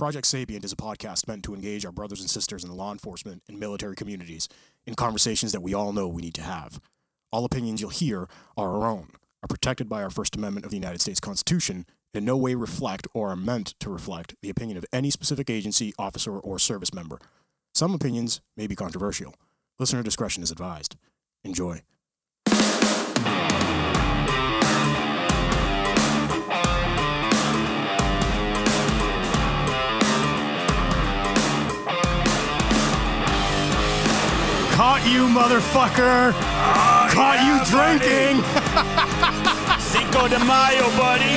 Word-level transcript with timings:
Project 0.00 0.26
Sapient 0.26 0.64
is 0.64 0.72
a 0.72 0.76
podcast 0.76 1.28
meant 1.28 1.44
to 1.44 1.52
engage 1.52 1.84
our 1.84 1.92
brothers 1.92 2.20
and 2.20 2.30
sisters 2.30 2.64
in 2.64 2.74
law 2.74 2.90
enforcement 2.90 3.42
and 3.50 3.60
military 3.60 3.94
communities 3.94 4.48
in 4.86 4.94
conversations 4.94 5.52
that 5.52 5.60
we 5.60 5.74
all 5.74 5.92
know 5.92 6.08
we 6.08 6.22
need 6.22 6.32
to 6.36 6.40
have. 6.40 6.80
All 7.30 7.44
opinions 7.44 7.82
you'll 7.82 7.90
hear 7.90 8.26
are 8.56 8.76
our 8.76 8.86
own, 8.86 9.10
are 9.42 9.46
protected 9.46 9.90
by 9.90 10.02
our 10.02 10.08
First 10.08 10.34
Amendment 10.36 10.64
of 10.64 10.70
the 10.70 10.78
United 10.78 11.02
States 11.02 11.20
Constitution, 11.20 11.84
and 12.14 12.22
in 12.22 12.24
no 12.24 12.34
way 12.34 12.54
reflect 12.54 13.08
or 13.12 13.28
are 13.28 13.36
meant 13.36 13.74
to 13.80 13.90
reflect 13.90 14.36
the 14.40 14.48
opinion 14.48 14.78
of 14.78 14.86
any 14.90 15.10
specific 15.10 15.50
agency, 15.50 15.92
officer, 15.98 16.32
or 16.32 16.58
service 16.58 16.94
member. 16.94 17.18
Some 17.74 17.92
opinions 17.92 18.40
may 18.56 18.66
be 18.66 18.74
controversial. 18.74 19.34
Listener 19.78 20.02
discretion 20.02 20.42
is 20.42 20.50
advised. 20.50 20.96
Enjoy. 21.44 21.82
Caught 34.80 35.04
you, 35.12 35.26
motherfucker! 35.26 36.32
Caught 37.12 37.40
you 37.44 37.60
drinking! 37.68 38.40
Cinco 39.78 40.26
de 40.26 40.42
Mayo, 40.42 40.88
buddy. 40.96 41.36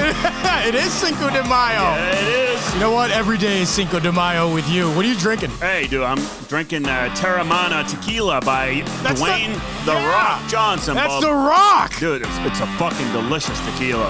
it 0.70 0.74
is 0.74 0.94
Cinco 0.94 1.30
de 1.30 1.44
Mayo. 1.44 1.94
it 2.16 2.26
is. 2.30 2.74
You 2.74 2.80
know 2.80 2.94
what? 2.94 3.12
Every 3.12 3.38
day 3.38 3.60
is 3.60 3.68
Cinco 3.68 4.00
de 4.00 4.14
Mayo 4.14 4.54
with 4.54 4.70
you. 4.70 4.90
What 4.92 5.04
are 5.04 5.10
you 5.10 5.18
drinking? 5.18 5.50
Hey, 5.60 5.88
dude, 5.88 6.04
I'm 6.04 6.26
drinking 6.48 6.86
uh, 6.86 7.14
Teremana 7.18 7.86
tequila 7.86 8.40
by 8.40 8.82
That's 9.02 9.20
Dwayne 9.20 9.56
the, 9.84 9.92
yeah. 9.92 10.10
Rock 10.10 10.50
Johnson. 10.50 10.96
That's 10.96 11.20
the 11.20 11.34
rock. 11.34 12.00
Dude, 12.00 12.22
it's, 12.22 12.38
it's 12.48 12.62
a 12.62 12.68
fucking 12.78 13.12
delicious 13.12 13.60
tequila. 13.66 14.10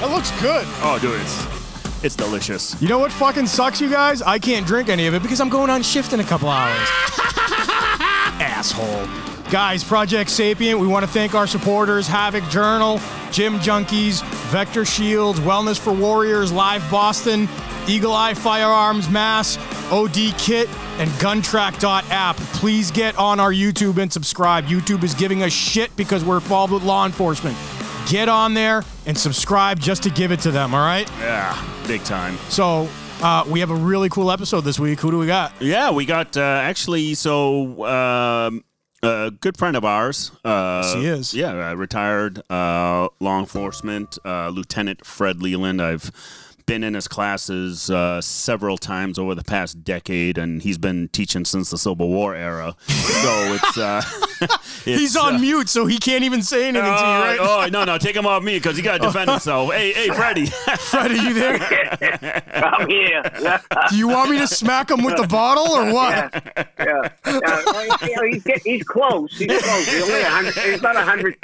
That 0.00 0.10
looks 0.10 0.32
good. 0.42 0.66
Oh, 0.82 0.98
dude, 1.00 1.20
it's 1.20 2.04
it's 2.04 2.16
delicious. 2.16 2.74
You 2.82 2.88
know 2.88 2.98
what 2.98 3.12
fucking 3.12 3.46
sucks, 3.46 3.80
you 3.80 3.88
guys? 3.88 4.22
I 4.22 4.40
can't 4.40 4.66
drink 4.66 4.88
any 4.88 5.06
of 5.06 5.14
it 5.14 5.22
because 5.22 5.40
I'm 5.40 5.50
going 5.50 5.70
on 5.70 5.84
shift 5.84 6.12
in 6.12 6.18
a 6.18 6.24
couple 6.24 6.48
hours. 6.48 6.88
Asshole. 8.40 9.06
Guys, 9.50 9.84
Project 9.84 10.28
Sapient, 10.28 10.80
we 10.80 10.88
want 10.88 11.04
to 11.04 11.10
thank 11.10 11.34
our 11.34 11.46
supporters 11.46 12.08
Havoc 12.08 12.42
Journal, 12.50 13.00
Gym 13.30 13.58
Junkies, 13.60 14.24
Vector 14.50 14.84
Shields, 14.84 15.38
Wellness 15.40 15.78
for 15.78 15.92
Warriors, 15.92 16.50
Live 16.50 16.88
Boston, 16.90 17.48
Eagle 17.86 18.12
Eye 18.12 18.34
Firearms 18.34 19.08
Mass, 19.08 19.56
OD 19.92 20.34
Kit, 20.36 20.68
and 20.98 21.08
Guntrack.app. 21.20 22.36
Please 22.36 22.90
get 22.90 23.16
on 23.18 23.38
our 23.38 23.52
YouTube 23.52 23.98
and 23.98 24.12
subscribe. 24.12 24.64
YouTube 24.64 25.04
is 25.04 25.14
giving 25.14 25.44
us 25.44 25.52
shit 25.52 25.94
because 25.94 26.24
we're 26.24 26.36
involved 26.36 26.72
with 26.72 26.82
law 26.82 27.06
enforcement. 27.06 27.56
Get 28.08 28.28
on 28.28 28.54
there 28.54 28.82
and 29.06 29.16
subscribe 29.16 29.78
just 29.78 30.02
to 30.02 30.10
give 30.10 30.32
it 30.32 30.40
to 30.40 30.50
them, 30.50 30.74
all 30.74 30.84
right? 30.84 31.08
Yeah, 31.20 31.56
big 31.86 32.02
time. 32.02 32.36
So 32.48 32.88
uh, 33.22 33.44
we 33.48 33.60
have 33.60 33.70
a 33.70 33.74
really 33.74 34.08
cool 34.08 34.30
episode 34.30 34.62
this 34.62 34.78
week. 34.78 35.00
Who 35.00 35.10
do 35.10 35.18
we 35.18 35.26
got? 35.26 35.52
Yeah, 35.60 35.90
we 35.90 36.04
got 36.04 36.36
uh, 36.36 36.40
actually 36.40 37.14
so 37.14 37.84
um, 37.86 38.64
a 39.02 39.30
good 39.30 39.56
friend 39.56 39.76
of 39.76 39.84
ours. 39.84 40.32
Uh, 40.44 40.96
he 40.96 41.06
is. 41.06 41.34
Yeah, 41.34 41.70
uh, 41.70 41.74
retired 41.74 42.42
uh, 42.50 43.08
law 43.20 43.38
enforcement 43.40 44.18
uh, 44.24 44.48
Lieutenant 44.48 45.04
Fred 45.04 45.42
Leland. 45.42 45.80
I've 45.80 46.10
been 46.66 46.82
in 46.82 46.94
his 46.94 47.06
classes 47.06 47.88
uh, 47.90 48.20
several 48.20 48.76
times 48.76 49.18
over 49.18 49.34
the 49.36 49.44
past 49.44 49.84
decade, 49.84 50.36
and 50.36 50.62
he's 50.62 50.78
been 50.78 51.08
teaching 51.08 51.44
since 51.44 51.70
the 51.70 51.78
Civil 51.78 52.08
War 52.08 52.34
era. 52.34 52.74
so 52.88 53.54
it's, 53.54 53.78
uh, 53.78 54.02
it's 54.40 54.84
He's 54.84 55.16
on 55.16 55.36
uh, 55.36 55.38
mute, 55.38 55.68
so 55.68 55.86
he 55.86 55.98
can't 55.98 56.24
even 56.24 56.42
say 56.42 56.68
anything 56.68 56.82
to 56.84 56.90
you, 56.90 56.96
Oh, 56.96 57.20
right? 57.20 57.38
oh, 57.40 57.68
no, 57.70 57.84
no, 57.84 57.98
take 57.98 58.16
him 58.16 58.26
off 58.26 58.42
me 58.42 58.56
because 58.56 58.76
he 58.76 58.82
got 58.82 59.00
to 59.00 59.06
defend 59.06 59.30
himself. 59.30 59.72
Hey, 59.72 59.92
hey, 59.92 60.08
Freddie. 60.08 60.46
Fred, 60.78 61.12
are 61.12 61.14
you 61.14 61.32
there? 61.34 62.42
I'm 62.54 62.88
here. 62.88 63.22
Yeah, 63.40 63.60
Do 63.88 63.96
you 63.96 64.08
want 64.08 64.30
me 64.30 64.38
to 64.38 64.48
smack 64.48 64.90
him 64.90 65.04
with 65.04 65.16
the 65.16 65.26
bottle 65.28 65.72
or 65.72 65.92
what? 65.92 66.32
yeah. 66.78 67.08
yeah. 67.24 67.62
Well, 67.66 67.96
you 68.08 68.16
know, 68.16 68.22
he's, 68.24 68.42
get, 68.42 68.62
he's 68.62 68.82
close. 68.82 69.30
He's 69.38 69.46
close. 69.62 69.86
He's 69.88 70.02
only 70.02 70.20
a 70.20 70.28
hundred. 70.28 70.54
He's 70.54 70.82
not 70.82 70.96
a 70.96 71.02
hundred. 71.02 71.36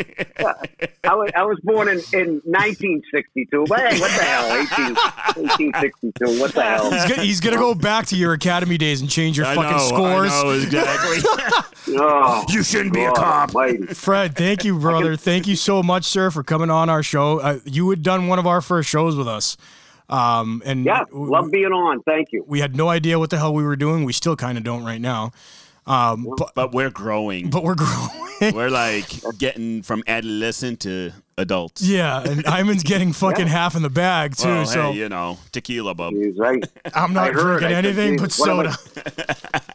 I 1.04 1.14
was, 1.14 1.30
I 1.36 1.42
was 1.44 1.58
born 1.62 1.88
in, 1.88 1.98
in 2.12 2.40
1962. 2.44 3.64
But 3.68 3.80
hey, 3.92 4.00
what 4.00 4.10
the 4.16 4.24
hell? 4.24 4.66
18, 4.86 4.96
1862. 5.36 6.40
What 6.40 6.52
the 6.54 6.62
hell? 6.62 6.90
He's, 6.90 7.04
go- 7.16 7.22
he's 7.22 7.40
gonna 7.40 7.56
go 7.56 7.74
back 7.74 8.06
to 8.06 8.16
your 8.16 8.32
academy 8.32 8.78
days 8.78 9.00
and 9.00 9.10
change 9.10 9.36
your 9.36 9.46
I 9.46 9.54
fucking 9.54 9.76
know, 9.76 9.88
scores. 9.88 10.32
I 10.32 10.42
know, 10.42 10.50
exactly. 10.50 11.18
Oh, 11.94 12.44
you 12.48 12.62
shouldn't 12.62 12.94
be 12.94 13.02
a 13.02 13.10
cop. 13.10 13.54
almighty. 13.54 13.86
Fred, 13.88 14.36
thank 14.36 14.64
you, 14.64 14.78
brother. 14.78 15.16
Thank 15.16 15.48
you 15.48 15.56
so 15.56 15.82
much, 15.82 16.04
sir, 16.04 16.30
for 16.30 16.44
coming 16.44 16.70
on 16.70 16.88
our 16.88 17.02
show. 17.02 17.40
Uh, 17.40 17.58
you 17.64 17.90
had 17.90 18.04
done 18.04 18.28
one 18.28 18.38
of 18.38 18.46
our 18.46 18.60
first 18.60 18.88
shows 18.88 19.16
with 19.16 19.26
us, 19.26 19.56
um, 20.08 20.62
and 20.64 20.84
Yeah, 20.84 21.00
w- 21.10 21.30
love 21.32 21.50
being 21.50 21.72
on. 21.72 22.00
Thank 22.04 22.28
you. 22.30 22.44
we 22.46 22.60
had 22.60 22.76
no 22.76 22.88
idea 22.88 23.18
what 23.18 23.30
the 23.30 23.38
hell 23.38 23.52
we 23.52 23.64
were 23.64 23.74
doing. 23.76 24.04
We 24.04 24.12
still 24.12 24.36
kind 24.36 24.56
of 24.56 24.62
don't 24.64 24.84
right 24.84 25.00
now, 25.00 25.32
um, 25.86 26.26
but 26.36 26.52
But 26.54 26.72
we're 26.72 26.90
growing. 26.90 27.50
but 27.50 27.62
we're 27.64 27.74
growing. 27.74 28.54
We're 28.54 28.70
like 28.84 29.08
getting 29.38 29.82
from 29.82 30.02
adolescent 30.06 30.80
to 30.80 31.12
adults. 31.38 31.82
yeah, 31.82 32.22
and 32.22 32.44
Iman's 32.46 32.82
getting 32.82 33.12
fucking 33.12 33.46
half 33.46 33.74
in 33.76 33.82
the 33.82 33.90
bag 33.90 34.36
too. 34.36 34.48
Well, 34.48 34.66
so 34.66 34.92
hey, 34.92 34.98
you 34.98 35.08
know, 35.08 35.38
tequila 35.52 35.94
bub. 35.94 36.12
He's 36.14 36.36
right. 36.38 36.62
I'm 36.94 37.12
not 37.12 37.32
heard, 37.34 37.60
drinking 37.60 37.66
I 37.68 37.70
said, 37.70 37.84
anything 37.84 38.16
but 38.16 38.30
"Geez, 38.30 38.38
what 38.40 38.46
soda. 38.72 38.76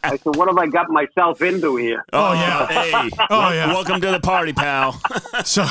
I 0.04 0.16
said, 0.16 0.36
what 0.36 0.48
have 0.48 0.58
I 0.58 0.66
got 0.66 0.88
myself 0.90 1.40
into 1.42 1.76
here? 1.76 2.04
Oh, 2.12 2.32
yeah. 2.34 2.66
Hey, 2.66 3.10
Oh, 3.30 3.50
yeah. 3.52 3.66
welcome 3.68 4.00
to 4.02 4.10
the 4.10 4.20
party, 4.20 4.52
pal. 4.52 5.00
So, 5.44 5.64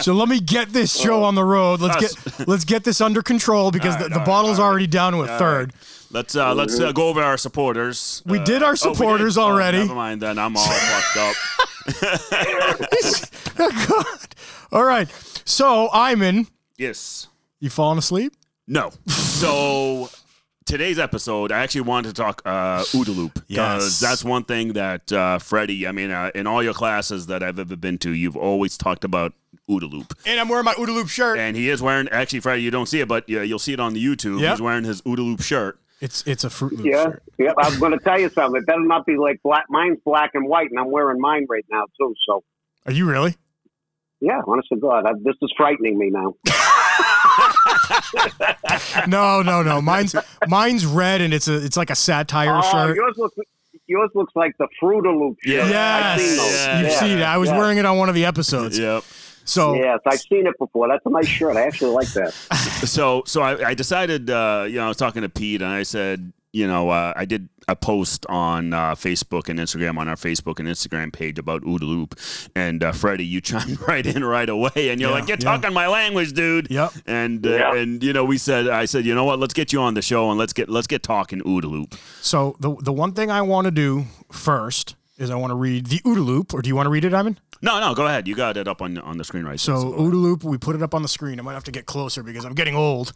so 0.00 0.12
let 0.14 0.28
me 0.28 0.40
get 0.40 0.70
this 0.70 0.94
show 0.98 1.24
on 1.24 1.34
the 1.34 1.44
road. 1.44 1.80
Let's 1.80 2.04
Us. 2.04 2.14
get 2.36 2.48
let's 2.48 2.64
get 2.64 2.84
this 2.84 3.00
under 3.00 3.22
control 3.22 3.70
because 3.70 3.96
All 3.96 4.02
the, 4.04 4.08
the 4.10 4.20
bottle's 4.20 4.58
all 4.58 4.64
right. 4.66 4.70
already 4.70 4.86
down 4.86 5.12
to 5.12 5.22
a 5.22 5.30
All 5.32 5.38
third. 5.38 5.72
Let's 6.10 6.34
uh, 6.36 6.54
let's 6.54 6.78
uh, 6.78 6.92
go 6.92 7.08
over 7.08 7.22
our 7.22 7.36
supporters. 7.38 8.22
We 8.26 8.38
Uh, 8.38 8.44
did 8.44 8.62
our 8.62 8.70
oh, 8.70 8.72
did? 8.72 8.78
supporters 8.96 9.36
Oh, 9.38 9.42
already. 9.42 9.78
never 9.78 9.94
mind 9.94 10.22
then. 10.22 10.38
I'm 10.38 10.56
all 10.56 10.66
fucked 10.66 11.16
up. 11.18 11.36
Oh, 13.58 13.70
God. 13.88 14.34
All 14.72 14.84
right. 14.84 15.08
So, 15.46 15.88
Iman, 15.92 16.46
Yes. 16.76 17.28
you 17.60 17.70
falling 17.70 17.96
asleep? 17.98 18.34
No. 18.66 18.90
So 19.06 20.10
today's 20.66 20.98
episode, 20.98 21.52
I 21.52 21.60
actually 21.62 21.82
wanted 21.82 22.08
to 22.14 22.22
talk 22.22 22.42
uh, 22.44 22.82
OODA 22.92 23.16
loop 23.16 23.34
because 23.48 23.48
Yes. 23.48 24.00
that's 24.00 24.24
one 24.24 24.44
thing 24.44 24.74
that 24.74 25.10
uh, 25.12 25.38
Freddie. 25.38 25.86
I 25.86 25.92
mean, 25.92 26.10
uh, 26.10 26.30
in 26.34 26.46
all 26.46 26.62
your 26.62 26.74
classes 26.74 27.28
that 27.28 27.42
I've 27.42 27.58
ever 27.58 27.76
been 27.76 27.96
to, 27.98 28.10
you've 28.12 28.36
always 28.36 28.76
talked 28.76 29.04
about 29.04 29.32
OODA 29.70 29.90
loop. 29.90 30.12
And 30.26 30.38
I'm 30.38 30.48
wearing 30.50 30.64
my 30.66 30.74
OODA 30.74 30.88
loop 30.94 31.08
shirt. 31.08 31.38
And 31.38 31.56
he 31.56 31.70
is 31.70 31.80
wearing. 31.80 32.08
Actually, 32.10 32.40
Freddie, 32.40 32.62
you 32.62 32.70
don't 32.70 32.86
see 32.86 33.00
it, 33.00 33.08
but 33.08 33.26
yeah, 33.28 33.40
you'll 33.42 33.58
see 33.58 33.72
it 33.72 33.80
on 33.80 33.94
the 33.94 34.04
YouTube. 34.04 34.40
Yep. 34.40 34.50
He's 34.50 34.60
wearing 34.60 34.84
his 34.84 35.00
OODA 35.02 35.18
loop 35.18 35.40
shirt. 35.42 35.78
It's 36.00 36.22
it's 36.26 36.44
a 36.44 36.50
fruit 36.50 36.72
loop 36.74 36.86
Yeah, 36.86 37.04
shirt. 37.04 37.22
yeah. 37.38 37.52
I'm 37.56 37.78
going 37.80 37.92
to 37.92 37.98
tell 37.98 38.20
you 38.20 38.28
something. 38.28 38.60
It 38.60 38.66
better 38.66 38.80
not 38.84 39.06
be 39.06 39.16
like 39.16 39.42
black. 39.42 39.64
Mine's 39.70 39.98
black 40.04 40.32
and 40.34 40.46
white, 40.48 40.70
and 40.70 40.78
I'm 40.78 40.90
wearing 40.90 41.20
mine 41.20 41.46
right 41.48 41.64
now 41.70 41.84
too. 41.98 42.14
So, 42.28 42.44
Are 42.84 42.92
you 42.92 43.06
really? 43.08 43.36
yeah, 44.20 44.40
honest 44.46 44.68
to 44.70 44.76
God, 44.76 45.06
I, 45.06 45.12
this 45.22 45.36
is 45.40 45.52
frightening 45.56 45.98
me 45.98 46.10
now. 46.10 46.34
No, 49.06 49.42
no, 49.42 49.62
no. 49.62 49.80
Mine's 49.80 50.14
mine's 50.48 50.86
red 50.86 51.20
and 51.20 51.32
it's 51.32 51.48
a 51.48 51.64
it's 51.64 51.76
like 51.76 51.90
a 51.90 51.94
satire 51.94 52.60
oh, 52.62 52.62
shirt. 52.62 52.96
yours 52.96 53.14
looks 53.16 53.36
yours 53.86 54.10
looks 54.14 54.32
like 54.34 54.56
the 54.58 54.66
Fruit 54.80 55.06
of 55.06 55.14
Loop. 55.14 55.36
Yeah. 55.44 55.60
shirt. 55.62 55.70
Yes, 55.70 56.04
I've 56.04 56.20
seen 56.20 56.36
those. 56.36 56.52
Yeah. 56.52 56.78
you've 56.80 56.88
yeah. 56.88 57.00
seen 57.00 57.18
it. 57.18 57.22
I 57.22 57.36
was 57.36 57.48
yeah. 57.48 57.58
wearing 57.58 57.78
it 57.78 57.84
on 57.84 57.98
one 57.98 58.08
of 58.08 58.14
the 58.14 58.24
episodes. 58.24 58.78
Yep. 58.78 59.04
So 59.46 59.74
Yes, 59.74 60.00
I've 60.06 60.20
seen 60.20 60.46
it 60.46 60.54
before. 60.58 60.88
That's 60.88 61.06
a 61.06 61.10
nice 61.10 61.26
shirt. 61.28 61.56
I 61.56 61.62
actually 61.62 61.92
like 61.94 62.08
that. 62.14 62.34
So 62.86 63.22
so 63.26 63.40
I, 63.42 63.68
I 63.70 63.74
decided. 63.74 64.28
Uh, 64.28 64.64
you 64.68 64.76
know, 64.76 64.84
I 64.84 64.88
was 64.88 64.96
talking 64.98 65.22
to 65.22 65.28
Pete, 65.30 65.62
and 65.62 65.70
I 65.70 65.82
said, 65.82 66.32
you 66.52 66.66
know, 66.66 66.90
uh, 66.90 67.12
I 67.16 67.24
did 67.24 67.48
a 67.68 67.74
post 67.74 68.26
on 68.28 68.72
uh, 68.72 68.94
Facebook 68.94 69.48
and 69.48 69.58
Instagram 69.58 69.98
on 69.98 70.08
our 70.08 70.14
Facebook 70.14 70.60
and 70.60 70.68
Instagram 70.68 71.12
page 71.12 71.38
about 71.38 71.62
OODA 71.62 71.80
loop, 71.82 72.14
and 72.54 72.84
uh, 72.84 72.92
Freddie, 72.92 73.24
you 73.24 73.40
chimed 73.50 73.80
right 73.88 74.06
in 74.06 74.22
right 74.24 74.48
away, 74.48 74.90
and 74.90 75.00
you're 75.00 75.10
Yeah, 75.10 75.16
like, 75.16 75.28
you're 75.28 75.38
yeah. 75.40 75.44
talking 75.56 75.72
my 75.72 75.88
language, 75.88 76.32
dude. 76.34 76.70
Yep. 76.70 76.92
And 77.06 77.46
uh, 77.46 77.50
Yeah. 77.50 77.74
and 77.76 78.02
you 78.04 78.12
know, 78.12 78.24
we 78.24 78.38
said, 78.38 78.68
I 78.68 78.84
said, 78.84 79.04
you 79.06 79.14
know 79.14 79.24
what? 79.24 79.38
Let's 79.38 79.54
get 79.54 79.72
you 79.72 79.80
on 79.80 79.94
the 79.94 80.02
show, 80.02 80.28
and 80.30 80.38
let's 80.38 80.52
get 80.52 80.68
let's 80.68 80.86
get 80.86 81.02
talking 81.02 81.40
OODA 81.40 81.64
loop. 81.70 81.94
so 82.20 82.56
the 82.60 82.76
the 82.82 82.92
one 82.92 83.12
thing 83.12 83.30
I 83.30 83.42
want 83.42 83.64
to 83.66 83.70
do 83.70 84.04
first 84.30 84.96
is 85.18 85.30
I 85.30 85.34
want 85.36 85.50
to 85.50 85.54
read 85.56 85.86
the 85.86 85.98
OODA 86.00 86.24
loop, 86.24 86.52
or 86.54 86.60
do 86.62 86.68
you 86.68 86.76
want 86.76 86.86
to 86.86 86.90
read 86.90 87.04
it, 87.04 87.14
Iman? 87.14 87.38
No, 87.62 87.80
no, 87.80 87.94
go 87.94 88.06
ahead. 88.06 88.28
You 88.28 88.34
got 88.34 88.56
it 88.56 88.68
up 88.68 88.82
on 88.82 88.98
on 88.98 89.16
the 89.16 89.24
screen 89.24 89.44
right 89.44 89.58
So 89.58 89.90
there. 89.90 89.98
OODA 89.98 90.12
loop, 90.12 90.44
we 90.44 90.58
put 90.58 90.76
it 90.76 90.82
up 90.82 90.94
on 90.94 91.02
the 91.02 91.08
screen. 91.08 91.38
I 91.38 91.42
might 91.42 91.54
have 91.54 91.64
to 91.64 91.72
get 91.72 91.86
closer 91.86 92.22
because 92.22 92.44
I'm 92.44 92.54
getting 92.54 92.76
old. 92.76 93.12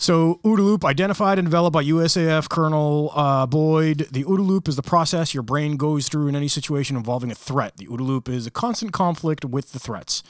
So 0.00 0.38
OODA 0.44 0.58
loop, 0.58 0.84
identified 0.84 1.40
and 1.40 1.46
developed 1.46 1.74
by 1.74 1.82
USAF 1.82 2.48
Colonel 2.48 3.10
uh, 3.16 3.46
Boyd. 3.46 4.06
The 4.12 4.22
OODA 4.24 4.46
loop 4.46 4.68
is 4.68 4.76
the 4.76 4.82
process 4.82 5.34
your 5.34 5.42
brain 5.42 5.76
goes 5.76 6.08
through 6.08 6.28
in 6.28 6.36
any 6.36 6.46
situation 6.46 6.96
involving 6.96 7.32
a 7.32 7.34
threat. 7.34 7.76
The 7.78 7.86
OODA 7.86 8.00
loop 8.06 8.28
is 8.28 8.46
a 8.46 8.50
constant 8.52 8.92
conflict 8.92 9.44
with 9.44 9.72
the 9.72 9.80
threats. 9.80 10.22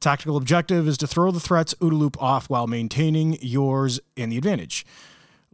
Tactical 0.00 0.36
objective 0.36 0.88
is 0.88 0.98
to 0.98 1.06
throw 1.06 1.30
the 1.30 1.38
threat's 1.38 1.72
OODA 1.74 1.96
loop 1.96 2.20
off 2.20 2.50
while 2.50 2.66
maintaining 2.66 3.38
yours 3.40 4.00
and 4.16 4.32
the 4.32 4.38
advantage. 4.38 4.84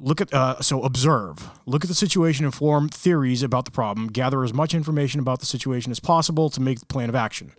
Look 0.00 0.20
at 0.20 0.32
uh, 0.32 0.60
so 0.60 0.82
observe. 0.82 1.50
Look 1.66 1.84
at 1.84 1.88
the 1.88 1.94
situation 1.94 2.44
and 2.44 2.54
form 2.54 2.88
theories 2.88 3.42
about 3.42 3.64
the 3.64 3.70
problem. 3.70 4.08
Gather 4.08 4.44
as 4.44 4.54
much 4.54 4.72
information 4.74 5.18
about 5.20 5.40
the 5.40 5.46
situation 5.46 5.90
as 5.90 5.98
possible 5.98 6.50
to 6.50 6.60
make 6.60 6.78
the 6.78 6.86
plan 6.86 7.08
of 7.08 7.14
action. 7.16 7.52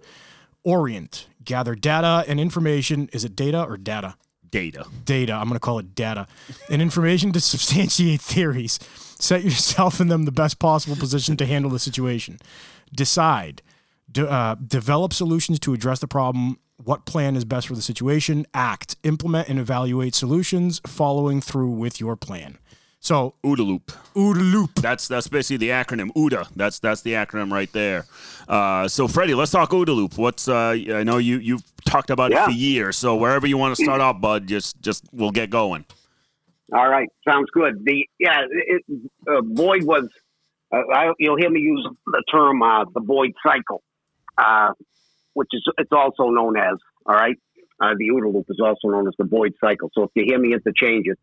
Orient. 0.64 1.28
Gather 1.44 1.76
data 1.76 2.24
and 2.28 2.40
information. 2.40 3.10
Is 3.12 3.26
it 3.26 3.36
data 3.36 3.64
or 3.64 3.78
data? 3.78 4.16
Data. 4.50 4.86
data. 5.06 5.34
I'm 5.34 5.44
going 5.44 5.54
to 5.54 5.60
call 5.60 5.78
it 5.80 5.94
data 5.94 6.28
and 6.70 6.82
information 6.82 7.32
to 7.34 7.40
substantiate 7.54 8.22
theories. 8.22 8.80
Set 9.20 9.44
yourself 9.44 10.00
in 10.00 10.08
them 10.08 10.24
the 10.24 10.32
best 10.32 10.60
possible 10.60 10.96
position 10.96 11.38
to 11.38 11.46
handle 11.46 11.70
the 11.70 11.80
situation. 11.80 12.40
Decide. 12.94 13.62
De- 14.12 14.28
uh, 14.28 14.56
develop 14.56 15.14
solutions 15.14 15.60
to 15.60 15.74
address 15.74 16.00
the 16.00 16.08
problem. 16.08 16.58
What 16.84 17.06
plan 17.06 17.36
is 17.36 17.44
best 17.46 17.68
for 17.68 17.76
the 17.76 17.82
situation? 17.82 18.46
Act. 18.54 18.96
Implement 19.04 19.50
and 19.50 19.60
evaluate 19.60 20.16
solutions, 20.16 20.82
following 20.88 21.42
through 21.42 21.72
with 21.72 22.00
your 22.00 22.16
plan. 22.16 22.58
So, 23.02 23.36
OODA 23.46 23.66
loop. 23.66 23.92
OODA 24.16 24.52
loop. 24.52 24.76
That's 24.76 25.08
that's 25.08 25.28
basically 25.28 25.58
the 25.58 25.70
acronym 25.70 26.10
OODA. 26.16 26.50
That's 26.56 26.80
that's 26.80 27.02
the 27.02 27.14
acronym 27.14 27.52
right 27.52 27.72
there. 27.72 28.06
Uh, 28.48 28.88
so 28.90 29.08
Freddie, 29.08 29.36
let's 29.36 29.52
talk 29.52 29.70
OODA 29.72 29.96
loop. 29.96 30.18
What's 30.18 30.48
uh, 30.50 30.76
I 30.92 31.04
know 31.04 31.18
you 31.18 31.38
you've 31.40 31.64
talked 31.86 32.10
about 32.10 32.32
Yeah. 32.32 32.44
it 32.44 32.46
for 32.48 32.52
years. 32.52 32.98
So 32.98 33.16
wherever 33.16 33.48
you 33.48 33.58
want 33.58 33.76
to 33.78 33.84
start 33.84 34.02
off, 34.02 34.20
bud, 34.20 34.48
just 34.48 34.82
just 34.82 35.06
we'll 35.14 35.32
get 35.32 35.50
going. 35.50 35.86
All 36.74 36.88
right, 36.90 37.08
sounds 37.28 37.50
good. 37.52 37.84
The 37.86 38.06
yeah, 38.20 38.42
it, 38.52 38.84
uh, 39.30 39.42
Boyd 39.42 39.84
was. 39.84 40.08
Uh, 40.72 40.82
I, 40.94 41.12
you'll 41.20 41.38
hear 41.38 41.50
me 41.50 41.62
use 41.62 41.88
the 42.06 42.24
term 42.32 42.62
uh, 42.62 42.84
the 42.94 43.00
Boyd 43.00 43.32
cycle, 43.46 43.82
uh, 44.38 44.72
which 45.40 45.48
is 45.54 45.64
it's 45.78 45.94
also 45.94 46.26
known 46.32 46.58
as. 46.58 46.76
All 47.06 47.16
right, 47.16 47.38
uh, 47.80 47.94
the 47.98 48.10
OODA 48.10 48.34
loop 48.34 48.46
is 48.50 48.60
also 48.60 48.90
known 48.90 49.08
as 49.08 49.14
the 49.18 49.24
Boyd 49.24 49.54
cycle. 49.62 49.90
So 49.94 50.04
if 50.04 50.12
you 50.14 50.26
hear 50.26 50.38
me 50.38 50.54
interchange 50.54 51.06
it, 51.08 51.18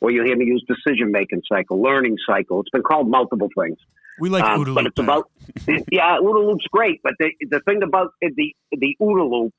or 0.00 0.10
you 0.10 0.24
hear 0.24 0.36
me 0.36 0.44
use 0.44 0.64
decision 0.66 1.12
making 1.12 1.42
cycle, 1.48 1.80
learning 1.80 2.16
cycle, 2.26 2.60
it's 2.60 2.70
been 2.70 2.82
called 2.82 3.08
multiple 3.08 3.48
things. 3.56 3.78
We 4.18 4.28
like 4.28 4.42
Um, 4.42 4.64
OODA 4.64 4.74
but 4.74 4.86
it's 4.86 4.98
about 4.98 5.30
yeah, 5.92 6.18
OODA 6.20 6.46
loop's 6.48 6.66
great, 6.72 7.00
but 7.04 7.14
the 7.20 7.30
the 7.48 7.60
thing 7.60 7.84
about 7.84 8.12
the 8.20 8.56
the 8.72 8.96
OODA 9.00 9.30
loop 9.30 9.54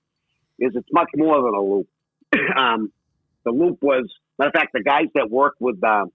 is 0.60 0.74
it's 0.76 0.90
much 0.92 1.10
more 1.16 1.42
than 1.42 1.56
a 1.56 1.62
loop. 1.62 1.88
um, 2.58 2.92
the 3.46 3.52
loop 3.52 3.78
was 3.82 4.12
matter 4.38 4.50
of 4.50 4.54
fact, 4.54 4.74
the 4.74 4.84
guys 4.84 5.08
that 5.16 5.30
worked 5.32 5.62
with 5.62 5.82
uh, 5.84 6.06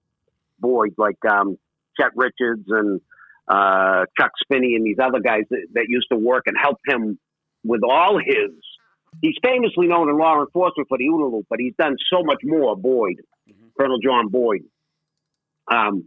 Boyd, 0.60 0.94
like 0.98 1.24
um, 1.24 1.56
Chet 1.98 2.10
Richards 2.14 2.66
and 2.68 3.00
uh, 3.48 4.04
Chuck 4.18 4.32
Spinney 4.42 4.74
and 4.74 4.84
these 4.84 4.98
other 5.02 5.20
guys 5.20 5.44
that, 5.50 5.66
that 5.72 5.86
used 5.88 6.08
to 6.12 6.18
work 6.18 6.44
and 6.46 6.56
help 6.60 6.78
him 6.86 7.18
with 7.66 7.82
all 7.82 8.18
his. 8.18 8.50
He's 9.22 9.36
famously 9.42 9.86
known 9.86 10.08
in 10.08 10.18
law 10.18 10.40
enforcement 10.40 10.88
for 10.88 10.98
the 10.98 11.04
OODA 11.04 11.32
loop, 11.32 11.46
but 11.48 11.58
he's 11.58 11.74
done 11.78 11.96
so 12.12 12.22
much 12.22 12.40
more. 12.44 12.76
Boyd, 12.76 13.22
Colonel 13.78 13.98
John 13.98 14.28
Boyd. 14.28 14.64
Um, 15.72 16.06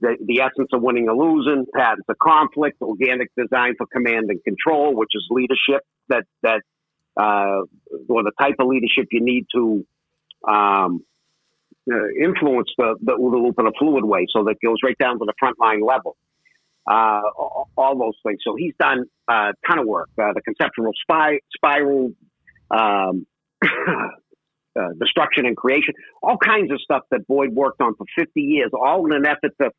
the, 0.00 0.16
the 0.24 0.40
essence 0.40 0.68
of 0.72 0.82
winning 0.82 1.08
or 1.08 1.16
losing, 1.16 1.66
patterns 1.74 2.04
of 2.08 2.16
conflict, 2.18 2.80
organic 2.80 3.30
design 3.36 3.74
for 3.76 3.86
command 3.86 4.30
and 4.30 4.42
control, 4.44 4.94
which 4.94 5.10
is 5.14 5.26
leadership 5.30 5.82
that 6.08 6.24
that 6.42 6.62
uh, 7.16 7.62
or 8.08 8.22
the 8.22 8.32
type 8.40 8.56
of 8.58 8.66
leadership 8.66 9.08
you 9.10 9.22
need 9.22 9.46
to 9.54 9.86
um, 10.46 11.04
uh, 11.90 12.08
influence 12.22 12.68
the, 12.76 12.96
the 13.02 13.12
OODA 13.12 13.42
loop 13.42 13.56
in 13.58 13.66
a 13.66 13.72
fluid 13.78 14.04
way, 14.04 14.26
so 14.34 14.44
that 14.44 14.56
goes 14.64 14.76
right 14.82 14.96
down 14.98 15.18
to 15.18 15.24
the 15.24 15.34
frontline 15.42 15.86
level. 15.86 16.16
Uh, 16.86 17.22
all, 17.76 17.98
those 17.98 18.12
things. 18.26 18.40
So 18.44 18.56
he's 18.56 18.74
done 18.78 19.04
a 19.26 19.52
ton 19.66 19.78
of 19.78 19.86
work. 19.86 20.10
Uh, 20.18 20.34
the 20.34 20.42
conceptual 20.42 20.90
spy, 21.00 21.38
spiral, 21.56 22.12
um, 22.70 23.26
uh, 23.64 24.88
destruction 25.00 25.46
and 25.46 25.56
creation, 25.56 25.94
all 26.22 26.36
kinds 26.36 26.70
of 26.70 26.78
stuff 26.82 27.02
that 27.10 27.26
Boyd 27.26 27.54
worked 27.54 27.80
on 27.80 27.94
for 27.94 28.04
50 28.18 28.38
years, 28.38 28.70
all 28.74 29.06
in 29.06 29.12
an 29.12 29.26
effort 29.26 29.52
to 29.62 29.70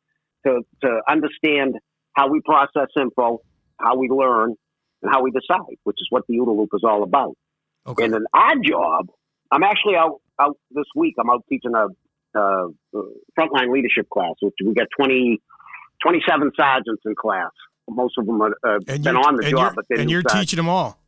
to, 0.46 0.60
to 0.82 1.00
understand 1.08 1.74
how 2.12 2.28
we 2.28 2.40
process 2.40 2.88
info, 2.98 3.40
how 3.78 3.96
we 3.96 4.08
learn, 4.08 4.54
and 5.02 5.12
how 5.12 5.22
we 5.22 5.30
decide, 5.30 5.76
which 5.84 5.96
is 6.00 6.06
what 6.10 6.22
the 6.28 6.36
OODA 6.36 6.56
loop 6.56 6.70
is 6.74 6.82
all 6.84 7.02
about. 7.02 7.36
okay. 7.86 8.04
And 8.04 8.14
an 8.14 8.26
odd 8.32 8.58
job, 8.64 9.06
I'm 9.52 9.62
actually 9.62 9.96
out, 9.96 10.20
out 10.40 10.56
this 10.70 10.86
week. 10.94 11.14
I'm 11.20 11.30
out 11.30 11.44
teaching 11.48 11.72
a, 11.74 11.86
uh 12.38 12.68
frontline 13.38 13.72
leadership 13.72 14.08
class, 14.10 14.34
which 14.40 14.54
we 14.64 14.74
got 14.74 14.88
20, 14.98 15.40
27 16.02 16.50
sergeants 16.56 17.02
in 17.04 17.14
class. 17.14 17.50
Most 17.88 18.14
of 18.18 18.26
them 18.26 18.40
have 18.40 18.52
uh, 18.64 18.78
been 18.98 19.16
on 19.16 19.36
the 19.36 19.48
job, 19.48 19.74
but 19.76 19.84
they 19.88 20.00
and 20.00 20.10
you're 20.10 20.22
start. 20.22 20.40
teaching 20.40 20.56
them 20.56 20.68
all. 20.68 20.98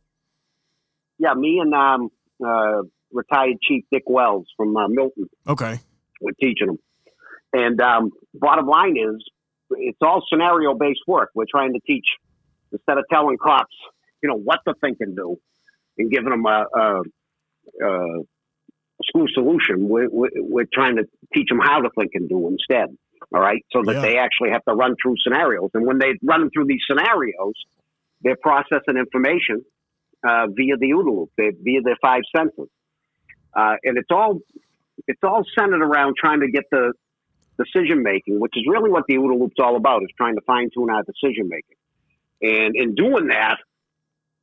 Yeah, 1.17 1.33
me 1.33 1.59
and 1.59 1.73
um, 1.73 2.09
uh, 2.45 2.83
retired 3.11 3.57
Chief 3.61 3.83
Dick 3.91 4.03
Wells 4.07 4.47
from 4.55 4.75
uh, 4.77 4.87
Milton 4.87 5.25
Okay. 5.47 5.79
we're 6.21 6.31
teaching 6.39 6.67
them. 6.67 6.79
And 7.51 7.81
um, 7.81 8.11
bottom 8.33 8.67
line 8.67 8.95
is, 8.95 9.21
it's 9.71 9.97
all 10.01 10.23
scenario 10.31 10.73
based 10.75 11.01
work. 11.07 11.31
We're 11.35 11.45
trying 11.51 11.73
to 11.73 11.79
teach 11.85 12.05
instead 12.71 12.97
of 12.97 13.03
telling 13.11 13.37
cops, 13.37 13.75
you 14.23 14.29
know, 14.29 14.35
what 14.37 14.59
to 14.67 14.73
think 14.81 14.97
and 15.01 15.15
do, 15.15 15.37
and 15.97 16.09
giving 16.09 16.29
them 16.29 16.45
a, 16.45 16.65
a, 16.73 17.01
a 17.85 18.23
school 19.03 19.25
solution. 19.33 19.89
We're, 19.89 20.09
we're, 20.09 20.29
we're 20.37 20.67
trying 20.71 20.95
to 20.97 21.03
teach 21.33 21.49
them 21.49 21.59
how 21.59 21.81
to 21.81 21.89
think 21.97 22.11
and 22.13 22.29
do 22.29 22.47
instead. 22.47 22.95
All 23.33 23.41
right, 23.41 23.63
so 23.71 23.83
that 23.83 23.95
Yeah. 23.95 24.01
they 24.01 24.17
actually 24.17 24.51
have 24.51 24.63
to 24.65 24.73
run 24.73 24.95
through 25.01 25.15
scenarios, 25.23 25.69
and 25.73 25.85
when 25.85 25.99
they 25.99 26.13
run 26.23 26.49
through 26.49 26.65
these 26.65 26.81
scenarios, 26.89 27.53
they're 28.21 28.37
processing 28.41 28.97
information 28.97 29.63
uh, 30.23 30.47
via 30.47 30.77
the 30.77 30.91
OODA 30.91 31.15
loop, 31.17 31.29
they, 31.37 31.51
via 31.51 31.81
their 31.81 31.97
five 32.01 32.21
senses, 32.35 32.69
uh, 33.53 33.75
and 33.83 33.97
it's 33.97 34.11
all 34.11 34.39
it's 35.07 35.23
all 35.23 35.43
centered 35.57 35.81
around 35.81 36.15
trying 36.17 36.41
to 36.41 36.51
get 36.51 36.65
the 36.71 36.93
decision 37.57 38.03
making, 38.03 38.39
which 38.39 38.53
is 38.55 38.63
really 38.67 38.89
what 38.89 39.05
the 39.07 39.15
OODA 39.15 39.39
loop's 39.39 39.55
all 39.59 39.75
about, 39.75 40.03
is 40.03 40.09
trying 40.17 40.35
to 40.35 40.41
fine 40.41 40.69
tune 40.73 40.89
our 40.89 41.03
decision 41.03 41.47
making. 41.49 41.77
And 42.41 42.75
in 42.75 42.95
doing 42.95 43.27
that, 43.27 43.57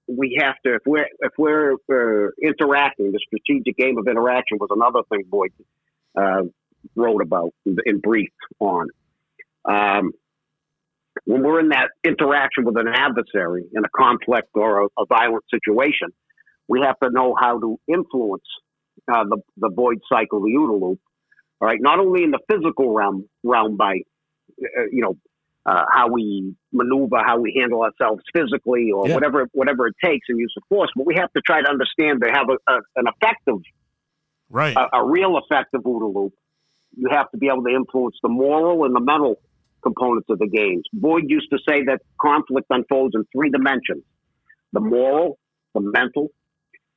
we 0.08 0.38
have 0.40 0.54
to 0.64 0.74
if 0.74 0.82
we're 0.86 1.08
if 1.20 1.32
we're 1.36 1.74
uh, 1.74 2.30
interacting, 2.42 3.12
the 3.12 3.20
strategic 3.26 3.76
game 3.76 3.98
of 3.98 4.06
interaction 4.06 4.58
was 4.58 4.70
another 4.70 5.00
thing 5.08 5.24
Boyd 5.28 5.52
uh, 6.16 6.42
wrote 6.94 7.22
about 7.22 7.52
and 7.64 8.02
briefed 8.02 8.32
on. 8.60 8.88
Um, 9.68 10.12
when 11.24 11.42
we're 11.42 11.60
in 11.60 11.70
that 11.70 11.88
interaction 12.04 12.64
with 12.64 12.76
an 12.76 12.88
adversary 12.88 13.64
in 13.74 13.84
a 13.84 13.88
conflict 13.96 14.48
or 14.54 14.82
a, 14.82 14.86
a 14.98 15.06
violent 15.08 15.44
situation, 15.50 16.08
we 16.68 16.80
have 16.82 16.98
to 17.02 17.10
know 17.10 17.34
how 17.38 17.58
to 17.58 17.78
influence 17.88 18.44
uh, 19.12 19.24
the 19.24 19.38
the 19.56 19.70
Boyd 19.70 19.98
cycle, 20.08 20.40
the 20.40 20.50
OODA 20.50 20.80
loop. 20.80 21.00
All 21.60 21.68
right, 21.68 21.78
not 21.80 21.98
only 21.98 22.22
in 22.22 22.30
the 22.32 22.38
physical 22.50 22.92
realm, 22.92 23.28
realm 23.42 23.76
by 23.76 23.94
uh, 24.62 24.82
you 24.92 25.02
know 25.02 25.16
uh, 25.64 25.84
how 25.90 26.08
we 26.08 26.54
maneuver, 26.72 27.18
how 27.24 27.38
we 27.40 27.56
handle 27.58 27.82
ourselves 27.82 28.22
physically, 28.34 28.90
or 28.94 29.08
Yeah. 29.08 29.14
whatever 29.14 29.48
whatever 29.52 29.86
it 29.88 29.94
takes, 30.04 30.26
and 30.28 30.38
use 30.38 30.54
of 30.56 30.62
force. 30.68 30.90
But 30.94 31.06
we 31.06 31.14
have 31.16 31.32
to 31.32 31.40
try 31.40 31.62
to 31.62 31.68
understand 31.68 32.22
to 32.22 32.30
have 32.30 32.46
a, 32.50 32.72
a, 32.72 32.76
an 32.96 33.06
effective, 33.08 33.60
Right. 34.50 34.76
a, 34.76 34.98
a 34.98 35.04
real 35.04 35.38
effective 35.38 35.80
OODA 35.82 36.14
loop. 36.14 36.34
You 36.96 37.08
have 37.10 37.30
to 37.30 37.36
be 37.38 37.48
able 37.48 37.62
to 37.64 37.74
influence 37.74 38.16
the 38.22 38.28
moral 38.28 38.84
and 38.84 38.94
the 38.94 39.00
mental 39.00 39.40
components 39.82 40.26
of 40.30 40.38
the 40.38 40.48
games. 40.48 40.82
Boyd 40.92 41.24
used 41.28 41.48
to 41.52 41.58
say 41.68 41.84
that 41.84 42.00
conflict 42.20 42.66
unfolds 42.70 43.14
in 43.14 43.24
three 43.34 43.50
dimensions: 43.50 44.02
the 44.72 44.80
moral, 44.80 45.38
the 45.74 45.80
mental, 45.80 46.28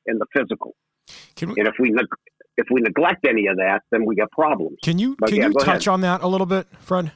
and 0.07 0.19
the 0.19 0.25
physical. 0.35 0.75
Can 1.35 1.49
we, 1.49 1.55
And 1.59 1.67
if 1.67 1.75
we 1.79 1.89
neg- 1.91 2.07
if 2.57 2.67
we 2.71 2.81
neglect 2.81 3.25
any 3.27 3.47
of 3.47 3.57
that, 3.57 3.81
then 3.91 4.05
we 4.05 4.15
get 4.15 4.29
problems. 4.31 4.77
can 4.83 4.99
you 4.99 5.15
But 5.19 5.29
can 5.29 5.37
yeah, 5.37 5.47
you 5.47 5.53
touch 5.53 5.87
on 5.87 6.01
that 6.01 6.21
a 6.21 6.27
little 6.27 6.47
bit, 6.47 6.67
Fred? 6.79 7.11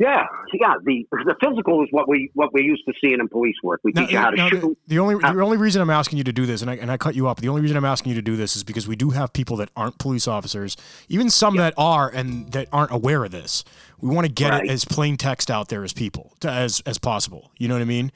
Yeah, 0.00 0.24
yeah. 0.52 0.74
The 0.84 1.06
the 1.12 1.36
physical 1.40 1.80
is 1.84 1.88
what 1.92 2.08
we 2.08 2.28
what 2.34 2.52
we're 2.52 2.64
used 2.64 2.82
to 2.88 2.94
seeing 3.00 3.20
in 3.20 3.28
police 3.28 3.54
work. 3.62 3.80
We 3.84 3.92
teach 3.92 4.10
you 4.10 4.18
how 4.18 4.30
to 4.30 4.36
now, 4.36 4.50
the, 4.50 4.60
shoot. 4.60 4.78
the 4.88 4.98
only 4.98 5.14
how- 5.22 5.32
the 5.32 5.40
only 5.40 5.56
reason 5.56 5.80
I'm 5.80 5.90
asking 5.90 6.18
you 6.18 6.24
to 6.24 6.32
do 6.32 6.46
this, 6.46 6.62
and 6.62 6.70
I 6.70 6.74
and 6.74 6.90
I 6.90 6.96
cut 6.96 7.14
you 7.14 7.28
up. 7.28 7.40
The 7.40 7.48
only 7.48 7.62
reason 7.62 7.76
I'm 7.76 7.84
asking 7.84 8.10
you 8.10 8.16
to 8.16 8.22
do 8.22 8.34
this 8.34 8.56
is 8.56 8.64
because 8.64 8.88
we 8.88 8.96
do 8.96 9.10
have 9.10 9.32
people 9.32 9.56
that 9.58 9.68
aren't 9.76 9.98
police 9.98 10.26
officers, 10.26 10.76
even 11.08 11.30
some 11.30 11.56
that 11.58 11.74
are, 11.76 12.08
and 12.08 12.50
that 12.50 12.66
aren't 12.72 12.90
aware 12.90 13.24
of 13.24 13.30
this. 13.30 13.62
We 14.00 14.12
want 14.12 14.26
to 14.26 14.32
get 14.32 14.50
Right. 14.50 14.64
it 14.64 14.70
as 14.70 14.84
plain 14.84 15.16
text 15.16 15.48
out 15.48 15.68
there 15.68 15.84
as 15.84 15.92
people 15.92 16.32
to, 16.40 16.50
as 16.50 16.80
as 16.86 16.98
possible. 16.98 17.52
You 17.58 17.68
know 17.68 17.74
what 17.76 17.82
I 17.82 17.86
mean? 17.86 18.10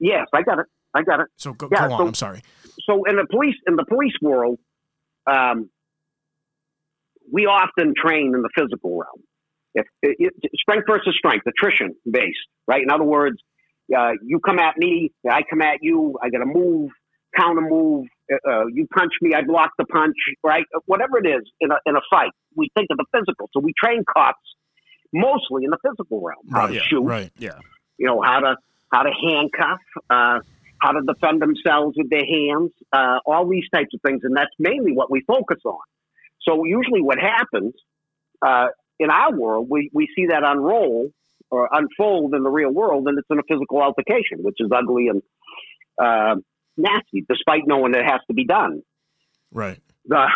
Yes, 0.00 0.26
I 0.32 0.40
got 0.40 0.60
it. 0.60 0.66
I 0.94 1.02
got 1.02 1.20
it. 1.20 1.26
So 1.36 1.52
go, 1.52 1.68
Yeah, 1.70 1.88
go 1.88 1.92
on. 1.94 1.98
so- 1.98 2.06
I'm 2.06 2.14
sorry. 2.14 2.40
So 2.88 3.04
in 3.04 3.16
the 3.16 3.26
police 3.30 3.56
in 3.66 3.76
the 3.76 3.84
police 3.84 4.14
world, 4.22 4.58
um, 5.30 5.68
we 7.30 7.44
often 7.44 7.92
train 7.94 8.34
in 8.34 8.40
the 8.40 8.48
physical 8.56 8.92
realm. 8.92 9.22
If 9.74 9.86
it, 10.02 10.16
it, 10.18 10.50
strength 10.54 10.84
versus 10.88 11.14
strength, 11.18 11.46
attrition 11.46 11.94
based, 12.08 12.38
right? 12.66 12.82
In 12.82 12.90
other 12.90 13.04
words, 13.04 13.36
uh, 13.96 14.12
you 14.24 14.38
come 14.40 14.58
at 14.58 14.76
me, 14.76 15.12
I 15.28 15.42
come 15.48 15.62
at 15.62 15.78
you. 15.82 16.18
I 16.22 16.30
got 16.30 16.38
to 16.38 16.46
move, 16.46 16.90
counter 17.36 17.62
move. 17.62 18.06
Uh, 18.32 18.36
uh, 18.48 18.66
you 18.72 18.86
punch 18.94 19.12
me, 19.20 19.34
I 19.34 19.42
block 19.42 19.70
the 19.78 19.84
punch, 19.84 20.16
right? 20.44 20.64
Whatever 20.86 21.18
it 21.18 21.26
is 21.26 21.42
in 21.60 21.70
a 21.70 21.76
in 21.86 21.96
a 21.96 22.00
fight, 22.10 22.30
we 22.54 22.68
think 22.76 22.88
of 22.90 22.98
the 22.98 23.06
physical. 23.12 23.48
So 23.52 23.60
we 23.60 23.72
train 23.82 24.04
cops 24.04 24.38
mostly 25.12 25.64
in 25.64 25.70
the 25.70 25.78
physical 25.86 26.22
realm, 26.22 26.46
how 26.50 26.66
to 26.66 26.74
yeah, 26.74 26.80
shoot, 26.88 27.02
right. 27.02 27.30
Yeah. 27.36 27.58
you 27.98 28.06
know 28.06 28.22
how 28.22 28.40
to 28.40 28.56
how 28.92 29.02
to 29.02 29.10
handcuff, 29.10 29.80
uh, 30.10 30.40
how 30.78 30.92
to 30.92 31.00
defend 31.06 31.42
themselves 31.42 31.96
with 31.96 32.10
their 32.10 32.24
hands, 32.24 32.72
uh, 32.92 33.18
all 33.26 33.48
these 33.48 33.68
types 33.72 33.92
of 33.94 34.00
things, 34.02 34.20
and 34.24 34.36
that's 34.36 34.54
mainly 34.58 34.92
what 34.92 35.10
we 35.10 35.22
focus 35.22 35.58
on. 35.64 35.80
So 36.42 36.64
usually, 36.64 37.02
what 37.02 37.18
happens 37.18 37.74
uh, 38.40 38.68
in 39.02 39.10
our 39.10 39.32
world, 39.34 39.66
we 39.70 39.90
we 39.92 40.08
see 40.16 40.26
that 40.26 40.42
unroll 40.44 41.10
or 41.50 41.68
unfold 41.72 42.34
in 42.34 42.42
the 42.42 42.50
real 42.50 42.70
world, 42.70 43.06
and 43.08 43.18
it's 43.18 43.28
in 43.30 43.38
a 43.38 43.42
physical 43.48 43.82
altercation, 43.82 44.38
which 44.40 44.56
is 44.58 44.70
ugly 44.74 45.08
and 45.08 45.22
uh, 46.02 46.40
nasty, 46.76 47.24
despite 47.28 47.62
knowing 47.66 47.94
it 47.94 48.04
has 48.04 48.20
to 48.28 48.34
be 48.34 48.46
done 48.46 48.82
Right. 49.52 49.78
the 50.06 50.26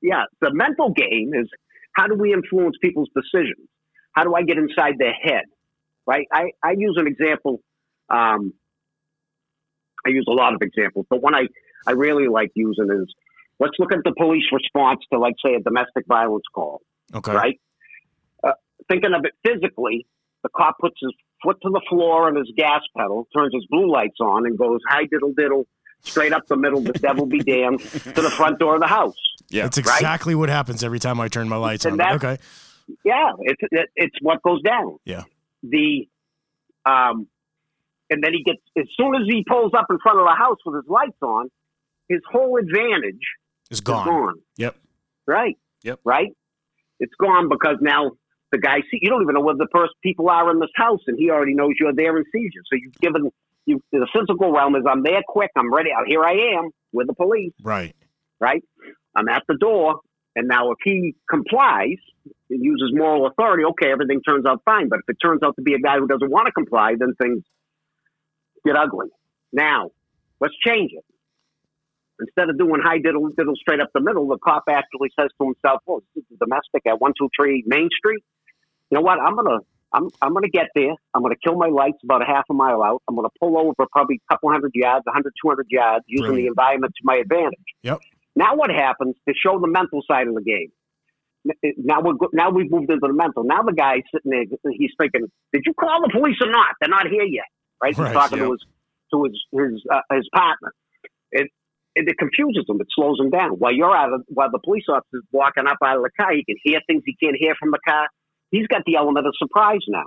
yeah, 0.00 0.24
the 0.40 0.54
mental 0.54 0.90
game 0.90 1.32
is 1.34 1.48
how 1.94 2.06
do 2.06 2.14
we 2.14 2.32
influence 2.32 2.76
people's 2.80 3.08
decisions? 3.14 3.68
How 4.12 4.24
do 4.24 4.34
I 4.34 4.42
get 4.42 4.56
inside 4.56 4.94
their 4.98 5.12
head? 5.12 5.44
Right? 6.06 6.26
I, 6.32 6.50
I 6.62 6.72
use 6.76 6.96
an 6.98 7.06
example. 7.06 7.60
Um, 8.08 8.54
I 10.06 10.10
use 10.10 10.26
a 10.28 10.32
lot 10.32 10.54
of 10.54 10.62
examples, 10.62 11.06
but 11.10 11.20
one 11.20 11.34
I, 11.34 11.48
I 11.86 11.92
really 11.92 12.28
like 12.28 12.50
using 12.54 12.88
is 12.90 13.12
let's 13.58 13.74
look 13.78 13.92
at 13.92 13.98
the 14.04 14.14
police 14.16 14.44
response 14.50 15.00
to, 15.12 15.18
like, 15.18 15.34
say, 15.44 15.54
a 15.54 15.60
domestic 15.60 16.06
violence 16.08 16.44
call. 16.54 16.80
Okay. 17.14 17.32
Right? 17.32 17.60
Thinking 18.88 19.12
of 19.14 19.24
it 19.24 19.32
physically, 19.46 20.06
the 20.42 20.48
cop 20.56 20.78
puts 20.78 20.96
his 21.00 21.12
foot 21.42 21.58
to 21.62 21.70
the 21.70 21.80
floor 21.88 22.28
and 22.28 22.36
his 22.36 22.50
gas 22.56 22.80
pedal, 22.96 23.26
turns 23.36 23.54
his 23.54 23.66
blue 23.70 23.90
lights 23.90 24.18
on, 24.20 24.46
and 24.46 24.58
goes, 24.58 24.80
hi 24.88 25.04
diddle 25.10 25.32
diddle, 25.36 25.66
straight 26.02 26.32
up 26.32 26.46
the 26.46 26.56
middle, 26.56 26.80
the 26.80 26.92
devil 26.92 27.26
be 27.26 27.40
damned, 27.40 27.80
to 27.80 28.22
the 28.22 28.30
front 28.30 28.58
door 28.58 28.74
of 28.74 28.80
the 28.80 28.86
house. 28.86 29.16
Yeah. 29.48 29.64
That's 29.64 29.78
exactly 29.78 30.34
what 30.34 30.48
happens 30.48 30.84
every 30.84 30.98
time 30.98 31.20
I 31.20 31.28
turn 31.28 31.48
my 31.48 31.56
lights 31.56 31.84
And 31.84 32.00
on. 32.00 32.14
Okay. 32.16 32.38
Yeah, 33.04 33.32
it's 33.40 33.60
it, 33.70 33.88
it's 33.94 34.16
what 34.20 34.42
goes 34.42 34.62
down. 34.62 34.98
Yeah. 35.04 35.24
The 35.62 36.08
um, 36.84 37.28
and 38.08 38.22
then 38.22 38.32
he 38.32 38.42
gets 38.42 38.60
as 38.76 38.86
soon 38.96 39.14
as 39.14 39.22
he 39.28 39.44
pulls 39.48 39.72
up 39.74 39.86
in 39.90 39.98
front 40.00 40.18
of 40.18 40.26
the 40.26 40.34
house 40.34 40.58
with 40.66 40.82
his 40.82 40.90
lights 40.90 41.18
on, 41.22 41.50
his 42.08 42.20
whole 42.30 42.58
advantage 42.58 43.20
is 43.70 43.80
gone. 43.80 44.06
gone. 44.06 44.34
Yep. 44.56 44.76
Right. 45.26 45.56
Yep. 45.84 46.00
Right. 46.04 46.36
It's 46.98 47.14
gone 47.20 47.48
because 47.48 47.76
now 47.80 48.12
the 48.52 48.58
guy 48.58 48.80
see 48.90 48.98
you 49.00 49.08
don't 49.08 49.22
even 49.22 49.34
know 49.34 49.40
where 49.40 49.54
the 49.54 49.68
first 49.72 49.92
people 50.02 50.28
are 50.28 50.50
in 50.50 50.58
this 50.58 50.70
house, 50.74 51.00
and 51.06 51.18
he 51.18 51.30
already 51.30 51.54
knows 51.54 51.72
you're 51.78 51.94
there 51.94 52.16
and 52.16 52.26
sees 52.32 52.50
you. 52.54 52.62
So 52.70 52.76
you've 52.80 53.00
given 53.00 53.30
you 53.66 53.82
the 53.92 54.08
physical 54.12 54.52
realm 54.52 54.74
is 54.76 54.82
I'm 54.88 55.02
there 55.02 55.22
quick, 55.26 55.50
I'm 55.56 55.72
ready. 55.72 55.90
Out 55.96 56.06
here 56.06 56.24
I 56.24 56.56
am 56.58 56.70
with 56.92 57.06
the 57.06 57.14
police. 57.14 57.52
Right. 57.62 57.94
right? 58.40 58.62
I'm 59.14 59.28
at 59.28 59.42
the 59.48 59.56
door, 59.56 60.00
and 60.36 60.48
now 60.48 60.70
if 60.72 60.78
he 60.84 61.14
complies 61.28 61.98
and 62.48 62.64
uses 62.64 62.90
moral 62.92 63.26
authority, 63.26 63.64
okay, 63.64 63.90
everything 63.92 64.20
turns 64.22 64.46
out 64.46 64.62
fine. 64.64 64.88
But 64.88 65.00
if 65.00 65.08
it 65.08 65.16
turns 65.24 65.42
out 65.42 65.56
to 65.56 65.62
be 65.62 65.74
a 65.74 65.78
guy 65.78 65.98
who 65.98 66.06
doesn't 66.06 66.30
want 66.30 66.46
to 66.46 66.52
comply, 66.52 66.94
then 66.98 67.14
things 67.20 67.42
get 68.64 68.76
ugly. 68.76 69.08
Now, 69.52 69.90
let's 70.40 70.54
change 70.66 70.92
it. 70.92 71.04
Instead 72.20 72.50
of 72.50 72.58
doing 72.58 72.82
high 72.84 72.98
diddle 72.98 73.30
diddle 73.30 73.54
straight 73.56 73.80
up 73.80 73.88
the 73.94 74.00
middle, 74.00 74.28
the 74.28 74.36
cop 74.36 74.64
actually 74.68 75.08
says 75.18 75.30
to 75.40 75.46
himself, 75.46 75.80
"Oh, 75.88 76.02
this 76.14 76.24
is 76.30 76.38
domestic 76.38 76.82
at 76.86 77.00
one 77.00 77.14
two 77.18 77.30
three 77.34 77.64
Main 77.66 77.88
Street. 77.96 78.22
You 78.90 78.98
know 78.98 79.02
what? 79.02 79.18
I'm 79.20 79.36
gonna 79.36 79.58
I'm 79.92 80.08
I'm 80.22 80.34
gonna 80.34 80.48
get 80.48 80.66
there. 80.74 80.94
I'm 81.14 81.22
gonna 81.22 81.36
kill 81.42 81.56
my 81.56 81.68
lights 81.68 81.98
about 82.04 82.22
a 82.22 82.26
half 82.26 82.44
a 82.50 82.54
mile 82.54 82.82
out. 82.82 83.02
I'm 83.08 83.16
gonna 83.16 83.28
pull 83.40 83.58
over 83.58 83.86
probably 83.90 84.20
a 84.28 84.34
couple 84.34 84.50
hundred 84.50 84.72
yards, 84.74 85.04
100, 85.06 85.32
200 85.42 85.66
yards, 85.70 86.04
using 86.08 86.34
the 86.34 86.46
environment 86.46 86.92
to 86.96 87.02
my 87.04 87.16
advantage. 87.16 87.58
Yep. 87.82 87.98
Now 88.36 88.56
what 88.56 88.70
happens 88.70 89.16
to 89.28 89.34
show 89.34 89.58
the 89.60 89.68
mental 89.68 90.02
side 90.08 90.28
of 90.28 90.34
the 90.34 90.42
game? 90.42 90.70
Now 91.78 92.00
we're 92.02 92.14
now 92.32 92.50
we've 92.50 92.70
moved 92.70 92.90
into 92.90 93.06
the 93.06 93.12
mental. 93.12 93.44
Now 93.44 93.62
the 93.62 93.72
guy's 93.72 94.02
sitting 94.14 94.30
there, 94.30 94.44
he's 94.72 94.92
thinking, 94.98 95.30
"Did 95.52 95.62
you 95.64 95.74
call 95.74 96.02
the 96.02 96.10
police 96.12 96.36
or 96.40 96.50
not? 96.50 96.74
They're 96.80 96.90
not 96.90 97.06
here 97.06 97.24
yet." 97.24 97.44
Right? 97.82 97.96
Right, 97.96 98.08
He's 98.08 98.14
talking 98.14 98.38
yep. 98.38 98.46
to 98.46 98.52
his 98.52 98.64
to 99.12 99.24
his 99.24 99.40
his 99.52 99.82
uh, 99.90 100.14
his 100.14 100.28
partner. 100.34 100.72
It, 101.32 101.48
it 101.94 102.08
it 102.08 102.18
confuses 102.18 102.66
him. 102.68 102.80
It 102.80 102.88
slows 102.94 103.18
him 103.18 103.30
down. 103.30 103.52
While 103.52 103.72
you're 103.72 103.96
out 103.96 104.12
of 104.12 104.22
while 104.28 104.50
the 104.50 104.58
police 104.62 104.84
officer's 104.88 105.24
walking 105.32 105.66
up 105.66 105.78
out 105.82 105.96
of 105.96 106.02
the 106.02 106.10
car, 106.18 106.32
he 106.32 106.44
can 106.44 106.56
hear 106.62 106.80
things 106.86 107.02
he 107.06 107.16
can't 107.16 107.36
hear 107.38 107.54
from 107.58 107.70
the 107.70 107.80
car. 107.88 108.06
He's 108.50 108.66
got 108.66 108.82
the 108.86 108.96
element 108.96 109.26
of 109.26 109.34
surprise 109.38 109.80
now. 109.88 110.06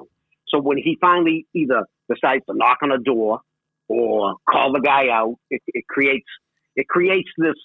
So 0.50 0.60
when 0.60 0.78
he 0.78 0.98
finally 1.02 1.48
either 1.54 1.86
decides 2.10 2.46
to 2.50 2.56
knock 2.56 2.80
on 2.82 2.92
a 2.92 2.98
door 2.98 3.40
or 3.88 4.36
call 4.50 4.72
the 4.74 4.80
guy 4.82 5.10
out, 5.10 5.36
it, 5.50 5.62
it 5.68 5.86
creates 5.88 6.28
it 6.76 6.88
creates 6.88 7.30
this 7.38 7.56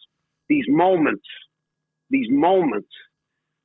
these 0.48 0.64
moments, 0.68 1.24
these 2.10 2.26
moments 2.30 2.88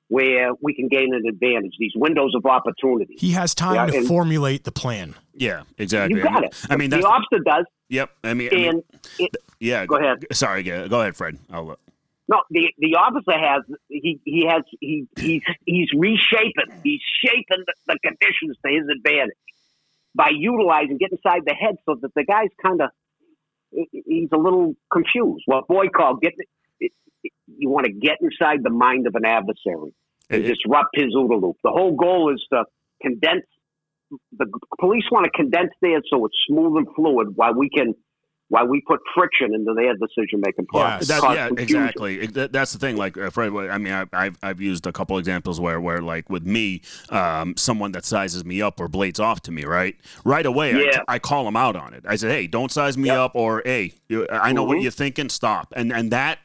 where 0.09 0.51
we 0.61 0.73
can 0.75 0.87
gain 0.89 1.13
an 1.13 1.25
advantage, 1.27 1.71
these 1.79 1.93
windows 1.95 2.33
of 2.35 2.45
opportunity. 2.45 3.15
He 3.17 3.31
has 3.31 3.55
time 3.55 3.75
Yeah, 3.75 3.85
to 3.87 3.97
and- 3.99 4.07
formulate 4.07 4.63
the 4.63 4.71
plan. 4.71 5.15
Yeah. 5.33 5.63
Exactly. 5.77 6.17
You 6.19 6.23
got 6.23 6.43
it. 6.43 6.55
I 6.69 6.75
mean, 6.77 6.89
the 6.91 6.97
that's 6.97 7.05
officer 7.07 7.39
does, 7.43 7.65
yep. 7.89 8.11
I 8.23 8.33
mean, 8.35 8.49
I 8.51 8.55
mean, 8.55 8.83
it, 9.17 9.35
yeah. 9.59 9.85
go 9.87 9.95
ahead. 9.95 10.25
Sorry. 10.31 10.61
Go 10.61 10.87
go 10.87 11.01
ahead, 11.01 11.15
Fred. 11.15 11.39
I'll. 11.51 11.71
uh, 11.71 11.75
No, 12.27 12.41
the 12.49 12.71
the 12.77 12.95
officer 12.95 13.37
has 13.37 13.63
he 13.89 14.19
he 14.23 14.45
has 14.47 14.63
he 14.79 15.07
he's 15.17 15.41
he's 15.65 15.89
reshaping 15.93 16.81
he's 16.83 17.01
shaping 17.23 17.63
the, 17.65 17.73
the 17.87 17.99
conditions 18.01 18.57
to 18.65 18.71
his 18.71 18.87
advantage 18.95 19.35
by 20.15 20.29
utilizing 20.33 20.97
get 20.97 21.11
inside 21.11 21.41
the 21.45 21.53
head 21.53 21.75
so 21.85 21.97
that 22.01 22.11
the 22.15 22.23
guy's 22.23 22.49
kind 22.61 22.81
of 22.81 22.89
he's 23.91 24.29
a 24.31 24.37
little 24.37 24.75
confused. 24.91 25.43
What 25.47 25.67
Boyd 25.67 25.91
called 25.93 26.21
get 26.21 26.33
you 27.47 27.69
want 27.69 27.85
to 27.85 27.91
get 27.91 28.17
inside 28.21 28.63
the 28.63 28.69
mind 28.69 29.07
of 29.07 29.15
an 29.15 29.25
adversary 29.25 29.93
and 30.29 30.43
disrupt 30.43 30.89
his 30.93 31.13
OODA 31.15 31.41
loop. 31.41 31.57
The 31.63 31.71
whole 31.71 31.95
goal 31.95 32.33
is 32.33 32.43
to 32.51 32.65
condense. 33.01 33.45
The 34.37 34.45
police 34.79 35.05
want 35.11 35.25
to 35.25 35.31
condense 35.31 35.71
theirs 35.81 36.03
so 36.09 36.25
it's 36.25 36.37
smooth 36.47 36.77
and 36.77 36.87
fluid, 36.95 37.29
while 37.35 37.55
we 37.55 37.69
can, 37.69 37.95
while 38.49 38.67
we 38.67 38.81
put 38.87 38.99
friction 39.15 39.53
into 39.55 39.73
their 39.73 39.93
decision 39.95 40.41
making 40.45 40.65
process. 40.67 41.09
Yes. 41.09 41.21
That, 41.21 41.33
yeah, 41.35 41.47
confusion. 41.47 41.81
exactly. 41.81 42.19
It- 42.21 42.51
that's 42.53 42.73
the 42.73 42.79
thing. 42.79 42.97
Like 42.97 43.17
uh, 43.17 43.29
Fred, 43.29 43.51
I 43.53 43.77
mean, 43.77 43.93
I, 43.93 44.05
I've 44.13 44.37
I've 44.43 44.61
used 44.61 44.85
a 44.85 44.91
couple 44.91 45.17
examples 45.17 45.59
where 45.59 45.79
where 45.81 46.01
like 46.01 46.29
with 46.29 46.45
me, 46.45 46.81
um, 47.09 47.55
someone 47.57 47.91
that 47.93 48.05
sizes 48.05 48.43
me 48.45 48.61
up 48.61 48.79
or 48.79 48.87
blades 48.87 49.19
off 49.19 49.41
to 49.43 49.51
me, 49.51 49.65
right, 49.65 49.95
right 50.25 50.45
away, 50.45 50.71
Yeah. 50.73 51.01
I, 51.07 51.15
I 51.15 51.19
call 51.19 51.45
them 51.45 51.55
out 51.55 51.75
on 51.75 51.93
it. 51.93 52.03
I 52.07 52.15
said, 52.15 52.31
hey, 52.31 52.47
don't 52.47 52.71
size 52.71 52.97
me 52.97 53.07
Yep. 53.07 53.17
up, 53.17 53.31
or 53.35 53.61
hey, 53.65 53.93
you- 54.09 54.27
I 54.31 54.51
know 54.51 54.63
what 54.63 54.77
Mhm. 54.77 54.83
you're 54.83 54.91
thinking. 54.91 55.29
Stop. 55.29 55.73
And 55.75 55.91
and 55.91 56.11
that 56.11 56.39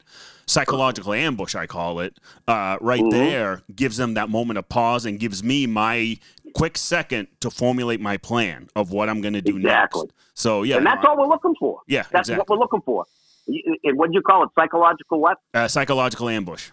psychological 0.47 1.13
ambush, 1.13 1.53
I 1.53 1.67
call 1.67 1.99
it, 1.99 2.17
uh, 2.47 2.77
right 2.81 3.03
Mhm. 3.03 3.11
there 3.11 3.61
gives 3.75 3.97
them 3.97 4.15
that 4.15 4.29
moment 4.29 4.57
of 4.57 4.67
pause 4.67 5.05
and 5.05 5.19
gives 5.19 5.43
me 5.43 5.67
my 5.67 6.17
quick 6.53 6.77
second 6.77 7.27
to 7.39 7.49
formulate 7.49 7.99
my 7.99 8.17
plan 8.17 8.69
of 8.75 8.91
what 8.91 9.09
I'm 9.09 9.21
going 9.21 9.33
to 9.33 9.41
do 9.41 9.57
Exactly. 9.57 10.03
next. 10.03 10.13
So 10.33 10.63
yeah, 10.63 10.77
and 10.77 10.85
that's 10.85 11.03
no, 11.03 11.09
all 11.09 11.17
we're 11.17 11.27
looking 11.27 11.55
for. 11.59 11.81
Yeah, 11.87 12.03
that's 12.11 12.29
exactly. 12.29 12.37
what 12.37 12.49
we're 12.49 12.57
looking 12.57 12.81
for. 12.81 13.05
And 13.47 13.97
what 13.97 14.11
do 14.11 14.13
you 14.13 14.21
call 14.21 14.43
it? 14.43 14.49
Psychological 14.57 15.19
what? 15.19 15.37
uh, 15.53 15.67
psychological 15.67 16.29
ambush. 16.29 16.69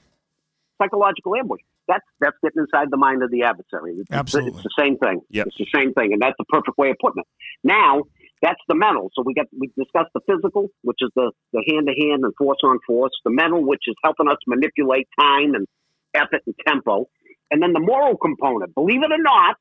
Psychological 0.80 1.35
ambush. 1.37 1.61
That's 1.88 2.04
that's 2.21 2.37
getting 2.42 2.62
inside 2.62 2.88
the 2.90 2.97
mind 2.97 3.23
of 3.23 3.30
the 3.30 3.45
adversary. 3.45 3.95
It's, 3.95 4.11
Absolutely. 4.11 4.52
it's 4.52 4.62
the 4.62 4.75
same 4.78 4.99
thing. 4.99 5.21
Yep. 5.30 5.47
It's 5.47 5.56
the 5.56 5.66
same 5.75 5.95
thing, 5.95 6.12
and 6.12 6.21
that's 6.21 6.37
the 6.38 6.45
perfect 6.45 6.76
way 6.76 6.90
of 6.90 6.97
putting 7.00 7.21
it. 7.21 7.28
Now 7.64 8.02
that's 8.42 8.61
the 8.68 8.75
mental. 8.75 9.11
So 9.14 9.23
we 9.25 9.35
got 9.35 9.47
we 9.59 9.68
discussed 9.78 10.11
the 10.14 10.21
physical, 10.26 10.68
which 10.83 10.99
is 11.00 11.11
the 11.16 11.30
the 11.52 11.64
hand 11.68 11.87
to 11.87 11.95
hand 11.95 12.25
and 12.25 12.35
force 12.37 12.59
on 12.62 12.78
force. 12.87 13.12
The 13.25 13.30
mental, 13.30 13.64
which 13.64 13.85
is 13.87 13.95
helping 14.04 14.28
us 14.28 14.37
manipulate 14.47 15.09
time 15.18 15.54
and 15.54 15.66
effort 16.14 16.42
and 16.47 16.54
tempo, 16.66 17.09
and 17.50 17.62
then 17.62 17.73
the 17.73 17.80
moral 17.80 18.16
component. 18.16 18.75
Believe 18.75 19.02
it 19.02 19.12
or 19.12 19.23
not, 19.23 19.56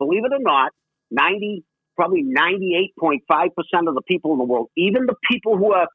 believe 0.00 0.24
it 0.24 0.32
or 0.32 0.40
not, 0.54 0.72
ninety 1.12 1.62
probably 1.96 2.22
ninety 2.24 2.70
eight 2.80 2.92
point 2.98 3.22
five 3.28 3.50
percent 3.54 3.86
of 3.88 3.94
the 3.94 4.02
people 4.12 4.32
in 4.32 4.38
the 4.38 4.44
world, 4.52 4.68
even 4.76 5.06
the 5.06 5.14
people 5.30 5.56
who 5.56 5.72
are 5.72 5.86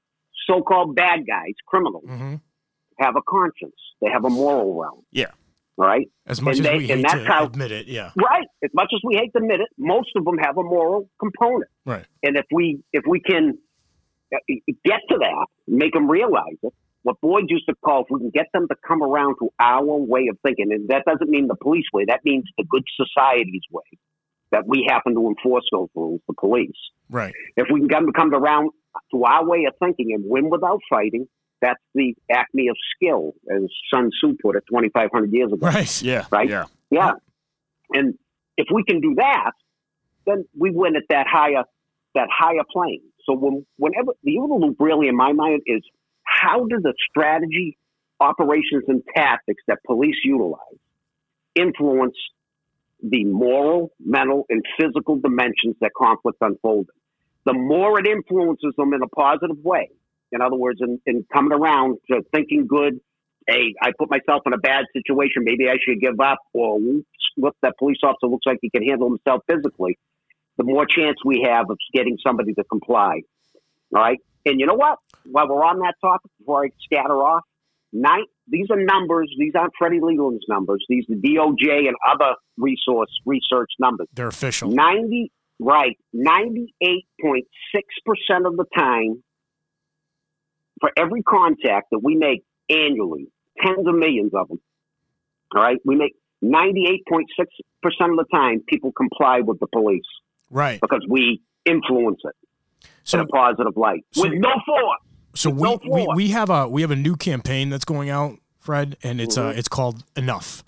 so 0.48 0.62
called 0.62 0.96
bad 0.96 1.20
guys, 1.28 1.56
criminals, 1.68 2.06
hmm 2.08 2.36
have 2.98 3.16
a 3.18 3.22
conscience. 3.28 3.76
They 4.02 4.08
have 4.10 4.24
a 4.24 4.30
moral 4.30 4.80
realm. 4.82 5.02
Yeah. 5.12 5.32
Right? 5.78 6.08
As 6.26 6.42
much 6.42 6.60
And 6.60 6.66
as 6.66 6.72
they- 6.72 6.78
we 6.78 6.92
and 6.94 7.00
hate 7.02 7.08
that's 7.12 7.26
to 7.26 7.32
how- 7.34 7.44
admit 7.46 7.72
it, 7.74 7.88
yeah. 7.88 8.12
Right. 8.16 8.48
As 8.64 8.70
much 8.74 8.90
as 8.96 9.02
we 9.04 9.16
hate 9.16 9.34
to 9.34 9.40
admit 9.40 9.60
it, 9.60 9.68
most 9.78 10.12
of 10.16 10.24
them 10.24 10.38
have 10.38 10.58
a 10.58 10.64
moral 10.64 11.10
component. 11.20 11.70
Right. 11.86 12.06
And 12.24 12.38
if 12.38 12.46
we 12.54 12.80
if 12.94 13.04
we 13.06 13.20
can 13.20 13.58
uh, 14.34 14.38
get 14.86 15.02
to 15.10 15.18
that, 15.20 15.46
make 15.68 15.92
them 15.94 16.10
realize 16.10 16.58
it. 16.64 16.74
What 17.06 17.22
Boyd 17.22 17.44
used 17.50 17.68
to 17.70 17.76
call, 17.86 18.02
if 18.02 18.08
we 18.10 18.20
can 18.20 18.32
get 18.32 18.48
them 18.52 18.68
to 18.68 18.76
come 18.88 19.04
around 19.04 19.36
to 19.38 19.52
our 19.60 19.84
way 19.86 20.26
of 20.28 20.40
thinking, 20.42 20.72
and 20.72 20.90
that 20.90 21.04
doesn't 21.06 21.30
mean 21.30 21.46
the 21.46 21.56
police 21.56 21.86
way. 21.94 22.04
That 22.08 22.22
means 22.26 22.46
the 22.58 22.64
good 22.68 22.82
society's 22.98 23.62
way. 23.72 23.84
That 24.50 24.66
we 24.66 24.88
happen 24.90 25.14
to 25.14 25.28
enforce 25.28 25.66
those 25.72 25.90
rules, 25.94 26.22
the 26.28 26.34
police. 26.34 26.72
Right. 27.08 27.32
If 27.58 27.68
we 27.72 27.80
can 27.80 27.88
get 27.88 28.00
them 28.00 28.08
to 28.08 28.12
come 28.12 28.34
around 28.34 28.72
to 29.12 29.24
our 29.24 29.46
way 29.48 29.66
of 29.66 29.76
thinking 29.78 30.14
and 30.16 30.24
win 30.26 30.50
without 30.50 30.80
fighting, 30.90 31.28
that's 31.62 31.80
the 31.94 32.16
acme 32.32 32.70
of 32.70 32.76
skill, 32.96 33.34
as 33.56 33.70
Sun 33.94 34.10
Tzu 34.10 34.38
put 34.42 34.56
it 34.56 34.64
2,500 34.68 35.32
years 35.32 35.54
ago. 35.54 35.68
Right. 35.68 36.02
Yeah. 36.02 36.26
Right? 36.32 36.50
Yeah. 36.50 36.66
Yeah. 36.90 37.12
And 37.94 38.16
if 38.58 38.66
we 38.74 38.84
can 38.84 39.00
do 39.00 39.14
that, 39.18 39.52
then 40.26 40.46
we 40.58 40.72
win 40.72 40.96
at 40.96 41.04
that 41.10 41.28
higher 41.30 41.66
that 42.16 42.30
higher 42.36 42.64
plane. 42.72 43.02
So 43.26 43.36
when, 43.36 43.66
whenever 43.78 44.14
the 44.24 44.38
OODA 44.38 44.60
loop 44.60 44.78
really 44.80 45.08
in 45.08 45.16
my 45.16 45.34
mind 45.34 45.62
is 45.68 45.84
how 46.26 46.66
do 46.66 46.80
the 46.82 46.94
strategy, 47.10 47.78
operations, 48.20 48.84
and 48.88 49.02
tactics 49.16 49.64
that 49.68 49.80
police 49.86 50.18
utilize 50.24 50.60
influence 51.56 52.16
the 53.02 53.24
moral, 53.26 53.92
mental, 54.04 54.46
and 54.50 54.64
physical 54.80 55.18
dimensions 55.18 55.76
that 55.82 55.92
conflict 55.98 56.38
unfolds 56.42 56.90
in? 56.90 57.54
The 57.54 57.58
more 57.58 58.00
it 58.00 58.08
influences 58.08 58.74
them 58.78 58.94
in 58.94 59.02
a 59.04 59.08
positive 59.08 59.64
way, 59.64 59.90
in 60.32 60.42
other 60.42 60.56
words, 60.56 60.80
in, 60.82 61.00
in 61.06 61.26
coming 61.32 61.54
around 61.54 61.98
to 62.12 62.22
thinking 62.34 62.68
good, 62.68 63.00
hey, 63.48 63.74
I 63.82 63.92
put 63.98 64.10
myself 64.10 64.42
in 64.46 64.54
a 64.54 64.58
bad 64.58 64.86
situation. 64.94 65.44
Maybe 65.44 65.70
I 65.70 65.76
should 65.84 66.02
give 66.02 66.20
up. 66.20 66.40
Or 66.54 66.80
look, 67.38 67.56
that 67.62 67.78
police 67.78 67.98
officer 68.04 68.28
looks 68.28 68.46
like 68.46 68.58
he 68.62 68.70
can 68.70 68.84
handle 68.84 69.10
himself 69.10 69.44
physically. 69.48 69.98
The 70.58 70.64
more 70.64 70.86
chance 70.86 71.18
we 71.24 71.48
have 71.48 71.70
of 71.70 71.78
getting 71.94 72.18
somebody 72.26 72.54
to 72.54 72.64
comply. 72.64 73.22
All 73.94 74.02
right. 74.02 74.20
And 74.46 74.60
you 74.60 74.66
know 74.66 74.76
what? 74.76 75.00
While 75.26 75.48
we're 75.50 75.64
on 75.64 75.80
that 75.80 75.96
topic, 76.02 76.32
before 76.40 76.66
I 76.66 76.70
scatter 76.84 77.16
off, 77.16 77.44
nine, 77.92 78.26
these 78.48 78.68
are 78.70 78.82
numbers. 78.82 79.34
These 79.40 79.54
aren't 79.56 79.74
Freddie 79.78 80.00
Leland's 80.02 80.46
numbers. 80.48 80.86
These 80.88 81.06
are 81.10 81.16
DOJ 81.16 81.88
and 81.88 81.96
other 82.08 82.36
resource 82.58 83.10
research 83.26 83.72
numbers. 83.80 84.08
They're 84.14 84.28
official. 84.28 84.70
Ninety 84.70 85.32
right, 85.60 85.98
ninety 86.14 86.74
eight 86.82 87.06
point 87.22 87.46
six 87.74 87.86
percent 88.06 88.46
of 88.46 88.56
the 88.58 88.66
time, 88.78 89.24
for 90.80 90.92
every 90.98 91.24
contact 91.24 91.88
that 91.92 92.00
we 92.04 92.16
make 92.16 92.44
annually, 92.70 93.28
tens 93.64 93.88
of 93.88 93.96
millions 93.96 94.32
of 94.36 94.48
them. 94.50 94.60
All 95.56 95.62
right, 95.64 95.78
we 95.86 95.96
make 95.96 96.14
ninety 96.42 96.86
eight 96.88 97.04
point 97.10 97.28
six 97.40 97.50
percent 97.82 98.12
of 98.12 98.18
the 98.18 98.26
time 98.32 98.62
people 98.68 98.92
comply 98.92 99.40
with 99.42 99.60
the 99.60 99.68
police 99.68 100.04
Right. 100.52 100.80
because 100.80 101.04
we 101.10 101.42
influence 101.66 102.20
it 102.24 102.36
in 103.14 103.20
a 103.20 103.28
positive 103.28 103.76
light 103.78 104.04
So- 104.12 104.24
with 104.24 104.34
no 104.40 104.50
force. 104.66 105.00
so 105.36 105.50
with 105.50 105.60
we, 105.60 105.90
no 105.90 105.96
we 105.96 106.06
force. 106.06 106.16
we 106.16 106.28
have 106.30 106.50
a 106.50 106.68
we 106.68 106.82
have 106.82 106.92
a 106.92 106.96
new 106.96 107.16
campaign 107.16 107.70
that's 107.70 107.86
going 107.86 108.10
out, 108.10 108.38
Fred, 108.58 108.98
and 109.04 109.20
it's 109.22 109.38
uh 109.38 109.52
Mhm. 109.52 109.58
it's 109.58 109.68
called 109.68 110.04
Enough. 110.16 110.64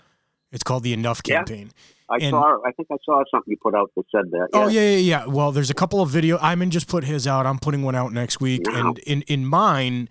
It's 0.52 0.62
called 0.62 0.82
the 0.82 0.92
Enough 0.92 1.22
campaign. 1.22 1.66
Yeah. 1.74 1.82
I 2.10 2.16
and- 2.22 2.30
saw. 2.30 2.56
I 2.66 2.72
think 2.72 2.88
I 2.90 2.96
saw 3.04 3.22
something 3.30 3.50
you 3.50 3.58
put 3.62 3.74
out 3.74 3.90
that 3.96 4.04
said 4.10 4.30
that. 4.30 4.48
Oh 4.54 4.68
yeah, 4.68 4.80
yeah, 4.80 4.96
yeah. 4.96 5.26
Well, 5.26 5.52
there's 5.52 5.68
a 5.70 5.74
couple 5.74 6.00
of 6.00 6.08
video. 6.08 6.38
Iman 6.38 6.70
just 6.70 6.88
put 6.88 7.04
his 7.04 7.26
out. 7.26 7.44
I'm 7.44 7.58
putting 7.58 7.82
one 7.82 7.94
out 7.94 8.12
next 8.12 8.40
week, 8.40 8.62
Wow. 8.66 8.72
and 8.88 8.98
in 9.00 9.22
in 9.22 9.44
mine, 9.46 10.08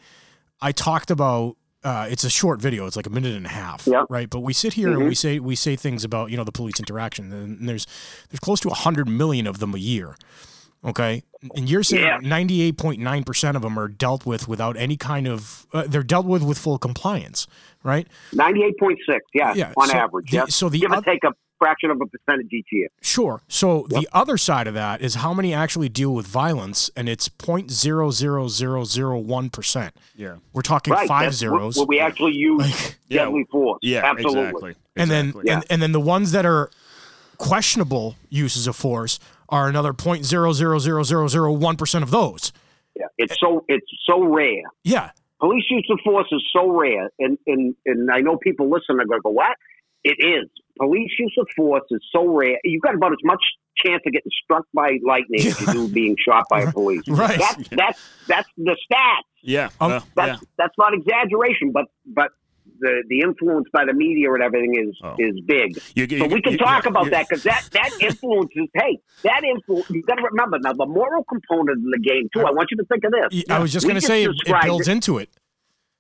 I 0.62 0.72
talked 0.72 1.10
about. 1.12 1.56
Uh, 1.84 2.06
it's 2.10 2.24
a 2.26 2.30
short 2.30 2.60
video. 2.60 2.86
It's 2.86 2.98
like 2.98 3.06
a 3.06 3.10
minute 3.10 3.34
and 3.36 3.46
a 3.46 3.50
half, 3.50 3.88
Yep. 3.88 4.08
right? 4.10 4.30
But 4.30 4.40
we 4.42 4.52
sit 4.52 4.74
here 4.74 4.90
and 4.90 5.04
Mhm. 5.04 5.08
we 5.10 5.16
say 5.16 5.40
we 5.40 5.56
say 5.56 5.76
things 5.76 6.04
about 6.04 6.30
you 6.32 6.36
know 6.38 6.44
the 6.44 6.52
police 6.52 6.80
interaction, 6.80 7.32
and 7.32 7.70
there's 7.70 7.86
there's 8.30 8.40
close 8.42 8.60
to 8.62 8.70
hundred 8.70 9.08
million 9.08 9.48
of 9.48 9.60
them 9.60 9.74
a 9.74 9.78
year. 9.78 10.18
Okay, 10.86 11.24
and 11.56 11.70
you're 11.70 11.84
saying 11.84 12.04
Yeah. 12.04 12.20
ninety 12.22 12.62
eight 12.62 12.78
point 12.78 13.02
nine 13.02 13.24
percent 13.24 13.56
of 13.58 13.64
them 13.64 13.78
are 13.80 13.88
dealt 13.88 14.26
with 14.26 14.48
without 14.48 14.78
any 14.78 14.96
kind 14.96 15.28
of 15.28 15.66
uh, 15.74 15.84
they're 15.88 16.04
dealt 16.04 16.26
with 16.26 16.44
with 16.44 16.58
full 16.58 16.78
compliance, 16.78 17.48
right? 17.84 18.08
Ninety-eight 18.34 18.78
point 18.80 19.00
six. 19.10 19.26
Yeah, 19.34 19.54
Yeah, 19.56 19.74
on 19.76 19.88
so 19.90 19.98
average. 19.98 20.30
the- 20.32 20.38
yeah. 20.38 20.46
so 20.48 20.70
the 20.70 20.80
give 20.80 20.92
or 20.92 20.98
oth- 20.98 21.06
take 21.06 21.24
a 21.24 21.34
fraction 21.60 21.90
of 21.90 22.00
a 22.00 22.06
percentage 22.06 22.54
each 22.54 22.68
year. 22.72 22.88
Sure. 23.02 23.42
So 23.48 23.88
the 23.90 24.08
other 24.14 24.38
side 24.38 24.68
of 24.68 24.76
that 24.76 25.02
is 25.02 25.16
how 25.16 25.34
many 25.34 25.52
actually 25.56 25.90
deal 25.90 26.14
with 26.14 26.28
violence, 26.28 26.92
and 26.96 27.10
it's 27.10 27.28
point 27.28 27.72
zero 27.72 28.12
zero 28.12 28.48
zero 28.48 28.84
zero 28.84 29.18
one 29.18 29.50
percent. 29.50 29.96
Yeah. 30.16 30.36
We're 30.54 30.62
talking 30.62 30.94
Right. 30.94 31.08
five 31.08 31.24
that's 31.26 31.38
zeros, 31.38 31.78
Where 31.78 31.88
we 31.88 32.00
actually 32.00 32.36
use 32.36 32.62
Like- 32.62 33.00
Yeah, 33.10 33.26
deadly 33.26 33.46
force. 33.52 33.80
Yeah, 33.82 34.06
absolutely. 34.06 34.42
exactly. 34.44 34.76
and 34.96 35.10
then 35.10 35.26
Exactly. 35.30 35.52
and, 35.52 35.66
and 35.72 35.82
then 35.82 35.92
the 35.92 36.00
ones 36.00 36.32
that 36.34 36.46
are 36.46 36.70
questionable 37.38 38.16
uses 38.30 38.68
of 38.68 38.76
force 38.76 39.20
are 39.50 39.68
another 39.68 39.94
point 39.94 40.26
zero 40.26 40.52
zero 40.54 40.80
zero 40.80 41.04
zero 41.04 41.28
zero 41.28 41.52
one 41.52 41.78
percent 41.78 42.04
of 42.04 42.12
those. 42.12 42.52
Yeah. 42.96 43.06
It's 43.18 43.36
so 43.40 43.64
it's 43.68 43.86
so 44.06 44.24
rare. 44.24 44.64
Yeah. 44.84 45.12
Police 45.40 45.66
use 45.70 45.88
of 45.92 46.00
force 46.04 46.28
is 46.32 46.44
so 46.52 46.70
rare, 46.70 47.10
and 47.20 47.38
and 47.46 47.76
and 47.86 48.10
I 48.12 48.22
know 48.22 48.38
people 48.38 48.70
listen 48.70 49.00
and 49.00 49.08
go, 49.10 49.20
"Go 49.24 49.30
what?" 49.30 49.56
It 50.04 50.18
is. 50.20 50.50
Police 50.80 51.12
use 51.20 51.36
of 51.40 51.48
force 51.56 51.84
is 51.92 52.02
so 52.12 52.26
rare. 52.28 52.58
You've 52.64 52.82
got 52.82 52.96
about 52.96 53.12
as 53.12 53.18
much 53.24 53.42
chance 53.86 54.02
of 54.06 54.14
getting 54.14 54.32
struck 54.44 54.66
by 54.74 54.98
lightning 55.06 55.46
as 55.46 55.60
you 55.62 55.68
do 55.74 55.88
being 55.94 56.16
shot 56.28 56.46
by 56.50 56.62
a 56.62 56.72
police. 56.72 57.08
Right. 57.08 57.38
That's 57.38 57.70
that's 57.70 58.00
that's 58.28 58.50
the 58.58 58.76
stats. 58.92 59.22
Yeah. 59.42 59.70
Um, 59.80 60.02
That's 60.16 60.42
yeah. 60.42 60.48
that's 60.58 60.74
not 60.78 60.94
exaggeration, 60.94 61.72
but 61.72 61.86
but 62.06 62.32
the 62.80 63.04
the 63.10 63.20
influence 63.22 63.68
by 63.74 63.86
the 63.86 63.94
media 63.94 64.32
and 64.34 64.44
everything 64.44 64.76
is 64.88 64.98
Oh. 65.04 65.16
is 65.20 65.40
big. 65.46 65.78
You, 65.96 66.06
you, 66.10 66.20
So 66.20 66.28
we 66.28 66.42
can 66.42 66.54
you- 66.54 66.58
talk 66.58 66.84
yeah, 66.86 66.90
about 66.90 67.06
you- 67.06 67.12
that 67.12 67.28
because 67.28 67.44
that 67.44 67.70
that 67.74 67.92
influences. 68.02 68.68
hey, 68.74 69.00
that 69.24 69.44
influence. 69.44 69.90
You 69.90 70.02
got 70.04 70.16
to 70.16 70.24
remember 70.24 70.58
now 70.60 70.74
the 70.74 70.86
moral 70.86 71.24
component 71.26 71.78
of 71.86 71.92
the 71.92 72.00
game 72.00 72.28
too. 72.34 72.42
I 72.42 72.52
want 72.52 72.70
you 72.72 72.78
to 72.78 72.86
think 72.86 73.04
of 73.04 73.12
this. 73.12 73.44
I 73.50 73.60
was 73.60 73.72
just 73.74 73.86
going 73.86 74.00
to 74.00 74.06
say 74.06 74.24
it, 74.24 74.30
it 74.30 74.38
described 74.44 74.66
builds 74.66 74.88
into 74.88 75.18
it. 75.18 75.30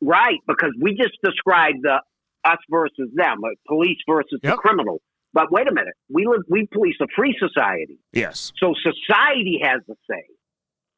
Right, 0.01 0.37
because 0.47 0.71
we 0.79 0.91
just 0.95 1.17
described 1.23 1.79
the 1.81 2.01
us 2.45 2.57
versus 2.69 3.09
them, 3.15 3.37
uh, 3.43 3.49
police 3.67 3.97
versus 4.07 4.39
the 4.43 4.51
criminal. 4.53 5.01
But 5.33 5.51
wait 5.51 5.67
a 5.67 5.73
minute, 5.73 5.93
we 6.09 6.25
live, 6.25 6.41
we 6.49 6.67
police 6.71 6.95
a 7.01 7.07
free 7.15 7.35
society, 7.37 7.97
Yes. 8.13 8.53
so 8.57 8.73
society 8.81 9.59
has 9.63 9.81
the 9.87 9.95
say. 10.09 10.23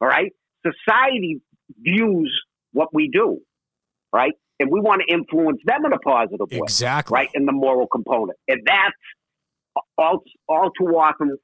All 0.00 0.08
right, 0.08 0.32
society 0.64 1.40
views 1.80 2.30
what 2.72 2.94
we 2.94 3.08
do, 3.08 3.40
right, 4.12 4.32
and 4.60 4.70
we 4.70 4.80
want 4.80 5.02
to 5.06 5.12
influence 5.12 5.60
them 5.64 5.84
in 5.84 5.92
a 5.92 5.98
positive 5.98 6.46
way, 6.50 6.58
Exactly. 6.62 7.14
right, 7.14 7.28
in 7.34 7.46
the 7.46 7.52
moral 7.52 7.88
component, 7.88 8.38
and 8.46 8.60
that's 8.64 8.94
all 9.98 10.22
all 10.48 10.70
too 10.78 10.86
often 10.96 11.36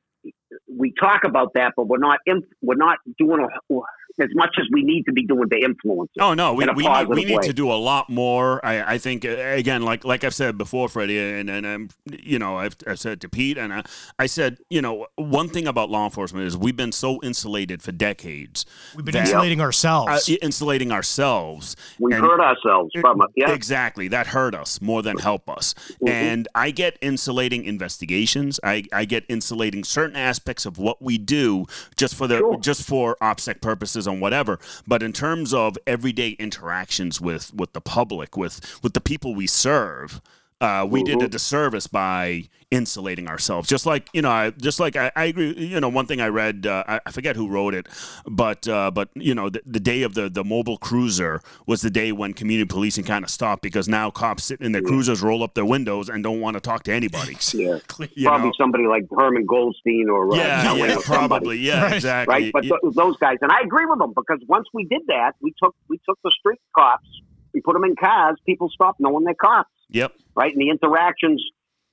we 0.75 0.93
talk 0.99 1.23
about 1.25 1.53
that, 1.55 1.73
but 1.77 1.89
we're 1.89 1.99
not 1.99 2.19
in, 2.27 2.43
we're 2.63 2.77
not 2.77 2.99
doing 3.19 3.41
a, 3.41 3.75
as 4.21 4.29
much 4.35 4.55
as 4.59 4.65
we 4.73 4.83
need 4.83 5.05
to 5.05 5.13
be 5.13 5.25
doing 5.27 5.49
to 5.51 5.57
influence 5.59 6.11
it. 6.17 6.23
Oh 6.23 6.35
no, 6.35 6.55
we, 6.55 6.67
we 6.75 6.87
need, 6.89 7.09
we 7.09 7.25
need 7.25 7.43
to 7.43 7.53
do 7.53 7.71
a 7.71 7.75
lot 7.75 8.09
more. 8.09 8.65
I, 8.65 8.95
I 8.95 8.99
think 8.99 9.25
uh, 9.25 9.29
again, 9.31 9.83
like 9.83 10.05
like 10.05 10.25
I've 10.25 10.35
said 10.35 10.57
before, 10.59 10.89
Freddie, 10.89 11.19
and 11.19 11.49
and 11.51 11.67
I'm 11.67 11.91
you 12.11 12.39
know 12.39 12.57
I've, 12.57 12.77
I've 12.87 12.99
said 12.99 13.21
to 13.23 13.29
Pete, 13.29 13.59
and 13.59 13.73
I, 13.73 13.83
I 14.19 14.27
said 14.27 14.59
you 14.71 14.81
know 14.83 15.07
one 15.17 15.49
thing 15.49 15.67
about 15.67 15.91
law 15.91 16.05
enforcement 16.05 16.47
is 16.47 16.57
we've 16.57 16.77
been 16.77 16.93
so 16.93 17.21
insulated 17.23 17.83
for 17.83 17.93
decades, 17.93 18.65
We've 18.95 19.05
been 19.05 19.13
that- 19.15 19.27
insulating 19.27 19.61
uh, 19.61 19.65
ourselves. 19.65 20.29
insulating 20.29 20.93
ourselves. 20.93 21.77
We 21.99 22.13
and- 22.15 22.23
hurt 22.25 22.41
ourselves 22.41 22.91
from 23.01 23.21
it. 23.23 23.29
Yeah. 23.37 23.53
Exactly. 23.53 24.09
That 24.09 24.29
hurt 24.29 24.55
us 24.55 24.81
more 24.81 25.03
than 25.03 25.19
help 25.19 25.49
us. 25.49 25.75
And 26.07 26.49
I 26.55 26.71
get 26.71 26.99
insulating 27.01 27.65
investigations. 27.65 28.59
I, 28.63 28.85
I 28.93 29.05
get 29.05 29.25
insulating 29.29 29.85
certain 29.85 30.17
aspects 30.17 30.67
of 30.67 30.79
what 30.79 31.01
we 31.03 31.19
do 31.19 31.67
just 31.97 32.15
for 32.15 32.27
the 32.27 32.39
Sure. 32.39 32.59
just 32.61 32.87
for 32.87 33.17
OPSEC 33.23 33.61
purposes 33.61 34.06
and 34.07 34.21
whatever. 34.21 34.59
But 34.87 35.03
in 35.03 35.13
terms 35.13 35.53
of 35.53 35.79
everyday 35.87 36.31
interactions 36.31 37.21
with 37.21 37.53
with 37.55 37.73
the 37.73 37.81
public, 37.81 38.37
with 38.37 38.81
with 38.83 38.95
the 38.95 39.01
people 39.01 39.35
we 39.35 39.47
serve, 39.47 40.21
uh, 40.61 40.87
we 40.89 41.03
did 41.03 41.21
a 41.23 41.29
disservice 41.29 41.87
by 41.87 42.49
insulating 42.73 43.29
ourselves. 43.29 43.69
Just 43.69 43.87
like 43.87 44.09
you 44.13 44.23
know, 44.23 44.31
I, 44.31 44.51
just 44.51 44.81
like 44.81 44.97
I, 44.97 45.13
I 45.15 45.27
agree. 45.27 45.53
You 45.55 45.79
know, 45.81 45.89
one 45.89 46.07
thing 46.07 46.21
I 46.21 46.29
read, 46.29 46.67
uh, 46.67 46.83
I, 46.89 47.01
I 47.07 47.11
forget 47.11 47.37
who 47.37 47.47
wrote 47.49 47.75
it, 47.75 47.87
but 48.27 48.67
uh, 48.67 48.91
but 48.91 49.11
you 49.15 49.35
know, 49.35 49.51
the, 49.51 49.61
the 49.67 49.79
day 49.81 50.03
of 50.03 50.15
the 50.15 50.31
the 50.31 50.43
mobile 50.43 50.79
cruiser 50.79 51.41
was 51.67 51.83
the 51.83 51.91
day 51.91 52.11
when 52.11 52.33
community 52.33 52.67
policing 52.67 53.05
kind 53.05 53.23
of 53.23 53.31
stopped 53.31 53.63
because 53.63 53.87
now 53.87 54.11
cops 54.11 54.45
sit 54.45 54.61
in 54.63 54.73
their 54.73 54.81
cruisers, 54.83 55.23
roll 55.23 55.43
up 55.43 55.55
their 55.55 55.65
windows, 55.67 56.09
and 56.09 56.25
don't 56.25 56.41
want 56.41 56.55
to 56.55 56.61
talk 56.61 56.83
to 56.85 56.93
anybody. 56.93 57.37
Yeah. 57.53 57.79
You 58.15 58.27
Probably 58.29 58.47
know? 58.49 58.53
somebody 58.59 58.87
like 58.87 59.05
Herman 59.17 59.45
Goldstein 59.47 60.09
or 60.11 60.33
uh, 60.33 60.37
Yeah, 60.37 60.63
John 60.65 60.77
yeah, 60.79 60.83
Wayne 60.83 60.91
somebody, 61.03 61.29
probably, 61.29 61.59
yeah, 61.59 61.83
Right. 61.83 61.93
exactly. 61.95 62.33
right? 62.35 62.53
But 62.53 62.65
Yeah. 62.65 62.77
th- 62.83 62.95
those 62.95 63.17
guys, 63.19 63.37
and 63.43 63.53
I 63.53 63.61
agree 63.63 63.85
with 63.87 63.99
them 63.99 64.13
because 64.17 64.41
once 64.49 64.67
we 64.73 64.85
did 64.87 65.03
that, 65.09 65.33
we 65.41 65.53
took 65.63 65.75
we 65.89 65.99
took 66.09 66.19
the 66.25 66.33
street 66.39 66.59
cops, 66.77 67.07
we 67.55 67.61
put 67.61 67.75
them 67.75 67.85
in 67.85 67.95
cars. 67.97 68.37
People 68.47 68.69
stopped 68.71 69.01
knowing 69.01 69.25
they're 69.25 69.35
cops, 69.35 69.71
yep, 69.91 70.13
right? 70.37 70.53
And 70.53 70.61
the 70.61 70.71
interactions 70.71 71.43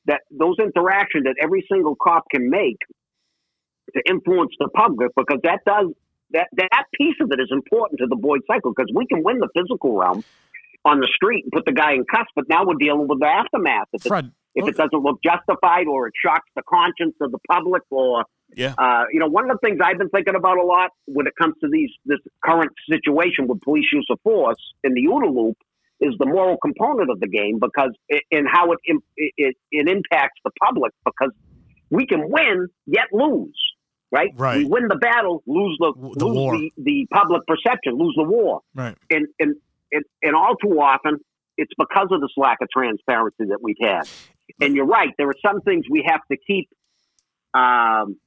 that 0.05 0.21
those 0.29 0.57
interactions 0.59 1.23
that 1.25 1.35
every 1.41 1.65
single 1.71 1.95
cop 1.95 2.25
can 2.29 2.49
make 2.49 2.77
to 3.95 4.01
influence 4.09 4.51
the 4.59 4.69
public 4.69 5.11
because 5.15 5.39
that 5.43 5.59
does 5.65 5.87
that 6.31 6.47
that 6.55 6.85
piece 6.93 7.15
of 7.21 7.31
it 7.31 7.39
is 7.39 7.49
important 7.51 7.99
to 7.99 8.07
the 8.07 8.15
Boyd 8.15 8.41
cycle 8.47 8.73
because 8.75 8.91
we 8.93 9.05
can 9.05 9.23
win 9.23 9.39
the 9.39 9.49
physical 9.55 9.97
realm 9.97 10.23
on 10.85 10.99
the 10.99 11.07
street 11.15 11.45
and 11.45 11.51
put 11.51 11.65
the 11.65 11.71
guy 11.71 11.93
in 11.93 12.03
cuffs, 12.03 12.29
but 12.35 12.45
now 12.49 12.65
we're 12.65 12.75
dealing 12.75 13.07
with 13.07 13.19
the 13.19 13.25
aftermath. 13.25 13.87
If, 13.93 14.05
it, 14.05 14.09
Fred, 14.09 14.31
if 14.53 14.67
it 14.67 14.75
doesn't 14.75 15.01
look 15.01 15.19
justified 15.23 15.87
or 15.87 16.07
it 16.07 16.13
shocks 16.21 16.49
the 16.55 16.63
conscience 16.67 17.15
of 17.21 17.31
the 17.31 17.39
public 17.49 17.83
or 17.89 18.25
yeah, 18.55 18.75
uh, 18.77 19.05
you 19.11 19.19
know, 19.19 19.27
one 19.27 19.49
of 19.49 19.57
the 19.59 19.67
things 19.67 19.79
I've 19.83 19.97
been 19.97 20.09
thinking 20.09 20.35
about 20.35 20.57
a 20.57 20.63
lot 20.63 20.91
when 21.05 21.25
it 21.25 21.33
comes 21.39 21.55
to 21.61 21.69
these 21.71 21.89
this 22.05 22.19
current 22.43 22.71
situation 22.89 23.47
with 23.47 23.61
police 23.61 23.85
use 23.91 24.05
of 24.11 24.19
force 24.23 24.61
in 24.83 24.93
the 24.93 25.05
OODA 25.07 25.33
loop 25.33 25.57
is 25.99 26.13
the 26.19 26.25
moral 26.25 26.57
component 26.57 27.09
of 27.09 27.19
the 27.19 27.27
game 27.27 27.59
because 27.59 27.91
it, 28.09 28.23
and 28.31 28.47
how 28.51 28.71
it, 28.71 28.79
it 29.15 29.55
it 29.71 29.87
impacts 29.87 30.39
the 30.43 30.51
public 30.63 30.91
because 31.05 31.31
we 31.89 32.05
can 32.05 32.29
win 32.29 32.67
yet 32.85 33.05
lose, 33.11 33.57
right? 34.11 34.31
Right. 34.35 34.57
We 34.57 34.65
win 34.65 34.87
the 34.87 34.95
battle, 34.95 35.43
lose 35.45 35.77
the, 35.79 35.93
the 36.17 36.25
lose 36.25 36.35
war. 36.35 36.57
The, 36.57 36.71
the 36.77 37.07
public 37.11 37.43
perception, 37.47 37.97
lose 37.97 38.13
the 38.17 38.23
war, 38.23 38.61
right. 38.73 38.97
and 39.09 39.27
and 39.39 39.55
and, 39.91 40.03
and 40.21 40.35
all 40.35 40.55
too 40.55 40.79
often 40.79 41.19
it's 41.57 41.71
because 41.77 42.07
of 42.11 42.21
this 42.21 42.31
lack 42.37 42.57
of 42.61 42.69
transparency 42.69 43.45
that 43.49 43.59
we've 43.61 43.77
had. 43.81 44.07
And 44.59 44.75
you're 44.75 44.85
right, 44.85 45.09
there 45.17 45.27
are 45.27 45.35
some 45.45 45.61
things 45.61 45.85
we 45.89 46.03
have 46.07 46.21
to 46.31 46.37
keep 46.47 46.69
um, 47.53 48.17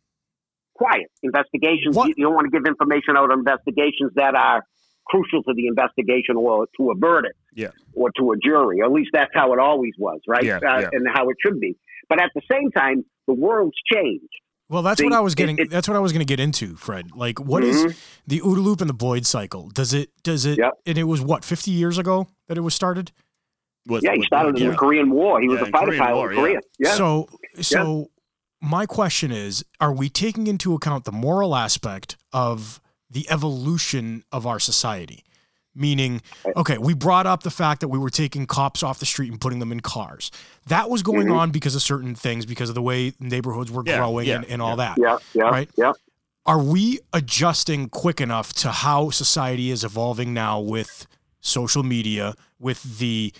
quiet. 0.74 1.10
Investigations, 1.22 1.96
What- 1.96 2.08
you, 2.08 2.14
you 2.16 2.24
don't 2.24 2.34
want 2.34 2.46
to 2.46 2.50
give 2.50 2.66
information 2.66 3.16
out 3.16 3.30
on 3.30 3.38
investigations 3.40 4.12
that 4.14 4.34
are 4.34 4.64
crucial 5.06 5.42
to 5.44 5.52
the 5.54 5.66
investigation 5.66 6.36
or 6.36 6.66
to 6.78 6.90
a 6.90 6.94
verdict 6.96 7.36
Yeah. 7.54 7.68
or 7.94 8.10
to 8.18 8.32
a 8.32 8.36
jury. 8.36 8.80
Or 8.80 8.84
at 8.86 8.92
least 8.92 9.10
that's 9.12 9.30
how 9.34 9.52
it 9.52 9.58
always 9.58 9.92
was, 9.98 10.20
right? 10.26 10.44
Yeah, 10.44 10.56
uh, 10.56 10.80
yeah. 10.80 10.88
And 10.92 11.06
how 11.12 11.28
it 11.28 11.36
should 11.44 11.60
be. 11.60 11.76
But 12.08 12.20
at 12.20 12.30
the 12.34 12.42
same 12.50 12.70
time, 12.72 13.04
the 13.26 13.34
world's 13.34 13.76
changed. 13.92 14.28
Well, 14.68 14.82
that's 14.82 14.98
See, 15.00 15.04
what 15.04 15.12
I 15.12 15.20
was 15.20 15.36
getting. 15.36 15.58
it- 15.58 15.70
that's 15.70 15.86
what 15.88 15.96
I 15.96 16.00
was 16.00 16.12
going 16.12 16.26
to 16.26 16.30
get 16.30 16.40
into, 16.40 16.74
Fred. 16.76 17.10
Like, 17.14 17.38
what 17.38 17.62
is 17.62 17.84
Mhm. 17.86 17.96
the 18.26 18.40
OODA 18.40 18.62
loop 18.64 18.80
and 18.80 18.90
the 18.90 18.94
Boyd 18.94 19.24
cycle? 19.24 19.70
Does 19.72 19.94
it? 19.94 20.10
Does 20.24 20.44
it? 20.44 20.58
Yep. 20.58 20.72
And 20.86 20.98
it 20.98 21.04
was 21.04 21.20
what 21.20 21.44
fifty 21.44 21.70
years 21.70 21.98
ago 21.98 22.26
that 22.48 22.58
it 22.58 22.62
was 22.62 22.74
started. 22.74 23.12
With- 23.86 24.02
Yeah, 24.02 24.12
he 24.14 24.18
with- 24.18 24.26
started 24.26 24.56
in 24.56 24.64
yeah. 24.64 24.70
the 24.70 24.76
Korean 24.76 25.10
War. 25.10 25.40
He 25.40 25.48
was 25.48 25.60
a 25.60 25.66
fighter 25.66 25.86
Korean 25.86 26.02
pilot 26.02 26.16
War, 26.16 26.32
in 26.32 26.36
Korea. 26.38 26.60
Yeah. 26.80 26.94
So, 26.94 27.28
so 27.60 28.10
my 28.60 28.86
question 28.86 29.30
is: 29.30 29.64
Are 29.80 29.92
we 29.92 30.08
taking 30.08 30.48
into 30.48 30.74
account 30.74 31.04
the 31.04 31.12
moral 31.12 31.54
aspect 31.54 32.16
of 32.32 32.80
the 33.10 33.28
evolution 33.30 34.24
of 34.32 34.46
our 34.46 34.58
society? 34.58 35.24
Meaning, 35.78 36.22
okay, 36.56 36.78
we 36.78 36.94
brought 36.94 37.26
up 37.26 37.42
the 37.42 37.50
fact 37.50 37.82
that 37.82 37.88
we 37.88 37.98
were 37.98 38.08
taking 38.08 38.46
cops 38.46 38.82
off 38.82 38.98
the 38.98 39.04
street 39.04 39.30
and 39.30 39.38
putting 39.38 39.58
them 39.58 39.72
in 39.72 39.80
cars. 39.80 40.30
That 40.68 40.88
was 40.88 41.02
going 41.02 41.30
on 41.30 41.50
because 41.50 41.74
of 41.74 41.82
certain 41.82 42.14
things, 42.14 42.46
because 42.46 42.70
of 42.70 42.74
the 42.74 42.80
way 42.80 43.12
neighborhoods 43.20 43.70
were 43.70 43.82
Yeah, 43.84 43.98
growing 43.98 44.26
yeah, 44.26 44.36
and, 44.36 44.44
and 44.46 44.62
all 44.62 44.76
that. 44.76 44.96
Yeah, 44.98 45.18
yeah, 45.34 45.42
Right. 45.50 45.68
yeah. 45.76 45.92
Are 46.46 46.62
we 46.62 47.00
adjusting 47.12 47.90
quick 47.90 48.22
enough 48.22 48.54
to 48.54 48.70
how 48.70 49.10
society 49.10 49.70
is 49.70 49.84
evolving 49.84 50.32
now 50.32 50.60
with 50.60 51.06
social 51.40 51.82
media, 51.82 52.34
with 52.58 52.98
the 52.98 53.34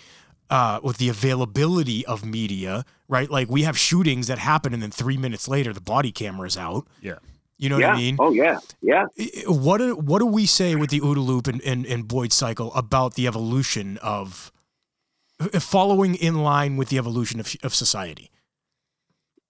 uh, 0.49 0.79
with 0.83 0.97
the 0.97 1.09
availability 1.09 2.05
of 2.05 2.23
media, 2.23 2.85
right? 3.07 3.29
Like 3.31 3.49
we 3.49 3.63
have 3.63 3.77
shootings 3.77 4.27
that 4.27 4.37
happen, 4.37 4.73
and 4.73 4.81
then 4.83 4.91
three 4.91 5.17
minutes 5.17 5.47
later, 5.47 5.73
the 5.73 5.81
body 5.81 6.11
camera 6.11 6.47
is 6.47 6.55
out. 6.57 6.85
Yeah. 7.01 7.15
You 7.59 7.69
know 7.69 7.77
yeah. 7.79 7.87
what 7.87 7.95
I 7.95 7.97
mean? 7.97 8.15
Oh 8.19 8.31
yeah, 8.31 8.59
yeah. 8.81 9.05
What 9.47 9.79
do, 9.79 9.95
what 9.95 10.19
do 10.19 10.25
we 10.27 10.45
say 10.45 10.75
with 10.75 10.91
the 10.91 10.99
OODA 11.01 11.25
loop 11.25 11.47
and, 11.47 11.61
and, 11.63 11.85
and 11.85 12.07
Boyd 12.07 12.31
cycle 12.31 12.71
about 12.75 13.15
the 13.15 13.25
evolution 13.25 13.97
of 13.97 14.51
uh, 15.39 15.59
following 15.59 16.15
in 16.15 16.35
line 16.43 16.77
with 16.77 16.89
the 16.89 16.97
evolution 16.99 17.39
of, 17.39 17.55
of 17.63 17.73
society? 17.73 18.29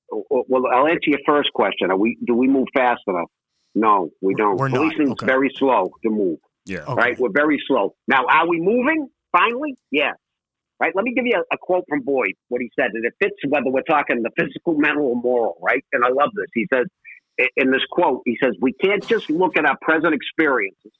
Well, 0.09 0.63
I'll 0.73 0.87
answer 0.87 1.09
your 1.09 1.19
first 1.25 1.51
question. 1.53 1.91
Are 1.91 1.97
we 1.97 2.17
do 2.25 2.33
we 2.33 2.47
move 2.47 2.67
fast 2.73 3.01
enough? 3.07 3.29
No, 3.75 4.09
we 4.21 4.33
don't. 4.35 4.55
We're 4.57 4.69
not. 4.69 4.77
Policing's 4.77 5.11
Okay. 5.11 5.25
very 5.25 5.51
slow 5.57 5.91
to 6.03 6.09
move. 6.09 6.39
Yeah. 6.65 6.79
Okay. 6.79 6.93
Right, 6.93 7.19
we're 7.19 7.31
very 7.31 7.61
slow. 7.67 7.95
Now, 8.07 8.25
are 8.25 8.47
we 8.47 8.59
moving 8.59 9.07
finally? 9.31 9.75
Yeah. 9.91 10.11
Right. 10.79 10.93
Let 10.95 11.03
me 11.05 11.13
give 11.13 11.25
you 11.25 11.35
a, 11.35 11.55
a 11.55 11.57
quote 11.57 11.83
from 11.89 12.01
Boyd. 12.01 12.33
What 12.49 12.61
he 12.61 12.69
said, 12.79 12.91
and 12.93 13.03
it 13.05 13.13
fits 13.21 13.35
whether 13.49 13.69
we're 13.69 13.81
talking 13.83 14.21
the 14.23 14.31
physical, 14.37 14.75
mental, 14.77 15.07
or 15.07 15.15
moral. 15.15 15.57
Right. 15.61 15.83
And 15.91 16.05
I 16.05 16.09
love 16.09 16.29
this. 16.35 16.47
He 16.53 16.67
says 16.73 16.85
i- 16.85 17.06
in 17.55 17.71
this 17.71 17.81
quote, 17.89 18.21
he 18.25 18.37
says, 18.41 18.55
"We 18.59 18.73
can't 18.73 19.05
just 19.07 19.29
look 19.29 19.57
at 19.57 19.65
our 19.65 19.77
present 19.81 20.13
experiences." 20.13 20.91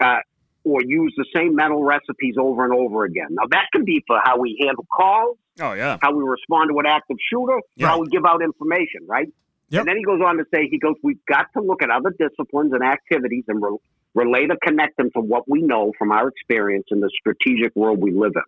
Uh, 0.00 0.18
or 0.64 0.80
use 0.82 1.14
the 1.16 1.24
same 1.34 1.54
mental 1.54 1.82
recipes 1.82 2.34
over 2.38 2.64
and 2.64 2.74
over 2.74 3.04
again. 3.04 3.28
Now 3.30 3.44
that 3.50 3.66
can 3.72 3.84
be 3.84 4.04
for 4.06 4.20
how 4.22 4.38
we 4.38 4.58
handle 4.60 4.86
calls, 4.92 5.38
Oh 5.60 5.72
yeah. 5.72 5.96
how 6.02 6.12
we 6.14 6.22
respond 6.22 6.70
to 6.70 6.78
an 6.78 6.84
active 6.86 7.16
shooter, 7.32 7.58
Yeah. 7.76 7.88
how 7.88 8.00
we 8.00 8.08
give 8.08 8.24
out 8.26 8.42
information, 8.42 9.00
right? 9.06 9.28
Yep. 9.70 9.80
And 9.80 9.88
then 9.88 9.96
he 9.96 10.04
goes 10.04 10.20
on 10.20 10.36
to 10.36 10.44
say, 10.52 10.68
he 10.68 10.78
goes, 10.78 10.94
we've 11.02 11.24
got 11.26 11.46
to 11.56 11.62
look 11.62 11.82
at 11.82 11.90
other 11.90 12.10
disciplines 12.10 12.72
and 12.74 12.82
activities 12.82 13.44
and 13.48 13.62
re- 13.62 13.78
relate 14.14 14.50
or 14.50 14.56
connect 14.62 14.96
them 14.98 15.10
to 15.14 15.20
what 15.20 15.48
we 15.48 15.62
know 15.62 15.92
from 15.98 16.10
our 16.12 16.28
experience 16.28 16.86
in 16.90 17.00
the 17.00 17.10
strategic 17.18 17.74
world 17.74 18.00
we 18.02 18.10
live 18.10 18.32
in. 18.34 18.42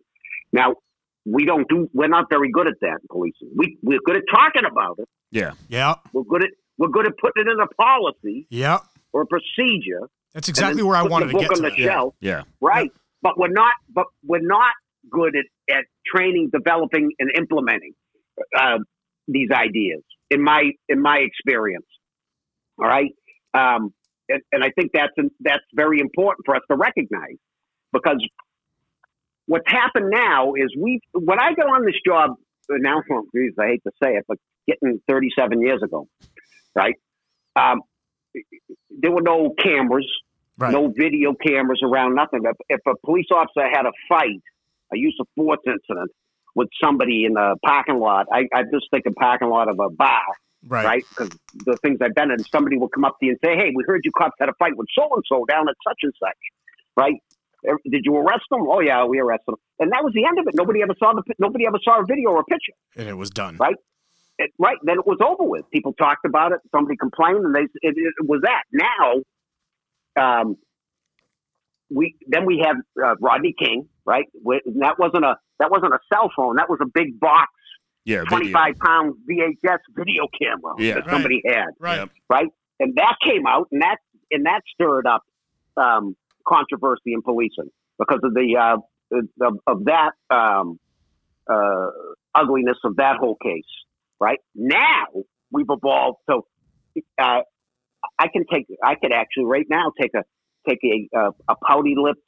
Now, 0.53 0.75
we 1.25 1.45
don't 1.47 1.69
do, 1.69 1.89
we're 1.95 2.09
not 2.09 2.29
very 2.29 2.51
good 2.51 2.67
at 2.67 2.75
that 2.81 2.99
in 3.03 3.09
policing. 3.11 3.51
We, 3.57 3.79
we're 3.83 4.01
good 4.05 4.17
at 4.17 4.25
talking 4.31 4.65
about 4.71 4.99
it. 4.99 5.09
Yeah. 5.31 5.53
Yeah. 5.69 5.95
We're 6.13 6.25
good 6.25 6.45
at, 6.45 6.51
we're 6.81 6.89
good 6.89 7.07
at 7.07 7.13
putting 7.19 7.47
it 7.47 7.51
in 7.51 7.61
a 7.61 7.69
policy 7.81 8.47
Yeah. 8.51 8.79
or 9.13 9.23
a 9.23 9.27
procedure. 9.27 10.09
That's 10.35 10.49
exactly 10.49 10.83
where 10.83 10.97
I 10.97 11.01
putting 11.03 11.13
wanted 11.13 11.27
the 11.29 11.33
to 11.33 11.39
book 11.39 11.43
get 11.43 11.51
on 11.51 11.57
to. 11.57 11.63
the 11.63 11.69
that. 11.71 11.93
shelf. 11.93 12.15
Yeah. 12.21 12.43
Right. 12.61 12.91
But 13.23 13.39
we're 13.39 13.49
not. 13.53 13.75
But 13.95 14.07
we're 14.25 14.41
not 14.41 14.73
good 15.11 15.35
at, 15.37 15.77
at 15.77 15.85
training, 16.07 16.51
developing, 16.53 17.11
and 17.19 17.31
implementing 17.37 17.93
uh, 18.59 18.79
these 19.29 19.51
ideas. 19.53 20.03
In 20.31 20.43
my 20.43 20.71
in 20.89 21.03
my 21.03 21.19
experience, 21.19 21.87
all 22.79 22.87
right. 22.89 23.11
Um, 23.53 23.93
and, 24.31 24.41
and 24.53 24.65
I 24.65 24.71
think 24.71 24.93
that's 24.95 25.13
that's 25.41 25.65
very 25.75 26.01
important 26.01 26.47
for 26.47 26.55
us 26.57 26.63
to 26.71 26.77
recognize 26.77 27.37
because 27.93 28.25
what's 29.47 29.69
happened 29.71 30.11
now 30.11 30.55
is 30.55 30.75
we. 30.81 31.01
When 31.13 31.39
I 31.41 31.53
got 31.55 31.67
on 31.67 31.85
this 31.85 31.97
job 32.07 32.31
uh, 32.73 32.77
now, 32.79 33.03
geez, 33.35 33.53
I 33.59 33.67
hate 33.67 33.83
to 33.85 33.93
say 34.03 34.13
it, 34.15 34.25
but 34.29 34.39
getting 34.67 35.01
37 35.09 35.61
years 35.61 35.83
ago, 35.83 36.07
right? 36.75 36.95
Um, 37.57 37.81
there 38.91 39.11
were 39.11 39.23
no 39.23 39.55
cameras 39.63 40.07
Right. 40.59 40.73
no 40.75 40.93
video 40.95 41.33
cameras 41.33 41.81
around, 41.83 42.15
nothing. 42.17 42.43
If, 42.45 42.55
if 42.69 42.81
a 42.87 42.93
police 43.07 43.29
officer 43.35 43.67
had 43.73 43.87
a 43.87 43.93
fight, 44.11 44.43
a 44.93 44.99
use 44.99 45.17
of 45.19 45.27
force 45.35 45.61
incident 45.67 46.11
with 46.55 46.69
somebody 46.85 47.25
in 47.25 47.33
the 47.33 47.57
parking 47.65 47.99
lot, 47.99 48.27
I, 48.31 48.41
I 48.53 48.65
just 48.65 48.85
think 48.91 49.07
a 49.07 49.13
parking 49.13 49.49
lot 49.49 49.71
of 49.71 49.79
a 49.81 49.89
bar, 49.89 50.21
Right. 50.69 50.85
right? 50.85 51.05
Because 51.09 51.31
the 51.65 51.79
things 51.83 51.97
I've 52.03 52.15
been 52.15 52.31
in, 52.31 52.45
somebody 52.53 52.77
will 52.77 52.91
come 52.91 53.07
up 53.07 53.17
to 53.21 53.25
you 53.27 53.33
and 53.33 53.39
say, 53.43 53.57
"Hey, 53.57 53.73
we 53.75 53.85
heard 53.87 54.03
you 54.05 54.11
cops 54.19 54.35
had 54.39 54.51
a 54.51 54.55
fight 54.59 54.77
with 54.77 54.87
so 54.95 55.09
and 55.15 55.25
so 55.27 55.47
down 55.47 55.67
at 55.67 55.77
such 55.89 55.97
and 56.03 56.13
such, 56.23 56.37
right? 56.95 57.15
Er, 57.67 57.79
Did 57.91 58.03
you 58.05 58.15
arrest 58.19 58.45
them? 58.51 58.67
Oh 58.69 58.81
yeah, 58.81 59.07
we 59.07 59.19
arrested 59.19 59.47
them." 59.47 59.57
And 59.79 59.91
that 59.93 60.05
was 60.05 60.13
the 60.15 60.27
end 60.27 60.39
of 60.39 60.47
it. 60.47 60.55
Nobody 60.55 60.83
ever 60.83 60.95
saw 60.99 61.15
the 61.15 61.23
nobody 61.39 61.67
ever 61.67 61.79
saw 61.83 62.03
a 62.03 62.05
video 62.05 62.29
or 62.33 62.41
a 62.41 62.45
picture. 62.45 62.75
And 62.99 63.09
it 63.09 63.17
was 63.17 63.31
done. 63.31 63.57
Right. 63.57 63.77
It, 64.43 64.51
right. 64.59 64.79
Then 64.83 64.97
it 64.99 65.07
was 65.07 65.19
over 65.21 65.45
with. 65.49 65.69
People 65.71 65.93
talked 65.93 66.25
about 66.25 66.53
it. 66.53 66.61
Somebody 66.75 66.97
complained, 66.97 67.45
and 67.45 67.55
they 67.55 67.63
it, 67.83 67.95
it 67.99 68.27
was 68.27 68.41
that. 68.43 68.63
Now, 68.73 70.41
um, 70.41 70.57
we 71.91 72.17
then 72.27 72.47
we 72.47 72.63
have 72.65 72.77
uh, 73.05 73.17
Rodney 73.21 73.55
King, 73.59 73.89
right? 74.07 74.25
Wh- 74.47 74.65
and 74.65 74.81
that 74.83 74.99
wasn't 74.99 75.25
a 75.25 75.37
that 75.59 75.71
wasn't 75.71 75.93
a 75.93 75.99
cell 76.13 76.31
phone. 76.35 76.57
That 76.57 76.71
was 76.71 76.79
a 76.81 76.87
big 76.93 77.21
box, 77.21 77.49
Yeah. 78.05 78.23
twenty 78.25 78.47
video. 78.47 78.59
five 78.59 78.79
pound 78.79 79.15
VHS 79.29 79.79
video 79.95 80.25
camera 80.41 80.73
Yeah. 80.79 80.95
that 81.01 81.11
somebody 81.11 81.43
had, 81.47 81.67
Right. 81.79 82.09
Right? 82.31 82.49
And 82.79 82.95
that 82.97 83.17
came 83.25 83.47
out, 83.47 83.69
and 83.73 83.83
that 83.83 83.99
and 84.31 84.47
that 84.47 84.63
stirred 84.73 85.07
up 85.07 85.23
um, 85.77 86.17
controversy 86.49 87.13
in 87.13 87.21
policing 87.23 87.71
because 87.99 88.21
of 88.23 88.33
the 88.33 88.57
uh, 88.57 89.17
of, 89.47 89.59
of 89.67 89.85
that 89.85 90.13
um, 90.31 90.79
uh, 91.47 91.89
ugliness 92.35 92.79
of 92.85 92.97
that 92.97 93.17
whole 93.19 93.37
case. 93.43 93.65
Right 94.21 94.39
now, 94.55 95.07
we've 95.51 95.67
evolved. 95.69 96.19
So 96.29 96.47
uh, 97.21 97.41
I 98.19 98.29
can 98.29 98.45
take, 98.53 98.67
I 98.85 98.95
could 98.95 99.13
actually 99.13 99.45
right 99.45 99.67
now 99.69 99.93
take 100.01 100.13
a 100.15 100.23
take 100.69 100.79
a 100.85 101.09
a, 101.17 101.31
a 101.49 101.55
pouty 101.67 101.95
lipped 101.97 102.21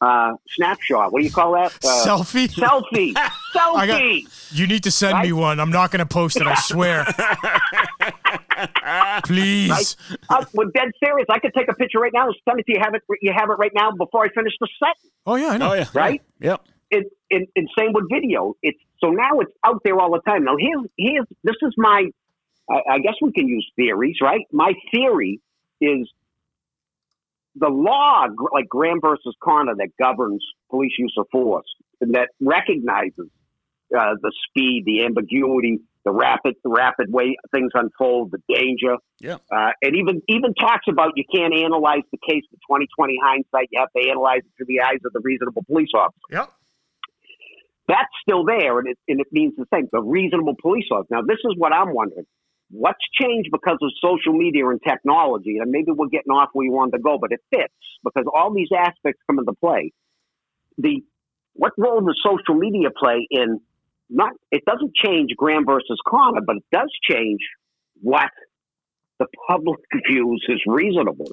uh, 0.00 0.32
snapshot. 0.48 1.12
What 1.12 1.20
do 1.20 1.24
you 1.24 1.30
call 1.30 1.52
that? 1.52 1.72
Uh, 1.84 2.04
Selfie. 2.04 2.48
selfie. 2.48 3.14
Selfie. 3.54 4.52
You 4.52 4.66
need 4.66 4.82
to 4.84 4.90
send 4.90 5.20
me 5.20 5.32
one. 5.32 5.60
I'm 5.60 5.70
not 5.70 5.90
going 5.90 6.00
to 6.00 6.06
post 6.06 6.36
it. 6.36 6.46
I 6.46 6.54
swear. 6.54 7.04
Please. 9.24 9.70
Right? 9.70 9.96
Uh, 10.28 10.44
we're 10.54 10.70
dead 10.74 10.90
serious. 11.04 11.26
I 11.30 11.38
could 11.38 11.52
take 11.56 11.68
a 11.68 11.74
picture 11.74 11.98
right 11.98 12.12
now 12.12 12.26
and 12.26 12.36
send 12.48 12.60
it 12.60 12.66
to 12.66 12.72
you. 12.72 12.78
Have 12.82 12.94
it. 12.94 13.02
You 13.22 13.32
have 13.36 13.50
it 13.50 13.54
right 13.54 13.72
now 13.74 13.90
before 13.92 14.24
I 14.24 14.28
finish 14.30 14.52
the 14.60 14.68
set. 14.78 14.96
Oh 15.26 15.36
yeah, 15.36 15.48
I 15.48 15.56
know. 15.58 15.72
Oh 15.72 15.74
yeah. 15.74 15.86
Right? 15.94 16.22
Yep. 16.40 16.64
it, 16.90 17.06
it, 17.28 17.48
and 17.56 17.68
same 17.78 17.92
with 17.92 18.04
video. 18.10 18.54
It's 18.62 18.78
so 19.02 19.10
now 19.10 19.40
it's 19.40 19.52
out 19.64 19.80
there 19.84 19.98
all 19.98 20.10
the 20.12 20.20
time. 20.20 20.44
Now 20.44 20.56
here's 20.58 20.86
here's 20.96 21.26
this 21.42 21.56
is 21.62 21.74
my. 21.76 22.06
I, 22.70 22.94
I 22.94 22.98
guess 22.98 23.14
we 23.20 23.32
can 23.32 23.48
use 23.48 23.68
theories, 23.76 24.16
right? 24.22 24.46
My 24.52 24.74
theory 24.92 25.40
is 25.80 26.08
the 27.56 27.68
law, 27.68 28.26
like 28.52 28.68
Graham 28.68 29.00
versus 29.00 29.34
Connor, 29.42 29.74
that 29.76 29.88
governs 30.00 30.44
police 30.70 30.92
use 30.98 31.14
of 31.18 31.26
force, 31.32 31.66
and 32.00 32.14
that 32.14 32.28
recognizes 32.40 33.28
uh, 33.96 34.14
the 34.22 34.32
speed, 34.48 34.84
the 34.86 35.04
ambiguity, 35.04 35.80
the 36.04 36.12
rapid, 36.12 36.54
the 36.62 36.70
rapid 36.70 37.12
way 37.12 37.36
things 37.52 37.72
unfold, 37.74 38.30
the 38.30 38.38
danger. 38.48 38.96
Yeah. 39.20 39.38
Uh, 39.50 39.72
and 39.82 39.96
even 39.96 40.22
even 40.28 40.54
talks 40.54 40.86
about 40.88 41.12
you 41.16 41.24
can't 41.34 41.54
analyze 41.54 42.02
the 42.12 42.18
case 42.18 42.42
with 42.50 42.60
2020 42.68 43.18
hindsight. 43.22 43.68
You 43.70 43.80
have 43.80 43.92
to 43.96 44.08
analyze 44.08 44.40
it 44.40 44.52
through 44.56 44.66
the 44.66 44.80
eyes 44.80 45.00
of 45.04 45.12
the 45.12 45.20
reasonable 45.22 45.64
police 45.66 45.90
officer 45.94 46.20
Yep. 46.30 46.52
That's 47.90 48.14
still 48.22 48.44
there, 48.44 48.78
and 48.78 48.88
it, 48.88 48.98
and 49.08 49.20
it 49.20 49.26
means 49.32 49.54
the 49.56 49.66
same. 49.74 49.88
The 49.90 50.00
reasonable 50.00 50.54
police 50.62 50.86
officer. 50.92 51.08
Now, 51.10 51.22
this 51.22 51.38
is 51.44 51.54
what 51.58 51.72
I'm 51.72 51.92
wondering: 51.92 52.26
what's 52.70 53.04
changed 53.20 53.50
because 53.50 53.78
of 53.82 53.90
social 54.00 54.32
media 54.32 54.68
and 54.68 54.80
technology? 54.86 55.58
And 55.58 55.70
maybe 55.70 55.90
we're 55.90 56.08
getting 56.08 56.30
off 56.30 56.50
where 56.52 56.64
you 56.64 56.72
wanted 56.72 56.98
to 56.98 57.02
go, 57.02 57.18
but 57.20 57.32
it 57.32 57.40
fits 57.50 57.74
because 58.04 58.24
all 58.32 58.54
these 58.54 58.68
aspects 58.76 59.20
come 59.26 59.40
into 59.40 59.54
play. 59.54 59.92
The 60.78 61.02
what 61.54 61.72
role 61.76 62.00
does 62.00 62.18
social 62.24 62.54
media 62.54 62.88
play 62.96 63.26
in? 63.30 63.60
Not 64.08 64.32
it 64.52 64.64
doesn't 64.64 64.94
change 64.94 65.30
Graham 65.36 65.66
versus 65.66 65.98
Connor, 66.06 66.42
but 66.46 66.56
it 66.56 66.64
does 66.72 66.90
change 67.10 67.40
what 68.00 68.30
the 69.18 69.26
public 69.48 69.80
views 70.08 70.44
is 70.48 70.60
reasonable. 70.66 71.30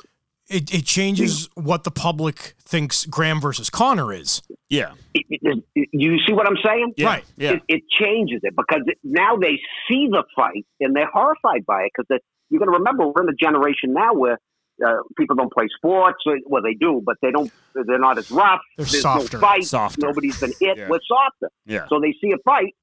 It, 0.50 0.74
it 0.74 0.86
changes 0.86 1.50
what 1.56 1.84
the 1.84 1.92
public 1.92 2.56
thinks 2.60 3.06
Graham 3.06 3.42
versus 3.42 3.70
Connor 3.70 4.14
is. 4.14 4.42
Yeah. 4.70 4.94
It- 5.14 5.26
it- 5.30 5.64
it- 5.76 5.90
you 5.92 6.18
see 6.26 6.34
what 6.34 6.48
I'm 6.48 6.58
saying? 6.66 6.94
Yeah. 6.98 7.08
Right. 7.08 7.26
Yeah. 7.38 7.54
it, 7.54 7.62
it 7.68 7.84
changes 7.90 8.40
it 8.44 8.56
because 8.56 8.82
it, 8.86 8.98
now 9.04 9.36
they 9.36 9.60
see 9.90 10.08
the 10.10 10.24
fight 10.36 10.66
and 10.80 10.96
they're 10.96 11.10
horrified 11.12 11.66
by 11.66 11.84
it 11.84 11.92
because 11.98 12.20
you're 12.50 12.60
going 12.60 12.72
to 12.72 12.78
remember 12.78 13.08
we're 13.08 13.24
in 13.24 13.30
a 13.30 13.36
generation 13.36 13.94
now 13.94 14.14
where 14.14 14.38
uh, 14.86 14.98
people 15.18 15.36
don't 15.36 15.52
play 15.52 15.68
sports. 15.76 16.20
Well, 16.46 16.62
they 16.62 16.76
do, 16.76 17.02
but 17.06 17.16
they 17.22 17.32
don't. 17.32 17.52
They're 17.74 17.98
not 18.00 18.18
as 18.18 18.30
rough. 18.32 18.62
They're 18.78 18.86
There's 18.86 19.02
softer. 19.02 19.38
no 19.38 19.42
fight. 19.42 19.64
Softer. 19.66 20.06
Nobody's 20.08 20.40
been 20.40 20.54
hit. 20.60 20.78
Yeah. 20.78 20.88
We're 20.88 21.00
softer. 21.08 21.50
Yeah. 21.66 21.88
So 21.90 22.00
they 22.00 22.14
see 22.22 22.32
a 22.32 22.38
fight. 22.46 22.74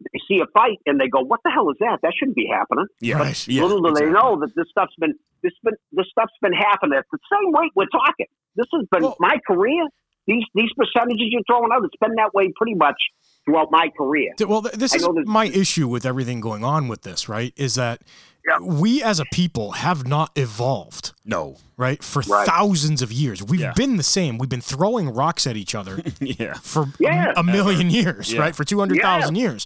They 0.00 0.20
see 0.28 0.40
a 0.40 0.46
fight 0.52 0.78
and 0.86 1.00
they 1.00 1.08
go, 1.08 1.20
"What 1.20 1.40
the 1.44 1.50
hell 1.50 1.70
is 1.70 1.76
that? 1.80 2.00
That 2.02 2.12
shouldn't 2.18 2.36
be 2.36 2.46
happening." 2.46 2.86
Yeah. 3.00 3.18
Right. 3.18 3.48
Yeah. 3.48 3.62
Little 3.62 3.82
do 3.82 3.94
they 3.94 4.10
know 4.10 4.38
that 4.40 4.54
this 4.54 4.66
stuff's 4.70 4.94
been 4.98 5.14
this 5.42 5.52
been 5.64 5.74
this 5.92 6.06
stuff's 6.10 6.36
been 6.42 6.52
happening 6.52 6.98
at 6.98 7.04
the 7.10 7.18
same 7.32 7.54
rate 7.54 7.72
we're 7.74 7.86
talking. 7.86 8.26
This 8.56 8.66
has 8.72 8.86
been 8.90 9.02
Well- 9.02 9.16
my 9.20 9.38
career. 9.46 9.86
These 10.26 10.44
these 10.54 10.70
percentages 10.76 11.28
you're 11.30 11.42
throwing 11.46 11.70
out, 11.72 11.84
it's 11.84 11.96
been 12.00 12.14
that 12.16 12.34
way 12.34 12.52
pretty 12.56 12.74
much 12.74 13.00
throughout 13.46 13.70
my 13.70 13.88
career. 13.96 14.32
Well, 14.46 14.60
this 14.60 14.94
is 14.94 15.06
my 15.24 15.46
issue 15.46 15.88
with 15.88 16.04
everything 16.04 16.40
going 16.40 16.64
on 16.64 16.88
with 16.88 17.02
this, 17.02 17.28
right? 17.28 17.52
Is 17.56 17.76
that 17.76 18.02
Yeah. 18.46 18.58
we 18.60 19.02
as 19.02 19.18
a 19.20 19.24
people 19.32 19.72
have 19.72 20.06
not 20.06 20.30
evolved, 20.36 21.12
No. 21.24 21.56
right, 21.76 22.02
for 22.02 22.22
Right. 22.22 22.46
thousands 22.46 23.02
of 23.02 23.12
years. 23.12 23.42
We've 23.42 23.60
Yeah. 23.60 23.72
been 23.72 23.96
the 23.96 24.02
same. 24.02 24.36
We've 24.38 24.48
been 24.50 24.60
throwing 24.60 25.08
rocks 25.08 25.46
at 25.46 25.56
each 25.56 25.74
other 25.74 26.02
Yeah. 26.20 26.54
for 26.54 26.82
a- 26.82 26.92
Yeah. 26.98 27.32
a, 27.36 27.42
million 27.44 27.88
years, 27.90 28.32
Yeah. 28.32 28.40
right? 28.40 28.54
For 28.56 28.64
200,000 28.64 29.36
years. 29.36 29.64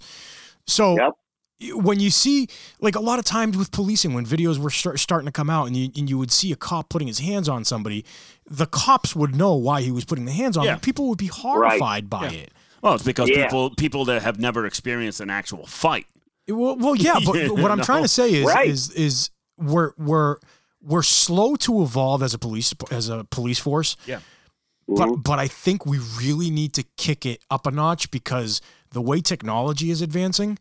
So 0.67 0.97
Yep. 0.97 1.75
when 1.83 2.01
you 2.01 2.11
see, 2.11 2.49
like 2.81 2.97
a 2.97 3.01
lot 3.01 3.19
of 3.19 3.25
times 3.25 3.57
with 3.57 3.71
policing, 3.71 4.13
when 4.15 4.25
videos 4.27 4.59
were 4.59 4.71
start, 4.71 4.99
starting 4.99 5.27
to 5.27 5.33
come 5.33 5.49
out 5.51 5.67
and 5.67 5.77
you, 5.77 5.91
and 5.97 6.09
you 6.09 6.17
would 6.19 6.31
see 6.31 6.53
a 6.53 6.57
cop 6.57 6.89
putting 6.91 7.09
his 7.09 7.19
hands 7.21 7.49
on 7.49 7.65
somebody, 7.65 8.05
the 8.49 8.67
cops 8.67 9.15
would 9.17 9.35
know 9.35 9.55
why 9.55 9.81
he 9.83 9.91
was 9.91 10.05
putting 10.05 10.27
the 10.27 10.33
hands 10.33 10.57
on 10.57 10.65
Yeah. 10.65 10.77
People 10.77 11.09
would 11.09 11.19
be 11.19 11.27
horrified 11.29 12.09
by 12.11 12.29
it. 12.29 12.51
Well, 12.83 12.95
it's 12.95 13.05
because 13.05 13.29
Yeah. 13.29 13.45
people 13.45 13.71
people 13.71 14.05
that 14.07 14.23
have 14.23 14.39
never 14.39 14.67
experienced 14.67 15.21
an 15.21 15.31
actual 15.31 15.67
fight. 15.67 16.07
Well, 16.49 16.77
well 16.77 16.97
yeah, 16.97 17.19
but 17.25 17.51
what 17.51 17.71
I'm 17.71 17.79
know? 17.79 17.85
trying 17.85 18.03
to 18.03 18.09
say 18.09 18.33
is, 18.33 18.47
Right. 18.47 18.69
is, 18.69 18.91
is 18.93 19.31
we're 19.59 19.93
we're 19.99 20.37
we're 20.83 21.03
slow 21.03 21.57
to 21.57 21.83
evolve 21.83 22.23
as 22.23 22.35
a 22.35 22.39
police 22.39 22.73
as 22.91 23.09
a 23.09 23.25
police 23.25 23.59
force. 23.59 23.97
Yeah. 24.07 24.21
But 24.89 25.09
mm-hmm. 25.09 25.21
but 25.23 25.39
I 25.39 25.47
think 25.47 25.87
we 25.87 25.99
really 26.19 26.51
need 26.51 26.73
to 26.75 26.83
kick 26.97 27.25
it 27.27 27.43
up 27.51 27.67
a 27.67 27.71
notch 27.71 28.11
because 28.11 28.61
the 28.91 29.01
way 29.01 29.21
technology 29.21 29.91
is 29.91 30.03
advancing, 30.03 30.59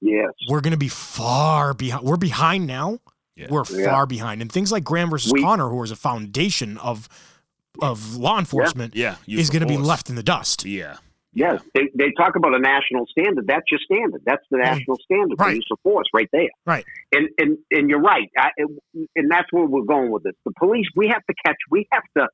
Yes. 0.00 0.32
we're 0.48 0.60
going 0.60 0.72
to 0.72 0.78
be 0.78 0.88
far 0.88 1.74
behind. 1.74 2.04
We're 2.04 2.16
behind 2.16 2.66
now. 2.66 2.98
Yeah. 3.36 3.46
We're 3.50 3.64
Yeah. 3.70 3.90
far 3.90 4.06
behind, 4.06 4.42
and 4.42 4.50
things 4.50 4.72
like 4.72 4.82
Graham 4.82 5.10
versus 5.10 5.32
We- 5.32 5.42
Connor, 5.42 5.68
who 5.68 5.82
is 5.82 5.90
a 5.90 5.96
foundation 5.96 6.78
of 6.78 7.08
of 7.80 8.16
law 8.16 8.38
enforcement, 8.38 8.96
Yeah. 8.96 9.16
use 9.26 9.42
is 9.42 9.50
going 9.50 9.60
to 9.60 9.68
be 9.68 9.76
left 9.76 10.10
in 10.10 10.16
the 10.16 10.22
dust. 10.24 10.64
Yeah. 10.64 10.96
Yes, 11.32 11.62
they, 11.74 11.88
they 11.94 12.10
talk 12.18 12.34
about 12.34 12.54
a 12.54 12.58
national 12.58 13.06
standard. 13.06 13.46
That's 13.46 13.64
your 13.70 13.78
standard. 13.84 14.22
That's 14.26 14.44
the 14.50 14.58
national 14.58 14.96
standard 15.04 15.38
for 15.38 15.44
Right. 15.46 15.54
use 15.56 15.68
of 15.70 15.78
force, 15.82 16.06
right 16.12 16.28
there. 16.32 16.48
Right. 16.66 16.84
And 17.12 17.28
and 17.38 17.58
and 17.70 17.88
you're 17.88 18.00
right. 18.00 18.28
I, 18.36 18.50
and 19.14 19.30
that's 19.30 19.46
where 19.52 19.64
we're 19.64 19.84
going 19.84 20.10
with 20.10 20.24
this. 20.24 20.34
The 20.44 20.52
police, 20.58 20.86
we 20.96 21.06
have 21.08 21.24
to 21.26 21.34
catch. 21.44 21.56
We 21.70 21.86
have 21.92 22.02
to. 22.16 22.28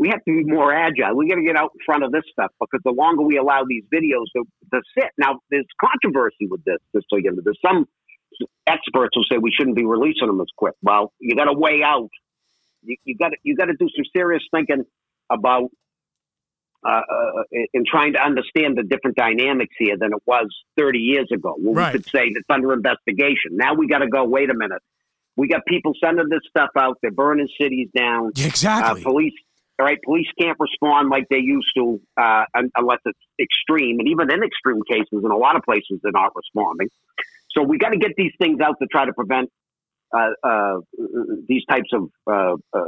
We 0.00 0.10
have 0.10 0.24
to 0.26 0.30
be 0.30 0.44
more 0.44 0.72
agile. 0.72 1.16
We 1.16 1.28
got 1.28 1.34
to 1.34 1.42
get 1.42 1.56
out 1.56 1.72
in 1.74 1.80
front 1.84 2.04
of 2.04 2.12
this 2.12 2.22
stuff 2.30 2.52
because 2.60 2.80
the 2.84 2.92
longer 2.92 3.24
we 3.24 3.36
allow 3.36 3.64
these 3.68 3.82
videos 3.92 4.26
to, 4.36 4.44
to 4.72 4.80
sit. 4.96 5.10
Now, 5.18 5.40
there's 5.50 5.66
controversy 5.84 6.46
with 6.48 6.62
this. 6.62 6.76
Just 6.94 7.06
so 7.10 7.16
you 7.16 7.32
know, 7.32 7.42
there's 7.44 7.58
some 7.66 7.84
experts 8.68 9.10
who 9.14 9.22
say 9.28 9.38
we 9.38 9.50
shouldn't 9.50 9.74
be 9.74 9.84
releasing 9.84 10.28
them 10.28 10.40
as 10.40 10.46
quick. 10.56 10.74
Well, 10.82 11.12
you 11.18 11.34
got 11.34 11.46
to 11.46 11.52
weigh 11.52 11.82
out. 11.82 12.10
You, 12.84 12.96
you 13.02 13.16
got 13.16 13.30
to 13.30 13.36
you 13.42 13.56
got 13.56 13.64
to 13.64 13.74
do 13.74 13.88
some 13.96 14.04
serious 14.14 14.44
thinking 14.54 14.84
about 15.30 15.70
uh, 16.84 16.88
uh, 16.90 17.42
in 17.74 17.84
trying 17.86 18.12
to 18.12 18.22
understand 18.24 18.78
the 18.78 18.82
different 18.84 19.16
dynamics 19.16 19.74
here 19.78 19.96
than 19.98 20.12
it 20.12 20.22
was 20.26 20.46
30 20.76 20.98
years 20.98 21.28
ago. 21.32 21.54
When 21.58 21.74
Right. 21.74 21.92
we 21.92 21.98
could 21.98 22.08
say 22.10 22.26
it's 22.28 22.48
under 22.48 22.72
investigation. 22.72 23.52
Now 23.52 23.74
we 23.74 23.88
got 23.88 23.98
to 23.98 24.08
go. 24.08 24.24
Wait 24.24 24.48
a 24.50 24.54
minute. 24.54 24.80
We 25.36 25.48
got 25.48 25.64
people 25.66 25.92
sending 26.02 26.28
this 26.28 26.40
stuff 26.48 26.70
out. 26.76 26.98
They're 27.02 27.10
burning 27.10 27.48
cities 27.60 27.88
down. 27.96 28.26
Uh, 28.38 28.46
exactly. 28.46 29.02
police, 29.02 29.32
all 29.78 29.86
right. 29.86 29.98
Police 30.04 30.26
can't 30.40 30.56
respond 30.58 31.10
like 31.10 31.24
they 31.30 31.38
used 31.38 31.68
to 31.76 32.00
uh, 32.16 32.44
unless 32.76 32.98
it's 33.04 33.18
extreme, 33.40 33.98
and 34.00 34.08
even 34.08 34.30
in 34.32 34.42
extreme 34.42 34.80
cases, 34.88 35.06
in 35.24 35.30
a 35.30 35.36
lot 35.36 35.56
of 35.56 35.62
places, 35.62 36.00
they're 36.02 36.12
not 36.12 36.32
responding. 36.34 36.88
So 37.52 37.62
we 37.62 37.78
got 37.78 37.90
to 37.90 37.98
get 37.98 38.12
these 38.16 38.32
things 38.40 38.60
out 38.60 38.76
to 38.80 38.86
try 38.90 39.04
to 39.06 39.12
prevent 39.12 39.48
uh, 40.16 40.30
uh, 40.42 40.74
these 41.48 41.64
types 41.68 41.90
of 41.92 42.08
uh, 42.30 42.54
uh, 42.76 42.84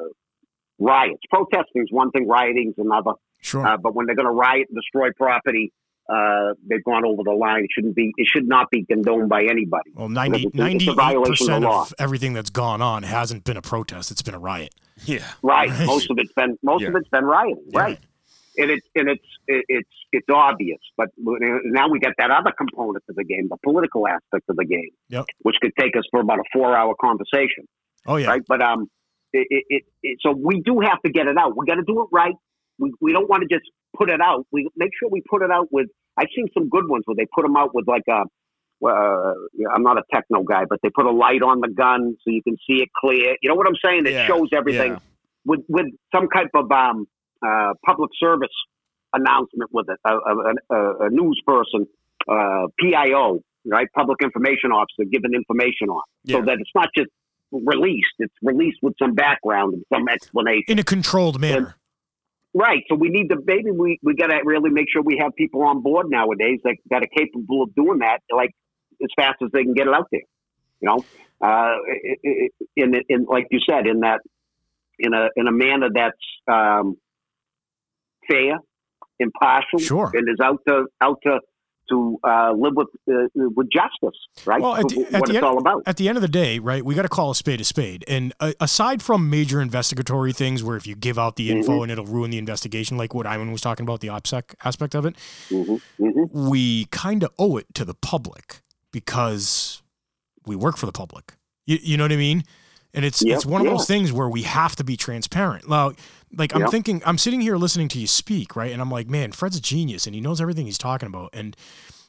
riots. 0.81 1.21
Protesting 1.31 1.83
is 1.83 1.89
one 1.91 2.11
thing, 2.11 2.27
rioting 2.27 2.71
is 2.77 2.85
another. 2.85 3.13
sure. 3.41 3.65
Uh, 3.67 3.77
but 3.77 3.95
when 3.95 4.07
they're 4.07 4.17
going 4.17 4.27
to 4.27 4.33
riot 4.33 4.67
and 4.69 4.77
destroy 4.77 5.11
property, 5.17 5.73
uh, 6.09 6.55
they've 6.69 6.83
gone 6.83 7.05
over 7.05 7.23
the 7.25 7.31
line. 7.31 7.63
It 7.63 7.71
shouldn't 7.73 7.95
be. 7.95 8.13
It 8.17 8.27
should 8.27 8.49
not 8.49 8.69
be 8.73 8.85
condoned 8.85 9.29
by 9.29 9.45
anybody. 9.45 9.91
well, 9.95 10.09
90, 10.09 10.47
it's 10.47 10.57
a- 10.59 10.67
it's 10.67 10.89
a 10.89 10.95
violation 10.95 11.51
of 11.53 11.61
98% 11.61 11.61
the 11.63 11.69
of 11.69 11.95
everything 12.01 12.33
that's 12.33 12.51
gone 12.51 12.83
on 12.83 13.05
hasn't 13.05 13.45
been 13.45 13.57
a 13.57 13.63
protest. 13.63 14.11
It's 14.11 14.23
been 14.23 14.35
a 14.35 14.39
riot. 14.41 14.75
Yeah. 15.05 15.19
Right. 15.43 15.71
Right. 15.71 15.87
Most 15.87 16.11
of 16.11 16.19
it's 16.19 16.33
been 16.33 16.59
most 16.65 16.83
of 16.85 16.95
it's 16.97 17.09
been 17.11 17.25
rioting. 17.25 17.63
Yeah. 17.69 17.79
Right. 17.81 17.99
And 18.59 18.71
it's 18.73 18.87
and 18.97 19.09
it's 19.09 19.25
it's 19.47 19.89
it's 20.13 20.27
obvious. 20.29 20.81
But 20.97 21.11
now 21.17 21.89
we 21.89 22.01
got 22.01 22.15
that 22.19 22.33
other 22.33 22.51
component 22.59 23.05
to 23.07 23.13
the 23.17 23.23
game, 23.25 23.47
the 23.49 23.57
political 23.63 24.09
aspect 24.09 24.45
of 24.49 24.57
the 24.57 24.65
game, 24.65 24.91
Yep. 25.11 25.27
which 25.43 25.57
could 25.63 25.73
take 25.79 25.97
us 25.97 26.03
for 26.11 26.21
about 26.21 26.41
a 26.41 26.45
four-hour 26.53 26.97
conversation. 27.01 27.67
Oh, 28.07 28.17
yeah. 28.17 28.27
Right. 28.27 28.43
But 28.47 28.61
um, 28.63 28.91
it, 29.33 29.47
it, 29.51 29.65
it, 29.69 29.83
it 30.03 30.19
so 30.25 30.33
we 30.33 30.61
do 30.61 30.81
have 30.81 31.01
to 31.05 31.11
get 31.13 31.27
it 31.27 31.37
out. 31.39 31.57
We 31.57 31.67
got 31.67 31.77
to 31.77 31.83
do 31.87 32.03
it 32.03 32.09
right. 32.13 32.35
We 32.79 32.93
we 33.01 33.13
don't 33.13 33.29
want 33.29 33.43
to 33.49 33.55
just 33.55 33.69
put 33.97 34.11
it 34.11 34.21
out. 34.21 34.47
We 34.53 34.69
make 34.77 34.91
sure 34.99 35.09
we 35.11 35.23
put 35.29 35.43
it 35.43 35.51
out 35.51 35.69
with. 35.71 35.87
I've 36.17 36.29
seen 36.35 36.47
some 36.55 36.69
good 36.69 36.89
ones 36.89 37.03
where 37.07 37.17
they 37.17 37.27
put 37.35 37.43
them 37.43 37.57
out 37.57 37.75
with 37.75 37.87
like 37.89 38.05
a. 38.09 38.25
Uh, 38.83 39.35
I'm 39.75 39.83
not 39.83 39.99
a 39.99 40.03
techno 40.13 40.43
guy, 40.43 40.65
but 40.69 40.79
they 40.83 40.89
put 40.89 41.05
a 41.05 41.11
light 41.11 41.43
on 41.43 41.61
the 41.61 41.69
gun 41.69 42.17
so 42.25 42.31
you 42.31 42.43
can 42.43 42.57
see 42.67 42.81
it 42.81 42.89
clear. 42.99 43.37
You 43.43 43.51
know 43.51 43.55
what 43.55 43.67
I'm 43.67 43.77
saying? 43.85 44.07
It 44.07 44.13
Yeah, 44.15 44.27
shows 44.27 44.49
everything 44.57 44.93
yeah. 44.93 44.99
with 45.45 45.61
with 45.69 45.87
some 46.15 46.29
type 46.31 46.49
of 46.55 46.71
um, 46.73 47.07
uh, 47.47 47.75
public 47.85 48.11
service 48.19 48.49
announcement 49.13 49.71
with 49.73 49.87
it, 49.91 49.99
a, 50.07 50.13
a, 50.15 50.55
a, 50.77 51.07
a 51.07 51.11
news 51.11 51.41
person, 51.47 51.87
uh, 52.31 52.67
PIO, 52.79 53.41
right, 53.67 53.89
public 53.95 54.23
information 54.23 54.71
officer, 54.73 55.05
giving 55.11 55.35
information 55.35 55.89
on, 55.89 56.03
Yeah. 56.25 56.37
so 56.39 56.43
that 56.47 56.57
it's 56.61 56.71
not 56.75 56.89
just 56.97 57.09
released; 57.53 58.15
it's 58.19 58.35
released 58.43 58.79
with 58.83 58.95
some 58.99 59.15
background 59.15 59.75
and 59.75 59.85
some 59.93 60.09
explanation. 60.09 60.65
In 60.69 60.79
a 60.79 60.85
controlled 60.85 61.41
manner. 61.41 61.77
Right. 62.53 62.83
So 62.89 62.97
we 62.97 63.11
need 63.11 63.29
to 63.29 63.37
maybe 63.45 63.71
we 63.71 63.99
we 64.03 64.15
got 64.15 64.29
to 64.29 64.41
really 64.45 64.71
make 64.71 64.87
sure 64.93 65.03
we 65.03 65.19
have 65.23 65.35
people 65.37 65.63
on 65.63 65.83
board 65.83 66.07
nowadays 66.11 66.59
that 66.65 66.77
that 66.91 67.03
are 67.03 67.09
capable 67.17 67.63
of 67.63 67.75
doing 67.75 67.99
that, 68.01 68.21
like 68.35 68.51
as 69.03 69.09
fast 69.17 69.37
as 69.43 69.51
they 69.53 69.63
can 69.63 69.75
get 69.75 69.87
it 69.87 69.95
out 69.95 70.09
there. 70.11 70.23
You 70.81 70.89
know, 70.89 71.05
uh, 71.47 71.77
in 72.77 72.95
in 73.09 73.25
like 73.25 73.47
you 73.51 73.61
said, 73.69 73.87
in 73.87 74.01
that 74.01 74.21
in 74.99 75.15
a 75.15 75.29
in 75.37 75.47
a 75.47 75.53
manner 75.53 75.89
that's 75.95 76.17
um, 76.49 76.97
fair, 78.29 78.59
impartial, 79.19 79.79
Sure. 79.79 80.11
and 80.13 80.29
is 80.29 80.41
out 80.43 80.61
to 80.67 80.87
out 81.01 81.19
to 81.25 81.39
to 81.91 82.19
uh, 82.25 82.53
live 82.53 82.73
with 82.75 82.89
uh, 83.11 83.27
with 83.35 83.69
justice. 83.71 84.19
Right. 84.47 84.61
Well, 84.61 84.77
at 84.77 84.89
the- 84.89 84.97
what 85.01 85.07
at 85.07 85.13
the 85.13 85.19
it's 85.29 85.37
end- 85.37 85.45
all 85.45 85.59
about. 85.59 85.83
At 85.87 85.97
the 85.97 86.09
end 86.09 86.17
of 86.17 86.23
the 86.23 86.29
day, 86.29 86.59
right, 86.59 86.85
we 86.85 86.95
got 86.95 87.03
to 87.03 87.09
call 87.09 87.31
a 87.31 87.35
spade 87.35 87.61
a 87.61 87.65
spade. 87.65 88.05
And 88.09 88.33
uh, 88.41 88.53
aside 88.61 89.03
from 89.03 89.29
major 89.31 89.61
investigatory 89.61 90.33
things 90.33 90.63
where 90.65 90.77
if 90.77 90.87
you 90.87 90.95
give 90.97 91.19
out 91.19 91.37
the 91.37 91.51
info 91.51 91.83
and 91.83 91.91
it'll 91.93 92.07
ruin 92.07 92.31
the 92.31 92.39
investigation, 92.39 92.97
like 92.97 93.13
what 93.15 93.27
Ivan 93.27 93.53
was 93.53 93.61
talking 93.61 93.85
about, 93.85 94.01
the 94.01 94.09
OPSEC 94.09 94.55
aspect 94.65 94.95
of 94.95 95.05
it, 95.07 95.17
hmm 95.49 95.77
hmm 95.99 96.11
we 96.49 96.85
kind 96.87 97.23
of 97.23 97.31
owe 97.39 97.57
it 97.57 97.67
to 97.75 97.85
the 97.85 97.95
public 97.95 98.61
because 98.93 99.83
we 100.47 100.55
work 100.57 100.77
for 100.77 100.87
the 100.87 100.93
public. 100.93 101.33
You, 101.67 101.79
you 101.83 101.97
know 101.97 102.05
what 102.05 102.13
I 102.13 102.17
mean? 102.17 102.45
And 102.93 103.05
it's 103.05 103.23
Yep, 103.25 103.37
it's 103.37 103.47
one 103.47 103.61
of 103.61 103.67
yeah. 103.67 103.73
those 103.75 103.87
things 103.87 104.13
where 104.13 104.29
we 104.29 104.43
have 104.43 104.75
to 104.77 104.85
be 104.85 104.97
transparent. 104.97 105.69
Now, 105.69 105.93
like 106.33 106.55
I'm 106.55 106.63
Yep. 106.63 106.71
thinking, 106.71 107.03
I'm 107.05 107.19
sitting 107.19 107.41
here 107.41 107.57
listening 107.57 107.89
to 107.89 107.99
you 107.99 108.07
speak, 108.07 108.55
right? 108.57 108.73
And 108.73 108.81
I'm 108.81 108.91
like, 108.91 109.09
man, 109.09 109.33
Fred's 109.33 109.57
a 109.57 109.61
genius 109.61 110.07
and 110.07 110.15
he 110.15 110.21
knows 110.21 110.41
everything 110.41 110.67
he's 110.67 110.79
talking 110.79 111.07
about. 111.07 111.31
And 111.33 111.57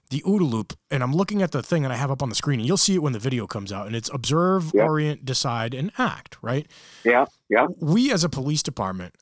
the 0.09 0.21
OODA 0.23 0.49
loop, 0.49 0.73
and 0.91 1.01
I'm 1.03 1.13
looking 1.13 1.41
at 1.41 1.51
the 1.51 1.63
thing 1.63 1.83
that 1.83 1.91
I 1.91 1.95
have 1.95 2.11
up 2.11 2.21
on 2.21 2.27
the 2.29 2.35
screen, 2.35 2.59
and 2.59 2.67
you'll 2.67 2.75
see 2.77 2.95
it 2.95 3.01
when 3.01 3.13
the 3.13 3.19
video 3.19 3.47
comes 3.47 3.71
out. 3.71 3.87
And 3.87 3.95
it's 3.95 4.09
observe, 4.13 4.71
Yep. 4.73 4.83
orient, 4.85 5.25
decide, 5.25 5.73
and 5.73 5.91
act, 5.97 6.37
right? 6.41 6.67
Yeah. 7.05 7.25
Yeah. 7.49 7.67
We 7.79 8.11
as 8.11 8.23
a 8.23 8.29
police 8.29 8.61
department 8.61 9.15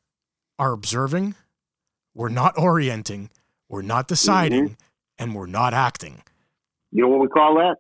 are 0.58 0.74
observing, 0.74 1.36
we're 2.16 2.30
not 2.30 2.58
orienting, 2.58 3.30
we're 3.70 3.84
not 3.84 4.08
deciding, 4.08 4.64
Mm-hmm. 4.70 4.74
and 5.20 5.36
we're 5.36 5.46
not 5.46 5.74
acting. 5.76 6.24
You 6.92 7.04
know 7.04 7.10
what 7.10 7.20
we 7.22 7.28
call 7.28 7.54
that? 7.56 7.76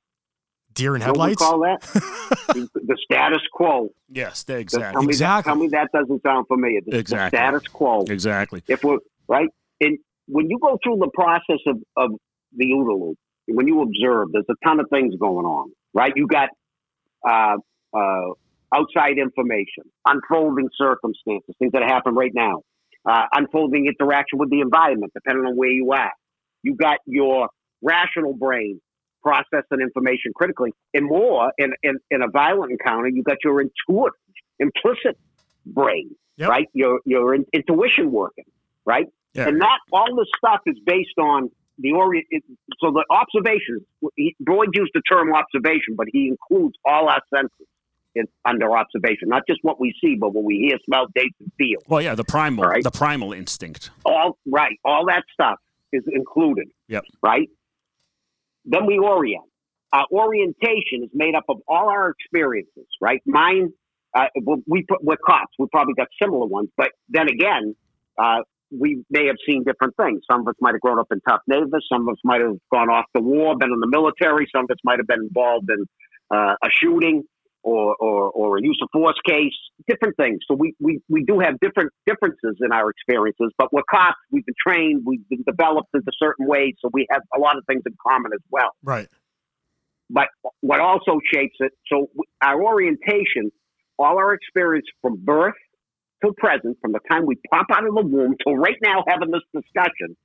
Deer 0.73 0.95
in 0.95 1.01
You 1.01 1.07
know 1.07 1.13
what 1.13 1.17
we 1.17 1.21
headlights? 1.31 1.41
call 1.41 1.59
that? 1.61 1.81
the, 2.53 2.69
the 2.75 2.97
status 3.03 3.41
quo. 3.51 3.89
Yes, 4.09 4.43
Just 4.43 4.49
exactly. 4.49 4.91
Tell 4.93 5.01
me, 5.03 5.07
Exactly. 5.09 5.49
that, 5.49 5.53
tell 5.55 5.61
me 5.61 5.67
that 5.69 5.89
doesn't 5.93 6.23
sound 6.23 6.47
familiar. 6.47 6.81
The, 6.85 6.91
the 6.91 6.97
Exactly. 6.99 7.37
status 7.37 7.67
quo. 7.67 8.03
Exactly. 8.03 8.63
If 8.67 8.83
we're 8.83 8.99
right, 9.27 9.49
and 9.81 9.97
when 10.27 10.49
you 10.49 10.59
go 10.61 10.77
through 10.83 10.97
the 10.97 11.09
process 11.13 11.59
of, 11.67 11.77
of 11.97 12.11
the 12.55 12.65
OODA 12.65 12.99
loop, 13.07 13.17
when 13.47 13.67
you 13.67 13.81
observe, 13.81 14.29
there's 14.31 14.45
a 14.49 14.53
ton 14.67 14.79
of 14.79 14.85
things 14.91 15.15
going 15.19 15.45
on. 15.45 15.71
Right, 15.93 16.13
you 16.15 16.27
got 16.27 16.49
uh, 17.27 17.57
uh, 17.97 18.27
outside 18.73 19.17
information, 19.17 19.83
unfolding 20.05 20.69
circumstances, 20.77 21.55
things 21.57 21.71
that 21.73 21.81
happen 21.83 22.13
right 22.13 22.31
now, 22.33 22.61
uh, 23.09 23.23
unfolding 23.33 23.87
interaction 23.87 24.37
with 24.37 24.51
the 24.51 24.59
environment, 24.61 25.11
depending 25.15 25.45
on 25.45 25.55
where 25.57 25.71
you 25.71 25.91
are. 25.93 26.11
You 26.61 26.75
got 26.75 26.99
your 27.07 27.49
rational 27.81 28.33
brain 28.35 28.79
processing 29.21 29.81
information 29.81 30.31
critically, 30.35 30.73
and 30.93 31.05
more 31.05 31.51
in, 31.57 31.71
in, 31.83 31.97
in 32.11 32.21
a 32.21 32.29
violent 32.29 32.71
encounter, 32.71 33.07
you 33.07 33.23
got 33.23 33.37
your 33.43 33.61
intuitive, 33.61 34.19
implicit 34.59 35.17
brain, 35.65 36.15
Yep. 36.37 36.49
right? 36.49 36.67
Your 36.73 36.99
your 37.05 37.35
in, 37.35 37.45
intuition 37.53 38.11
working, 38.11 38.45
right? 38.85 39.07
Yeah. 39.33 39.47
And 39.49 39.61
that 39.61 39.79
all 39.91 40.15
this 40.15 40.27
stuff 40.37 40.61
is 40.65 40.77
based 40.85 41.17
on 41.19 41.51
the 41.79 41.91
orient. 41.91 42.27
So 42.79 42.91
the 42.91 43.03
observations. 43.09 43.81
He, 44.15 44.35
Boyd 44.39 44.69
used 44.73 44.91
the 44.93 45.01
term 45.01 45.33
observation, 45.33 45.95
but 45.97 46.07
he 46.11 46.29
includes 46.29 46.75
all 46.85 47.09
our 47.09 47.21
senses 47.33 47.67
in, 48.15 48.25
under 48.45 48.75
observation, 48.77 49.29
not 49.29 49.43
just 49.47 49.59
what 49.63 49.79
we 49.79 49.93
see, 50.01 50.15
but 50.19 50.33
what 50.33 50.43
we 50.43 50.67
hear, 50.69 50.77
smell, 50.85 51.07
taste, 51.15 51.35
and 51.39 51.51
feel. 51.57 51.79
Well, 51.87 52.01
yeah, 52.01 52.15
the 52.15 52.23
primal, 52.23 52.65
right. 52.65 52.83
the 52.83 52.91
primal 52.91 53.33
instinct. 53.33 53.91
All 54.05 54.37
right, 54.45 54.79
all 54.85 55.05
that 55.07 55.23
stuff 55.33 55.59
is 55.91 56.03
included. 56.11 56.69
Yep. 56.87 57.03
Right, 57.21 57.49
then 58.69 58.85
we 58.85 58.97
orient. 58.99 59.43
Our 59.91 60.05
orientation 60.11 61.03
is 61.03 61.09
made 61.13 61.35
up 61.35 61.45
of 61.49 61.57
all 61.67 61.89
our 61.89 62.11
experiences, 62.11 62.85
right? 63.01 63.21
Mine, 63.25 63.73
uh, 64.15 64.27
we 64.67 64.83
put, 64.87 65.03
we're 65.03 65.17
cops. 65.17 65.53
We 65.57 65.65
probably 65.71 65.95
got 65.95 66.07
similar 66.21 66.45
ones, 66.45 66.69
but 66.77 66.91
then 67.09 67.27
again, 67.27 67.75
uh, 68.17 68.41
we 68.71 69.03
may 69.09 69.25
have 69.25 69.37
seen 69.47 69.63
different 69.63 69.95
things. 69.97 70.21
Some 70.29 70.41
of 70.41 70.47
us 70.47 70.53
might 70.61 70.73
have 70.75 70.81
grown 70.81 70.99
up 70.99 71.07
in 71.11 71.19
tough 71.27 71.41
neighbors. 71.47 71.87
Some 71.91 72.07
of 72.07 72.13
us 72.13 72.19
might 72.23 72.41
have 72.41 72.55
gone 72.71 72.89
off 72.89 73.05
to 73.15 73.21
war, 73.21 73.57
been 73.57 73.71
in 73.71 73.79
the 73.79 73.87
military. 73.87 74.47
Some 74.55 74.65
of 74.65 74.71
us 74.71 74.77
might 74.83 74.99
have 74.99 75.07
been 75.07 75.21
involved 75.23 75.69
in 75.71 75.85
uh, 76.29 76.53
a 76.63 76.69
shooting 76.69 77.23
or, 77.63 77.95
or, 77.99 78.29
or 78.31 78.57
a 78.57 78.61
use 78.61 78.79
of 78.81 78.89
force 78.93 79.19
case, 79.27 79.53
different 79.87 80.15
things. 80.17 80.39
So 80.47 80.55
we, 80.55 80.73
we, 80.79 81.01
we 81.09 81.23
do 81.23 81.39
have 81.39 81.59
different 81.61 81.91
differences 82.05 82.57
in 82.61 82.71
our 82.71 82.89
experiences, 82.89 83.51
but 83.57 83.71
we're 83.73 83.83
cops. 83.89 84.17
We've 84.31 84.45
been 84.45 84.55
trained. 84.65 85.03
We've 85.05 85.27
been 85.29 85.43
developed 85.45 85.89
in 85.93 86.01
a 86.01 86.11
certain 86.17 86.47
way. 86.47 86.73
So 86.81 86.89
we 86.93 87.05
have 87.11 87.21
a 87.35 87.39
lot 87.39 87.57
of 87.57 87.63
things 87.67 87.83
in 87.85 87.93
common 88.05 88.31
as 88.33 88.41
well. 88.49 88.71
Right. 88.83 89.07
But 90.09 90.27
what 90.61 90.79
also 90.79 91.19
shapes 91.31 91.55
it, 91.59 91.71
so 91.91 92.09
our 92.41 92.63
orientation, 92.63 93.51
all 93.97 94.17
our 94.17 94.33
experience 94.33 94.87
from 95.01 95.17
birth 95.17 95.53
till 96.21 96.33
present, 96.33 96.77
from 96.81 96.93
the 96.93 96.99
time 97.11 97.25
we 97.25 97.35
pop 97.51 97.67
out 97.71 97.85
of 97.85 97.93
the 97.93 98.01
womb 98.01 98.35
till 98.43 98.55
right 98.55 98.77
now 98.83 99.03
having 99.07 99.31
this 99.31 99.41
discussion, 99.53 100.15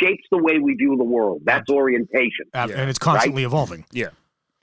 shapes 0.00 0.22
the 0.30 0.38
way 0.38 0.58
we 0.58 0.74
view 0.74 0.96
the 0.96 1.04
world. 1.04 1.42
That's 1.44 1.68
orientation. 1.70 2.46
And 2.54 2.88
it's 2.88 2.98
constantly 2.98 3.44
evolving. 3.44 3.84
Yeah. 3.92 4.10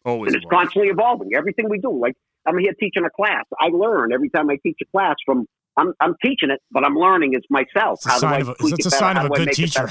Always. 0.05 0.33
And 0.33 0.38
it's 0.38 0.45
evolving. 0.45 0.65
constantly 0.65 0.89
evolving. 0.89 1.29
Everything 1.35 1.69
we 1.69 1.79
do, 1.79 1.97
like 1.99 2.15
I'm 2.45 2.57
here 2.57 2.73
teaching 2.79 3.03
a 3.05 3.09
class. 3.09 3.45
I 3.59 3.67
learn 3.67 4.12
every 4.13 4.29
time 4.29 4.49
I 4.49 4.57
teach 4.63 4.77
a 4.81 4.85
class 4.85 5.15
from 5.25 5.45
I'm 5.77 5.93
I'm 5.99 6.15
teaching 6.23 6.49
it, 6.49 6.62
but 6.71 6.85
I'm 6.85 6.95
learning 6.95 7.35
as 7.35 7.43
myself. 7.49 7.99
It's 7.99 8.05
a 8.05 8.09
How 8.09 8.15
do 8.15 8.21
sign 8.21 8.41
of 8.41 8.49
a, 8.49 8.55
it's 8.59 8.85
it 8.85 8.85
a 8.85 8.91
sign 8.91 9.17
of 9.17 9.25
a 9.25 9.29
good 9.29 9.51
teacher. 9.51 9.89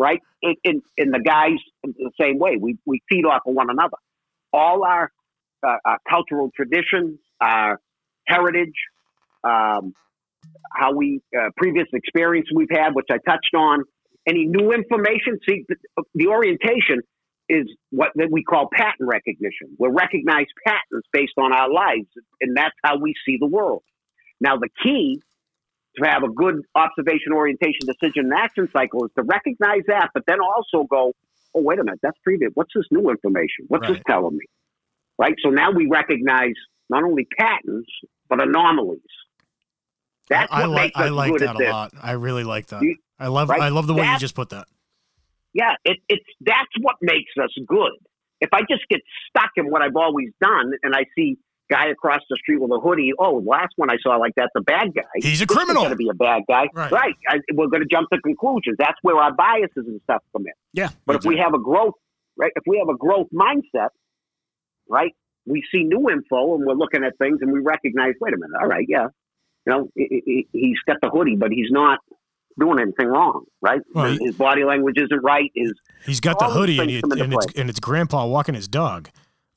right? 0.00 0.20
In, 0.42 0.54
in, 0.64 0.82
in 0.96 1.10
the 1.10 1.20
guys 1.20 1.58
the 1.84 2.10
same 2.18 2.38
way. 2.38 2.56
We, 2.58 2.78
we 2.86 3.02
feed 3.08 3.26
off 3.26 3.42
of 3.46 3.54
one 3.54 3.68
another. 3.68 3.98
All 4.52 4.82
our, 4.82 5.12
uh, 5.62 5.76
our 5.84 5.98
cultural 6.08 6.50
traditions, 6.56 7.18
our 7.40 7.78
heritage, 8.26 8.72
um, 9.44 9.92
how 10.72 10.94
we, 10.94 11.20
uh, 11.38 11.50
previous 11.56 11.86
experience 11.92 12.48
we've 12.54 12.70
had, 12.70 12.94
which 12.94 13.08
I 13.10 13.18
touched 13.28 13.54
on, 13.54 13.84
any 14.26 14.46
new 14.46 14.72
information. 14.72 15.38
See, 15.46 15.66
the, 15.68 15.76
the 16.14 16.28
orientation 16.28 17.02
is 17.50 17.66
what 17.90 18.10
that 18.14 18.30
we 18.30 18.42
call 18.44 18.68
pattern 18.72 19.06
recognition. 19.08 19.76
We 19.78 19.88
recognize 19.90 20.46
patterns 20.66 21.04
based 21.12 21.34
on 21.38 21.52
our 21.52 21.70
lives, 21.70 22.06
and 22.40 22.56
that's 22.56 22.74
how 22.84 22.98
we 22.98 23.14
see 23.26 23.36
the 23.40 23.46
world. 23.46 23.82
Now, 24.40 24.56
the 24.56 24.68
key 24.82 25.20
to 25.96 26.08
have 26.08 26.22
a 26.22 26.28
good 26.28 26.62
observation, 26.76 27.32
orientation, 27.34 27.80
decision, 27.86 28.26
and 28.26 28.34
action 28.34 28.68
cycle 28.72 29.04
is 29.04 29.10
to 29.18 29.24
recognize 29.24 29.82
that, 29.88 30.10
but 30.14 30.22
then 30.26 30.38
also 30.40 30.86
go, 30.88 31.12
oh, 31.54 31.62
wait 31.62 31.78
a 31.80 31.84
minute, 31.84 31.98
that's 32.02 32.18
previous. 32.22 32.52
What's 32.54 32.70
this 32.74 32.84
new 32.92 33.10
information? 33.10 33.64
What's 33.68 33.86
this 33.88 33.96
Right. 33.96 34.02
telling 34.06 34.36
me? 34.36 34.44
Right? 35.18 35.34
So 35.42 35.50
now 35.50 35.72
we 35.72 35.86
recognize 35.90 36.54
not 36.88 37.02
only 37.02 37.26
patterns, 37.38 37.86
but 38.28 38.40
anomalies. 38.40 39.00
That's 40.28 40.50
I 40.52 40.60
what 40.62 40.70
like 40.70 40.82
makes 40.84 40.96
us 40.96 41.02
I 41.02 41.08
like 41.08 41.32
good 41.32 41.40
that 41.42 41.48
at 41.50 41.56
a 41.56 41.58
this. 41.58 41.72
lot. 41.72 41.92
I 42.00 42.12
really 42.12 42.44
like 42.44 42.68
that. 42.68 42.82
You- 42.82 42.96
I 43.18 43.26
love 43.26 43.48
right? 43.50 43.60
I 43.60 43.68
love 43.68 43.86
the 43.86 43.94
way 43.94 44.06
you 44.06 44.18
just 44.18 44.34
put 44.34 44.50
that. 44.50 44.66
Yeah, 45.52 45.74
it, 45.84 45.98
it's 46.08 46.24
that's 46.40 46.70
what 46.80 46.96
makes 47.02 47.32
us 47.42 47.50
good. 47.66 47.92
If 48.40 48.50
I 48.52 48.60
just 48.60 48.82
get 48.88 49.00
stuck 49.28 49.50
in 49.56 49.66
what 49.70 49.82
I've 49.82 49.96
always 49.96 50.28
done 50.40 50.72
and 50.82 50.94
I 50.94 51.04
see 51.16 51.36
guy 51.70 51.88
across 51.88 52.20
the 52.30 52.36
street 52.36 52.60
with 52.60 52.70
a 52.72 52.80
hoodie, 52.80 53.12
oh, 53.18 53.42
last 53.46 53.72
one 53.76 53.90
I 53.90 53.96
saw 54.02 54.16
like 54.16 54.32
that's 54.36 54.52
a 54.56 54.60
bad 54.62 54.94
guy. 54.94 55.02
He's 55.16 55.24
a 55.24 55.28
This 55.30 55.40
is 55.42 55.46
criminal. 55.46 55.82
going 55.82 55.90
to 55.90 55.96
be 55.96 56.08
a 56.08 56.14
bad 56.14 56.42
guy, 56.48 56.66
Right. 56.74 57.14
I, 57.28 57.38
we're 57.52 57.66
going 57.68 57.82
to 57.82 57.88
jump 57.90 58.08
to 58.12 58.20
conclusions. 58.20 58.76
That's 58.78 58.96
where 59.02 59.16
our 59.16 59.32
biases 59.32 59.84
and 59.86 60.00
stuff 60.04 60.22
come 60.32 60.46
in. 60.46 60.52
Yeah. 60.72 60.88
But 61.06 61.16
if 61.16 61.24
we 61.24 61.36
have 61.38 61.52
a 61.54 61.58
growth, 61.58 61.94
right? 62.36 62.50
If 62.56 62.62
we 62.66 62.78
have 62.78 62.88
a 62.88 62.96
growth 62.98 63.28
mindset, 63.34 63.90
right? 64.88 65.12
We 65.46 65.62
see 65.72 65.84
new 65.84 66.08
info 66.10 66.54
and 66.56 66.64
we're 66.66 66.74
looking 66.74 67.04
at 67.04 67.16
things 67.18 67.38
and 67.40 67.52
we 67.52 67.60
recognize, 67.60 68.14
wait 68.20 68.34
a 68.34 68.36
minute, 68.36 68.56
all 68.60 68.68
right, 68.68 68.84
yeah, 68.88 69.06
you 69.66 69.72
know, 69.72 69.88
he- 69.94 70.22
he- 70.24 70.48
he's 70.52 70.78
got 70.86 70.96
the 71.02 71.08
hoodie, 71.10 71.36
but 71.36 71.50
he's 71.50 71.70
not 71.70 71.98
doing 72.60 72.78
anything 72.80 73.08
wrong, 73.08 73.44
right? 73.60 73.80
Well, 73.94 74.06
his, 74.10 74.18
his 74.20 74.34
body 74.36 74.62
language 74.64 74.96
isn't 74.98 75.22
right. 75.24 75.50
His 75.54 75.72
He's 76.06 76.20
got 76.20 76.38
the 76.38 76.46
hoodie 76.50 76.78
and, 76.78 76.90
it, 76.90 77.04
and 77.18 77.34
it's 77.34 77.46
and 77.56 77.68
it's 77.70 77.80
grandpa 77.80 78.26
walking 78.26 78.54
his 78.54 78.68
dog. 78.68 79.08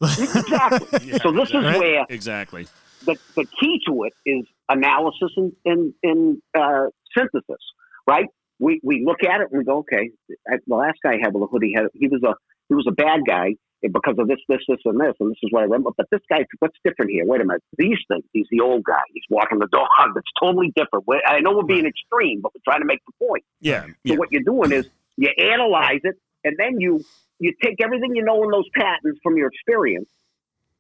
exactly. 0.02 1.00
Yeah, 1.08 1.18
so 1.22 1.32
this 1.32 1.50
is 1.50 1.54
where 1.64 2.06
Exactly. 2.10 2.68
the, 3.06 3.16
the 3.36 3.46
key 3.60 3.80
to 3.88 4.04
it 4.04 4.14
is 4.26 4.46
analysis 4.70 5.32
and, 5.38 5.54
and, 5.66 5.94
and 6.04 6.42
uh, 6.58 6.88
synthesis, 7.18 7.62
right? 8.08 8.26
We, 8.60 8.80
we 8.84 9.04
look 9.06 9.24
at 9.24 9.42
it 9.42 9.48
and 9.52 9.60
we 9.60 9.64
go, 9.66 9.80
okay, 9.80 10.12
I- 10.50 10.58
the 10.66 10.76
last 10.76 11.00
guy 11.04 11.16
had 11.22 11.34
with 11.34 11.44
a 11.44 11.48
hoodie, 11.48 11.74
had, 11.76 11.86
he 11.94 12.08
was 12.08 12.22
a 12.24 12.34
he 12.70 12.76
was 12.76 12.86
a 12.88 12.92
bad 12.94 13.22
guy 13.28 13.56
because 13.92 14.16
of 14.18 14.28
this, 14.28 14.40
this, 14.48 14.60
this, 14.68 14.80
and 14.86 15.00
this, 15.00 15.14
and 15.20 15.32
this 15.32 15.38
is 15.44 15.52
what 15.52 15.62
I 15.62 15.64
remember. 15.64 15.92
But 15.96 16.08
this 16.12 16.22
guy, 16.30 16.46
what's 16.60 16.78
different 16.86 17.12
here? 17.12 17.26
Wait 17.26 17.42
a 17.42 17.46
minute, 17.46 17.64
these 17.78 17.98
things. 18.08 18.24
He's 18.32 18.48
the 18.50 18.62
old 18.62 18.84
guy. 18.84 19.02
He's 19.14 19.24
walking 19.30 19.60
the 19.60 19.68
dog. 19.72 19.88
That's 20.16 20.28
totally 20.40 20.72
different. 20.76 21.06
we 21.08 21.22
I 21.26 21.40
know 21.40 21.56
we're 21.56 21.64
being 21.64 21.86
extreme, 21.86 22.42
but 22.42 22.54
we're 22.54 22.62
trying 22.72 22.82
to 22.82 22.88
make 22.88 23.02
the 23.06 23.26
point. 23.26 23.44
Yeah. 23.60 23.86
So 23.86 23.92
yeah. 24.04 24.16
what 24.16 24.32
you're 24.32 24.44
doing 24.44 24.72
is 24.72 24.90
you 25.18 25.30
analyze 25.38 26.02
it, 26.04 26.16
and 26.44 26.56
then 26.58 26.80
you 26.80 27.04
you 27.40 27.54
take 27.62 27.82
everything 27.84 28.16
you 28.16 28.24
know 28.24 28.44
in 28.44 28.52
those 28.52 28.70
patterns 28.76 29.20
from 29.22 29.38
your 29.38 29.48
experience. 29.48 30.10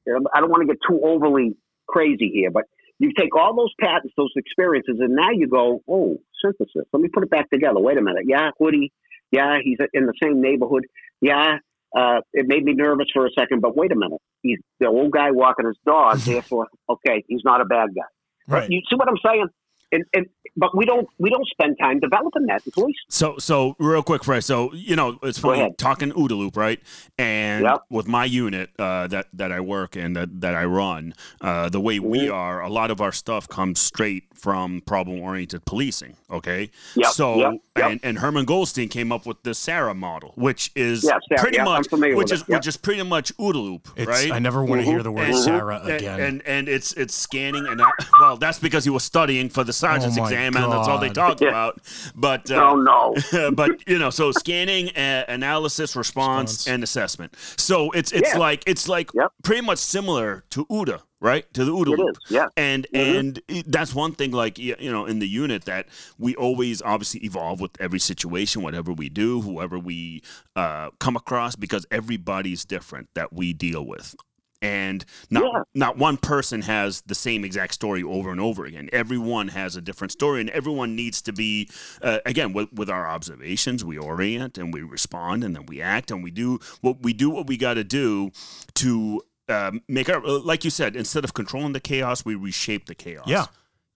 I 0.08 0.40
don't 0.40 0.50
want 0.50 0.68
to 0.68 0.74
get 0.74 0.80
too 0.88 1.00
overly 1.02 1.56
crazy 1.88 2.30
here, 2.34 2.52
but 2.52 2.66
you 3.00 3.12
take 3.18 3.36
all 3.36 3.56
those 3.56 3.74
patterns, 3.80 4.12
those 4.18 4.34
experiences, 4.36 4.98
and 5.00 5.16
now 5.16 5.32
you 5.32 5.48
go, 5.48 5.82
oh, 5.90 6.18
synthesis. 6.44 6.86
Let 6.92 7.02
me 7.02 7.10
put 7.10 7.24
it 7.24 7.30
back 7.30 7.50
together. 7.50 7.80
Wait 7.80 7.98
a 7.98 8.02
minute. 8.02 8.24
Yeah, 8.28 8.52
Woody. 8.60 8.92
Yeah, 9.32 9.58
he's 9.64 9.78
in 9.94 10.06
the 10.06 10.14
same 10.22 10.42
neighborhood. 10.42 10.86
Yeah, 11.20 11.58
uh, 11.96 12.22
it 12.34 12.48
made 12.48 12.64
me 12.64 12.74
nervous 12.74 13.08
for 13.14 13.26
a 13.26 13.30
second, 13.38 13.62
but 13.62 13.76
wait 13.76 13.92
a 13.92 13.96
minute. 13.96 14.20
He's 14.42 14.60
the 14.80 14.88
old 14.88 15.12
guy 15.12 15.32
walking 15.32 15.66
his 15.66 15.78
dog. 15.86 16.18
therefore, 16.20 16.68
okay, 16.90 17.24
he's 17.28 17.42
not 17.44 17.62
a 17.62 17.66
bad 17.66 17.90
guy. 17.96 18.02
Right. 18.48 18.70
You 18.70 18.82
see 18.90 18.96
what 18.96 19.08
I'm 19.08 19.18
saying? 19.26 19.48
And, 19.94 20.04
and 20.14 20.26
but 20.56 20.76
we 20.78 20.86
don't 20.86 21.08
we 21.18 21.30
don't 21.32 21.48
spend 21.48 21.78
time 21.80 22.00
developing 22.00 22.46
that 22.48 22.62
in 22.66 22.72
police. 22.74 22.96
So, 23.10 23.38
so 23.40 23.76
real 23.80 24.04
quick, 24.04 24.24
Fred. 24.24 24.44
So, 24.44 24.72
you 24.74 24.96
know, 24.96 25.18
it's 25.24 25.40
funny 25.40 25.74
talking 25.78 26.12
OODA 26.12 26.38
loop, 26.38 26.58
right? 26.58 26.80
And 27.18 27.64
Yep. 27.64 27.84
with 27.90 28.08
my 28.08 28.26
unit 28.26 28.70
uh, 28.78 29.08
that 29.08 29.28
that 29.34 29.52
I 29.52 29.60
work 29.62 29.96
in, 29.96 30.14
that 30.14 30.42
that 30.42 30.54
I 30.56 30.66
run, 30.66 31.14
uh, 31.42 31.70
the 31.70 31.80
way 31.80 32.00
we 32.00 32.20
Mm-hmm. 32.24 32.34
are, 32.36 32.62
a 32.62 32.70
lot 32.70 32.92
of 32.92 33.02
our 33.02 33.12
stuff 33.12 33.48
comes 33.48 33.80
straight 33.80 34.26
from 34.36 34.82
problem-oriented 34.86 35.66
policing. 35.66 36.18
Okay, 36.30 36.70
Yep, 36.96 37.12
so 37.14 37.36
yep, 37.38 37.54
yep. 37.78 37.92
and 37.92 38.00
and 38.04 38.20
Herman 38.20 38.46
Goldstein 38.46 38.90
came 38.90 39.12
up 39.12 39.26
with 39.26 39.42
the 39.44 39.54
SARA 39.56 39.94
model, 39.96 40.34
which 40.36 40.72
is 40.76 41.04
Yeah, 41.04 41.18
SARA, 41.30 41.40
pretty 41.42 41.58
yeah, 41.58 41.64
much, 41.64 41.88
familiar 41.90 42.16
which 42.16 42.32
is 42.32 42.42
yep. 42.42 42.60
which 42.60 42.68
is 42.68 42.78
pretty 42.78 43.04
much 43.04 43.36
OODA 43.38 43.56
loop, 43.56 43.90
It's, 43.96 44.08
right? 44.08 44.32
I 44.32 44.40
never 44.40 44.64
want 44.64 44.82
to 44.82 44.86
hear 44.86 45.02
the 45.04 45.12
word 45.12 45.30
And- 45.30 45.38
SARA 45.38 45.82
again. 45.84 46.20
And, 46.20 46.42
and 46.46 46.68
it's 46.68 46.94
it's 46.94 47.14
scanning 47.16 47.66
and 47.68 47.82
well, 48.20 48.38
that's 48.38 48.60
because 48.60 48.84
he 48.84 48.90
was 48.90 49.04
studying 49.04 49.50
for 49.50 49.64
the 49.64 49.74
sergeant's 49.84 50.18
Oh 50.18 50.22
my 50.22 50.28
exam, 50.28 50.56
and 50.56 50.72
that's 50.72 50.88
all 50.88 51.00
they 51.00 51.10
talk 51.10 51.40
Yeah. 51.42 51.50
about. 51.50 51.82
But 52.16 52.50
uh, 52.52 52.56
Oh 52.72 52.76
no. 52.76 53.52
but 53.52 53.72
you 53.88 53.98
know, 54.00 54.10
so 54.10 54.32
scanning, 54.32 54.90
uh, 54.96 55.26
analysis, 55.28 55.96
response, 55.96 56.52
Response. 56.52 56.68
and 56.68 56.84
assessment. 56.84 57.36
So 57.58 57.92
it's 57.92 58.12
it's 58.12 58.34
Yeah. 58.34 58.40
like 58.40 58.64
it's 58.66 58.88
like 58.88 59.10
Yep. 59.14 59.32
pretty 59.44 59.62
much 59.62 59.80
similar 59.80 60.44
to 60.52 60.66
OODA, 60.68 61.02
right? 61.22 61.52
To 61.54 61.66
the 61.66 61.72
OODA 61.72 61.94
It 61.94 62.00
loop. 62.00 62.10
is, 62.26 62.32
yeah. 62.32 62.48
And 62.58 62.88
Mhm. 62.94 63.20
and 63.20 63.42
that's 63.68 63.94
one 63.94 64.14
thing, 64.14 64.32
like 64.32 64.58
you 64.58 64.76
know, 64.92 65.06
in 65.06 65.20
the 65.20 65.28
unit 65.28 65.66
that 65.66 65.88
we 66.18 66.36
always 66.36 66.82
obviously 66.82 67.22
evolve 67.26 67.60
with 67.62 67.72
every 67.80 68.00
situation, 68.00 68.62
whatever 68.62 68.92
we 68.94 69.10
do, 69.10 69.42
whoever 69.42 69.78
we 69.80 70.22
uh, 70.56 70.90
come 71.00 71.16
across, 71.16 71.56
because 71.56 71.86
everybody's 71.92 72.64
different 72.66 73.10
that 73.16 73.34
we 73.34 73.54
deal 73.54 73.86
with. 73.86 74.16
And 74.64 75.04
not 75.30 75.44
Yeah. 75.44 75.62
not 75.76 75.98
one 75.98 76.16
person 76.18 76.62
has 76.62 77.02
the 77.02 77.16
same 77.16 77.44
exact 77.44 77.74
story 77.74 78.02
over 78.02 78.32
and 78.32 78.40
over 78.40 78.64
again. 78.66 78.90
Everyone 78.94 79.50
has 79.50 79.76
a 79.76 79.82
different 79.82 80.12
story, 80.14 80.40
and 80.40 80.50
everyone 80.52 80.96
needs 80.96 81.22
to 81.24 81.34
be 81.34 81.70
uh, 82.02 82.20
again 82.26 82.54
with, 82.54 82.72
with 82.72 82.90
our 82.90 83.06
observations. 83.06 83.84
We 83.84 83.98
orient 83.98 84.58
and 84.58 84.74
we 84.74 84.82
respond, 84.82 85.44
and 85.44 85.54
then 85.56 85.66
we 85.66 85.82
act, 85.82 86.10
and 86.12 86.24
we 86.24 86.32
do 86.32 86.60
what 86.82 87.04
we 87.04 87.12
do 87.12 87.30
what 87.30 87.46
we 87.48 87.58
got 87.58 87.74
to 87.74 87.84
do 87.84 88.32
to 88.76 89.22
um, 89.50 89.82
make 89.90 90.08
our 90.10 90.26
uh, 90.26 90.40
like 90.40 90.64
you 90.64 90.70
said. 90.70 90.96
Instead 90.96 91.26
of 91.26 91.34
controlling 91.34 91.74
the 91.74 91.82
chaos, 91.82 92.24
we 92.24 92.34
reshape 92.36 92.86
the 92.86 92.96
chaos. 92.96 93.28
Yeah. 93.28 93.48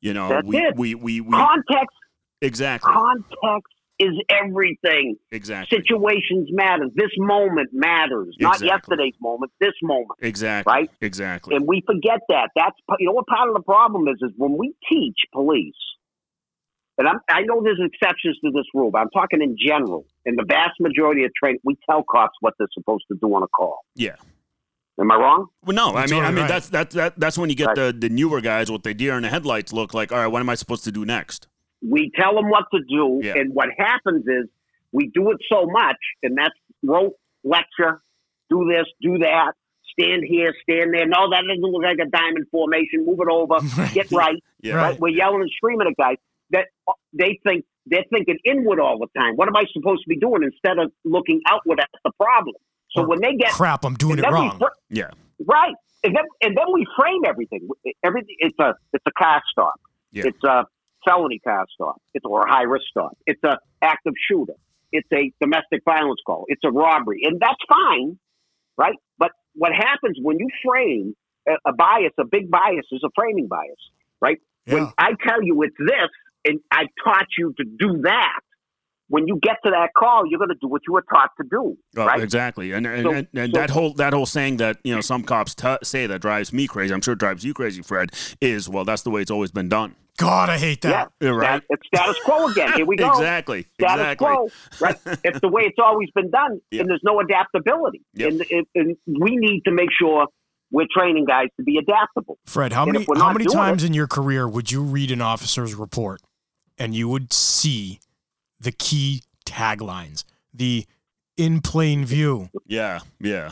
you 0.02 0.14
know, 0.14 0.28
That's 0.28 0.46
we, 0.46 0.58
it. 0.58 0.76
we 0.76 0.96
we 0.96 1.22
we 1.22 1.32
Context 1.32 1.96
exactly 2.42 2.94
context 2.94 3.74
is 4.00 4.14
everything. 4.30 5.16
exactly 5.32 5.78
Situations 5.80 6.50
matter. 6.52 6.86
This 6.94 7.12
moment 7.18 7.70
matters. 7.74 8.36
Not 8.40 8.56
Exactly. 8.62 8.68
yesterday's 8.68 9.16
moment, 9.22 9.52
this 9.60 9.74
moment. 9.82 10.12
exactly 10.22 10.72
Right? 10.72 10.90
exactly 11.02 11.56
And 11.56 11.68
we 11.68 11.82
forget 11.86 12.20
that. 12.30 12.50
That's 12.56 12.76
you 13.00 13.08
know 13.08 13.14
what 13.14 13.28
part 13.28 13.50
of 13.50 13.56
the 13.56 13.62
problem 13.64 14.08
is 14.08 14.16
is 14.22 14.32
when 14.38 14.58
we 14.58 14.74
teach 14.90 15.18
police, 15.34 15.74
and 17.00 17.08
I'm, 17.08 17.20
I 17.30 17.42
know 17.42 17.62
there's 17.64 17.80
exceptions 17.84 18.38
to 18.44 18.52
this 18.52 18.66
rule, 18.74 18.90
but 18.92 19.00
I'm 19.00 19.10
talking 19.12 19.42
in 19.42 19.56
general. 19.58 20.06
In 20.26 20.36
the 20.36 20.44
vast 20.48 20.80
majority 20.80 21.24
of 21.26 21.32
training, 21.34 21.60
we 21.64 21.78
tell 21.90 22.04
cops 22.04 22.34
what 22.42 22.54
they're 22.58 22.68
supposed 22.74 23.06
to 23.12 23.18
do 23.22 23.34
on 23.36 23.44
a 23.44 23.48
call. 23.48 23.80
yeah. 23.96 24.16
Am 25.00 25.12
I 25.12 25.16
wrong? 25.16 25.46
Well, 25.64 25.76
no, 25.76 25.90
I 25.92 26.02
That's 26.02 26.12
mean, 26.12 26.24
I 26.24 26.28
mean 26.32 26.38
right. 26.40 26.48
that's 26.48 26.70
that, 26.70 26.90
that 26.92 27.20
that's 27.20 27.38
when 27.38 27.52
you 27.52 27.56
get 27.56 27.68
Right. 27.68 27.76
the 27.76 27.96
the 28.00 28.10
newer 28.10 28.42
guys 28.42 28.72
with 28.72 28.82
the 28.82 28.96
deer 28.96 29.16
in 29.16 29.22
the 29.22 29.30
headlights 29.30 29.72
look 29.72 29.94
like. 29.94 30.12
All 30.12 30.18
right, 30.18 30.26
what 30.26 30.40
am 30.40 30.50
I 30.50 30.56
supposed 30.56 30.84
to 30.86 30.92
do 30.92 31.06
next? 31.06 31.48
We 31.82 32.12
tell 32.16 32.36
them 32.36 32.50
what 32.50 32.66
to 32.74 32.80
do, 32.88 33.20
Yeah. 33.24 33.38
and 33.38 33.54
what 33.54 33.70
happens 33.78 34.26
is 34.28 34.48
we 34.92 35.08
do 35.08 35.32
it 35.32 35.38
so 35.52 35.66
much, 35.68 35.98
and 36.24 36.38
that's 36.38 36.56
rote 36.84 37.14
lecture, 37.44 38.02
do 38.50 38.68
this, 38.70 38.86
do 39.02 39.18
that, 39.20 39.54
stand 39.92 40.24
here, 40.28 40.54
stand 40.64 40.94
there. 40.94 41.06
No, 41.06 41.30
that 41.30 41.42
doesn't 41.48 41.62
look 41.62 41.84
like 41.84 42.00
a 42.00 42.10
diamond 42.10 42.48
formation. 42.52 43.06
Move 43.06 43.20
it 43.22 43.32
over, 43.32 43.56
get 43.94 44.12
right. 44.12 44.42
Yeah. 44.62 44.76
Right. 44.76 44.82
Right? 44.92 45.00
We're 45.00 45.10
yelling 45.10 45.42
and 45.42 45.52
screaming 45.56 45.88
at 45.88 45.96
guys 45.98 46.18
that 46.52 46.68
they 47.14 47.40
think 47.44 47.66
they're 47.86 48.06
thinking 48.12 48.38
inward 48.46 48.80
all 48.80 48.98
the 49.00 49.08
time. 49.20 49.36
What 49.36 49.48
am 49.48 49.56
I 49.56 49.64
supposed 49.74 50.04
to 50.04 50.10
be 50.10 50.18
doing 50.18 50.44
instead 50.44 50.78
of 50.80 50.92
looking 51.06 51.42
outward 51.48 51.80
at 51.80 51.90
the 52.04 52.12
problem? 52.20 52.56
So 52.92 53.02
Or 53.02 53.08
when 53.08 53.22
they 53.22 53.36
get 53.36 53.52
Crap, 53.52 53.86
I'm 53.86 53.96
doing 53.96 54.18
it 54.20 54.24
wrong. 54.24 54.58
fr- 54.58 54.66
Yeah. 54.90 55.10
right, 55.46 55.76
and 56.04 56.16
then 56.16 56.24
and 56.42 56.58
then 56.58 56.66
we 56.74 56.86
frame 56.98 57.22
everything. 57.26 57.68
Everything 58.04 58.36
it's 58.40 58.58
a 58.60 58.76
it's 58.94 59.04
a 59.06 59.12
car 59.12 59.42
stop. 59.52 59.74
Yeah. 60.12 60.24
It's 60.28 60.44
a 60.44 60.66
felony 61.08 61.40
car 61.40 61.66
stop. 61.74 62.02
It's 62.14 62.26
or 62.26 62.46
a 62.46 62.50
high 62.50 62.64
risk 62.64 62.86
stop. 62.90 63.18
It's 63.26 63.44
a 63.44 63.58
active 63.82 64.14
shooter. 64.30 64.54
It's 64.92 65.08
a 65.14 65.32
domestic 65.42 65.84
violence 65.86 66.22
call. 66.26 66.46
It's 66.48 66.62
a 66.64 66.72
robbery, 66.72 67.22
and 67.24 67.40
that's 67.40 67.62
fine, 67.68 68.18
right? 68.78 68.96
But 69.18 69.32
what 69.54 69.72
happens 69.74 70.18
when 70.22 70.38
you 70.40 70.48
frame 70.66 71.16
a, 71.48 71.54
a 71.70 71.74
bias, 71.74 72.14
a 72.20 72.26
big 72.26 72.50
bias, 72.50 72.86
is 72.92 73.04
a 73.04 73.10
framing 73.16 73.48
bias, 73.48 73.80
right? 74.22 74.40
When 74.66 74.92
I 74.98 75.12
tell 75.26 75.42
you 75.42 75.62
it's 75.64 75.76
this, 75.78 76.10
and 76.46 76.60
I 76.72 76.84
taught 77.04 77.28
you 77.38 77.54
to 77.58 77.64
do 77.64 78.02
that. 78.04 78.40
When 79.10 79.26
you 79.28 79.40
get 79.42 79.56
to 79.64 79.72
that 79.72 79.92
call, 79.98 80.24
you're 80.28 80.38
going 80.38 80.50
to 80.50 80.56
do 80.60 80.68
what 80.68 80.82
you 80.86 80.94
were 80.94 81.04
taught 81.10 81.30
to 81.42 81.48
do, 81.50 81.78
Oh, 81.96 82.06
right? 82.06 82.22
Exactly, 82.22 82.74
and 82.74 82.86
and, 82.86 83.04
So- 83.04 83.12
and, 83.12 83.28
and 83.34 83.54
so- 83.54 83.60
that 83.62 83.70
whole 83.70 83.94
that 83.94 84.12
whole 84.14 84.26
saying 84.26 84.58
that 84.58 84.78
you 84.84 84.94
know 84.94 85.02
some 85.02 85.24
cops 85.24 85.56
t- 85.56 85.78
say 85.84 86.08
that 86.08 86.20
drives 86.22 86.52
me 86.52 86.68
crazy. 86.68 86.94
I'm 86.94 87.02
sure 87.02 87.14
it 87.14 87.20
drives 87.20 87.44
you 87.46 87.54
crazy, 87.54 87.82
Fred. 87.82 88.12
Is 88.42 88.68
well, 88.68 88.84
that's 88.86 89.04
the 89.04 89.10
way 89.10 89.22
it's 89.22 89.32
always 89.32 89.52
been 89.52 89.70
done. 89.70 89.96
God, 90.18 90.50
I 90.50 90.58
hate 90.58 90.82
that. 90.82 91.12
Yeah, 91.22 91.30
right. 91.30 91.62
That- 91.62 91.64
it's 91.70 91.88
status 91.88 92.18
quo 92.26 92.48
again. 92.50 92.74
Here 92.74 92.86
we 92.86 92.96
go. 92.98 93.08
Exactly, 93.12 93.66
Status 93.80 94.02
exactly. 94.14 94.28
quo, 94.28 94.50
right? 94.82 94.96
it's 95.24 95.40
the 95.40 95.48
way 95.48 95.62
it's 95.64 95.78
always 95.82 96.10
been 96.12 96.30
done, 96.32 96.60
Yep. 96.72 96.82
and 96.82 96.90
there's 96.90 97.04
no 97.04 97.20
adaptability. 97.22 98.02
Yep. 98.16 98.30
And, 98.32 98.46
and, 98.52 98.66
and 98.76 98.98
we 99.22 99.36
need 99.38 99.62
to 99.66 99.72
make 99.72 99.90
sure 99.98 100.28
we're 100.72 100.88
training 100.94 101.26
guys 101.26 101.48
to 101.58 101.64
be 101.64 101.78
adaptable. 101.78 102.38
Fred, 102.46 102.74
how 102.74 102.84
And 102.84 102.94
many 102.94 103.06
how 103.16 103.32
many 103.32 103.46
doing 103.46 103.56
times 103.56 103.84
in 103.86 103.94
your 103.94 104.08
career 104.08 104.50
would 104.50 104.70
you 104.72 104.82
read 104.82 105.12
an 105.12 105.22
officer's 105.22 105.74
report 105.76 106.22
and 106.78 106.94
you 106.94 107.08
would 107.08 107.32
see 107.32 108.00
the 108.60 108.72
key 108.72 109.24
taglines, 109.46 110.24
the 110.54 110.86
in 111.38 111.62
plain 111.62 112.06
view? 112.06 112.50
Yeah, 112.66 113.00
yeah. 113.20 113.52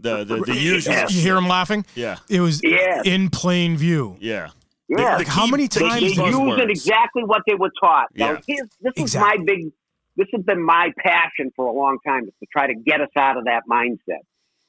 The 0.00 0.24
the, 0.24 0.42
the 0.46 0.56
usual. 0.58 0.94
Yeah. 0.94 1.06
You 1.08 1.20
hear 1.20 1.36
him 1.36 1.48
laughing? 1.48 1.84
Yeah, 1.94 2.16
It 2.28 2.40
was 2.40 2.60
Yeah. 2.64 3.02
in 3.04 3.30
plain 3.30 3.76
view. 3.76 4.16
yeah. 4.20 4.50
Yeah, 4.88 5.16
The- 5.18 5.24
the 5.24 5.30
How 5.30 5.44
key- 5.46 5.50
many 5.52 5.66
the 5.68 5.78
they, 5.80 5.88
times 5.88 6.00
they 6.02 6.08
key 6.10 6.16
those 6.16 6.34
use 6.34 6.58
it 6.60 6.70
exactly 6.70 7.22
what 7.24 7.42
they 7.46 7.54
were 7.54 7.70
taught. 7.80 8.08
Now, 8.14 8.32
Yeah. 8.32 8.40
here's, 8.46 8.68
this 8.80 8.92
is 8.96 9.16
my 9.16 9.36
big. 9.44 9.70
This 10.16 10.26
has 10.34 10.42
been 10.44 10.62
my 10.62 10.92
passion 10.98 11.50
for 11.56 11.66
a 11.66 11.72
long 11.72 11.96
time 12.06 12.24
is 12.24 12.34
to 12.40 12.46
try 12.52 12.66
to 12.66 12.74
get 12.74 13.00
us 13.00 13.08
out 13.16 13.38
of 13.38 13.44
that 13.44 13.62
mindset. 13.70 14.20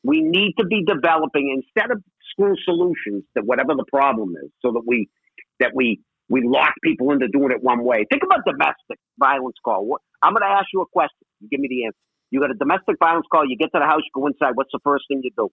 We 0.01 0.21
need 0.21 0.53
to 0.59 0.65
be 0.65 0.83
developing 0.85 1.49
instead 1.61 1.91
of 1.91 2.01
school 2.31 2.55
solutions 2.63 3.23
to 3.35 3.43
whatever 3.43 3.73
the 3.75 3.83
problem 3.91 4.35
is, 4.41 4.51
so 4.61 4.71
that 4.71 4.83
we 4.85 5.09
that 5.59 5.71
we 5.75 5.99
we 6.29 6.41
lock 6.45 6.73
people 6.83 7.11
into 7.11 7.27
doing 7.27 7.51
it 7.51 7.61
one 7.61 7.83
way. 7.83 8.05
Think 8.09 8.23
about 8.23 8.39
domestic 8.45 8.99
violence 9.19 9.57
call. 9.63 9.85
What, 9.85 10.01
I'm 10.21 10.33
going 10.33 10.41
to 10.43 10.47
ask 10.47 10.67
you 10.73 10.81
a 10.81 10.85
question. 10.85 11.27
You 11.41 11.49
give 11.49 11.59
me 11.59 11.67
the 11.69 11.85
answer. 11.85 11.97
You 12.31 12.39
got 12.39 12.51
a 12.51 12.55
domestic 12.55 12.95
violence 12.99 13.25
call. 13.31 13.47
You 13.47 13.57
get 13.57 13.71
to 13.73 13.79
the 13.79 13.85
house. 13.85 14.01
You 14.03 14.11
go 14.13 14.27
inside. 14.27 14.51
What's 14.55 14.71
the 14.71 14.79
first 14.83 15.05
thing 15.07 15.21
you 15.23 15.31
do? 15.37 15.49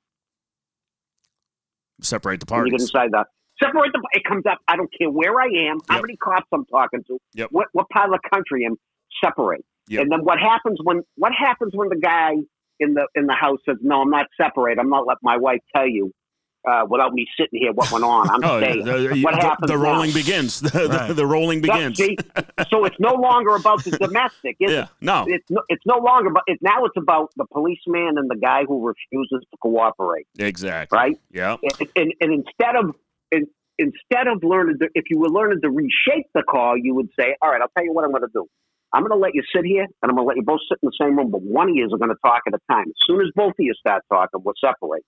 Separate 2.00 2.40
the 2.40 2.54
When 2.54 2.66
you 2.66 2.72
get 2.72 2.80
inside 2.80 3.10
the 3.12 3.24
separate 3.62 3.92
the. 3.92 4.00
It 4.12 4.24
comes 4.24 4.44
up. 4.50 4.58
I 4.68 4.76
don't 4.76 4.90
care 4.96 5.10
where 5.10 5.40
I 5.40 5.68
am, 5.68 5.78
how 5.88 6.00
many 6.00 6.16
cops 6.16 6.46
I'm 6.52 6.64
talking 6.66 7.04
to, 7.08 7.18
Yep. 7.34 7.48
what 7.52 7.68
what 7.72 7.88
part 7.90 8.12
of 8.12 8.18
the 8.22 8.28
country 8.30 8.64
I'm. 8.64 8.76
Separate. 9.22 9.64
Yep. 9.88 10.02
And 10.02 10.12
then 10.12 10.20
what 10.20 10.38
happens 10.38 10.78
when 10.82 11.02
what 11.16 11.32
happens 11.36 11.72
when 11.74 11.88
the 11.88 11.96
guy 11.96 12.30
in 12.78 12.94
the 12.94 13.06
in 13.14 13.26
the 13.26 13.34
house 13.34 13.58
says, 13.68 13.76
"No, 13.82 14.00
I'm 14.02 14.10
not 14.10 14.26
separate. 14.40 14.78
I'm 14.78 14.88
not 14.88 15.06
letting 15.06 15.18
my 15.22 15.36
wife 15.36 15.58
tell 15.74 15.86
you 15.86 16.12
uh, 16.68 16.84
without 16.88 17.12
me 17.14 17.26
sitting 17.38 17.60
here 17.60 17.72
what 17.72 17.90
went 17.92 18.04
on. 18.04 18.28
I'm 18.30 18.40
Oh, 18.44 18.58
staying." 18.60 18.84
the, 18.84 19.08
the, 19.14 19.22
what 19.22 19.34
the- 19.34 19.40
happens 19.40 19.68
the 19.70 19.76
now? 19.76 19.82
rolling 19.82 20.12
begins. 20.12 20.60
The, 20.60 20.88
Right. 20.88 21.08
the, 21.08 21.14
the 21.14 21.26
rolling 21.26 21.60
begins. 21.60 21.96
see? 21.98 22.16
so 22.70 22.84
it's 22.84 22.96
no 22.98 23.14
longer 23.14 23.54
about 23.56 23.84
the 23.84 23.92
domestic, 23.92 24.56
is 24.60 24.70
Yeah, 24.72 24.82
it? 24.82 24.88
no. 25.00 25.24
It's 25.28 25.44
no, 25.50 25.62
it's 25.68 25.84
no 25.86 25.98
longer, 25.98 26.30
but 26.30 26.42
it, 26.46 26.58
now 26.62 26.84
it's 26.84 26.96
about 26.96 27.30
the 27.36 27.44
policeman 27.52 28.14
and 28.18 28.30
the 28.30 28.36
guy 28.36 28.64
who 28.66 28.86
refuses 28.86 29.46
to 29.50 29.56
cooperate, 29.62 30.26
Exactly. 30.38 30.96
right? 30.96 31.18
Yeah. 31.30 31.56
and, 31.62 31.88
and, 31.96 32.12
and 32.20 32.32
instead 32.32 32.76
of 32.76 32.94
in, 33.32 33.46
instead 33.78 34.26
of 34.26 34.42
learning 34.42 34.78
to, 34.80 34.88
if 34.94 35.04
you 35.10 35.18
were 35.18 35.28
learning 35.28 35.60
to 35.62 35.70
reshape 35.70 36.26
the 36.34 36.42
call, 36.42 36.76
you 36.76 36.94
would 36.94 37.08
say, 37.18 37.34
"All 37.40 37.50
right, 37.50 37.60
I'll 37.60 37.70
tell 37.76 37.84
you 37.84 37.92
what 37.92 38.04
I'm 38.04 38.10
going 38.10 38.22
to 38.22 38.28
do. 38.32 38.46
I'm 38.92 39.02
going 39.02 39.12
to 39.12 39.16
let 39.16 39.34
you 39.36 39.42
sit 39.54 39.64
here, 39.64 39.82
and 39.84 40.10
I'm 40.10 40.16
going 40.16 40.24
to 40.24 40.28
let 40.28 40.36
you 40.36 40.42
both 40.42 40.58
sit 40.68 40.78
in 40.82 40.88
the 40.88 40.96
same 41.00 41.16
room, 41.16 41.30
but 41.30 41.42
one 41.42 41.70
of 41.70 41.76
you 41.76 41.84
is 41.86 41.92
going 41.92 42.08
to 42.10 42.16
talk 42.24 42.42
at 42.48 42.54
a 42.54 42.58
time. 42.70 42.86
As 42.88 42.94
soon 43.06 43.20
as 43.20 43.28
both 43.36 43.50
of 43.50 43.54
you 43.60 43.72
start 43.74 44.02
talking, 44.12 44.40
we'll 44.44 44.54
separate, 44.60 45.04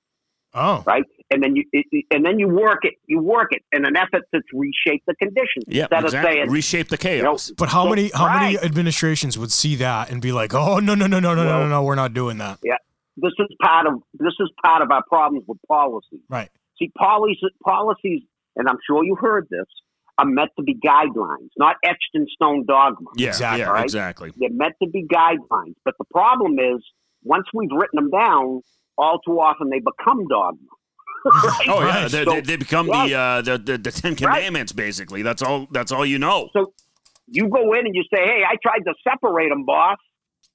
Oh. 0.55 0.83
right? 0.87 1.05
And 1.31 1.43
then 1.43 1.57
you 1.57 1.65
it, 1.73 1.87
it- 1.93 2.05
and 2.11 2.25
then 2.27 2.39
you 2.39 2.49
work 2.49 2.81
it, 2.83 2.95
you 3.07 3.21
work 3.21 3.49
it 3.53 3.63
in 3.73 3.85
an 3.87 3.97
effort 3.97 4.23
to 4.35 4.41
reshape 4.53 5.03
the 5.07 5.15
conditions 5.15 5.65
Yeah. 5.67 5.85
instead 5.85 6.05
Exactly. 6.05 6.31
of 6.31 6.35
saying, 6.37 6.51
Reshape 6.51 6.89
the 6.89 6.99
you 7.17 7.23
know, 7.23 7.31
chaos. 7.31 7.53
But 7.57 7.71
how 7.71 7.85
So- 7.85 7.91
many 7.91 8.11
how 8.15 8.29
many 8.39 8.59
administrations 8.59 9.39
would 9.39 9.51
see 9.53 9.77
that 9.77 10.11
and 10.11 10.21
be 10.21 10.33
like, 10.33 10.53
"Oh, 10.55 10.79
no, 10.79 10.95
no, 10.95 11.07
no, 11.07 11.21
no, 11.21 11.35
no, 11.35 11.45
no, 11.45 11.61
no, 11.63 11.69
no, 11.69 11.83
we're 11.83 11.95
not 11.95 12.13
doing 12.13 12.39
that." 12.39 12.59
Yeah, 12.63 12.77
this 13.17 13.33
is 13.39 13.49
part 13.63 13.87
of 13.87 13.95
this 14.15 14.35
is 14.41 14.51
part 14.63 14.83
of 14.83 14.91
our 14.91 15.03
problems 15.09 15.45
with 15.49 15.59
policy. 15.69 16.21
Right. 16.29 16.51
See, 16.79 16.91
policies, 16.99 17.39
policies, 17.65 18.23
and 18.57 18.69
I'm 18.69 18.79
sure 18.87 19.03
you 19.05 19.15
heard 19.17 19.47
this, 19.51 19.67
are 20.19 20.27
meant 20.27 20.51
to 20.59 20.63
be 20.63 20.75
guidelines, 20.75 21.49
not 21.57 21.77
etched 21.85 22.11
in 22.13 22.27
stone 22.35 22.65
dogma. 22.67 23.09
Yeah. 23.17 23.29
Exactly. 23.29 23.61
Yeah. 23.61 23.69
Right? 23.71 23.85
Exactly. 23.85 24.33
They're 24.37 24.51
meant 24.53 24.75
to 24.83 24.89
be 24.91 25.07
guidelines. 25.07 25.75
But 25.87 25.95
the 25.99 26.05
problem 26.11 26.59
is, 26.59 26.85
once 27.25 27.47
we've 27.55 27.71
written 27.73 27.97
them 27.97 28.11
down, 28.11 28.61
all 28.99 29.19
too 29.21 29.41
often 29.41 29.71
they 29.71 29.81
become 29.81 30.27
dogma. 30.29 30.59
Right? 31.25 31.59
Oh 31.69 31.81
yeah, 31.81 32.03
Right. 32.03 32.11
they, 32.11 32.25
So- 32.25 32.31
they, 32.33 32.41
they 32.41 32.57
become 32.57 32.89
Right. 32.89 33.09
the, 33.11 33.15
uh, 33.17 33.43
the 33.43 33.59
the 33.59 33.79
the 33.79 33.91
Ten 33.93 34.15
Commandments 34.17 34.73
basically. 34.73 35.23
That's 35.23 35.43
all. 35.43 35.67
That's 35.71 35.93
all 35.93 36.05
you 36.07 36.19
know. 36.19 36.49
So 36.53 36.73
you 37.29 37.49
go 37.49 37.73
in 37.75 37.87
and 37.87 37.95
you 37.95 38.03
say, 38.13 38.23
"Hey, 38.25 38.43
I 38.49 38.57
tried 38.63 38.81
to 38.87 38.95
separate 39.09 39.51
them, 39.51 39.65
boss, 39.65 39.99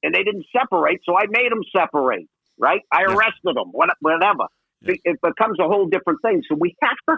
and 0.03 0.13
they 0.13 0.23
didn't 0.23 0.45
separate, 0.57 0.99
so 1.05 1.15
I 1.17 1.25
made 1.29 1.51
them 1.51 1.61
separate." 1.75 2.27
Right? 2.59 2.81
I 2.91 3.01
Yeah. 3.07 3.15
arrested 3.15 3.55
them. 3.55 3.71
Whatever. 3.71 4.47
Yeah. 4.81 4.95
It, 5.05 5.21
becomes 5.21 5.57
a 5.59 5.67
whole 5.67 5.87
different 5.87 6.19
thing. 6.21 6.41
So 6.49 6.55
we 6.59 6.75
have 6.83 6.97
to. 7.09 7.17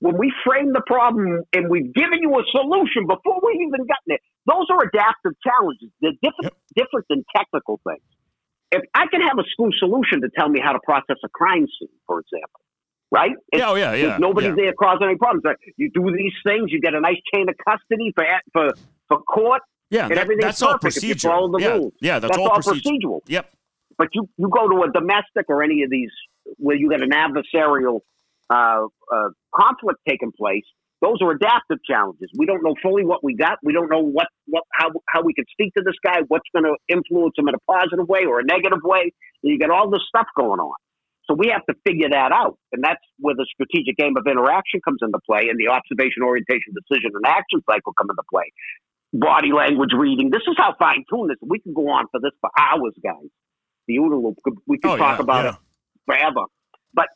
When 0.00 0.18
we 0.18 0.30
frame 0.44 0.72
the 0.72 0.82
problem 0.86 1.42
and 1.54 1.70
we've 1.70 1.92
given 1.94 2.18
you 2.20 2.30
a 2.38 2.42
solution 2.50 3.06
before 3.06 3.40
we've 3.42 3.60
even 3.62 3.86
gotten 3.86 4.08
it, 4.16 4.20
those 4.46 4.66
are 4.70 4.82
adaptive 4.84 5.32
challenges. 5.42 5.88
They're 6.02 6.12
different, 6.22 6.52
different 6.76 7.06
than 7.08 7.24
technical 7.34 7.80
things. 7.88 8.02
If 8.76 8.82
I 8.94 9.06
can 9.10 9.20
have 9.20 9.38
a 9.38 9.44
school 9.52 9.70
solution 9.78 10.20
to 10.22 10.28
tell 10.36 10.48
me 10.48 10.60
how 10.64 10.72
to 10.72 10.80
process 10.84 11.16
a 11.24 11.28
crime 11.28 11.66
scene, 11.78 11.88
for 12.06 12.20
example, 12.20 12.60
right? 13.10 13.32
Yeah. 13.52 13.70
Oh 13.70 13.74
yeah. 13.74 13.92
Yeah. 13.94 14.06
there's 14.08 14.20
nobody 14.20 14.48
yeah. 14.48 14.54
there 14.56 14.72
causing 14.72 15.06
any 15.08 15.16
problems. 15.16 15.44
Like, 15.44 15.56
you 15.76 15.90
do 15.92 16.04
these 16.16 16.32
things, 16.44 16.72
you 16.72 16.80
get 16.80 16.94
a 16.94 17.00
nice 17.00 17.20
chain 17.32 17.48
of 17.48 17.54
custody 17.66 18.12
for 18.14 18.24
for 18.52 18.72
for 19.08 19.18
court, 19.22 19.62
Yeah. 19.90 20.02
and 20.02 20.10
that- 20.12 20.18
everything's 20.18 20.44
that's 20.44 20.62
all 20.62 20.78
perfect 20.78 20.96
if 20.98 21.02
you 21.04 21.14
procedure. 21.14 21.28
follow 21.28 21.48
the 21.56 21.62
yeah. 21.64 21.74
rules. 21.74 21.92
Yeah. 22.00 22.18
That's, 22.18 22.36
That's, 22.36 22.38
all 22.38 22.48
all 22.48 22.54
procedure. 22.62 22.88
procedural. 23.08 23.20
Yep. 23.26 23.50
But 23.96 24.08
you 24.12 24.28
you 24.36 24.48
go 24.48 24.68
to 24.68 24.82
a 24.82 24.92
domestic 24.92 25.44
or 25.48 25.62
any 25.62 25.82
of 25.84 25.90
these 25.90 26.10
where 26.56 26.76
you 26.76 26.90
get 26.90 27.02
an 27.02 27.10
adversarial 27.10 28.00
uh, 28.50 28.86
uh, 29.14 29.28
conflict 29.54 30.00
taking 30.08 30.32
place. 30.32 30.64
Those 31.04 31.20
are 31.20 31.32
adaptive 31.32 31.84
challenges. 31.84 32.30
We 32.38 32.46
don't 32.46 32.64
know 32.64 32.74
fully 32.82 33.04
what 33.04 33.22
we 33.22 33.36
got. 33.36 33.58
We 33.62 33.74
don't 33.74 33.90
know 33.90 34.00
what, 34.00 34.28
what 34.46 34.64
how 34.72 34.88
how 35.06 35.20
we 35.20 35.34
can 35.34 35.44
speak 35.52 35.74
to 35.76 35.82
this 35.84 35.96
guy. 36.02 36.20
What's 36.28 36.48
going 36.56 36.64
to 36.64 36.76
influence 36.88 37.34
him 37.36 37.46
in 37.48 37.54
a 37.54 37.62
positive 37.70 38.08
way 38.08 38.24
or 38.24 38.40
a 38.40 38.44
negative 38.44 38.80
way. 38.82 39.12
And 39.42 39.52
you 39.52 39.58
got 39.58 39.68
all 39.68 39.90
this 39.90 40.00
stuff 40.08 40.26
going 40.34 40.60
on. 40.60 40.76
So 41.28 41.34
we 41.34 41.48
have 41.52 41.64
to 41.66 41.74
figure 41.86 42.08
that 42.10 42.32
out, 42.32 42.58
and 42.72 42.84
that's 42.84 43.00
where 43.18 43.34
the 43.34 43.46
strategic 43.48 43.96
game 43.96 44.12
of 44.16 44.26
interaction 44.26 44.80
comes 44.84 44.98
into 45.00 45.18
play, 45.24 45.48
and 45.48 45.56
the 45.58 45.68
observation, 45.72 46.22
orientation, 46.22 46.76
decision, 46.76 47.12
and 47.16 47.24
action 47.24 47.60
cycle 47.64 47.94
come 47.96 48.08
into 48.12 48.22
play. 48.28 48.52
Body 49.14 49.52
language 49.52 49.92
reading. 49.96 50.28
This 50.30 50.42
is 50.46 50.54
how 50.58 50.74
fine 50.78 51.04
tuned 51.08 51.30
this. 51.30 51.38
We 51.40 51.60
could 51.60 51.74
go 51.74 51.88
on 51.88 52.06
for 52.12 52.20
this 52.20 52.32
for 52.42 52.50
hours, 52.58 52.92
guys. 53.02 53.28
The 53.88 53.96
OODA 53.96 54.22
loop. 54.22 54.36
We 54.66 54.76
could 54.78 54.90
Oh, 54.92 54.96
talk 54.98 55.18
yeah, 55.18 55.22
about 55.22 55.44
yeah. 55.44 55.50
it 55.52 55.56
forever. 56.04 56.44
But 56.94 57.08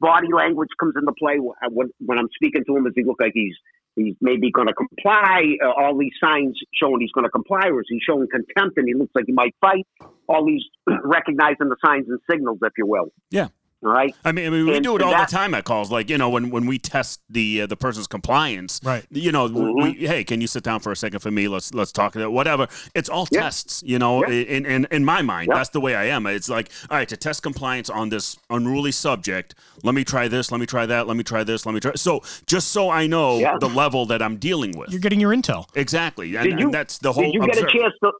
body 0.00 0.28
language 0.34 0.70
comes 0.78 0.94
into 0.96 1.12
play 1.18 1.38
when, 1.38 1.90
when 2.00 2.18
I'm 2.18 2.28
speaking 2.34 2.64
to 2.66 2.76
him. 2.76 2.84
Does 2.84 2.92
he 2.96 3.04
look 3.04 3.20
like 3.20 3.32
he's 3.34 3.56
he's 3.96 4.14
maybe 4.20 4.50
going 4.50 4.68
to 4.68 4.74
comply? 4.74 5.56
Uh, 5.64 5.70
all 5.70 5.96
these 5.96 6.12
signs 6.22 6.58
showing 6.74 7.00
he's 7.00 7.12
going 7.12 7.24
to 7.24 7.30
comply, 7.30 7.68
or 7.68 7.80
is 7.80 7.86
he 7.88 8.00
showing 8.04 8.26
contempt 8.30 8.78
and 8.78 8.88
he 8.88 8.94
looks 8.94 9.12
like 9.14 9.24
he 9.26 9.32
might 9.32 9.54
fight? 9.60 9.86
All 10.28 10.44
these 10.44 10.62
recognizing 11.04 11.68
the 11.68 11.76
signs 11.84 12.08
and 12.08 12.18
signals, 12.30 12.58
if 12.62 12.72
you 12.76 12.86
will. 12.86 13.12
Yeah. 13.30 13.48
All 13.84 13.90
right. 13.90 14.14
I 14.24 14.30
mean, 14.32 14.46
I 14.46 14.50
mean, 14.50 14.66
we 14.66 14.76
And- 14.76 14.84
do 14.84 14.94
it 14.96 15.02
all 15.02 15.10
that- 15.10 15.28
the 15.28 15.36
time 15.36 15.54
at 15.54 15.64
calls. 15.64 15.90
Like 15.90 16.08
you 16.08 16.16
know, 16.18 16.28
when 16.30 16.50
when 16.50 16.66
we 16.66 16.78
test 16.78 17.20
the 17.28 17.62
uh, 17.62 17.66
the 17.66 17.76
person's 17.76 18.06
compliance, 18.06 18.80
Right. 18.84 19.04
You 19.10 19.32
know, 19.32 19.48
Mm-hmm. 19.48 19.82
we, 19.82 20.06
hey, 20.06 20.22
can 20.24 20.40
you 20.40 20.46
sit 20.46 20.62
down 20.62 20.80
for 20.80 20.92
a 20.92 20.96
second 20.96 21.18
for 21.20 21.30
me? 21.30 21.48
Let's 21.48 21.74
let's 21.74 21.90
talk. 21.92 22.14
About 22.14 22.32
whatever. 22.32 22.68
It's 22.94 23.08
all 23.08 23.26
Yeah. 23.32 23.40
tests. 23.42 23.82
You 23.84 23.98
know, 23.98 24.24
Yeah. 24.26 24.34
in, 24.56 24.66
in 24.66 24.86
in 24.90 25.04
my 25.04 25.20
mind, 25.22 25.48
Yeah. 25.50 25.56
that's 25.58 25.70
the 25.70 25.80
way 25.80 25.94
I 25.96 26.04
am. 26.04 26.26
It's 26.26 26.48
like, 26.48 26.70
all 26.90 26.96
right, 26.98 27.08
to 27.08 27.16
test 27.16 27.42
compliance 27.42 27.90
on 27.90 28.10
this 28.10 28.36
unruly 28.50 28.92
subject. 28.92 29.54
Let 29.82 29.94
me 29.94 30.04
try 30.04 30.28
this. 30.28 30.52
Let 30.52 30.60
me 30.60 30.66
try 30.66 30.86
that. 30.86 31.08
Let 31.08 31.16
me 31.16 31.24
try 31.24 31.42
this. 31.42 31.66
Let 31.66 31.74
me 31.74 31.80
try. 31.80 31.92
So 31.96 32.22
just 32.46 32.68
so 32.68 32.88
I 32.90 33.06
know 33.08 33.38
Yeah. 33.40 33.58
the 33.58 33.68
level 33.68 34.06
that 34.06 34.22
I'm 34.22 34.36
dealing 34.36 34.76
with. 34.78 34.90
You're 34.90 35.00
getting 35.00 35.20
your 35.20 35.32
intel. 35.34 35.66
exactly, 35.74 36.36
and, 36.36 36.48
Did 36.48 36.58
you- 36.60 36.66
and 36.66 36.74
that's 36.74 36.98
the 36.98 37.12
whole. 37.12 37.24
Did 37.24 37.34
you 37.34 37.40
get 37.46 37.56
a 37.58 37.62
chance 37.62 37.94
to? 38.04 38.12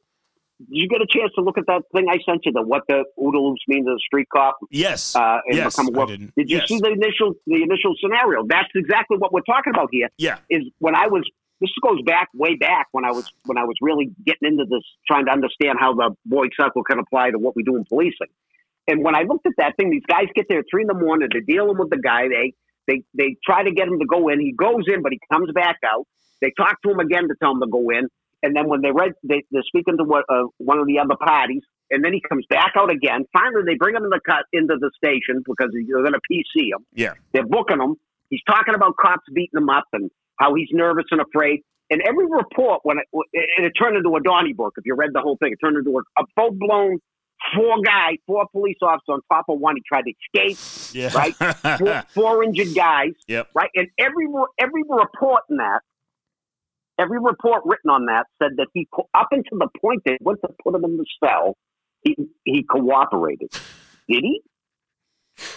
You 0.68 0.88
get 0.88 1.00
a 1.00 1.06
chance 1.08 1.32
to 1.36 1.42
look 1.42 1.58
at 1.58 1.66
that 1.66 1.82
thing 1.94 2.06
I 2.08 2.18
sent 2.28 2.40
you? 2.44 2.52
The 2.52 2.62
what 2.62 2.82
the 2.88 3.04
OODA 3.18 3.34
loops 3.42 3.62
mean 3.68 3.84
to 3.84 3.92
the 3.92 4.00
street 4.06 4.28
cop? 4.32 4.58
Yes. 4.70 5.14
Uh, 5.16 5.38
and 5.46 5.56
yes. 5.56 5.76
become 5.76 5.94
a 5.94 6.02
I 6.02 6.06
didn't. 6.06 6.32
Did 6.36 6.50
you 6.50 6.58
Yes. 6.58 6.68
see 6.68 6.78
the 6.78 6.90
initial 6.90 7.34
the 7.46 7.62
initial 7.62 7.94
scenario? 8.00 8.44
That's 8.46 8.68
exactly 8.74 9.16
what 9.18 9.32
we're 9.32 9.42
talking 9.42 9.72
about 9.74 9.88
here. 9.92 10.08
Yeah. 10.18 10.38
Is 10.50 10.62
when 10.78 10.94
I 10.94 11.06
was 11.08 11.22
this 11.60 11.70
goes 11.80 12.02
back 12.04 12.28
way 12.34 12.56
back 12.56 12.88
when 12.92 13.04
I 13.04 13.12
was 13.12 13.30
when 13.44 13.56
I 13.56 13.64
was 13.64 13.76
really 13.80 14.10
getting 14.26 14.48
into 14.48 14.64
this, 14.64 14.82
trying 15.06 15.26
to 15.26 15.32
understand 15.32 15.78
how 15.80 15.94
the 15.94 16.14
Boyd 16.26 16.50
cycle 16.58 16.82
can 16.82 16.98
apply 16.98 17.30
to 17.30 17.38
what 17.38 17.54
we 17.54 17.62
do 17.62 17.76
in 17.76 17.84
policing. 17.84 18.32
And 18.88 19.04
when 19.04 19.14
I 19.14 19.22
looked 19.22 19.46
at 19.46 19.52
that 19.58 19.76
thing, 19.76 19.90
these 19.90 20.02
guys 20.08 20.26
get 20.34 20.46
there 20.48 20.58
at 20.58 20.64
three 20.70 20.82
in 20.82 20.88
the 20.88 20.94
morning. 20.94 21.28
They're 21.30 21.40
dealing 21.40 21.78
with 21.78 21.90
the 21.90 21.98
guy. 21.98 22.26
They 22.28 22.52
they 22.88 23.02
they 23.14 23.36
try 23.46 23.62
to 23.62 23.70
get 23.70 23.86
him 23.86 24.00
to 24.00 24.06
go 24.06 24.28
in. 24.28 24.40
He 24.40 24.52
goes 24.52 24.84
in, 24.88 25.02
but 25.02 25.12
he 25.12 25.20
comes 25.32 25.50
back 25.54 25.76
out. 25.86 26.06
They 26.40 26.52
talk 26.56 26.82
to 26.82 26.90
him 26.90 26.98
again 26.98 27.28
to 27.28 27.34
tell 27.40 27.52
him 27.52 27.60
to 27.60 27.68
go 27.68 27.90
in. 27.90 28.08
And 28.42 28.56
then 28.56 28.68
when 28.68 28.80
they 28.82 28.90
read, 28.90 29.12
they, 29.22 29.44
they're 29.50 29.62
speaking 29.66 29.96
to 29.98 30.04
what, 30.04 30.24
uh, 30.28 30.44
one 30.58 30.78
of 30.78 30.86
the 30.86 30.98
other 30.98 31.16
parties, 31.16 31.62
and 31.90 32.04
then 32.04 32.12
he 32.12 32.20
comes 32.28 32.44
back 32.48 32.72
out 32.76 32.90
again. 32.90 33.24
Finally, 33.32 33.62
they 33.66 33.74
bring 33.76 33.94
him 33.94 34.02
in 34.04 34.10
the 34.10 34.20
cut 34.26 34.44
into 34.52 34.76
the 34.80 34.90
station 34.96 35.42
because 35.46 35.70
they're 35.72 36.02
going 36.02 36.12
to 36.12 36.20
PC 36.30 36.70
him. 36.72 36.84
Yeah. 36.94 37.12
They're 37.32 37.46
booking 37.46 37.80
him. 37.80 37.96
He's 38.30 38.40
talking 38.48 38.74
about 38.74 38.96
cops 38.96 39.24
beating 39.32 39.58
him 39.60 39.68
up 39.68 39.84
and 39.92 40.10
how 40.38 40.54
he's 40.54 40.68
nervous 40.72 41.04
and 41.10 41.20
afraid. 41.20 41.60
And 41.90 42.00
every 42.02 42.24
report, 42.24 42.80
when 42.84 42.96
it, 42.98 43.06
and 43.12 43.66
it 43.66 43.72
turned 43.78 43.96
into 43.98 44.08
a 44.16 44.22
Donnybrook, 44.22 44.72
if 44.78 44.86
you 44.86 44.94
read 44.94 45.10
the 45.12 45.20
whole 45.20 45.36
thing, 45.36 45.52
it 45.52 45.58
turned 45.62 45.76
into 45.76 45.98
a, 45.98 46.22
a 46.22 46.24
full 46.34 46.50
blown 46.52 46.98
four 47.54 47.82
guy, 47.84 48.16
four 48.26 48.46
police 48.52 48.78
officers 48.80 49.02
on 49.08 49.20
top 49.30 49.44
of 49.50 49.58
one. 49.58 49.76
He 49.76 49.82
tried 49.86 50.04
to 50.06 50.12
escape, 50.46 50.94
Yeah. 50.94 51.10
right? 51.14 51.34
four, 51.78 52.02
four 52.14 52.44
injured 52.44 52.74
guys, 52.74 53.12
Yep. 53.28 53.48
right? 53.54 53.70
And 53.74 53.88
every 53.98 54.26
every 54.58 54.82
report 54.88 55.42
in 55.50 55.56
that, 55.58 55.80
every 57.02 57.18
report 57.20 57.62
written 57.64 57.90
on 57.90 58.06
that 58.06 58.26
said 58.40 58.52
that 58.58 58.68
he 58.74 58.86
up 59.14 59.28
until 59.32 59.58
the 59.58 59.68
point 59.80 60.02
they 60.06 60.16
went 60.20 60.40
to 60.42 60.48
put 60.62 60.74
him 60.74 60.84
in 60.84 60.96
the 60.96 61.06
cell, 61.22 61.56
he 62.02 62.16
he 62.44 62.62
cooperated. 62.62 63.50
Did 64.08 64.22
he? 64.22 64.42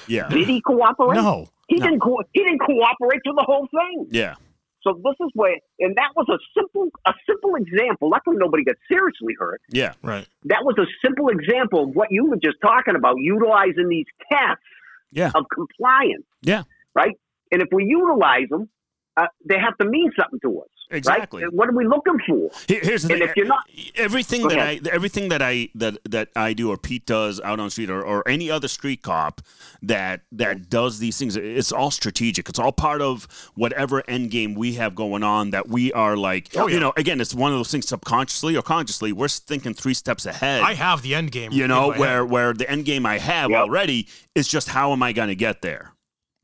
Yeah. 0.08 0.28
Did 0.30 0.48
he 0.48 0.62
cooperate? 0.62 1.16
No. 1.16 1.48
He 1.68 1.78
No. 1.78 1.86
didn't. 1.86 2.00
Co- 2.02 2.22
he 2.34 2.43
didn't 2.43 2.60
cooperate 2.60 3.22
through 3.24 3.36
the 3.36 3.46
whole 3.46 3.68
thing. 3.68 4.08
Yeah. 4.12 4.36
So 4.84 4.93
this 5.04 5.16
is 5.20 5.32
where, 5.34 5.58
and 5.80 5.96
that 5.96 6.10
was 6.16 6.28
a 6.30 6.38
simple 6.58 6.89
a 7.08 7.14
simple 7.28 7.56
example. 7.56 8.10
Luckily, 8.10 8.38
nobody 8.38 8.64
got 8.64 8.76
seriously 8.88 9.34
hurt. 9.39 9.62
Yeah. 9.72 9.93
Right. 10.04 10.28
That 10.46 10.64
was 10.64 10.76
a 10.78 10.86
simple 11.04 11.30
example 11.30 11.86
of 11.86 11.89
what 11.96 12.10
you 12.12 12.26
were 12.26 12.38
just 12.38 12.58
talking 12.62 12.96
about, 12.96 13.16
utilizing 13.20 13.89
these 13.89 14.06
tests 14.32 14.64
Yeah. 15.12 15.32
of 15.34 15.46
compliance. 15.54 16.26
Yeah. 16.41 16.64
Right. 16.93 17.16
And 17.52 17.62
if 17.64 17.70
we 17.72 17.86
utilize 17.86 18.48
them, 18.50 18.70
uh, 19.18 19.28
they 19.50 19.58
have 19.60 19.76
to 19.80 19.86
mean 19.86 20.12
something 20.20 20.39
to 20.41 20.62
us. 20.62 20.70
Exactly. 20.92 21.44
Right? 21.44 21.52
What 21.54 21.68
are 21.68 21.72
we 21.72 21.86
looking 21.88 22.20
for? 22.28 22.50
Here's 22.68 23.04
the 23.04 23.14
And 23.14 23.22
thing. 23.22 23.30
if 23.30 23.36
you're 23.36 23.48
not- 23.48 23.68
everything 23.96 24.48
that 24.48 24.58
ahead. 24.58 24.88
I 24.88 24.92
everything 24.92 25.30
that 25.30 25.42
I 25.42 25.70
that 25.76 25.98
that 26.10 26.30
I 26.36 26.54
do 26.54 26.70
or 26.70 26.78
Pete 26.78 27.06
does 27.08 27.42
out 27.42 27.60
on 27.60 27.66
the 27.68 27.72
street 27.72 27.90
or, 27.90 28.04
or 28.04 28.26
any 28.28 28.52
other 28.52 28.68
street 28.68 29.02
cop 29.02 29.42
that 29.82 30.22
that 30.32 30.70
does 30.70 31.00
these 31.00 31.18
things, 31.18 31.36
it's 31.36 31.72
all 31.72 31.90
strategic. 31.92 32.48
It's 32.50 32.60
all 32.60 32.72
part 32.72 33.02
of 33.02 33.28
whatever 33.56 34.04
end 34.08 34.30
game 34.30 34.54
we 34.54 34.74
have 34.76 34.94
going 34.94 35.24
on 35.24 35.50
that 35.50 35.68
we 35.68 35.92
are 35.94 36.16
like 36.16 36.50
Oh, 36.56 36.68
yeah. 36.68 36.76
you 36.76 36.80
know, 36.80 36.94
again, 36.96 37.20
it's 37.20 37.34
one 37.34 37.52
of 37.52 37.58
those 37.58 37.72
things 37.72 37.88
subconsciously 37.88 38.56
or 38.56 38.62
consciously, 38.62 39.12
we're 39.12 39.28
thinking 39.28 39.74
three 39.74 39.96
steps 39.96 40.26
ahead. 40.28 40.62
I 40.62 40.76
have 40.76 41.02
the 41.02 41.16
end 41.16 41.32
game. 41.32 41.52
you 41.52 41.68
know, 41.68 41.94
where 41.94 42.22
head. 42.22 42.30
where 42.32 42.54
the 42.54 42.70
end 42.70 42.86
game 42.86 43.06
I 43.08 43.18
have 43.18 43.50
Yep. 43.50 43.60
already 43.60 44.08
is 44.36 44.48
just 44.48 44.70
how 44.70 44.92
am 44.92 45.02
I 45.02 45.14
gonna 45.14 45.36
get 45.36 45.62
there? 45.64 45.94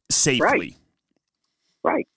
Safely. 0.10 0.42
Right. 0.42 0.76
Right. 1.84 2.08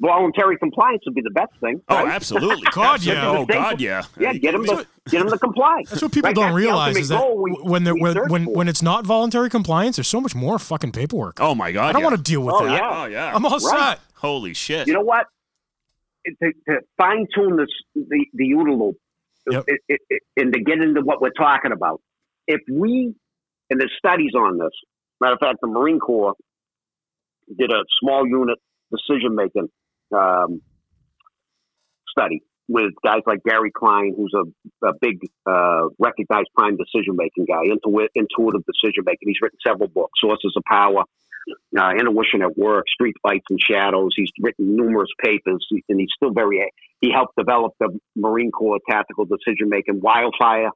Voluntary 0.00 0.56
compliance 0.58 1.02
would 1.06 1.14
be 1.16 1.22
the 1.22 1.30
best 1.30 1.50
thing. 1.60 1.80
Oh, 1.88 2.06
absolutely. 2.06 2.62
God, 2.72 3.02
yeah. 3.02 3.28
Oh 3.28 3.44
God, 3.44 3.80
yeah. 3.80 4.04
Yeah, 4.18 4.32
get 4.34 4.52
them 4.52 4.64
to 4.66 4.86
get 5.10 5.18
them 5.18 5.28
to 5.30 5.38
comply. 5.38 5.82
That's 5.88 6.00
what 6.00 6.12
people 6.12 6.28
Right, 6.28 6.36
don't 6.36 6.44
that's 6.50 6.54
realize 6.56 6.96
is 6.96 7.08
that 7.08 7.36
we- 7.36 7.50
when 7.62 7.82
they're, 7.82 7.94
we 7.94 8.02
when 8.02 8.28
when, 8.28 8.44
when 8.44 8.68
it's 8.68 8.80
not 8.82 9.04
voluntary 9.04 9.50
compliance, 9.50 9.96
there's 9.96 10.06
so 10.06 10.20
much 10.20 10.36
more 10.36 10.58
fucking 10.60 10.92
paperwork. 10.92 11.40
Oh 11.40 11.52
my 11.54 11.72
God. 11.72 11.88
I 11.88 11.92
don't 11.92 12.02
yeah. 12.02 12.06
want 12.10 12.16
to 12.24 12.30
deal 12.30 12.42
with 12.42 12.54
Oh, 12.54 12.64
that. 12.66 12.72
yeah. 12.80 12.90
Oh 13.02 13.04
yeah. 13.06 13.34
I'm 13.34 13.44
all 13.44 13.58
Right. 13.58 13.60
set. 13.96 14.00
Holy 14.14 14.54
shit. 14.54 14.86
You 14.86 14.92
know 14.94 15.00
what? 15.00 15.26
To, 16.26 16.52
to 16.68 16.80
fine 16.96 17.26
tune 17.34 17.56
this 17.56 17.68
the 17.96 18.24
the 18.34 18.50
OODA 18.50 18.78
loop, 18.78 18.96
Yep. 19.50 19.64
it, 19.66 19.80
it, 19.88 20.00
it, 20.10 20.22
and 20.36 20.52
to 20.52 20.60
get 20.60 20.78
into 20.78 21.00
what 21.00 21.20
we're 21.20 21.30
talking 21.30 21.72
about, 21.72 22.00
if 22.46 22.60
we 22.70 23.14
and 23.70 23.80
there's 23.80 23.92
studies 23.98 24.32
on 24.36 24.58
this. 24.58 24.70
Matter 25.20 25.32
of 25.34 25.40
fact, 25.40 25.58
the 25.60 25.66
Marine 25.66 25.98
Corps 25.98 26.34
did 27.58 27.72
a 27.72 27.82
small 28.00 28.24
unit 28.26 28.58
decision 28.92 29.34
making 29.34 29.68
um, 30.12 30.60
study 32.10 32.42
with 32.68 32.92
guys 33.02 33.22
like 33.26 33.42
Gary 33.44 33.72
Klein, 33.74 34.14
who's 34.16 34.32
a, 34.34 34.86
a 34.86 34.92
big 35.00 35.20
uh, 35.46 35.88
recognized 35.98 36.48
prime 36.54 36.76
decision 36.76 37.16
making 37.16 37.46
guy, 37.46 37.64
intuit, 37.64 38.08
intuitive 38.14 38.62
decision 38.66 39.04
making. 39.04 39.28
He's 39.28 39.40
written 39.40 39.58
several 39.66 39.88
books, 39.88 40.20
Sources 40.20 40.52
of 40.54 40.62
Power, 40.70 41.04
uh, 41.78 41.90
Intuition 41.98 42.42
at 42.42 42.58
Work, 42.58 42.84
Street 42.92 43.16
Lights 43.24 43.46
and 43.48 43.58
Shadows. 43.60 44.10
He's 44.14 44.30
written 44.40 44.76
numerous 44.76 45.08
papers, 45.24 45.66
and 45.88 45.98
he's 45.98 46.10
still 46.14 46.32
very. 46.32 46.70
He 47.00 47.10
helped 47.10 47.36
develop 47.36 47.72
the 47.80 47.98
Marine 48.14 48.50
Corps 48.50 48.80
tactical 48.88 49.24
decision 49.24 49.70
making, 49.70 50.00
Wildfire, 50.00 50.70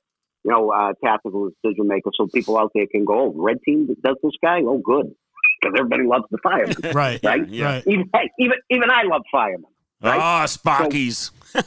you 0.45 0.51
know, 0.51 0.73
uh, 0.73 0.93
tactical 1.05 1.51
decision 1.63 1.89
maker. 1.89 2.11
So 2.15 2.27
people 2.27 2.57
out 2.57 2.71
there 2.75 2.87
can 2.91 3.05
go, 3.05 3.27
oh, 3.27 3.33
Red 3.37 3.59
Team 3.65 3.87
does 4.03 4.17
this 4.23 4.33
guy? 4.43 4.61
Oh, 4.65 4.79
good, 4.79 5.15
because 5.63 5.75
everybody 5.79 6.05
loves 6.05 6.25
the 6.31 6.39
fireman, 6.43 6.77
Right. 6.95 7.21
right? 7.23 7.49
Yeah. 7.49 7.65
Right. 7.67 7.85
Even 7.87 8.11
hey, 8.15 8.31
even 8.39 8.57
even 8.71 8.91
I 8.91 9.03
love 9.05 9.23
firemen. 9.31 9.71
right? 10.03 10.21
Ah, 10.21 10.45
Spockies. 10.47 11.31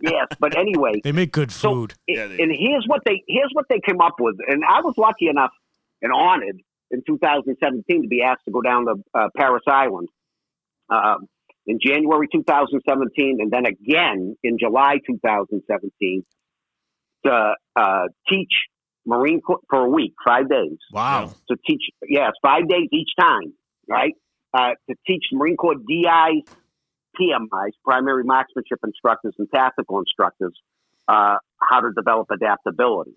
Yes, 0.00 0.28
but 0.38 0.56
anyway, 0.56 1.00
They 1.02 1.12
make 1.12 1.32
good 1.32 1.50
So- 1.50 1.72
food. 1.74 1.94
Yeah, 2.06 2.24
and 2.24 2.52
here's 2.54 2.84
what 2.86 3.02
they 3.06 3.22
here's 3.26 3.50
what 3.52 3.64
they 3.68 3.80
came 3.84 4.00
up 4.00 4.14
with. 4.20 4.36
And 4.46 4.62
I 4.64 4.80
was 4.80 4.94
lucky 4.98 5.28
enough 5.28 5.50
and 6.02 6.12
honored 6.12 6.60
in 6.90 7.02
2017 7.06 8.02
to 8.02 8.08
be 8.08 8.22
asked 8.22 8.44
to 8.44 8.50
go 8.52 8.60
down 8.60 8.84
to 8.86 8.94
uh, 9.14 9.28
Parris 9.36 9.62
Island 9.66 10.08
um, 10.90 11.26
in 11.66 11.78
January 11.80 12.28
2017, 12.30 13.38
and 13.40 13.50
then 13.50 13.64
again 13.66 14.36
in 14.44 14.58
July 14.58 14.98
2017 15.06 16.24
to 17.24 17.54
uh, 17.76 18.02
teach 18.28 18.52
Marine 19.06 19.40
Corps 19.40 19.60
for 19.68 19.80
a 19.80 19.88
week, 19.88 20.14
five 20.26 20.48
days. 20.48 20.78
Wow. 20.92 21.34
To 21.48 21.56
teach, 21.66 21.82
yes, 22.08 22.32
five 22.42 22.68
days 22.68 22.88
each 22.92 23.10
time, 23.18 23.52
right? 23.88 24.14
Uh, 24.52 24.70
to 24.88 24.96
teach 25.06 25.24
Marine 25.32 25.56
Corps 25.56 25.74
DIs, 25.74 26.44
PMIs, 27.20 27.72
primary 27.84 28.24
marksmanship 28.24 28.78
instructors, 28.84 29.34
and 29.38 29.48
tactical 29.52 29.98
instructors 29.98 30.54
uh, 31.08 31.36
how 31.58 31.80
to 31.80 31.90
develop 31.94 32.28
adaptability. 32.30 33.14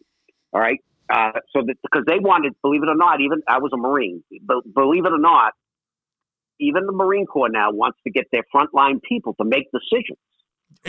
All 0.54 0.62
right. 0.62 0.80
Uh, 1.10 1.32
so 1.56 1.62
that 1.66 1.76
because 1.82 2.04
they 2.06 2.20
wanted, 2.20 2.54
believe 2.62 2.84
it 2.84 2.90
or 2.90 2.96
not, 2.96 3.22
even 3.22 3.42
I 3.48 3.60
was 3.60 3.72
a 3.74 3.78
Marine, 3.78 4.24
but 4.44 4.58
believe 4.74 5.06
it 5.06 5.14
or 5.14 5.20
not, 5.20 5.54
even 6.60 6.86
the 6.86 6.92
Marine 6.92 7.26
Corps 7.26 7.50
now 7.50 7.72
wants 7.72 8.00
to 8.04 8.12
get 8.12 8.26
their 8.32 8.44
frontline 8.54 9.02
people 9.08 9.34
to 9.36 9.46
make 9.46 9.68
decisions. 9.72 10.20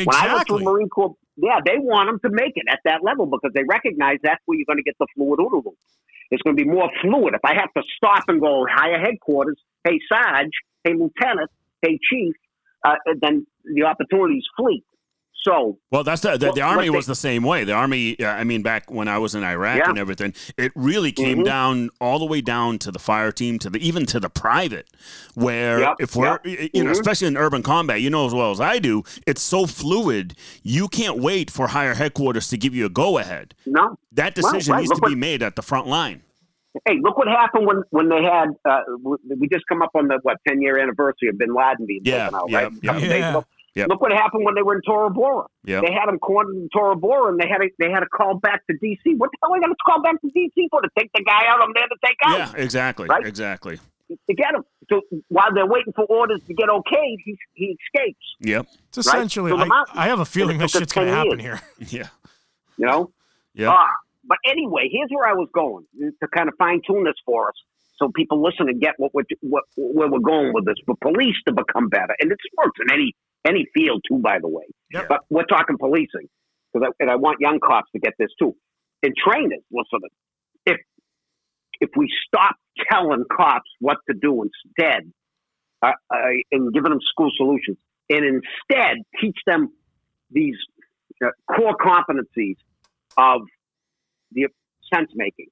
When 0.05 0.17
I 0.17 0.33
went 0.33 0.49
Exactly. 0.49 0.65
through 0.65 0.73
Marine 0.73 0.89
Corps, 0.89 1.17
yeah, 1.37 1.61
they 1.65 1.79
want 1.79 2.09
them 2.09 2.31
to 2.31 2.35
make 2.35 2.53
it 2.57 2.65
at 2.71 2.81
that 2.85 3.03
level 3.03 3.27
because 3.27 3.53
they 3.55 3.65
recognize 3.69 4.19
that's 4.23 4.43
where 4.47 4.59
you're 4.59 4.67
going 4.67 4.79
to 4.79 4.83
get 4.83 4.97
the 4.99 5.07
fluid 5.15 5.41
OODA 5.41 5.65
loop. 5.65 5.77
It's 6.31 6.43
going 6.43 6.57
to 6.57 6.63
be 6.63 6.69
more 6.69 6.91
fluid. 7.01 7.35
If 7.35 7.41
I 7.45 7.55
have 7.55 7.73
to 7.75 7.83
stop 7.97 8.25
and 8.29 8.41
go 8.41 8.67
higher 8.71 8.99
headquarters, 8.99 9.59
hey 9.85 9.99
Sarge, 10.09 10.51
hey 10.85 10.95
Lieutenant, 10.95 11.51
hey 11.83 11.99
Chief, 12.11 12.35
uh, 12.85 12.97
then 13.21 13.47
the 13.65 13.85
opportunities 13.85 14.45
fleet. 14.57 14.85
So 15.41 15.79
Well, 15.93 16.03
that's 16.05 16.23
the 16.23 16.37
the, 16.37 16.47
What- 16.47 16.55
the 16.57 16.63
army 16.63 16.91
what 16.91 16.97
was 16.97 17.07
they- 17.07 17.13
the 17.13 17.15
same 17.17 17.43
way. 17.45 17.63
The 17.65 17.73
army, 17.73 18.19
uh, 18.19 18.27
I 18.27 18.43
mean, 18.45 18.63
back 18.63 18.91
when 18.91 19.07
I 19.09 19.19
was 19.19 19.35
in 19.37 19.45
Iraq 19.45 19.79
Yeah. 19.79 19.89
and 19.91 19.99
everything, 19.99 20.35
it 20.57 20.73
really 20.75 21.13
came 21.13 21.39
Mhm. 21.39 21.45
down 21.45 21.91
all 22.01 22.19
the 22.19 22.25
way 22.27 22.41
down 22.41 22.79
to 22.81 22.91
the 22.91 22.99
fire 22.99 23.31
team, 23.31 23.59
to 23.61 23.71
the 23.71 23.79
even 23.87 24.05
to 24.07 24.19
the 24.19 24.29
private. 24.29 24.89
Where 25.35 25.81
Yep, 25.81 25.95
if 26.01 26.17
we're, 26.17 26.41
yep. 26.45 26.71
you 26.75 26.83
know, 26.83 26.91
Mhm. 26.91 26.93
especially 26.93 27.29
in 27.29 27.37
urban 27.37 27.63
combat, 27.63 28.01
you 28.01 28.11
know 28.11 28.27
as 28.27 28.35
well 28.35 28.51
as 28.51 28.61
I 28.61 28.79
do, 28.81 29.05
it's 29.27 29.41
so 29.43 29.67
fluid. 29.67 30.35
You 30.65 30.89
can't 30.89 31.19
wait 31.19 31.51
for 31.51 31.69
higher 31.69 31.95
headquarters 31.95 32.49
to 32.49 32.57
give 32.59 32.75
you 32.75 32.87
a 32.87 32.91
go 32.91 33.19
ahead. 33.19 33.55
no, 33.65 33.97
That 34.13 34.35
decision 34.35 34.73
right. 34.73 34.81
needs 34.81 34.91
Look 34.91 35.03
to 35.05 35.09
be 35.11 35.15
made 35.15 35.43
at 35.43 35.55
the 35.55 35.63
front 35.63 35.87
line. 35.87 36.23
hey, 36.87 36.99
look 37.01 37.17
what 37.17 37.29
happened 37.29 37.67
when 37.67 37.83
when 37.91 38.09
they 38.09 38.23
had 38.23 38.49
uh, 38.69 38.81
we 39.39 39.49
just 39.49 39.65
come 39.69 39.83
up 39.83 39.91
on 39.95 40.09
the 40.09 40.19
what 40.23 40.37
ten 40.47 40.61
year 40.61 40.79
anniversary 40.79 41.29
of 41.29 41.39
Bin 41.39 41.55
Laden 41.55 41.87
being 41.87 42.01
Yeah, 42.05 42.25
taken 42.25 42.35
out, 42.35 42.51
yeah, 42.51 42.59
right? 42.59 42.73
A 43.05 43.19
yeah. 43.19 43.41
Days 43.79 43.85
ago. 43.85 43.87
Yep. 43.87 43.89
Look 43.89 44.01
what 44.01 44.13
happened 44.13 44.45
when 44.45 44.55
they 44.55 44.63
were 44.63 44.75
in 44.77 44.83
Tora 44.83 45.11
Bora. 45.11 45.47
Yep. 45.65 45.85
They 45.87 45.93
had 45.93 46.07
them 46.09 46.19
cornered 46.19 46.57
in 46.57 46.69
Tora 46.73 46.97
Bora, 46.97 47.31
and 47.33 47.41
they 47.41 47.49
had 47.49 47.61
a, 47.63 47.69
they 47.79 47.91
had 47.91 48.01
to 48.01 48.09
call 48.09 48.35
back 48.39 48.67
to 48.67 48.75
DC. 48.75 49.17
What 49.17 49.31
the 49.33 49.39
hell 49.43 49.53
are 49.53 49.59
they 49.59 49.65
going 49.67 49.73
to 49.73 49.77
call 49.87 50.03
back 50.03 50.21
to 50.21 50.27
DC 50.29 50.67
for? 50.71 50.81
To 50.83 50.89
take 50.99 51.11
the 51.15 51.23
guy 51.25 51.47
out 51.49 51.61
I'm 51.63 51.73
there 51.75 51.87
to 51.89 51.97
take 52.05 52.17
out 52.25 52.39
Yeah, 52.57 52.63
exactly, 52.63 53.09
Right? 53.09 53.25
exactly. 53.27 53.79
to 54.09 54.35
get 54.35 54.55
him. 54.55 54.65
So 54.89 55.03
while 55.29 55.53
they're 55.55 55.67
waiting 55.67 55.93
for 55.95 56.05
orders 56.07 56.41
to 56.47 56.55
get 56.55 56.69
okay, 56.71 57.17
he 57.25 57.37
he 57.55 57.77
escapes. 57.95 58.27
Yep. 58.41 58.67
It's 58.89 58.99
essentially, 58.99 59.51
So 59.51 59.59
I, 59.59 59.65
mount- 59.67 59.89
I 59.95 60.09
have 60.09 60.21
a 60.21 60.25
feeling 60.25 60.57
it 60.57 60.61
that 60.61 60.71
shit's 60.71 60.93
going 60.93 61.09
to 61.09 61.15
happen 61.15 61.39
years. 61.41 61.61
here. 61.79 61.89
Yeah. 62.01 62.09
You 62.79 62.87
know. 62.87 63.11
Yeah. 63.55 63.69
Ah, 63.71 63.89
but 64.25 64.39
anyway, 64.47 64.89
here's 64.93 65.11
where 65.11 65.29
I 65.29 65.33
was 65.35 65.49
going 65.53 65.85
to 65.99 66.29
kind 66.29 66.49
of 66.49 66.55
fine 66.59 66.81
tune 66.87 67.05
this 67.05 67.15
for 67.27 67.49
us, 67.49 67.55
so 67.99 68.11
people 68.15 68.43
listen 68.43 68.69
and 68.69 68.81
get 68.81 68.95
what 68.97 69.13
we're, 69.13 69.25
what 69.41 69.65
where 69.77 70.09
we're 70.09 70.21
going 70.21 70.53
with 70.55 70.65
this. 70.65 70.77
For 70.87 70.95
police 71.03 71.37
to 71.47 71.53
become 71.53 71.89
better, 71.89 72.15
and 72.21 72.31
it 72.31 72.39
works 72.57 72.79
in 72.81 72.93
any 72.93 73.15
any 73.47 73.67
field 73.75 74.03
too, 74.09 74.19
by 74.19 74.39
the 74.41 74.49
way. 74.49 74.65
Yep. 74.93 75.07
But 75.09 75.21
we're 75.31 75.45
talking 75.45 75.77
policing, 75.79 76.29
because 76.73 76.89
I, 76.89 76.91
and 77.01 77.11
I 77.11 77.17
want 77.17 77.39
young 77.41 77.59
cops 77.61 77.91
to 77.93 77.99
get 77.99 78.15
this 78.19 78.31
too. 78.39 78.55
and 79.03 79.15
trainers, 79.17 79.63
listen, 79.71 80.01
if 80.67 80.77
if 81.81 81.91
we 81.97 82.09
stop 82.27 82.57
telling 82.91 83.25
cops 83.35 83.71
what 83.81 83.99
to 84.09 84.17
do 84.21 84.43
instead, 84.43 85.11
uh, 85.83 85.93
uh, 86.11 86.17
and 86.51 86.73
giving 86.73 86.91
them 86.91 87.01
school 87.11 87.31
solutions, 87.37 87.79
and 88.11 88.25
instead 88.25 88.97
teach 89.21 89.39
them 89.47 89.71
these 90.31 90.57
uh, 91.25 91.29
core 91.55 91.77
competencies 91.77 92.57
of 93.17 93.43
the 94.33 94.49
sense 94.93 95.11
making, 95.15 95.47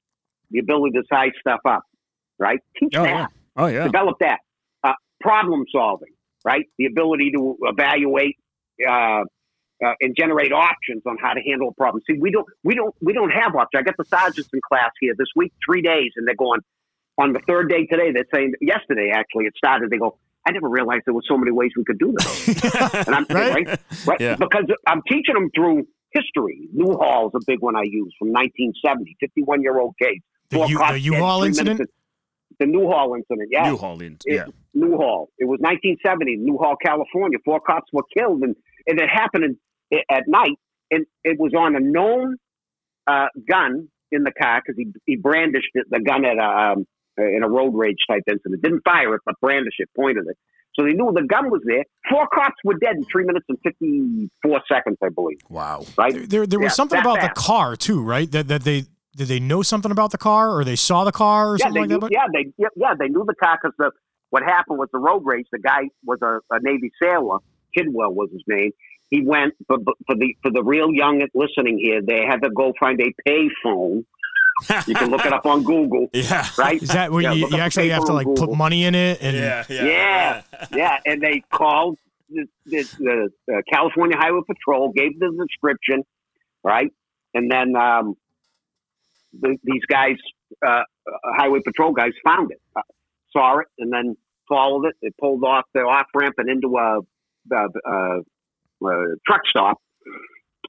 the 0.50 0.58
ability 0.58 0.92
to 0.92 1.02
size 1.12 1.30
stuff 1.40 1.60
up, 1.68 1.82
right? 2.38 2.60
Teach 2.78 2.94
Oh 2.96 3.02
that, 3.02 3.10
yeah. 3.10 3.26
Oh 3.56 3.66
yeah. 3.66 3.84
develop 3.84 4.16
that, 4.20 4.38
uh, 4.84 4.92
problem 5.20 5.64
solving, 5.72 6.12
right? 6.44 6.66
The 6.78 6.86
ability 6.86 7.32
to 7.32 7.56
evaluate 7.62 8.36
uh, 8.86 9.22
uh, 9.84 9.92
and 10.00 10.14
generate 10.16 10.52
options 10.52 11.02
on 11.06 11.16
how 11.20 11.32
to 11.34 11.40
handle 11.42 11.68
a 11.68 11.74
problem. 11.74 12.02
See, 12.10 12.16
we 12.18 12.30
don't, 12.30 12.46
we 12.64 12.74
don't, 12.74 12.94
we 13.02 13.12
don't 13.12 13.30
have 13.30 13.54
options. 13.54 13.78
I 13.80 13.82
got 13.82 13.96
the 13.98 14.04
sergeants 14.04 14.48
in 14.52 14.60
class 14.66 14.90
here 15.00 15.14
this 15.18 15.28
week, 15.36 15.52
three 15.66 15.82
days, 15.82 16.12
and 16.16 16.26
they're 16.26 16.34
going 16.34 16.60
on 17.18 17.32
the 17.32 17.40
third 17.40 17.68
day 17.68 17.84
today. 17.86 18.10
They're 18.12 18.24
saying 18.34 18.54
yesterday 18.60 19.10
actually 19.14 19.44
it 19.46 19.54
started. 19.56 19.90
They 19.90 19.98
go, 19.98 20.18
I 20.48 20.52
never 20.52 20.68
realized 20.68 21.02
there 21.06 21.14
were 21.14 21.22
so 21.28 21.36
many 21.36 21.50
ways 21.52 21.72
we 21.76 21.84
could 21.84 21.98
do 21.98 22.14
this. 22.16 22.64
and 23.06 23.14
I'm 23.14 23.26
Right? 23.28 23.66
right, 23.66 23.80
right, 24.06 24.20
Yeah. 24.20 24.36
because 24.36 24.64
I'm 24.86 25.02
teaching 25.08 25.34
them 25.34 25.50
through 25.54 25.86
history. 26.12 26.68
Newhall 26.72 27.28
is 27.28 27.32
a 27.34 27.44
big 27.46 27.60
one 27.60 27.76
I 27.76 27.82
use 27.82 28.14
from 28.18 28.28
1970. 28.32 29.16
51 29.20 29.60
year 29.62 29.78
old 29.78 29.94
case. 30.00 30.20
The 30.50 30.60
U- 30.66 30.78
the 30.78 31.00
U-Haul 31.00 31.42
incident? 31.42 31.78
minutes 31.80 31.92
The 32.58 32.66
Newhall 32.66 33.14
incident, 33.14 33.48
yeah. 33.50 33.70
New 33.70 33.76
Orleans. 33.76 34.22
It- 34.24 34.34
Yeah. 34.34 34.46
Newhall. 34.74 35.28
It 35.38 35.46
was 35.46 35.58
1970, 35.60 36.36
Newhall, 36.36 36.76
California. 36.76 37.38
Four 37.44 37.60
cops 37.60 37.90
were 37.92 38.04
killed, 38.16 38.42
and, 38.42 38.54
and 38.86 39.00
it 39.00 39.08
happened 39.08 39.56
in, 39.90 40.00
at 40.10 40.24
night. 40.26 40.58
And 40.90 41.06
it 41.24 41.38
was 41.40 41.52
on 41.56 41.74
a 41.74 41.80
known 41.80 42.36
uh, 43.06 43.26
gun 43.48 43.88
in 44.12 44.22
the 44.22 44.32
car 44.32 44.62
because 44.64 44.76
he, 44.76 44.92
he 45.06 45.16
brandished 45.16 45.70
it, 45.74 45.86
the 45.90 46.00
gun 46.00 46.24
at 46.24 46.36
a, 46.38 46.42
um, 46.74 46.86
in 47.18 47.42
a 47.42 47.48
road 47.48 47.70
rage 47.74 47.96
type 48.08 48.22
incident. 48.30 48.62
Didn't 48.62 48.82
fire 48.84 49.14
it, 49.14 49.22
but 49.24 49.34
brandished 49.40 49.80
it, 49.80 49.88
pointed 49.96 50.26
it. 50.28 50.36
So 50.74 50.84
they 50.84 50.92
knew 50.92 51.10
the 51.14 51.26
gun 51.26 51.50
was 51.50 51.62
there. 51.64 51.84
Four 52.10 52.28
cops 52.28 52.56
were 52.62 52.74
dead 52.74 52.96
in 52.96 53.04
three 53.10 53.24
minutes 53.24 53.46
and 53.48 53.58
54 53.64 54.60
seconds, 54.70 54.98
I 55.02 55.08
believe. 55.08 55.38
Wow. 55.48 55.86
Right? 55.96 56.12
There, 56.12 56.26
there, 56.26 56.46
there 56.46 56.58
was 56.60 56.74
something 56.74 57.02
that 57.02 57.06
about 57.06 57.22
the 57.22 57.40
car 57.40 57.76
too, 57.76 58.02
right? 58.02 58.30
That 58.30 58.48
that 58.48 58.62
they 58.64 58.84
did 59.16 59.28
they 59.28 59.40
know 59.40 59.62
something 59.62 59.90
about 59.90 60.10
the 60.12 60.18
car, 60.18 60.50
or 60.56 60.62
they 60.64 60.76
saw 60.76 61.04
the 61.04 61.12
car, 61.12 61.50
or 61.50 61.56
yeah, 61.58 61.64
something 61.64 61.74
they 61.74 61.80
like 61.80 61.90
knew, 61.90 62.00
that. 62.00 62.12
Yeah, 62.12 62.26
they 62.32 62.52
yeah, 62.58 62.68
yeah, 62.76 62.94
they 62.98 63.08
knew 63.08 63.24
the 63.26 63.34
car 63.34 63.58
because 63.60 63.74
the 63.78 63.90
what 64.30 64.42
happened 64.42 64.78
was 64.78 64.88
the 64.92 64.98
road 64.98 65.22
rage. 65.24 65.46
The 65.50 65.58
guy 65.58 65.88
was 66.04 66.18
a, 66.22 66.38
a 66.54 66.60
Navy 66.60 66.90
sailor. 67.02 67.38
Kidwell 67.76 68.12
was 68.12 68.28
his 68.32 68.42
name. 68.46 68.72
He 69.10 69.22
went 69.24 69.54
for, 69.66 69.78
for 70.06 70.14
the 70.16 70.34
for 70.42 70.50
the 70.50 70.62
real 70.62 70.92
young 70.92 71.26
listening 71.34 71.78
here. 71.82 72.00
They 72.02 72.24
had 72.28 72.42
to 72.42 72.50
go 72.50 72.72
find 72.78 73.00
a 73.00 73.12
pay 73.26 73.48
phone. 73.62 74.04
You 74.86 74.94
can 74.94 75.10
look 75.10 75.24
it 75.24 75.32
up 75.34 75.44
on 75.44 75.64
Google, 75.64 76.08
Yeah. 76.14 76.46
right? 76.56 76.82
is 76.82 76.88
that 76.88 77.12
where 77.12 77.22
Yeah, 77.22 77.32
you, 77.32 77.48
you 77.48 77.58
actually 77.58 77.90
have 77.90 78.06
to 78.06 78.12
like 78.14 78.26
on 78.26 78.36
put 78.36 78.54
money 78.54 78.84
in 78.84 78.94
it? 78.94 79.18
And 79.20 79.36
Yeah. 79.36 79.64
Yeah. 79.68 80.42
yeah, 80.74 80.96
and 81.04 81.20
they 81.20 81.42
called 81.52 81.98
the, 82.30 82.46
the, 82.64 82.88
the 82.98 83.30
uh, 83.54 83.60
California 83.70 84.16
Highway 84.18 84.40
Patrol, 84.46 84.92
gave 84.92 85.18
the 85.18 85.30
description, 85.46 86.04
right, 86.64 86.90
and 87.34 87.50
then 87.50 87.76
um, 87.76 88.14
the, 89.40 89.56
these 89.64 89.82
guys, 89.90 90.16
uh, 90.66 90.82
Highway 91.36 91.60
Patrol 91.64 91.92
guys, 91.92 92.12
found 92.24 92.50
it, 92.50 92.60
uh, 92.76 92.82
saw 93.32 93.58
it, 93.58 93.66
and 93.78 93.92
then 93.92 94.16
followed 94.48 94.86
it. 94.86 94.94
They 95.02 95.10
pulled 95.20 95.44
off 95.44 95.64
the 95.74 95.80
off 95.80 96.06
ramp 96.14 96.34
and 96.38 96.48
into 96.48 96.76
a, 96.76 97.00
a, 97.54 97.66
a, 97.90 98.86
a 98.86 99.16
truck 99.26 99.42
stop, 99.48 99.78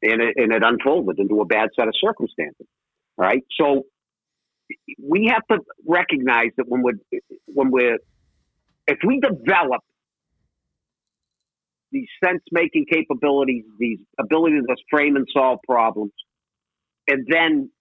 and 0.01 0.21
it, 0.21 0.33
and 0.37 0.51
it 0.51 0.63
unfolded 0.63 1.19
into 1.19 1.41
a 1.41 1.45
bad 1.45 1.69
set 1.77 1.87
of 1.87 1.93
circumstances. 2.01 2.67
All 3.17 3.25
right, 3.25 3.43
so 3.59 3.83
we 5.03 5.31
have 5.33 5.45
to 5.51 5.63
recognize 5.87 6.51
that 6.57 6.65
when 6.67 6.81
we're 6.83 7.19
when 7.45 7.71
we're 7.71 7.97
if 8.87 8.99
we 9.05 9.19
develop 9.19 9.81
these 11.91 12.07
sense 12.23 12.41
making 12.51 12.85
capabilities, 12.91 13.63
these 13.79 13.99
ability 14.19 14.57
to 14.57 14.75
frame 14.89 15.15
and 15.15 15.25
solve 15.33 15.59
problems, 15.67 16.11
and 17.07 17.25
then 17.29 17.71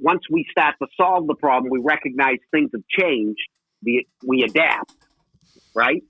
once 0.00 0.22
we 0.30 0.46
start 0.50 0.74
to 0.82 0.88
solve 0.96 1.26
the 1.26 1.34
problem, 1.34 1.70
we 1.70 1.80
recognize 1.80 2.36
things 2.50 2.70
have 2.74 2.82
changed. 2.88 3.40
We, 3.84 4.06
we 4.26 4.42
adapt, 4.42 4.92
right? 5.74 6.02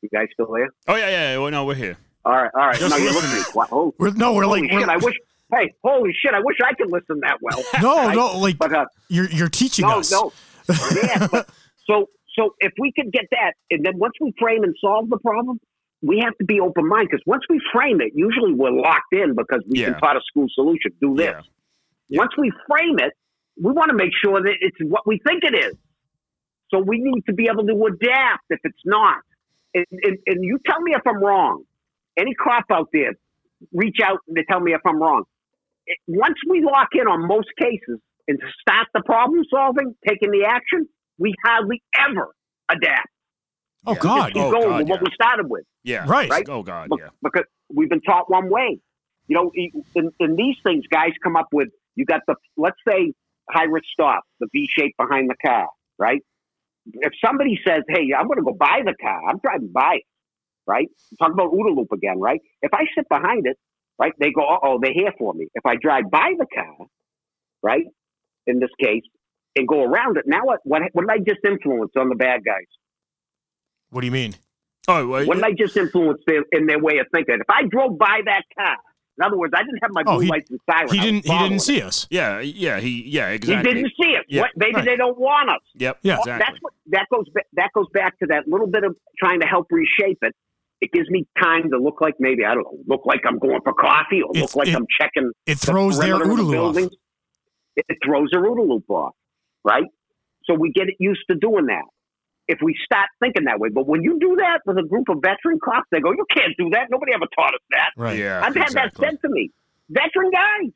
You 0.00 0.08
guys 0.12 0.28
still 0.32 0.52
there? 0.52 0.68
Oh 0.88 0.96
yeah, 0.96 1.08
yeah. 1.10 1.38
Well, 1.38 1.50
no, 1.50 1.64
we're 1.64 1.74
here. 1.74 1.96
All 2.24 2.32
right, 2.32 2.50
all 2.54 2.66
right. 2.68 2.76
Just 2.78 2.90
no, 2.90 2.96
you're 2.96 3.12
listening. 3.12 3.36
listening. 3.38 3.52
Wow. 3.54 3.66
Oh, 3.70 3.94
we're, 3.98 4.10
no, 4.10 4.32
we're 4.32 4.44
holy 4.44 4.62
like 4.62 4.70
shit! 4.70 4.80
we're, 4.86 4.90
I 4.92 4.96
wish. 4.96 5.14
Hey, 5.52 5.74
holy 5.84 6.12
shit! 6.12 6.34
I 6.34 6.40
wish 6.40 6.56
I 6.64 6.72
could 6.74 6.90
listen 6.90 7.20
that 7.20 7.38
well. 7.42 7.62
no, 7.82 7.96
right? 8.06 8.16
no, 8.16 8.38
like 8.38 8.58
But 8.58 8.74
uh, 8.74 8.86
you're 9.08 9.28
you're 9.30 9.48
teaching 9.48 9.86
no, 9.86 9.98
us. 10.00 10.10
no. 10.10 10.32
yeah, 11.02 11.26
but 11.30 11.48
so 11.86 12.06
so 12.36 12.54
if 12.60 12.72
we 12.78 12.92
could 12.92 13.12
get 13.12 13.26
that, 13.32 13.52
and 13.70 13.84
then 13.84 13.98
once 13.98 14.14
we 14.20 14.32
frame 14.40 14.64
and 14.64 14.74
solve 14.80 15.08
the 15.10 15.18
problem, 15.18 15.60
we 16.00 16.20
have 16.24 16.36
to 16.38 16.44
be 16.44 16.58
open 16.60 16.88
minded 16.88 17.10
because 17.10 17.22
once 17.26 17.42
we 17.50 17.60
frame 17.72 18.00
it, 18.00 18.12
usually 18.14 18.52
we're 18.54 18.70
locked 18.72 19.12
in 19.12 19.34
because 19.36 19.62
we've 19.68 19.82
Yeah. 19.82 19.90
been 19.90 20.00
taught 20.00 20.16
a 20.16 20.20
school 20.26 20.46
solution. 20.54 20.92
Do 21.00 21.14
this. 21.16 21.26
Yeah. 21.34 21.40
Once 22.18 22.30
we 22.38 22.50
frame 22.70 22.98
it, 22.98 23.12
we 23.62 23.72
want 23.72 23.90
to 23.90 23.96
make 23.96 24.10
sure 24.24 24.40
that 24.40 24.54
it's 24.60 24.76
what 24.82 25.06
we 25.06 25.20
think 25.26 25.42
it 25.44 25.54
is. 25.58 25.74
So 26.70 26.80
we 26.80 26.98
need 26.98 27.22
to 27.28 27.34
be 27.34 27.48
able 27.52 27.66
to 27.66 27.86
adapt 27.86 28.44
if 28.50 28.60
it's 28.64 28.78
not. 28.84 29.18
And, 29.74 29.84
and, 29.90 30.18
and 30.26 30.44
you 30.44 30.58
tell 30.66 30.80
me 30.80 30.92
if 30.94 31.02
I'm 31.06 31.22
wrong. 31.22 31.64
Any 32.18 32.34
cop 32.34 32.64
out 32.70 32.88
there, 32.92 33.12
reach 33.72 33.96
out 34.04 34.18
and 34.28 34.36
tell 34.50 34.60
me 34.60 34.72
if 34.72 34.80
I'm 34.86 35.00
wrong. 35.00 35.24
It- 35.86 35.98
Once 36.06 36.36
we 36.48 36.62
lock 36.62 36.88
in 36.94 37.06
on 37.06 37.26
most 37.26 37.48
cases 37.60 37.98
and 38.28 38.38
start 38.60 38.86
the 38.94 39.02
problem 39.04 39.42
solving, 39.50 39.94
taking 40.06 40.30
the 40.30 40.44
action, 40.46 40.86
we 41.18 41.34
hardly 41.44 41.82
ever 42.08 42.34
adapt. 42.70 43.08
Oh 43.86 43.94
Yeah. 43.94 43.98
God, 44.00 44.32
Keep 44.32 44.42
Oh, 44.42 44.50
going 44.52 44.62
God, 44.68 44.78
with 44.80 44.88
what 44.88 45.00
we 45.00 45.08
started 45.14 45.46
with 45.48 45.64
Yeah. 45.84 46.04
right. 46.06 46.30
Right. 46.30 46.48
Oh 46.48 46.62
God. 46.62 46.88
Bec- 46.90 46.98
Yeah. 47.00 47.08
because 47.22 47.44
we've 47.74 47.88
been 47.90 48.00
taught 48.02 48.30
one 48.30 48.48
way. 48.50 48.78
You 49.28 49.36
know, 49.36 49.50
in, 49.94 50.10
in 50.20 50.36
these 50.36 50.56
things, 50.64 50.84
guys 50.90 51.10
come 51.22 51.36
up 51.36 51.48
with 51.52 51.68
you 51.96 52.04
got 52.04 52.20
the 52.26 52.34
let's 52.56 52.76
say 52.86 53.12
high 53.50 53.64
risk 53.64 53.86
stop, 53.92 54.22
the 54.40 54.48
V 54.52 54.68
shape 54.70 54.94
behind 54.98 55.30
the 55.30 55.36
car, 55.44 55.68
right? 55.98 56.20
If 56.86 57.12
somebody 57.24 57.58
says, 57.66 57.82
"Hey, 57.88 58.12
I'm 58.16 58.26
going 58.26 58.38
to 58.38 58.44
go 58.44 58.54
buy 58.54 58.82
the 58.84 58.94
car," 59.00 59.20
I'm 59.28 59.38
driving 59.38 59.70
by 59.72 59.96
it, 59.96 60.02
right? 60.66 60.88
Talk 61.18 61.32
about 61.32 61.52
OODA 61.52 61.76
loop 61.76 61.92
again, 61.92 62.18
right? 62.18 62.40
If 62.60 62.72
I 62.74 62.84
sit 62.96 63.08
behind 63.08 63.46
it, 63.46 63.56
right, 63.98 64.12
they 64.18 64.32
go, 64.32 64.42
"Oh, 64.62 64.78
they're 64.82 64.92
here 64.92 65.12
for 65.18 65.32
me." 65.34 65.46
If 65.54 65.64
I 65.66 65.76
drive 65.76 66.10
by 66.10 66.34
the 66.38 66.46
car, 66.52 66.86
right, 67.62 67.84
in 68.46 68.58
this 68.58 68.70
case, 68.80 69.04
and 69.56 69.68
go 69.68 69.82
around 69.84 70.16
it, 70.16 70.24
now 70.26 70.44
what? 70.44 70.60
What, 70.64 70.82
what 70.92 71.02
did 71.02 71.10
I 71.10 71.18
just 71.18 71.44
influence 71.44 71.92
on 71.96 72.08
the 72.08 72.16
bad 72.16 72.44
guys? 72.44 72.66
What 73.90 74.00
do 74.00 74.06
you 74.06 74.12
mean? 74.12 74.34
Oh, 74.88 75.06
well, 75.06 75.26
What 75.26 75.36
did 75.36 75.44
I 75.44 75.52
just 75.52 75.76
influence 75.76 76.20
their, 76.26 76.42
in 76.50 76.66
their 76.66 76.78
way 76.78 76.98
of 76.98 77.06
thinking? 77.14 77.36
If 77.36 77.48
I 77.48 77.64
drove 77.64 77.98
by 77.98 78.22
that 78.24 78.42
car, 78.58 78.76
in 79.18 79.24
other 79.24 79.36
words, 79.36 79.52
I 79.56 79.62
didn't 79.62 79.78
have 79.82 79.90
my 79.92 80.02
Oh, 80.06 80.16
blue 80.16 80.24
he- 80.24 80.28
lights 80.30 80.50
and 80.50 80.60
siren. 80.70 80.88
He 80.88 80.98
didn't. 81.00 81.24
He 81.26 81.38
didn't 81.38 81.58
see 81.60 81.82
us. 81.82 82.06
yeah, 82.10 82.40
yeah. 82.40 82.80
He, 82.80 83.04
yeah, 83.08 83.28
Exactly. 83.28 83.70
He 83.70 83.74
didn't 83.82 83.92
see 84.00 84.10
it. 84.10 84.24
Yeah, 84.28 84.42
What, 84.42 84.50
maybe 84.56 84.74
right. 84.76 84.84
they 84.84 84.96
don't 84.96 85.18
want 85.18 85.50
us. 85.50 85.60
Yep. 85.74 85.98
Yeah. 86.02 86.14
Well, 86.14 86.20
Exactly. 86.22 86.44
That's 86.46 86.58
what 86.62 86.72
that 86.88 87.06
goes. 87.12 87.26
That 87.54 87.70
goes 87.74 87.86
back 87.92 88.18
to 88.20 88.26
that 88.28 88.48
little 88.48 88.66
bit 88.66 88.84
of 88.84 88.96
trying 89.18 89.40
to 89.40 89.46
help 89.46 89.66
reshape 89.70 90.18
it. 90.22 90.34
It 90.80 90.90
gives 90.92 91.08
me 91.10 91.26
time 91.40 91.70
to 91.70 91.78
look 91.78 92.00
like 92.00 92.14
maybe 92.18 92.44
I 92.44 92.54
don't 92.54 92.64
know, 92.64 92.78
look 92.88 93.06
like 93.06 93.20
I'm 93.26 93.38
going 93.38 93.60
for 93.62 93.72
coffee, 93.74 94.22
or 94.22 94.30
It's- 94.34 94.42
look 94.42 94.56
like 94.56 94.68
it- 94.68 94.76
I'm 94.76 94.86
checking. 95.00 95.30
It 95.46 95.60
the 95.60 95.66
throws 95.66 95.98
their 95.98 96.16
perimeter 96.18 96.32
of 96.32 96.36
the 96.38 96.42
loop 96.44 96.76
off. 96.76 96.98
It, 97.76 97.98
throws 98.04 98.30
a 98.34 98.36
OODA 98.36 98.68
loop 98.68 98.90
off, 98.90 99.14
right? 99.64 99.84
So 100.44 100.54
we 100.54 100.72
get 100.72 100.88
used 100.98 101.22
to 101.30 101.36
doing 101.36 101.66
that. 101.66 101.84
If 102.48 102.58
we 102.62 102.76
start 102.84 103.08
thinking 103.20 103.44
that 103.44 103.58
way, 103.60 103.68
but 103.68 103.86
when 103.86 104.02
you 104.02 104.18
do 104.18 104.36
that 104.36 104.60
with 104.66 104.76
a 104.76 104.82
group 104.82 105.08
of 105.08 105.18
veteran 105.22 105.58
cops, 105.64 105.86
they 105.90 106.00
go, 106.00 106.10
"You 106.12 106.26
can't 106.30 106.52
do 106.58 106.70
that. 106.70 106.88
Nobody 106.90 107.12
ever 107.14 107.26
taught 107.36 107.54
us 107.54 107.60
that." 107.70 107.90
Right. 107.96 108.18
Yeah. 108.18 108.40
I've 108.44 108.54
had 108.54 108.72
that 108.72 108.96
said 108.96 109.20
to 109.22 109.28
me. 109.28 109.50
Veteran 109.88 110.30
guys, 110.30 110.72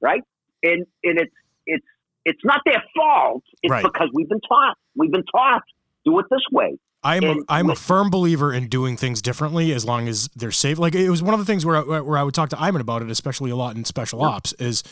right? 0.00 0.22
And 0.62 0.86
and 1.04 1.18
it's 1.18 1.34
it's 1.66 1.86
it's 2.24 2.44
not 2.44 2.60
their 2.64 2.82
fault. 2.94 3.42
It's 3.62 3.70
Right. 3.70 3.82
because 3.82 4.08
we've 4.14 4.28
been 4.28 4.40
taught. 4.40 4.76
We've 4.94 5.10
been 5.10 5.24
taught 5.24 5.62
do 6.04 6.18
it 6.18 6.26
this 6.30 6.40
way. 6.52 6.78
I'm 7.04 7.24
a, 7.24 7.30
And 7.32 7.44
I'm 7.48 7.68
a 7.70 7.74
firm 7.74 8.10
believer 8.10 8.52
in 8.52 8.68
doing 8.68 8.96
things 8.96 9.20
differently 9.22 9.72
as 9.72 9.84
long 9.84 10.06
as 10.08 10.28
they're 10.36 10.52
safe. 10.52 10.78
Like 10.78 10.94
it 10.94 11.10
was 11.10 11.20
one 11.22 11.34
of 11.34 11.40
the 11.40 11.46
things 11.46 11.66
where 11.66 11.76
I, 11.76 12.00
where 12.00 12.16
I 12.16 12.22
would 12.22 12.34
talk 12.34 12.48
to 12.50 12.60
Iman 12.60 12.80
about 12.80 13.02
it, 13.02 13.10
especially 13.10 13.50
a 13.50 13.56
lot 13.56 13.74
in 13.74 13.84
special 13.84 14.22
ops. 14.22 14.52
Is 14.54 14.84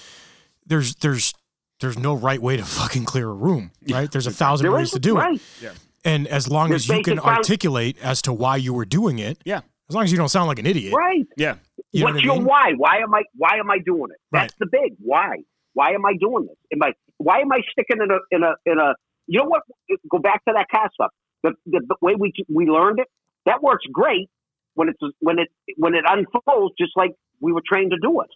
there's 0.66 0.96
there's 0.96 1.32
there's 1.80 1.96
no 1.98 2.14
right 2.14 2.42
way 2.42 2.56
to 2.56 2.64
fucking 2.64 3.04
clear 3.04 3.28
a 3.28 3.32
room, 3.32 3.70
right? 3.88 4.10
There's 4.10 4.26
a 4.26 4.32
thousand 4.32 4.64
There 4.64 4.72
ways 4.72 4.90
to 4.90 4.98
do 4.98 5.16
right. 5.16 5.40
it, 5.62 5.72
and 6.04 6.26
as 6.28 6.48
long 6.50 6.70
There's 6.70 6.88
as 6.90 6.96
you 6.96 7.02
can 7.02 7.18
found- 7.18 7.38
articulate 7.38 7.96
as 8.02 8.22
to 8.22 8.32
why 8.32 8.56
you 8.56 8.72
were 8.74 8.84
doing 8.84 9.18
it, 9.18 9.38
Yeah. 9.44 9.60
as 9.88 9.94
long 9.94 10.04
as 10.04 10.12
you 10.12 10.18
don't 10.18 10.28
sound 10.28 10.48
like 10.48 10.58
an 10.58 10.66
idiot, 10.66 10.92
Right. 10.94 11.26
Yeah. 11.36 11.56
you 11.92 12.00
know 12.00 12.06
What's 12.06 12.14
what 12.16 12.22
I 12.22 12.24
your 12.26 12.34
mean? 12.36 12.44
why? 12.44 12.72
Why 12.76 12.96
am 12.98 13.14
I 13.14 13.22
why 13.36 13.56
am 13.58 13.70
I 13.70 13.78
doing 13.78 14.10
it? 14.10 14.18
Right. 14.32 14.42
That's 14.42 14.54
the 14.58 14.66
big 14.70 14.94
why. 15.00 15.36
Why 15.74 15.90
am 15.92 16.04
I 16.04 16.14
doing 16.20 16.46
this? 16.46 16.56
Am 16.72 16.82
I 16.82 16.92
why 17.18 17.40
am 17.40 17.52
I 17.52 17.60
sticking 17.72 18.02
in 18.02 18.10
a 18.10 18.18
in 18.30 18.42
a 18.42 18.54
in 18.66 18.78
a 18.78 18.94
you 19.26 19.38
know 19.38 19.46
what? 19.46 19.62
Go 20.10 20.18
back 20.18 20.44
to 20.46 20.52
that 20.56 20.66
cast 20.70 20.94
up. 21.02 21.10
The, 21.42 21.52
the, 21.66 21.80
the 21.88 21.96
way 22.02 22.14
we 22.18 22.32
we 22.52 22.66
learned 22.66 22.98
it 23.00 23.06
that 23.46 23.62
works 23.62 23.84
great 23.92 24.28
when 24.74 24.88
it's 24.88 24.98
when 25.20 25.38
it 25.38 25.48
when 25.76 25.94
it 25.94 26.04
unfolds 26.08 26.74
just 26.78 26.92
like 26.96 27.12
we 27.40 27.52
were 27.52 27.62
trained 27.66 27.92
to 27.92 27.98
do 28.02 28.20
it. 28.20 28.28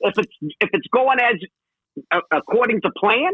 if 0.00 0.18
it's 0.18 0.32
if 0.60 0.70
it's 0.72 0.86
going 0.92 1.18
as 1.20 1.36
uh, 2.12 2.20
according 2.30 2.80
to 2.82 2.90
plan, 2.96 3.32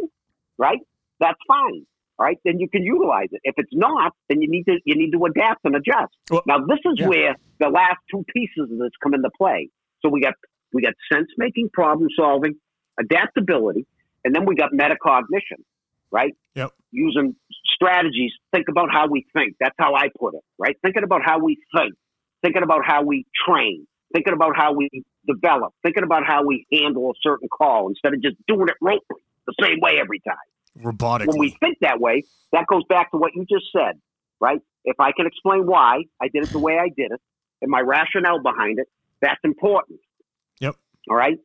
right? 0.59 0.81
That's 1.21 1.39
fine. 1.47 1.87
All 2.19 2.27
right, 2.27 2.39
then 2.45 2.61
you 2.61 2.69
can 2.69 2.85
utilize 2.85 3.29
it. 3.33 3.41
If 3.43 3.55
it's 3.57 3.73
not, 3.73 4.13
then 4.29 4.41
you 4.41 4.49
need 4.49 4.65
to 4.65 4.79
you 4.85 4.95
need 4.97 5.11
to 5.13 5.25
adapt 5.25 5.65
and 5.65 5.75
adjust. 5.75 6.15
Well, 6.31 6.43
now 6.47 6.59
this 6.59 6.79
is 6.85 6.95
yeah. 6.97 7.09
where 7.09 7.37
the 7.59 7.69
last 7.69 7.99
two 8.11 8.25
pieces 8.33 8.71
of 8.71 8.79
this 8.79 8.91
come 9.03 9.15
into 9.15 9.31
play. 9.37 9.71
So 10.01 10.11
we 10.11 10.21
got 10.21 10.35
we 10.73 10.83
got 10.83 10.95
sense 11.13 11.29
making, 11.37 11.71
problem 11.73 12.09
solving, 12.17 12.55
adaptability, 13.01 13.87
and 14.25 14.35
then 14.35 14.47
we 14.47 14.55
got 14.55 14.71
metacognition, 14.73 15.63
right? 16.13 16.35
Yep. 16.55 16.71
Using 16.93 17.35
strategies, 17.75 18.33
think 18.53 18.67
about 18.69 18.91
how 18.93 19.09
we 19.09 19.27
think. 19.33 19.57
That's 19.59 19.75
how 19.79 19.95
I 19.95 20.09
put 20.19 20.35
it, 20.35 20.43
right? 20.59 20.77
Thinking 20.83 21.03
about 21.03 21.23
how 21.25 21.41
we 21.41 21.59
think, 21.77 21.95
thinking 22.43 22.63
about 22.63 22.83
how 22.87 23.03
we 23.03 23.27
train, 23.49 23.89
thinking 24.13 24.35
about 24.35 24.53
how 24.57 24.73
we 24.73 24.89
develop, 25.27 25.75
thinking 25.83 26.05
about 26.05 26.23
how 26.25 26.45
we 26.47 26.65
handle 26.73 27.11
a 27.11 27.15
certain 27.23 27.49
call 27.49 27.89
instead 27.89 28.15
of 28.15 28.23
just 28.23 28.37
doing 28.47 28.69
it 28.69 28.77
ropely 28.81 29.23
the 29.47 29.55
same 29.61 29.81
way 29.81 29.99
every 30.01 30.21
time. 30.21 30.37
Robotically. 30.83 31.29
When 31.29 31.39
we 31.39 31.57
think 31.61 31.79
that 31.81 32.01
way, 32.01 32.25
that 32.53 32.67
goes 32.67 32.83
back 32.89 33.11
to 33.13 33.17
what 33.17 33.33
you 33.35 33.45
just 33.49 33.67
said, 33.73 34.01
right? 34.41 34.61
If 34.85 34.97
I 34.99 35.13
can 35.13 35.27
explain 35.27 35.67
why 35.67 36.03
I 36.21 36.29
did 36.29 36.45
it 36.45 36.51
the 36.51 36.59
way 36.59 36.79
I 36.79 36.89
did 36.97 37.13
it 37.13 37.21
and 37.63 37.71
my 37.71 37.81
rationale 37.81 38.43
behind 38.43 38.79
it, 38.79 38.89
that's 39.21 39.41
important. 39.45 40.01
Yep. 40.61 40.77
All 41.09 41.17
right. 41.17 41.39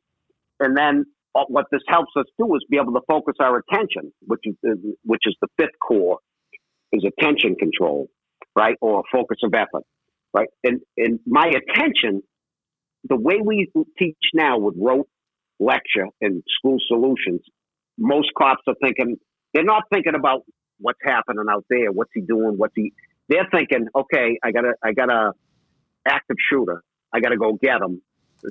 And 0.59 0.75
then 0.75 1.05
uh, 1.35 1.45
what 1.47 1.65
this 1.71 1.81
helps 1.87 2.11
us 2.17 2.25
do 2.37 2.53
is 2.55 2.65
be 2.69 2.77
able 2.77 2.93
to 2.93 3.01
focus 3.07 3.35
our 3.39 3.57
attention, 3.57 4.11
which 4.25 4.41
is 4.45 4.55
which 5.03 5.21
is 5.25 5.35
the 5.41 5.47
fifth 5.57 5.77
core, 5.79 6.19
is 6.91 7.05
attention 7.05 7.55
control, 7.55 8.09
right, 8.55 8.75
or 8.81 9.03
focus 9.11 9.37
of 9.43 9.53
effort, 9.53 9.83
right. 10.33 10.49
And 10.63 10.81
and 10.97 11.19
my 11.25 11.47
attention, 11.47 12.23
the 13.07 13.15
way 13.15 13.35
we 13.43 13.71
teach 13.97 14.17
now 14.33 14.57
with 14.57 14.75
rote 14.77 15.07
lecture 15.59 16.07
and 16.19 16.43
school 16.57 16.77
solutions, 16.87 17.41
most 17.99 18.29
cops 18.37 18.61
are 18.67 18.75
thinking 18.81 19.17
they're 19.53 19.63
not 19.63 19.83
thinking 19.93 20.15
about 20.15 20.41
what's 20.79 20.99
happening 21.03 21.45
out 21.51 21.65
there, 21.69 21.91
what's 21.91 22.11
he 22.13 22.21
doing, 22.21 22.55
what's 22.57 22.73
he. 22.75 22.93
They're 23.27 23.47
thinking, 23.51 23.87
okay, 23.95 24.39
I 24.43 24.51
got 24.51 24.65
a 24.65 24.73
I 24.83 24.93
got 24.93 25.09
a 25.11 25.33
active 26.07 26.37
shooter, 26.49 26.81
I 27.13 27.19
got 27.19 27.29
to 27.29 27.37
go 27.37 27.53
get 27.61 27.81
him. 27.81 28.01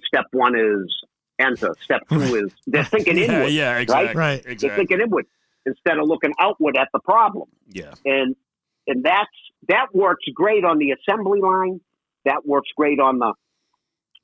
Step 0.07 0.27
one 0.33 0.55
is 0.55 0.95
enter. 1.39 1.75
Step 1.83 2.03
two 2.09 2.21
is 2.37 2.53
they're 2.67 2.85
thinking 2.95 3.17
yeah, 3.17 3.25
inward. 3.25 3.53
yeah, 3.53 3.79
exactly. 3.79 4.15
Right. 4.15 4.33
exactly. 4.35 4.43
They're 4.43 4.53
Exactly. 4.53 4.77
thinking 4.87 5.01
inward 5.01 5.27
instead 5.67 5.99
of 5.99 6.07
looking 6.09 6.33
outward 6.41 6.77
at 6.77 6.89
the 6.93 7.01
problem. 7.01 7.49
Yeah. 7.71 7.95
And 8.05 8.37
and 8.87 9.05
that's 9.05 9.31
that 9.69 9.87
works 9.95 10.25
great 10.35 10.65
on 10.65 10.79
the 10.79 10.93
assembly 10.93 11.41
line. 11.41 11.81
That 12.25 12.43
works 12.47 12.69
great 12.77 13.01
on 13.01 13.19
the 13.19 13.33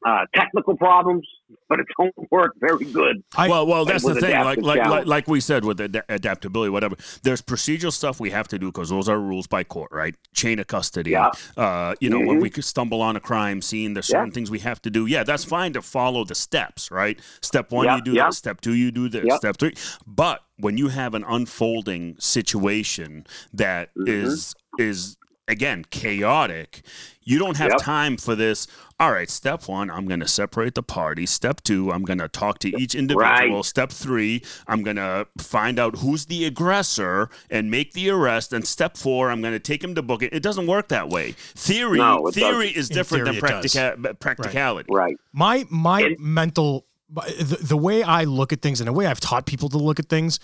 uh, 0.04 0.26
technical 0.34 0.76
problems, 0.76 1.26
but 1.68 1.80
it 1.80 1.86
don't 1.98 2.14
work 2.30 2.52
very 2.60 2.84
good. 2.84 3.22
I- 3.36 3.48
well, 3.48 3.66
well, 3.66 3.84
that's 3.86 4.04
the 4.04 4.14
thing. 4.14 4.34
Like, 4.44 4.58
like, 4.60 4.86
like, 4.86 5.06
like 5.06 5.28
we 5.28 5.40
said 5.40 5.64
with 5.64 5.80
ad- 5.80 6.02
adaptability, 6.10 6.68
whatever. 6.70 6.96
There's 7.22 7.40
procedural 7.40 7.90
stuff 7.92 8.20
we 8.20 8.30
have 8.30 8.46
to 8.48 8.58
do 8.58 8.66
because 8.66 8.90
those 8.90 9.08
are 9.08 9.18
rules 9.18 9.46
by 9.46 9.64
court, 9.64 9.90
right? 9.92 10.14
Chain 10.34 10.58
of 10.58 10.66
custody. 10.66 11.12
Yeah. 11.12 11.30
Uh, 11.56 11.94
you 12.00 12.10
know, 12.10 12.18
when 12.18 12.38
Mhm. 12.38 12.42
we 12.42 12.50
could 12.50 12.64
stumble 12.64 13.00
on 13.00 13.16
a 13.16 13.20
crime 13.20 13.62
scene, 13.62 13.94
there's 13.94 14.10
Yeah. 14.10 14.18
certain 14.18 14.32
things 14.32 14.50
we 14.50 14.58
have 14.58 14.82
to 14.82 14.90
do. 14.90 15.06
Yeah, 15.06 15.24
that's 15.24 15.44
fine 15.44 15.72
to 15.72 15.80
follow 15.80 16.24
the 16.24 16.34
steps, 16.34 16.90
right? 16.90 17.18
Step 17.40 17.72
one, 17.72 17.86
Yeah, 17.86 17.96
you 17.96 18.02
do 18.02 18.12
yeah. 18.12 18.26
this. 18.26 18.36
Step 18.38 18.60
two, 18.60 18.74
you 18.74 18.90
do 18.90 19.08
this. 19.08 19.24
Yeah. 19.26 19.36
Step 19.38 19.56
three, 19.56 19.74
but 20.06 20.42
when 20.58 20.76
you 20.76 20.88
have 20.88 21.14
an 21.14 21.24
unfolding 21.26 22.16
situation 22.18 23.26
that 23.52 23.90
is 24.06 24.54
Mhm. 24.78 24.84
is 24.84 25.16
again 25.48 25.84
chaotic. 25.90 26.82
You 27.22 27.38
don't 27.38 27.56
have 27.56 27.72
Yep. 27.72 27.80
time 27.80 28.16
for 28.16 28.34
this 28.34 28.66
all 29.00 29.10
right 29.10 29.28
step 29.28 29.66
one 29.66 29.90
i'm 29.90 30.06
going 30.06 30.20
to 30.20 30.28
separate 30.28 30.74
the 30.74 30.82
party. 30.82 31.26
Step 31.26 31.60
two 31.62 31.90
i'm 31.92 32.02
going 32.02 32.18
to 32.18 32.28
talk 32.28 32.58
to 32.60 32.68
each 32.80 32.94
individual. 32.94 33.56
Right. 33.56 33.64
step 33.64 33.90
three 33.90 34.42
i'm 34.68 34.82
going 34.82 34.96
to 34.96 35.26
find 35.38 35.78
out 35.78 35.96
who's 35.98 36.26
the 36.26 36.44
aggressor 36.44 37.28
and 37.50 37.70
make 37.70 37.92
the 37.92 38.08
arrest. 38.10 38.52
And 38.52 38.66
step 38.66 38.96
four 38.96 39.30
i'm 39.30 39.40
going 39.42 39.52
to 39.54 39.58
take 39.58 39.82
him 39.82 39.94
to 39.96 40.02
book 40.02 40.22
it. 40.22 40.32
It 40.32 40.42
doesn't 40.42 40.66
work 40.66 40.88
that 40.88 41.08
way. 41.08 41.32
Theory 41.54 41.98
No, 41.98 42.30
theory 42.30 42.66
doesn't. 42.68 42.78
is 42.80 42.88
different 42.88 43.24
theory, 43.26 43.40
than 43.40 43.50
practica- 43.62 44.20
practicality. 44.20 44.88
Right. 44.92 45.16
my 45.32 45.64
my 45.70 46.02
And- 46.02 46.18
mental 46.20 46.86
the, 47.12 47.58
the 47.60 47.76
way 47.76 48.02
I 48.02 48.24
look 48.24 48.52
at 48.52 48.60
things 48.62 48.80
and 48.80 48.88
the 48.88 48.92
way 48.92 49.06
I've 49.06 49.20
taught 49.20 49.46
people 49.46 49.68
to 49.68 49.78
look 49.78 50.00
at 50.00 50.08
things, 50.08 50.40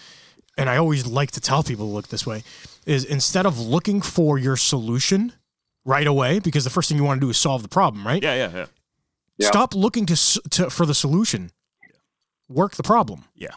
and 0.57 0.69
I 0.71 0.77
always 0.77 1.05
like 1.05 1.33
to 1.33 1.41
tell 1.41 1.65
people 1.65 1.87
to 1.87 1.93
look 1.93 2.09
this 2.09 2.25
way, 2.27 2.45
is 2.87 3.05
instead 3.05 3.47
of 3.47 3.59
looking 3.59 4.01
for 4.01 4.39
your 4.39 4.57
solution 4.57 5.33
right 5.85 6.07
away, 6.07 6.39
because 6.39 6.65
the 6.65 6.71
first 6.71 6.89
thing 6.89 6.99
you 6.99 7.05
want 7.05 7.21
to 7.21 7.27
do 7.27 7.31
is 7.31 7.39
solve 7.39 7.63
the 7.63 7.69
problem, 7.69 8.07
right? 8.07 8.23
yeah 8.23 8.35
yeah 8.35 8.51
yeah 8.55 8.67
Yeah. 9.39 9.49
Stop 9.49 9.75
looking 9.75 10.07
to, 10.07 10.17
to 10.51 10.71
for 10.71 10.87
the 10.87 10.95
solution. 10.95 11.51
Work 12.49 12.75
the 12.77 12.83
problem. 12.83 13.25
yeah 13.35 13.55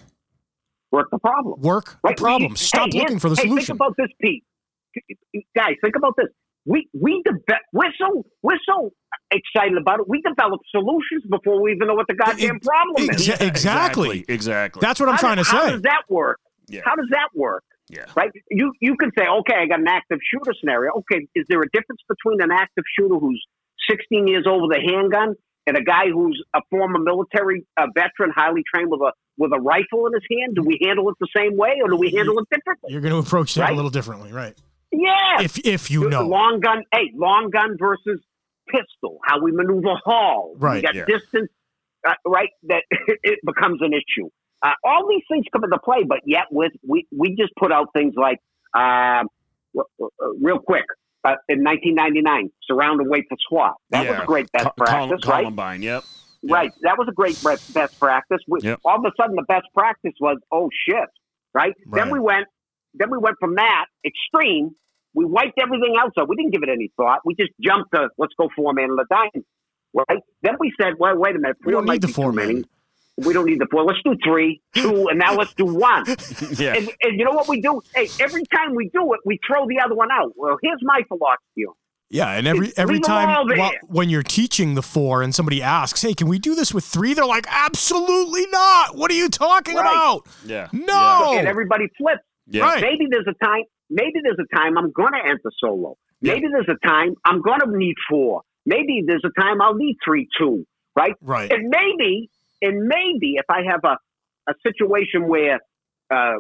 Work 0.91 1.09
the 1.11 1.17
problem. 1.19 1.59
Work 1.61 1.97
Right. 2.03 2.15
the 2.15 2.21
problem. 2.21 2.51
We- 2.51 2.57
Stop 2.57 2.89
hey, 2.93 2.99
looking 2.99 3.19
for 3.19 3.29
the 3.29 3.35
hey, 3.35 3.43
solution. 3.47 3.65
Think 3.65 3.75
about 3.77 3.95
this, 3.97 4.09
Pete. 4.21 4.43
Guys, 5.55 5.75
think 5.83 5.95
about 5.95 6.13
this. 6.17 6.27
We 6.65 6.87
we 6.93 7.21
de- 7.25 7.55
we're 7.73 7.91
so 7.99 8.23
we're 8.43 8.59
so 8.65 8.91
excited 9.31 9.75
about 9.77 9.99
it. 10.01 10.07
We 10.07 10.21
develop 10.21 10.61
solutions 10.71 11.23
before 11.29 11.61
we 11.61 11.71
even 11.73 11.87
know 11.87 11.95
what 11.95 12.07
the 12.07 12.13
goddamn 12.13 12.57
Ex- 12.57 12.67
problem 12.67 13.09
is. 13.09 13.27
exa- 13.27 13.41
exactly. 13.45 14.23
exactly 14.29 14.79
That's 14.79 14.99
what 14.99 15.09
I'm 15.09 15.15
How 15.15 15.19
trying 15.21 15.37
does- 15.37 15.47
to 15.47 15.51
say. 15.51 15.57
How 15.57 15.69
does 15.71 15.81
that 15.81 16.03
work? 16.09 16.39
yeah 16.69 16.81
How 16.85 16.95
does 16.95 17.07
that 17.09 17.29
work? 17.35 17.63
Yeah 17.89 18.05
Right? 18.15 18.31
You 18.49 18.73
you 18.79 18.95
can 18.97 19.11
say, 19.17 19.25
okay, 19.27 19.55
I 19.55 19.67
got 19.67 19.79
an 19.79 19.87
active 19.87 20.19
shooter 20.31 20.53
scenario. 20.59 20.91
Okay, 20.99 21.27
is 21.35 21.45
there 21.49 21.61
a 21.61 21.69
difference 21.71 22.01
between 22.07 22.41
an 22.41 22.51
active 22.51 22.83
shooter 22.97 23.15
who's 23.15 23.43
16 23.89 24.27
years 24.27 24.45
old 24.47 24.69
with 24.69 24.77
a 24.77 24.81
handgun 24.81 25.35
and 25.67 25.77
a 25.77 25.83
guy 25.83 26.09
who's 26.11 26.41
a 26.55 26.61
former 26.69 26.99
military 26.99 27.65
uh, 27.77 27.87
veteran, 27.93 28.31
highly 28.35 28.63
trained 28.73 28.89
with 28.89 29.01
a 29.01 29.11
with 29.37 29.51
a 29.51 29.59
rifle 29.59 30.07
in 30.07 30.13
his 30.13 30.23
hand? 30.29 30.55
Do 30.55 30.63
we 30.63 30.79
handle 30.83 31.09
it 31.09 31.15
the 31.19 31.27
same 31.35 31.57
way, 31.57 31.79
or 31.81 31.89
do 31.89 31.97
we 31.97 32.11
handle 32.11 32.37
it 32.39 32.47
differently? 32.49 32.91
You're 32.91 33.01
going 33.01 33.13
to 33.13 33.19
approach 33.19 33.55
that 33.55 33.71
a 33.71 33.75
little 33.75 33.91
differently, 33.91 34.31
right? 34.31 34.55
Yeah. 34.91 35.41
If 35.41 35.59
if 35.65 35.91
you 35.91 36.09
know. 36.09 36.27
long 36.27 36.59
gun. 36.59 36.83
Hey, 36.93 37.11
long 37.15 37.49
gun 37.49 37.77
versus 37.79 38.21
pistol. 38.69 39.19
How 39.25 39.41
we 39.41 39.51
maneuver 39.51 39.95
haul. 40.05 40.55
Right, 40.57 40.75
We 40.75 40.81
got 40.81 40.95
yeah. 40.95 41.05
distance. 41.05 41.49
Uh, 42.07 42.13
right. 42.25 42.49
That 42.63 42.83
it 43.23 43.39
becomes 43.45 43.81
an 43.81 43.93
issue. 43.93 44.29
Uh, 44.63 44.71
all 44.85 45.07
these 45.09 45.23
things 45.29 45.45
come 45.51 45.63
into 45.65 45.77
play, 45.83 46.03
but 46.07 46.19
yet 46.25 46.45
with 46.49 46.71
we 46.87 47.05
we 47.15 47.35
just 47.35 47.51
put 47.59 47.71
out 47.71 47.89
things 47.93 48.13
like 48.15 48.39
r- 48.73 49.83
real 50.41 50.59
quick. 50.59 50.85
Uh, 51.25 51.35
in 51.47 51.63
1999, 51.63 52.51
surround 52.67 52.99
and 52.99 53.09
wait 53.09 53.23
for 53.29 53.37
SWAT. 53.47 53.75
That 53.91 54.09
was 54.09 54.19
a 54.23 54.25
great 54.25 54.51
best 54.51 54.65
Col- 54.65 54.73
practice, 54.73 55.25
right? 55.25 55.39
Columbine 55.43 55.81
yep 55.81 56.03
Yeah. 56.41 56.53
Right. 56.55 56.71
That 56.81 56.97
was 56.97 57.07
a 57.07 57.13
great 57.13 57.41
best 57.41 57.97
practice. 57.97 58.39
We, 58.45 58.59
Yep. 58.61 58.81
All 58.83 58.97
of 58.97 59.05
a 59.05 59.11
sudden, 59.15 59.37
the 59.37 59.45
best 59.47 59.67
practice 59.73 60.11
was, 60.19 60.37
oh 60.51 60.69
shit, 60.85 60.97
right? 61.53 61.73
Right. 61.87 61.93
Then 61.93 62.11
we 62.11 62.19
went, 62.19 62.47
then 62.93 63.09
we 63.09 63.17
went 63.19 63.37
from 63.39 63.55
that 63.55 63.85
extreme. 64.05 64.75
We 65.13 65.23
wiped 65.23 65.57
everything 65.61 65.95
else 65.97 66.11
out. 66.19 66.27
We 66.27 66.35
didn't 66.35 66.51
give 66.51 66.63
it 66.63 66.69
any 66.69 66.91
thought. 66.97 67.19
We 67.23 67.35
just 67.35 67.51
jumped 67.61 67.93
to 67.93 68.09
let's 68.17 68.33
go 68.37 68.49
four 68.53 68.73
man 68.73 68.89
at 68.91 69.05
a 69.05 69.07
time, 69.13 69.45
right? 69.93 70.19
Then 70.41 70.55
we 70.59 70.73
said, 70.77 70.95
well, 70.99 71.15
wait 71.15 71.37
a 71.37 71.39
minute, 71.39 71.55
We 71.63 71.71
don't 71.71 71.85
need 71.85 72.01
the 72.01 72.09
four 72.09 72.33
man. 72.33 72.65
We 73.17 73.31
don't 73.33 73.45
need 73.45 73.59
the 73.59 73.67
four. 73.69 73.83
Let's 73.83 73.99
do 74.03 74.15
three, 74.25 74.59
two, 74.75 75.07
and 75.07 75.19
now 75.19 75.35
let's 75.35 75.53
do 75.53 75.65
one. 75.65 76.03
yeah 76.57 76.73
And, 76.75 76.89
and 77.03 77.19
you 77.19 77.25
know 77.25 77.31
what 77.31 77.47
we 77.47 77.61
do? 77.61 77.81
Hey, 77.93 78.07
every 78.19 78.43
time 78.45 78.73
we 78.75 78.89
do 78.93 79.13
it, 79.13 79.19
we 79.25 79.39
throw 79.45 79.67
the 79.67 79.79
other 79.85 79.93
one 79.93 80.09
out. 80.11 80.33
Well, 80.35 80.57
here's 80.63 80.79
my 80.81 81.01
philosophy. 81.07 81.65
Yeah, 82.09 82.29
and 82.31 82.47
every 82.47 82.67
Leave 82.67 82.73
every 82.77 82.99
time 82.99 83.47
there. 83.47 83.57
wh- 83.57 83.89
when 83.91 84.09
you're 84.09 84.21
teaching 84.23 84.75
the 84.75 84.81
four 84.83 85.23
and 85.23 85.33
somebody 85.33 85.63
asks, 85.63 86.01
"Hey, 86.01 86.13
can 86.13 86.27
we 86.27 86.37
do 86.37 86.53
this 86.53 86.71
with 86.73 86.83
three? 86.85 87.13
They're 87.15 87.25
like, 87.25 87.45
"Absolutely 87.49 88.45
not! 88.51 88.95
What 88.95 89.09
are 89.09 89.15
you 89.15 89.29
talking 89.29 89.75
Right. 89.75 89.81
about? 89.91 90.27
yeah 90.45 90.67
No!" 90.71 91.33
And 91.37 91.47
everybody 91.47 91.85
flips. 91.97 92.21
yeah 92.47 92.63
Right. 92.63 92.81
Maybe 92.81 93.07
there's 93.09 93.25
a 93.27 93.43
time. 93.45 93.63
Maybe 93.89 94.19
there's 94.23 94.37
a 94.39 94.55
time 94.55 94.77
I'm 94.77 94.91
going 94.91 95.13
to 95.13 95.19
enter 95.27 95.51
solo. 95.59 95.97
Maybe 96.21 96.47
there's 96.51 96.69
a 96.69 96.87
time 96.87 97.15
I'm 97.25 97.41
going 97.41 97.59
to 97.61 97.77
need 97.77 97.95
four. 98.09 98.41
Maybe 98.65 99.03
there's 99.05 99.23
a 99.25 99.41
time 99.41 99.61
I'll 99.61 99.73
need 99.75 99.97
three, 100.05 100.27
two, 100.37 100.65
right? 100.95 101.13
Right. 101.21 101.51
And 101.51 101.67
maybe, 101.69 102.29
and 102.63 102.87
maybe 102.87 103.35
if 103.35 103.45
I 103.49 103.61
have 103.69 103.81
a, 103.83 103.97
a 104.49 104.53
situation 104.65 105.27
where 105.27 105.59
uh, 106.09 106.37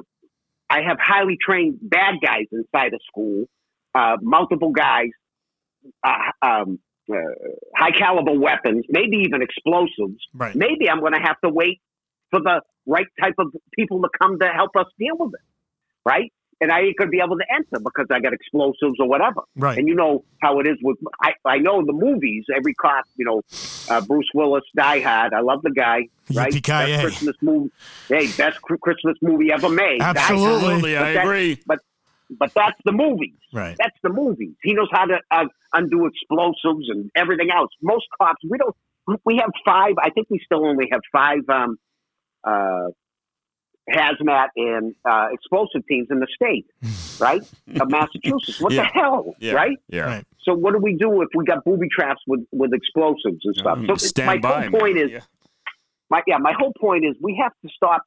I 0.69 0.81
have 0.87 0.97
highly 0.99 1.37
trained 1.39 1.77
bad 1.81 2.15
guys 2.25 2.45
inside 2.51 2.93
a 2.93 2.99
school, 3.07 3.45
uh, 3.93 4.17
multiple 4.21 4.71
guys, 4.71 5.09
uh, 6.03 6.31
um, 6.41 6.79
uh, 7.11 7.15
high 7.75 7.91
caliber 7.91 8.37
weapons, 8.39 8.85
maybe 8.89 9.17
even 9.17 9.41
explosives, 9.41 10.19
Right. 10.33 10.55
maybe 10.55 10.89
I'm 10.89 11.01
going 11.01 11.13
to 11.13 11.19
have 11.19 11.35
to 11.43 11.49
wait 11.49 11.81
for 12.31 12.39
the 12.39 12.61
right 12.87 13.05
type 13.21 13.35
of 13.37 13.47
people 13.77 14.01
to 14.01 14.09
come 14.19 14.39
to 14.39 14.47
help 14.47 14.71
us 14.77 14.87
deal 14.97 15.17
with 15.17 15.33
it, 15.33 15.45
right? 16.05 16.31
And 16.63 16.71
I 16.71 16.79
ain't 16.81 16.97
going 16.97 17.09
to 17.09 17.11
be 17.11 17.19
able 17.19 17.37
to 17.37 17.45
enter 17.53 17.79
because 17.83 18.07
I 18.09 18.19
got 18.21 18.31
explosives 18.31 18.95
or 18.99 19.07
whatever. 19.07 19.41
Right. 19.57 19.77
And 19.77 19.87
you 19.87 19.95
know 19.95 20.23
how 20.41 20.59
it 20.61 20.67
is 20.67 20.77
with 20.81 20.97
I, 21.21 21.33
I 21.45 21.57
know 21.57 21.85
the 21.85 21.91
movies. 21.91 22.45
Every 22.55 22.73
cop, 22.73 23.03
you 23.17 23.25
know, 23.25 23.41
uh, 23.89 23.99
Bruce 24.01 24.29
Willis, 24.33 24.63
Die 24.75 24.99
Hard. 25.01 25.33
I 25.33 25.41
love 25.41 25.61
the 25.61 25.71
guy. 25.71 26.07
Right, 26.33 26.53
Yippee-ki-yay. 26.53 26.95
best 26.95 27.01
Christmas 27.03 27.35
movie. 27.41 27.71
Hey, 28.07 28.27
best 28.37 28.61
cr- 28.61 28.77
Christmas 28.77 29.17
movie 29.21 29.51
ever 29.51 29.67
made. 29.69 29.99
Die 29.99 30.03
Hard. 30.05 30.17
Absolutely. 30.17 30.55
Absolutely, 30.55 30.97
I 30.97 31.13
that- 31.13 31.23
agree. 31.25 31.59
But 32.39 32.53
that's 32.55 32.79
the 32.85 32.93
movies. 32.93 33.35
Right. 33.53 33.75
That's 33.77 33.97
the 34.01 34.09
movies. 34.09 34.53
He 34.63 34.73
knows 34.73 34.87
how 34.91 35.05
to 35.05 35.17
uh, 35.29 35.45
undo 35.73 36.07
explosives 36.07 36.87
and 36.89 37.11
everything 37.15 37.49
else. 37.51 37.69
Most 37.81 38.05
cops, 38.19 38.41
we 38.49 38.57
don't. 38.57 38.75
We 39.25 39.35
have 39.37 39.51
five. 39.65 39.95
I 40.01 40.09
think 40.09 40.27
we 40.29 40.39
still 40.45 40.65
only 40.65 40.87
have 40.91 41.01
five 41.11 41.39
um, 41.49 41.77
uh, 42.43 42.87
hazmat 43.89 44.47
and 44.55 44.95
uh, 45.09 45.27
explosive 45.31 45.85
teams 45.87 46.07
in 46.09 46.19
the 46.19 46.27
state, 46.33 46.65
right, 47.19 47.41
of 47.81 47.89
Massachusetts. 47.89 48.59
What 48.61 48.71
Yeah. 48.73 48.83
the 48.83 48.87
hell, 48.87 49.35
Yeah. 49.39 49.53
right? 49.53 49.77
Yeah. 49.89 50.01
Right. 50.05 50.25
So 50.43 50.53
what 50.53 50.73
do 50.73 50.79
we 50.79 50.95
do 50.95 51.21
if 51.21 51.29
we 51.35 51.45
got 51.45 51.63
booby 51.65 51.87
traps 51.91 52.21
with, 52.27 52.41
with 52.51 52.73
explosives 52.73 53.39
and 53.43 53.55
stuff? 53.55 53.77
Mm, 53.79 53.87
so 53.87 53.95
Stand 53.95 54.27
my 54.27 54.37
by. 54.37 54.61
whole 54.67 54.79
point 54.79 54.95
man. 54.95 55.05
is 55.05 55.11
Yeah. 55.11 55.19
my 56.09 56.21
yeah, 56.27 56.37
my 56.37 56.53
whole 56.57 56.73
point 56.79 57.05
is 57.05 57.15
we 57.21 57.37
have 57.41 57.51
to 57.63 57.69
stop 57.75 58.01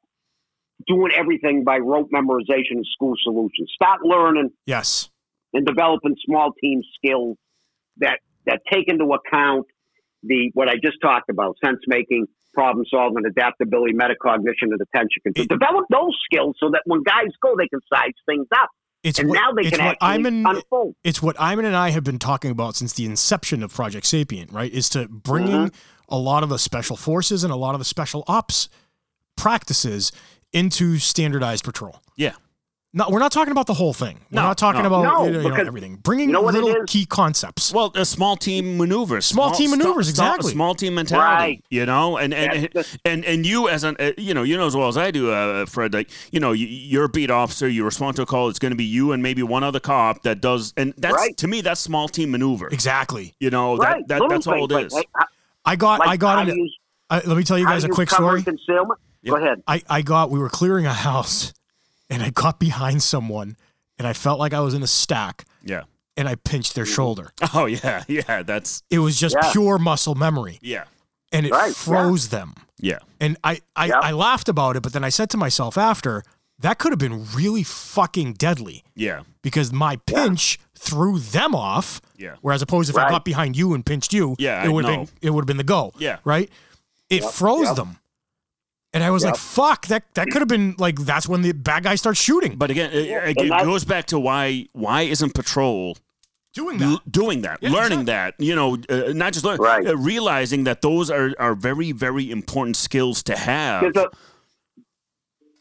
doing 0.87 1.11
everything 1.15 1.63
by 1.63 1.77
rote 1.79 2.09
memorization 2.11 2.71
and 2.77 2.85
school 2.93 3.13
solutions. 3.23 3.71
Stop 3.73 3.99
learning 4.03 4.49
Yes. 4.65 5.09
and 5.53 5.65
developing 5.65 6.15
small 6.25 6.53
team 6.61 6.81
skills 6.95 7.37
that 7.97 8.19
that 8.45 8.61
take 8.71 8.87
into 8.87 9.05
account 9.13 9.65
the 10.23 10.49
what 10.53 10.69
I 10.69 10.75
just 10.83 10.97
talked 11.01 11.29
about: 11.29 11.57
sense 11.63 11.79
making, 11.87 12.27
problem 12.57 12.83
solving, 12.89 13.23
adaptability, 13.25 13.93
metacognition, 13.93 14.71
and 14.73 14.81
attention 14.81 15.19
control. 15.23 15.43
It- 15.45 15.49
Develop 15.49 15.85
those 15.91 16.15
skills 16.25 16.55
so 16.59 16.69
that 16.71 16.81
when 16.85 17.03
guys 17.03 17.31
go, 17.41 17.55
they 17.57 17.67
can 17.67 17.79
size 17.93 18.13
things 18.25 18.47
up, 18.61 18.69
It's 19.03 19.19
and 19.19 19.29
what, 19.29 19.35
now 19.35 19.51
they 19.55 19.67
it's 19.67 19.77
can 19.77 19.85
what 19.85 19.97
actually 20.01 20.25
Iman, 20.25 20.45
unfold. 20.47 20.95
it's 21.03 21.21
what 21.21 21.39
Iman 21.39 21.65
and 21.65 21.75
I 21.75 21.91
have 21.91 22.03
been 22.03 22.17
talking 22.19 22.49
about 22.51 22.75
since 22.75 22.93
the 22.93 23.05
inception 23.05 23.61
of 23.63 23.73
Project 23.73 24.05
Sapient, 24.07 24.51
right? 24.51 24.71
Is 24.71 24.89
to 24.89 25.07
bringing 25.07 25.67
Mm-hmm. 25.67 26.13
a 26.15 26.17
lot 26.17 26.41
of 26.43 26.49
the 26.49 26.57
special 26.57 26.95
forces 26.97 27.43
and 27.43 27.53
a 27.53 27.55
lot 27.55 27.75
of 27.75 27.79
the 27.79 27.85
special 27.85 28.23
ops 28.27 28.69
practices 29.35 30.11
into 30.53 30.97
standardized 30.97 31.63
patrol. 31.63 32.01
Yeah. 32.15 32.33
No, 32.93 33.05
we're 33.09 33.19
not 33.19 33.31
talking 33.33 33.51
about 33.51 33.67
the 33.67 33.73
whole 33.73 33.93
thing. 33.93 34.15
We're 34.31 34.37
No, 34.37 34.43
not 34.43 34.57
talking 34.57 34.81
no. 34.81 34.87
about 34.87 35.03
No, 35.03 35.25
you 35.25 35.31
know, 35.33 35.39
you 35.41 35.49
know, 35.49 35.55
everything. 35.55 35.97
Bringing 35.97 36.29
you 36.29 36.33
know 36.33 36.41
little 36.41 36.83
key 36.87 37.05
concepts. 37.05 37.71
Well, 37.73 37.91
a 37.95 38.05
small 38.05 38.37
team 38.37 38.77
maneuvers, 38.77 39.25
Small 39.25 39.51
team 39.51 39.71
maneuvers, 39.71 40.07
sta- 40.09 40.23
exactly. 40.23 40.53
Small 40.53 40.73
team 40.73 40.95
mentality, 40.95 41.27
Right. 41.43 41.65
you 41.69 41.85
know, 41.85 42.17
and 42.17 42.33
and, 42.33 42.69
That's 42.73 42.97
and 43.03 43.23
and 43.23 43.25
and 43.25 43.45
you 43.45 43.67
as 43.67 43.83
an 43.83 43.97
uh, 43.99 44.11
you 44.17 44.33
know 44.33 44.41
you 44.43 44.57
know 44.57 44.65
as 44.65 44.75
well 44.75 44.87
as 44.87 44.97
I 44.97 45.11
do, 45.11 45.31
uh, 45.31 45.65
Fred. 45.65 45.93
Like 45.93 46.09
you 46.31 46.39
know, 46.39 46.53
you, 46.53 46.65
you're 46.65 47.03
a 47.03 47.09
beat 47.09 47.29
officer. 47.29 47.67
You 47.67 47.83
respond 47.83 48.15
to 48.15 48.21
a 48.21 48.25
call. 48.25 48.47
It's 48.49 48.57
going 48.57 48.71
to 48.71 48.77
be 48.77 48.85
you 48.85 49.11
and 49.11 49.21
maybe 49.21 49.43
one 49.43 49.63
other 49.63 49.81
cop 49.81 50.23
that 50.23 50.39
does, 50.41 50.73
and 50.77 50.93
that's 50.97 51.13
Right. 51.13 51.35
to 51.37 51.47
me 51.47 51.59
that's 51.61 51.81
small 51.81 52.07
team 52.07 52.31
maneuver. 52.31 52.67
exactly. 52.69 53.35
You 53.39 53.49
know 53.49 53.75
right, 53.77 53.97
that, 54.07 54.07
that 54.07 54.21
Little 54.21 54.29
that's 54.29 54.47
all 54.47 54.71
it 54.73 54.85
is. 54.85 54.93
Like, 54.93 55.07
like, 55.13 55.27
I 55.65 55.75
got 55.75 55.99
like 55.99 56.09
I 56.09 56.17
got 56.17 56.35
how 56.37 56.41
an, 56.43 56.47
to 56.47 56.55
use, 56.55 56.79
uh, 57.09 57.21
let 57.25 57.37
me 57.37 57.43
tell 57.43 57.59
you 57.59 57.65
guys 57.65 57.83
a 57.83 57.89
quick 57.89 58.09
story. 58.09 58.37
and 58.37 58.45
Concealment. 58.45 58.99
Go 59.25 59.35
ahead. 59.35 59.61
I, 59.67 59.81
I 59.89 60.01
got 60.03 60.31
we 60.31 60.39
were 60.39 60.47
clearing 60.49 60.85
a 60.85 60.93
house 60.93 61.51
and 62.09 62.23
I 62.23 62.29
got 62.29 62.59
behind 62.59 63.01
someone 63.03 63.57
and 63.97 64.07
I 64.07 64.13
felt 64.13 64.39
like 64.39 64.53
I 64.53 64.59
was 64.59 64.73
in 64.73 64.83
a 64.83 64.87
stack 64.87 65.45
yeah. 65.63 65.83
and 66.15 66.27
I 66.27 66.35
pinched 66.35 66.75
their 66.75 66.85
mm-hmm. 66.85 66.93
shoulder. 66.93 67.31
Oh 67.53 67.65
yeah, 67.65 68.03
yeah. 68.07 68.43
That's 68.43 68.83
It 68.89 68.99
was 68.99 69.19
just 69.19 69.35
Yeah. 69.35 69.51
pure 69.51 69.77
muscle 69.77 70.15
memory 70.15 70.59
yeah, 70.61 70.85
and 71.31 71.45
it 71.45 71.51
Right, 71.51 71.67
yeah. 71.67 71.73
froze 71.73 72.29
them. 72.29 72.53
yeah. 72.79 72.99
And 73.19 73.37
I, 73.43 73.61
I, 73.75 73.87
Yep. 73.87 73.97
I 74.03 74.11
laughed 74.11 74.47
about 74.49 74.75
it, 74.75 74.83
but 74.83 74.93
then 74.93 75.03
I 75.03 75.09
said 75.09 75.29
to 75.31 75.37
myself 75.37 75.77
after, 75.77 76.23
that 76.59 76.77
could 76.79 76.91
have 76.91 76.99
been 76.99 77.25
really 77.35 77.63
fucking 77.63 78.33
deadly 78.33 78.83
Yeah, 78.95 79.21
because 79.41 79.71
my 79.73 79.95
pinch 80.07 80.59
threw 80.75 81.19
them 81.19 81.53
off. 81.55 82.01
yeah, 82.17 82.35
Whereas 82.41 82.61
opposed 82.61 82.89
if 82.89 82.95
I 82.97 83.09
got 83.09 83.25
behind 83.25 83.55
you 83.57 83.73
and 83.73 83.85
pinched 83.85 84.13
you, 84.13 84.35
Yeah, 84.39 84.63
it 84.65 84.71
would 84.71 84.85
have 84.85 84.95
been 85.07 85.09
it 85.21 85.29
would 85.31 85.41
have 85.41 85.47
been 85.47 85.57
the 85.57 85.63
go. 85.63 85.91
Yeah. 85.97 86.17
Right? 86.23 86.49
It 87.09 87.21
Yep, 87.23 87.31
froze 87.31 87.67
yep. 87.67 87.75
them. 87.75 87.97
And 88.93 89.03
I 89.03 89.11
was 89.11 89.23
like, 89.25 89.35
fuck, 89.35 89.87
that 89.87 90.03
that 90.15 90.27
could 90.29 90.41
have 90.41 90.47
been 90.47 90.75
like 90.77 90.97
that's 90.99 91.27
when 91.27 91.41
the 91.41 91.51
bad 91.51 91.83
guy 91.83 91.95
starts 91.95 92.19
shooting. 92.19 92.55
But 92.55 92.71
again, 92.71 92.91
it, 92.91 93.07
it 93.09 93.37
And 93.37 93.51
that- 93.51 93.63
goes 93.63 93.83
back 93.85 94.05
to 94.07 94.19
why 94.19 94.67
why 94.73 95.01
isn't 95.03 95.33
patrol 95.33 95.97
doing 96.53 96.77
that. 96.79 96.85
l- 96.85 97.01
doing 97.09 97.41
that, 97.41 97.59
Yeah, 97.61 97.69
learning 97.71 98.01
exactly. 98.01 98.45
that, 98.45 98.45
you 98.49 98.55
know, 98.55 98.77
uh, 98.89 99.13
not 99.13 99.33
just 99.33 99.45
learning, 99.45 99.61
Right. 99.61 99.85
uh, 99.87 99.95
realizing 99.97 100.63
that 100.63 100.81
those 100.81 101.11
are, 101.11 101.31
are 101.37 101.53
very, 101.53 101.91
very 101.91 102.31
important 102.31 102.75
skills 102.77 103.21
to 103.23 103.35
have. 103.37 103.81
there's 103.81 103.95
a 103.97 104.09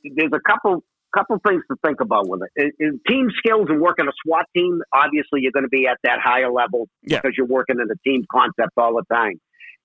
there's 0.05 0.33
a 0.33 0.41
couple 0.51 0.83
couple 1.17 1.39
things 1.47 1.63
to 1.71 1.77
think 1.85 2.01
about 2.01 2.29
with 2.29 2.43
it. 2.57 2.73
In, 2.79 2.87
in 2.87 3.01
team 3.09 3.29
skills 3.39 3.67
and 3.71 3.81
working 3.81 4.07
a 4.07 4.13
SWAT 4.25 4.45
team, 4.55 4.81
obviously 4.93 5.41
you're 5.41 5.53
going 5.53 5.65
to 5.65 5.69
be 5.71 5.87
at 5.87 5.97
that 6.05 6.19
higher 6.23 6.51
level 6.53 6.89
Yeah. 7.03 7.19
because 7.21 7.35
you're 7.39 7.47
working 7.47 7.77
in 7.81 7.89
a 7.91 7.97
team 8.09 8.25
concept 8.31 8.73
all 8.77 8.95
the 8.95 9.15
time. 9.15 9.41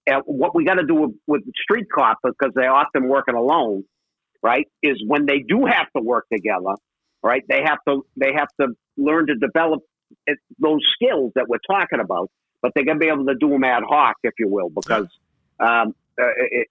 And 0.08 0.24
what 0.26 0.56
we 0.56 0.66
got 0.66 0.76
to 0.76 0.86
do 0.86 0.96
with, 0.96 1.12
with 1.28 1.42
street 1.56 1.88
cop 1.94 2.18
because 2.24 2.54
they're 2.56 2.74
often 2.74 3.08
working 3.08 3.36
alone, 3.36 3.84
right? 4.42 4.68
Is 4.82 5.02
when 5.06 5.26
they 5.26 5.40
do 5.40 5.66
have 5.66 5.88
to 5.96 6.02
work 6.02 6.26
together, 6.32 6.76
right? 7.22 7.44
They 7.48 7.62
have 7.64 7.78
to 7.88 8.06
they 8.18 8.34
have 8.36 8.48
to 8.60 8.70
learn 8.98 9.28
to 9.28 9.36
develop 9.36 9.82
those 10.60 10.82
skills 10.94 11.32
that 11.36 11.48
we're 11.48 11.60
talking 11.70 12.00
about, 12.00 12.30
but 12.62 12.72
they're 12.74 12.86
going 12.86 12.98
to 12.98 13.00
be 13.00 13.08
able 13.08 13.26
to 13.26 13.36
do 13.36 13.50
them 13.50 13.64
ad 13.64 13.84
hoc, 13.88 14.16
if 14.24 14.34
you 14.40 14.48
will, 14.48 14.70
because 14.70 15.08
um, 15.60 15.94
uh, 16.22 16.26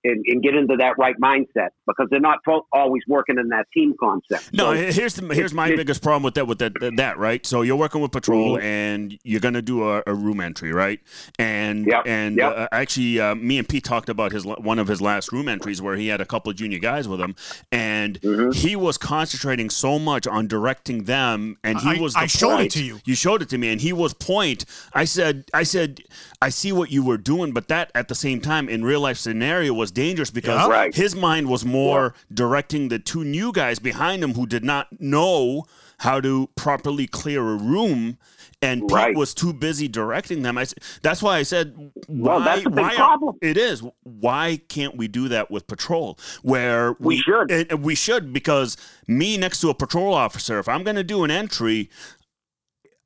and, 0.04 0.24
and 0.26 0.42
get 0.42 0.54
into 0.54 0.76
that 0.76 0.96
right 0.98 1.16
mindset 1.20 1.68
because 1.86 2.06
they're 2.10 2.20
not 2.20 2.38
fo- 2.44 2.66
always 2.72 3.02
working 3.08 3.38
in 3.38 3.48
that 3.48 3.66
team 3.74 3.94
concept. 4.00 4.52
No, 4.52 4.74
So- 4.74 4.92
here's 4.92 5.14
the, 5.14 5.34
here's 5.34 5.54
my 5.54 5.68
it- 5.68 5.76
biggest 5.76 6.02
problem 6.02 6.22
with 6.22 6.34
that 6.34 6.46
with 6.46 6.58
that, 6.58 6.72
that 6.96 7.18
right. 7.18 7.44
So 7.44 7.62
you're 7.62 7.76
working 7.76 8.00
with 8.00 8.12
patrol 8.12 8.56
Mhm. 8.56 8.62
and 8.62 9.18
you're 9.24 9.40
gonna 9.40 9.62
do 9.62 9.88
a, 9.88 10.02
a 10.06 10.14
room 10.14 10.40
entry, 10.40 10.72
right? 10.72 11.00
And 11.38 11.86
Yep, 11.86 12.02
and 12.06 12.36
yep. 12.36 12.52
Uh, 12.56 12.68
actually, 12.72 13.20
uh, 13.20 13.34
me 13.34 13.58
and 13.58 13.68
Pete 13.68 13.84
talked 13.84 14.08
about 14.08 14.32
his 14.32 14.44
one 14.46 14.78
of 14.78 14.86
his 14.88 15.00
last 15.00 15.32
room 15.32 15.48
entries 15.48 15.80
where 15.82 15.96
he 15.96 16.08
had 16.08 16.20
a 16.20 16.26
couple 16.26 16.50
of 16.50 16.56
junior 16.56 16.78
guys 16.78 17.08
with 17.08 17.20
him, 17.20 17.34
and 17.72 18.20
Mhm. 18.20 18.54
he 18.54 18.76
was 18.76 18.98
concentrating 18.98 19.70
so 19.70 19.98
much 19.98 20.26
on 20.26 20.46
directing 20.46 21.04
them, 21.04 21.56
and 21.64 21.78
he 21.80 21.90
I- 21.90 22.00
was. 22.00 22.14
The 22.14 22.20
I 22.20 22.26
showed 22.26 22.60
it 22.60 22.70
to 22.72 22.84
you. 22.84 22.98
You 23.04 23.14
showed 23.14 23.42
it 23.42 23.48
to 23.50 23.58
me, 23.58 23.68
and 23.70 23.80
he 23.80 23.92
was 23.92 24.14
point. 24.14 24.64
I 24.92 25.04
said, 25.04 25.44
I 25.54 25.62
said, 25.62 26.00
I 26.42 26.48
see 26.50 26.72
what 26.72 26.90
you 26.90 27.04
were 27.04 27.18
doing, 27.18 27.52
but 27.52 27.68
that 27.68 27.90
at 27.94 28.08
the 28.08 28.14
same 28.14 28.40
time 28.40 28.68
in 28.68 28.84
real 28.84 29.00
life 29.00 29.16
scenario 29.16 29.39
was 29.42 29.90
dangerous 29.90 30.30
because 30.30 30.60
Yeah. 30.60 30.68
Right. 30.68 30.94
his 30.94 31.14
mind 31.16 31.48
was 31.48 31.64
more 31.64 32.14
directing 32.32 32.88
the 32.88 32.98
two 32.98 33.24
new 33.24 33.52
guys 33.52 33.78
behind 33.78 34.22
him 34.22 34.34
who 34.34 34.46
did 34.46 34.64
not 34.64 34.88
know 35.00 35.64
how 35.98 36.20
to 36.20 36.48
properly 36.56 37.06
clear 37.06 37.40
a 37.42 37.56
room. 37.56 38.18
And 38.62 38.82
Pete 38.82 38.90
Right. 38.92 39.16
was 39.16 39.32
too 39.32 39.54
busy 39.54 39.88
directing 39.88 40.42
them. 40.42 40.58
I, 40.58 40.66
that's 41.02 41.22
why 41.22 41.38
I 41.38 41.44
said, 41.44 41.74
why? 42.08 42.36
Well, 42.36 42.40
that's 42.40 42.62
big 42.64 42.74
why 42.74 42.94
problem. 42.94 43.36
It 43.40 43.56
is. 43.56 43.82
Why 44.02 44.60
can't 44.68 44.96
we 44.98 45.08
do 45.08 45.28
that 45.28 45.50
with 45.50 45.66
patrol? 45.66 46.18
Where 46.42 46.94
We 46.98 47.16
should. 47.16 47.50
and- 47.50 47.70
and 47.72 47.82
we 47.82 47.94
should 47.94 48.34
because 48.34 48.76
me 49.06 49.38
next 49.38 49.60
to 49.62 49.70
a 49.70 49.74
patrol 49.74 50.12
officer, 50.12 50.58
if 50.58 50.68
I'm 50.68 50.82
going 50.84 50.96
to 50.96 51.04
do 51.04 51.24
an 51.24 51.30
entry, 51.30 51.88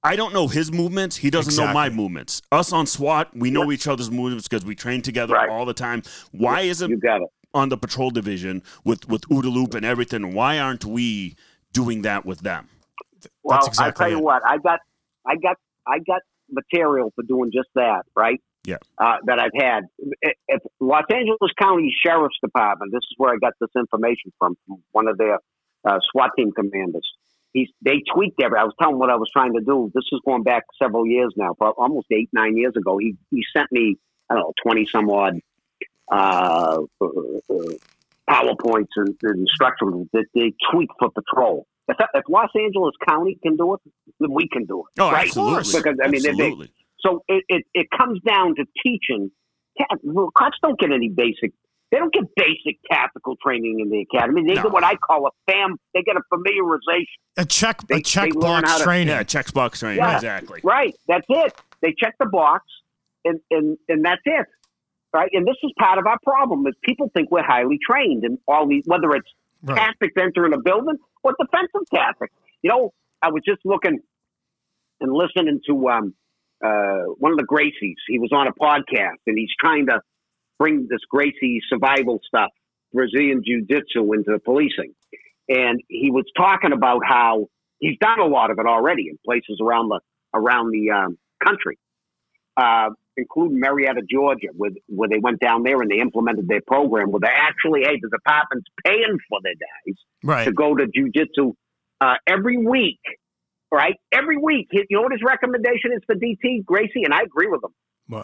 I 0.05 0.17
don't 0.17 0.35
know 0.35 0.49
his 0.49 0.71
movements. 0.71 1.17
He 1.17 1.31
doesn't 1.31 1.57
know 1.57 1.73
my 1.73 1.89
movements. 1.89 2.43
Us 2.53 2.73
on 2.73 2.87
SWAT, 2.87 3.31
we 3.35 3.51
know 3.51 3.73
each 3.73 3.89
other's 3.89 4.11
movements 4.11 4.47
because 4.47 4.65
we 4.65 4.75
train 4.75 5.01
together 5.03 5.33
Right. 5.35 5.49
all 5.49 5.65
the 5.65 5.73
time. 5.75 6.03
Why 6.31 6.61
isn't 6.61 6.91
you 6.91 6.99
got 6.99 7.23
it. 7.23 7.29
on 7.55 7.71
the 7.71 7.77
patrol 7.79 8.11
division 8.11 8.63
with 8.85 9.09
with 9.09 9.23
OODA 9.31 9.51
loop 9.53 9.75
and 9.75 9.85
everything. 9.87 10.35
Why 10.35 10.59
aren't 10.59 10.85
we 10.85 11.37
doing 11.73 12.03
that 12.03 12.27
with 12.27 12.41
them? 12.41 12.69
Well, 13.43 13.57
That's 13.57 13.69
exactly 13.69 14.05
I 14.05 14.09
tell 14.09 14.11
you 14.11 14.19
it. 14.19 14.25
what, 14.25 14.43
I 14.47 14.59
got, 14.59 14.81
I 15.27 15.37
got, 15.37 15.57
I 15.87 15.99
got 16.01 16.21
material 16.51 17.11
for 17.17 17.23
doing 17.23 17.51
just 17.55 17.69
that, 17.75 18.03
right? 18.15 18.41
Yeah. 18.67 18.77
Uh, 18.99 19.17
that 19.25 19.39
I've 19.39 19.53
had. 19.59 19.85
If 20.21 20.35
if 20.49 20.61
Los 20.81 21.05
Angeles 21.11 21.53
County 21.59 21.95
Sheriff's 22.05 22.39
Department, 22.43 22.93
this 22.93 22.99
is 23.11 23.15
where 23.17 23.33
I 23.33 23.37
got 23.41 23.55
this 23.61 23.71
information 23.77 24.33
from, 24.39 24.57
from 24.67 24.83
one 24.93 25.09
of 25.09 25.17
their 25.17 25.39
uh, 25.87 25.99
SWAT 26.13 26.31
team 26.37 26.51
commanders. 26.53 27.07
He's, 27.55 27.69
they 27.83 28.03
tweaked 28.13 28.43
every. 28.43 28.59
I 28.59 28.65
was 28.65 28.75
telling 28.81 28.99
what 28.99 29.11
I 29.11 29.15
was 29.15 29.31
trying 29.33 29.55
to 29.55 29.61
do. 29.61 29.91
This 29.95 30.05
is 30.13 30.21
going 30.27 30.43
back 30.43 30.65
several 30.83 31.07
years 31.07 31.33
now, 31.37 31.55
probably 31.55 31.77
almost 31.79 32.09
eight, 32.13 32.29
nine 32.33 32.57
years 32.57 32.75
ago. 32.77 32.99
He 32.99 33.17
he 33.31 33.43
sent 33.57 33.71
me, 33.71 33.97
I 34.29 34.35
don't 34.35 34.43
know, 34.43 34.53
twenty 34.63 34.87
some 34.91 35.09
odd 35.09 35.39
uh, 36.13 36.81
uh, 37.01 37.05
uh, 37.07 37.73
PowerPoints 38.29 38.89
and, 38.97 39.17
and 39.23 39.41
instructions 39.41 40.09
that 40.13 40.27
they 40.35 40.53
tweak 40.73 40.91
for 40.99 41.11
patrol. 41.11 41.67
If, 41.87 41.97
if 42.15 42.25
Los 42.29 42.51
Angeles 42.57 42.95
County 43.09 43.39
can 43.43 43.57
do 43.57 43.75
it, 43.75 43.81
then 44.19 44.33
we 44.33 44.49
can 44.49 44.65
do 44.65 44.81
it. 44.81 45.01
Oh, 45.01 45.13
right? 45.13 45.27
absolutely. 45.27 45.81
Because 45.81 45.99
I 46.03 46.09
mean, 46.09 46.23
they- 46.23 46.33
they, 46.33 46.69
so 47.01 47.23
it, 47.29 47.45
it, 47.49 47.65
it 47.75 47.87
comes 47.97 48.21
down 48.23 48.57
to 48.57 48.65
teaching. 48.83 49.31
Cops 50.37 50.57
don't 50.63 50.79
get 50.79 50.91
any 50.91 51.09
basic. 51.09 51.53
They 51.95 52.01
don't 52.01 52.13
get 52.13 52.25
basic 52.35 52.81
tactical 52.91 53.37
training 53.37 53.79
in 53.79 53.89
the 53.89 54.01
academy. 54.01 54.43
They 54.45 54.55
No. 54.55 54.65
get 54.65 54.73
what 54.73 54.83
I 54.83 54.97
call 54.97 55.29
a 55.29 55.31
fam. 55.49 55.77
They 55.95 56.03
get 56.03 56.17
a 56.17 56.23
familiarization. 56.35 57.07
A 57.37 57.45
check 57.45 57.83
They- 57.87 57.99
a 57.99 58.01
check 58.01 58.35
box 58.35 58.69
how 58.69 58.79
to- 58.79 58.83
training. 58.85 59.09
yeah, 59.15 59.23
checks 59.23 59.53
box 59.53 59.79
training. 59.79 59.99
Yeah. 59.99 60.17
Exactly. 60.17 60.61
Right. 60.65 60.93
That's 61.07 61.25
it. 61.29 61.55
They 61.83 61.95
check 61.97 62.17
the 62.19 62.27
box, 62.27 62.65
and 63.25 63.39
and 63.53 63.79
and 63.89 64.05
that's 64.05 64.23
it. 64.25 64.47
Right. 65.13 65.31
And 65.33 65.47
this 65.47 65.55
is 65.63 65.71
part 65.79 66.01
of 66.01 66.07
our 66.09 66.19
problem 66.25 66.67
is 66.67 66.75
people 66.83 67.11
think 67.15 67.31
we're 67.31 67.45
highly 67.45 67.79
trained 67.89 68.25
in 68.25 68.39
all 68.49 68.67
these, 68.67 68.83
whether 68.87 69.13
it's 69.15 69.31
Right. 69.63 69.77
tactics 69.79 70.15
entering 70.21 70.53
a 70.53 70.59
building 70.59 70.97
or 71.23 71.33
defensive 71.39 71.89
tactics. 71.95 72.35
You 72.63 72.71
know, 72.71 72.93
I 73.23 73.31
was 73.31 73.45
just 73.47 73.65
looking 73.65 74.01
and 75.01 75.13
listening 75.13 75.61
to 75.69 75.89
um, 75.91 76.15
uh, 76.65 77.05
one 77.19 77.31
of 77.31 77.39
the 77.39 77.45
Gracies. 77.47 77.95
He 78.09 78.19
was 78.19 78.33
on 78.33 78.49
a 78.49 78.53
podcast 78.53 79.19
and 79.29 79.39
he's 79.39 79.53
trying 79.61 79.87
to 79.87 80.01
bring 80.59 80.87
this 80.89 81.01
Gracie 81.09 81.61
survival 81.69 82.21
stuff, 82.27 82.51
Brazilian 82.93 83.43
Jiu 83.45 83.67
Jitsu, 83.69 84.13
into 84.13 84.39
policing. 84.45 84.95
And 85.49 85.81
he 85.89 86.11
was 86.11 86.25
talking 86.37 86.73
about 86.73 87.03
how 87.07 87.49
he's 87.79 87.99
done 88.01 88.21
a 88.21 88.27
lot 88.27 88.51
of 88.51 88.59
it 88.59 88.67
already 88.67 89.09
in 89.09 89.19
places 89.25 89.61
around 89.63 89.89
the 89.89 90.01
around 90.33 90.71
the 90.71 90.91
um, 90.91 91.19
country. 91.45 91.79
Uh, 92.57 92.91
including 93.17 93.61
Marietta, 93.61 94.03
Georgia, 94.11 94.49
where, 94.57 94.71
where 94.89 95.09
they 95.09 95.19
went 95.19 95.41
down 95.41 95.63
there 95.63 95.81
and 95.81 95.91
they 95.91 96.01
implemented 96.01 96.49
their 96.49 96.61
program 96.67 97.11
where 97.11 97.21
they 97.21 97.29
actually, 97.33 97.83
hey, 97.83 97.99
the 98.01 98.09
department's 98.09 98.67
paying 98.85 99.19
for 99.29 99.41
their 99.43 99.55
guys 99.55 99.95
Right. 100.23 100.45
to 100.45 100.53
go 100.53 100.75
to 100.75 100.87
jujitsu 100.87 101.53
uh, 102.01 102.15
every 102.27 102.57
week, 102.59 103.01
right? 103.73 103.95
Every 104.13 104.37
week. 104.37 104.69
You 104.73 104.85
know 104.91 105.03
what 105.03 105.13
his 105.13 105.23
recommendation 105.25 105.93
is 105.93 106.03
for 106.07 106.15
DT, 106.15 106.65
Gracie? 106.65 107.05
And 107.05 107.13
I 107.13 107.21
agree 107.23 107.47
with 107.47 107.63
him. 107.63 107.71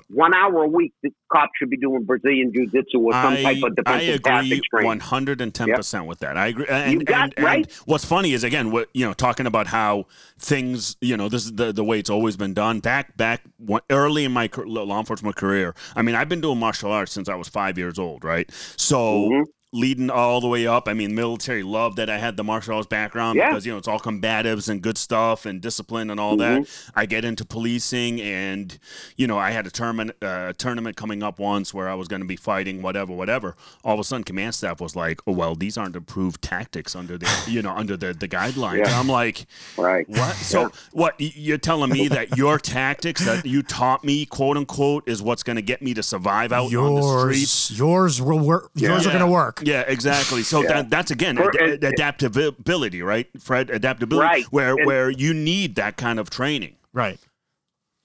One 0.09 0.35
hour 0.35 0.65
a 0.65 0.69
week, 0.69 0.93
the 1.03 1.11
cops 1.33 1.53
should 1.59 1.71
be 1.71 1.77
doing 1.79 2.05
Brazilian 2.05 2.53
jiu-jitsu 2.55 2.99
or 2.99 3.13
some 3.13 3.33
I, 3.35 3.43
type 3.43 3.57
of 3.63 3.73
I 3.87 3.99
defensive 3.99 4.15
agree 4.17 4.19
tactics 4.31 4.69
training. 4.69 4.87
one 4.87 5.01
hundred 5.01 5.41
and 5.41 5.55
ten 5.55 5.73
percent 5.73 6.07
with 6.07 6.19
that. 6.19 6.37
I 6.37 6.49
agree. 6.49 6.67
And, 6.69 6.93
You 6.93 7.05
got- 7.05 7.23
and, 7.25 7.35
and 7.39 7.45
right? 7.47 7.83
what's 7.87 8.05
funny 8.05 8.33
is 8.33 8.45
again, 8.45 8.71
what 8.71 8.89
you 8.93 9.07
know, 9.07 9.15
talking 9.15 9.47
about 9.47 9.69
how 9.69 10.07
things, 10.39 10.97
you 11.01 11.17
know, 11.17 11.29
this 11.31 11.45
is 11.47 11.53
the 11.55 11.73
the 11.73 11.83
way 11.85 11.99
it's 11.99 12.11
always 12.11 12.37
been 12.37 12.53
done. 12.55 12.81
Back 12.81 13.17
back 13.17 13.43
when, 13.59 13.81
early 13.91 14.25
in 14.25 14.33
my 14.33 14.51
law 14.67 14.99
enforcement 14.99 15.37
career, 15.37 15.75
I 15.97 16.03
mean, 16.03 16.15
I've 16.15 16.29
been 16.29 16.41
doing 16.43 16.59
martial 16.59 16.93
arts 16.93 17.13
since 17.13 17.29
I 17.29 17.35
was 17.35 17.49
five 17.49 17.79
years 17.79 17.99
old, 17.99 18.23
right? 18.25 18.51
So. 18.77 19.29
Mhm. 19.31 19.45
Leading 19.73 20.11
all 20.11 20.41
the 20.41 20.49
way 20.49 20.67
up, 20.67 20.89
I 20.89 20.95
mean, 20.95 21.15
military 21.15 21.63
loved 21.63 21.97
that 21.99 22.11
I 22.11 22.19
had 22.19 22.37
the 22.37 22.43
martial 22.43 22.75
arts 22.75 22.89
background 22.89 23.37
Yeah. 23.37 23.51
because 23.51 23.65
you 23.65 23.71
know 23.71 23.79
it's 23.79 23.87
all 23.87 24.01
combatives 24.01 24.69
and 24.69 24.83
good 24.83 24.99
stuff 24.99 25.47
and 25.47 25.61
discipline 25.61 26.11
and 26.11 26.19
all 26.19 26.37
that. 26.39 26.67
I 26.97 27.07
get 27.07 27.25
into 27.25 27.45
policing, 27.45 28.21
and 28.21 28.77
you 29.17 29.29
know, 29.29 29.39
I 29.39 29.53
had 29.53 29.69
a 29.69 29.71
tournament 29.71 30.11
uh, 30.23 30.55
tournament 30.55 30.97
coming 30.97 31.23
up 31.23 31.39
once 31.39 31.73
where 31.73 31.89
I 31.89 31.95
was 31.95 32.09
going 32.09 32.21
to 32.21 32.27
be 32.27 32.35
fighting 32.35 32.83
whatever, 32.83 33.13
whatever. 33.13 33.55
All 33.85 33.95
of 33.95 34.01
a 34.01 34.03
sudden, 34.05 34.25
command 34.25 34.57
staff 34.57 34.81
was 34.81 34.97
like, 34.97 35.21
"Oh 35.29 35.33
well, 35.33 35.55
these 35.55 35.79
aren't 35.79 35.95
approved 35.95 36.43
tactics 36.43 36.97
under 36.97 37.17
the 37.17 37.31
you 37.47 37.63
know 37.63 37.71
under 37.71 37.97
the 37.97 38.13
the 38.13 38.27
guidelines." 38.27 38.79
Yeah. 38.79 38.87
And 38.87 38.95
I'm 38.95 39.07
like, 39.09 39.47
Right. 39.79 40.09
"What?" 40.09 40.35
So 40.35 40.73
what? 40.91 41.15
You're 41.19 41.59
telling 41.59 41.93
me 41.93 42.09
that 42.09 42.37
your 42.37 42.59
tactics 42.59 43.25
that 43.25 43.47
you 43.47 43.63
taught 43.63 44.03
me, 44.03 44.27
quote 44.27 44.57
unquote, 44.57 45.09
is 45.09 45.23
what's 45.23 45.45
going 45.45 45.55
to 45.57 45.63
get 45.63 45.81
me 45.81 45.95
to 45.95 46.03
survive 46.03 46.51
out 46.51 46.75
on 46.75 46.95
the 46.97 47.21
streets? 47.21 47.71
Yours, 47.71 48.19
yours 48.19 48.21
will 48.23 48.41
work. 48.41 48.71
Yours 48.75 49.07
are 49.07 49.11
going 49.11 49.21
to 49.25 49.31
work. 49.31 49.60
Yeah, 49.67 49.83
exactly. 49.87 50.43
So 50.43 50.63
Yeah. 50.63 50.69
that 50.69 50.91
that's 50.91 51.11
again 51.11 51.37
For- 51.37 51.53
ad- 51.63 51.85
adaptability, 51.85 53.03
right, 53.03 53.27
Fred? 53.41 53.71
Adaptability, 53.71 54.27
Right. 54.27 54.45
where 54.47 54.75
And- 54.77 54.87
where 54.87 55.11
you 55.11 55.35
need 55.35 55.75
that 55.77 55.97
kind 55.97 56.19
of 56.19 56.31
training. 56.31 56.77
Right. 56.93 57.19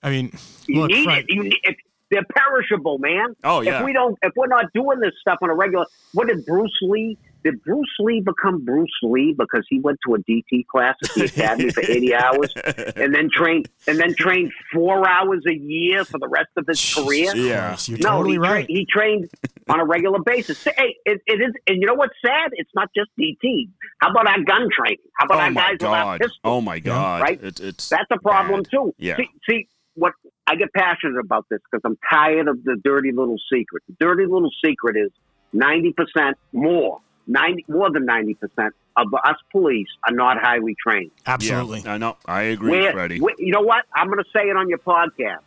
I 0.03 0.09
mean, 0.11 0.31
You 0.67 0.81
look, 0.81 0.91
need 0.91 1.03
Fred, 1.05 1.19
it. 1.19 1.25
You 1.29 1.43
need 1.43 1.57
it. 1.63 1.75
They're 2.11 2.21
perishable, 2.35 2.99
man. 2.99 3.35
Oh 3.43 3.61
yeah, 3.61 3.79
If 3.79 3.85
we 3.85 3.93
don't, 3.93 4.15
if 4.21 4.31
we're 4.35 4.45
not 4.47 4.65
doing 4.73 4.99
this 4.99 5.13
stuff 5.19 5.39
on 5.41 5.49
a 5.49 5.55
regular, 5.55 5.85
what 6.13 6.27
did 6.27 6.45
Bruce 6.45 6.77
Lee? 6.83 7.17
Did 7.45 7.61
Bruce 7.61 7.95
Lee 7.99 8.21
become 8.21 8.65
Bruce 8.65 8.89
Lee 9.03 9.35
because 9.37 9.65
he 9.69 9.79
went 9.79 9.99
to 10.07 10.15
a 10.15 10.17
DT 10.17 10.65
class 10.65 10.95
at 11.03 11.13
the 11.13 11.23
academy 11.25 11.69
for 11.69 11.83
eighty 11.83 12.15
hours 12.15 12.51
and 12.95 13.13
then 13.13 13.29
trained 13.31 13.69
and 13.87 13.99
then 13.99 14.15
trained 14.17 14.51
four 14.73 15.07
hours 15.07 15.43
a 15.47 15.53
year 15.53 16.03
for 16.03 16.17
the 16.17 16.27
rest 16.27 16.49
of 16.57 16.65
his 16.67 16.93
career? 16.93 17.35
Yeah. 17.35 17.77
You're 17.85 17.99
no, 17.99 18.09
totally 18.09 18.31
he, 18.31 18.37
tra- 18.37 18.49
right. 18.49 18.65
he 18.67 18.87
trained 18.89 19.29
on 19.69 19.79
a 19.79 19.85
regular 19.85 20.19
basis. 20.25 20.63
Hey, 20.63 20.95
it, 21.05 21.21
it 21.27 21.41
is, 21.41 21.53
and 21.67 21.79
you 21.79 21.85
know 21.85 21.93
what's 21.93 22.15
sad? 22.25 22.49
It's 22.53 22.71
not 22.73 22.89
just 22.95 23.11
DT. 23.19 23.69
How 23.99 24.09
about 24.09 24.27
our 24.27 24.41
gun 24.43 24.67
training? 24.75 24.97
How 25.13 25.25
about 25.25 25.37
oh 25.37 25.41
our 25.41 25.51
guys 25.53 25.77
god! 25.77 26.19
pistols? 26.21 26.39
Oh 26.43 26.61
my 26.61 26.79
god! 26.79 27.21
right? 27.21 27.39
It's 27.43 27.61
it's 27.61 27.89
That's 27.89 28.09
a 28.11 28.19
problem 28.19 28.63
bad. 28.63 28.71
too. 28.71 28.95
Yeah. 28.97 29.17
See, 29.17 29.29
see, 29.47 29.67
what 29.95 30.13
I 30.47 30.55
get 30.55 30.73
passionate 30.73 31.19
about 31.19 31.45
this 31.49 31.59
because 31.69 31.81
I'm 31.85 31.97
tired 32.11 32.47
of 32.47 32.63
the 32.63 32.75
dirty 32.83 33.11
little 33.11 33.37
secret. 33.51 33.83
The 33.87 33.95
dirty 33.99 34.25
little 34.25 34.51
secret 34.63 34.97
is 34.97 35.11
ninety 35.53 35.93
percent 35.93 36.37
more, 36.53 37.01
ninety 37.27 37.65
more 37.67 37.91
than 37.91 38.05
ninety 38.05 38.33
percent 38.35 38.73
of 38.97 39.13
us 39.13 39.35
police 39.51 39.87
are 40.07 40.13
not 40.13 40.37
highly 40.39 40.75
trained. 40.81 41.11
Absolutely. 41.25 41.81
Yeah, 41.81 41.93
I 41.93 41.97
know. 41.97 42.17
I 42.25 42.41
agree, 42.43 42.71
We're, 42.71 42.91
Freddie. 42.93 43.19
we- 43.21 43.35
you 43.39 43.51
know 43.51 43.61
what? 43.61 43.83
I'm 43.93 44.07
going 44.07 44.23
to 44.23 44.29
say 44.31 44.47
it 44.49 44.55
on 44.55 44.69
your 44.69 44.77
podcast. 44.77 45.39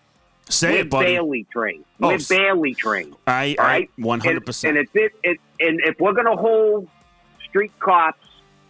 Say 0.51 0.73
We're 0.73 0.79
it, 0.81 0.91
buddy. 0.91 1.07
barely 1.15 1.47
trained. 1.53 1.85
Oh, 2.01 2.09
We're 2.09 2.19
barely 2.29 2.75
trained. 2.75 3.15
I, 3.27 3.55
all 3.59 3.65
I 3.65 3.69
right? 3.69 3.91
100%. 3.99 4.69
and 4.69 4.79
if 4.79 4.95
it, 4.97 5.13
it, 5.23 5.39
and 5.61 5.81
if 5.85 5.99
we're 6.01 6.13
going 6.15 6.27
to 6.27 6.37
hold 6.37 6.89
street 7.49 7.73
cops 7.81 8.27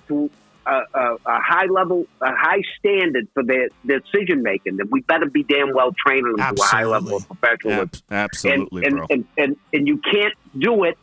to 0.09 0.31
a, 0.67 0.81
a, 0.95 1.15
a 1.27 1.41
high 1.41 1.67
level, 1.67 2.07
a 2.21 2.35
high 2.35 2.63
standard 2.79 3.27
for 3.35 3.43
their 3.45 3.69
decision 3.87 4.43
making, 4.43 4.77
then 4.77 4.89
we 4.91 5.01
better 5.03 5.27
be 5.27 5.43
damn 5.45 5.73
well 5.75 5.93
training 5.93 6.35
them 6.37 6.55
to 6.57 6.63
a 6.63 6.65
high 6.67 6.85
level 6.85 7.17
of 7.17 7.27
professionalism. 7.27 7.91
Absolutely, 8.11 8.85
and, 8.85 8.97
bro. 8.97 9.07
and, 9.11 9.25
and, 9.37 9.49
and, 9.51 9.57
and 9.73 9.89
you 9.89 9.99
can't 9.99 10.35
do 10.59 10.85
it 10.85 10.99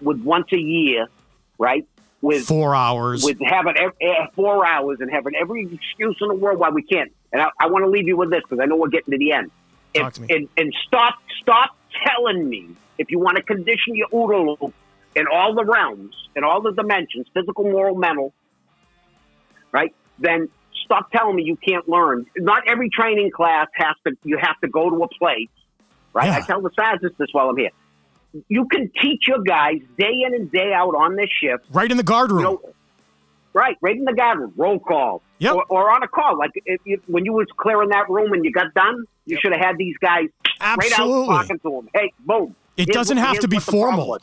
with 0.00 0.20
once 0.22 0.46
a 0.52 0.58
year, 0.58 1.06
right? 1.58 1.86
With 2.20 2.46
Four 2.46 2.74
hours. 2.74 3.22
with 3.22 3.38
having 3.44 3.76
ev- 3.76 3.92
eh, 4.00 4.26
four 4.34 4.66
hours 4.66 4.98
and 5.00 5.10
having 5.10 5.34
every 5.34 5.62
excuse 5.72 6.16
in 6.20 6.28
the 6.28 6.34
world 6.34 6.58
why 6.58 6.70
we 6.70 6.82
can't. 6.82 7.12
And 7.32 7.42
I, 7.42 7.48
I 7.60 7.66
want 7.66 7.84
to 7.84 7.90
leave 7.90 8.06
you 8.08 8.16
with 8.16 8.30
this 8.30 8.40
because 8.42 8.60
I 8.60 8.66
know 8.66 8.76
we're 8.76 8.88
getting 8.88 9.12
to 9.12 9.18
the 9.18 9.32
end. 9.32 9.50
Talk 9.94 10.08
If- 10.08 10.14
to 10.14 10.20
me. 10.22 10.28
And, 10.30 10.48
and 10.56 10.74
stop 10.86 11.14
stop 11.42 11.76
telling 12.06 12.48
me 12.48 12.68
if 12.98 13.10
you 13.10 13.18
want 13.18 13.36
to 13.36 13.42
condition 13.42 13.94
your 13.94 14.08
OODA 14.08 14.58
loop 14.60 14.74
in 15.16 15.26
all 15.32 15.54
the 15.54 15.64
realms, 15.64 16.14
in 16.34 16.44
all 16.44 16.60
the 16.62 16.72
dimensions, 16.72 17.26
physical, 17.34 17.64
moral, 17.64 17.94
mental, 17.94 18.32
right? 19.72 19.94
Then 20.18 20.48
stop 20.84 21.10
telling 21.12 21.36
me 21.36 21.42
you 21.44 21.56
can't 21.56 21.88
learn. 21.88 22.26
Not 22.36 22.62
every 22.68 22.88
training 22.90 23.30
class 23.32 23.68
has 23.74 23.96
to. 24.06 24.16
You 24.24 24.38
have 24.38 24.58
to 24.60 24.68
go 24.68 24.90
to 24.90 25.02
a 25.04 25.08
place, 25.08 25.48
right? 26.12 26.26
Yeah. 26.26 26.36
I 26.36 26.40
tell 26.40 26.62
the 26.62 26.70
sergeants 26.74 27.16
this 27.18 27.28
while 27.32 27.50
I'm 27.50 27.56
here. 27.56 27.70
You 28.48 28.66
can 28.66 28.90
teach 29.00 29.28
your 29.28 29.42
guys 29.42 29.78
day 29.98 30.12
in 30.26 30.34
and 30.34 30.50
day 30.50 30.72
out 30.74 30.94
on 30.94 31.16
this 31.16 31.28
shift 31.40 31.64
right 31.72 31.90
in 31.90 31.96
the 31.96 32.02
guard 32.02 32.30
room. 32.32 32.40
you 32.40 32.44
know, 32.46 32.60
right, 33.52 33.76
right 33.80 33.96
in 33.96 34.04
the 34.04 34.12
guard 34.12 34.38
room, 34.40 34.52
roll 34.56 34.78
call, 34.78 35.22
Yep. 35.38 35.54
or, 35.54 35.64
or 35.68 35.90
on 35.92 36.02
a 36.02 36.08
call. 36.08 36.36
Like 36.38 36.50
if, 36.64 37.00
when 37.06 37.24
you 37.24 37.32
was 37.32 37.46
clearing 37.56 37.90
that 37.90 38.08
room 38.10 38.32
and 38.32 38.44
you 38.44 38.50
got 38.52 38.72
done, 38.74 39.04
you 39.26 39.38
should 39.40 39.52
have 39.52 39.60
had 39.60 39.78
these 39.78 39.96
guys 39.98 40.28
straight 40.56 40.62
out 40.62 40.78
Absolutely. 40.82 41.26
talking 41.36 41.58
to 41.60 41.70
them. 41.70 41.88
Hey, 41.94 42.12
boom. 42.20 42.54
It 42.76 42.86
Here's 42.88 42.94
doesn't 42.94 43.18
what- 43.18 43.26
have 43.26 43.38
to 43.40 43.48
be 43.48 43.56
what 43.56 43.66
the 43.66 43.70
problem 43.72 43.96
formal. 44.06 44.18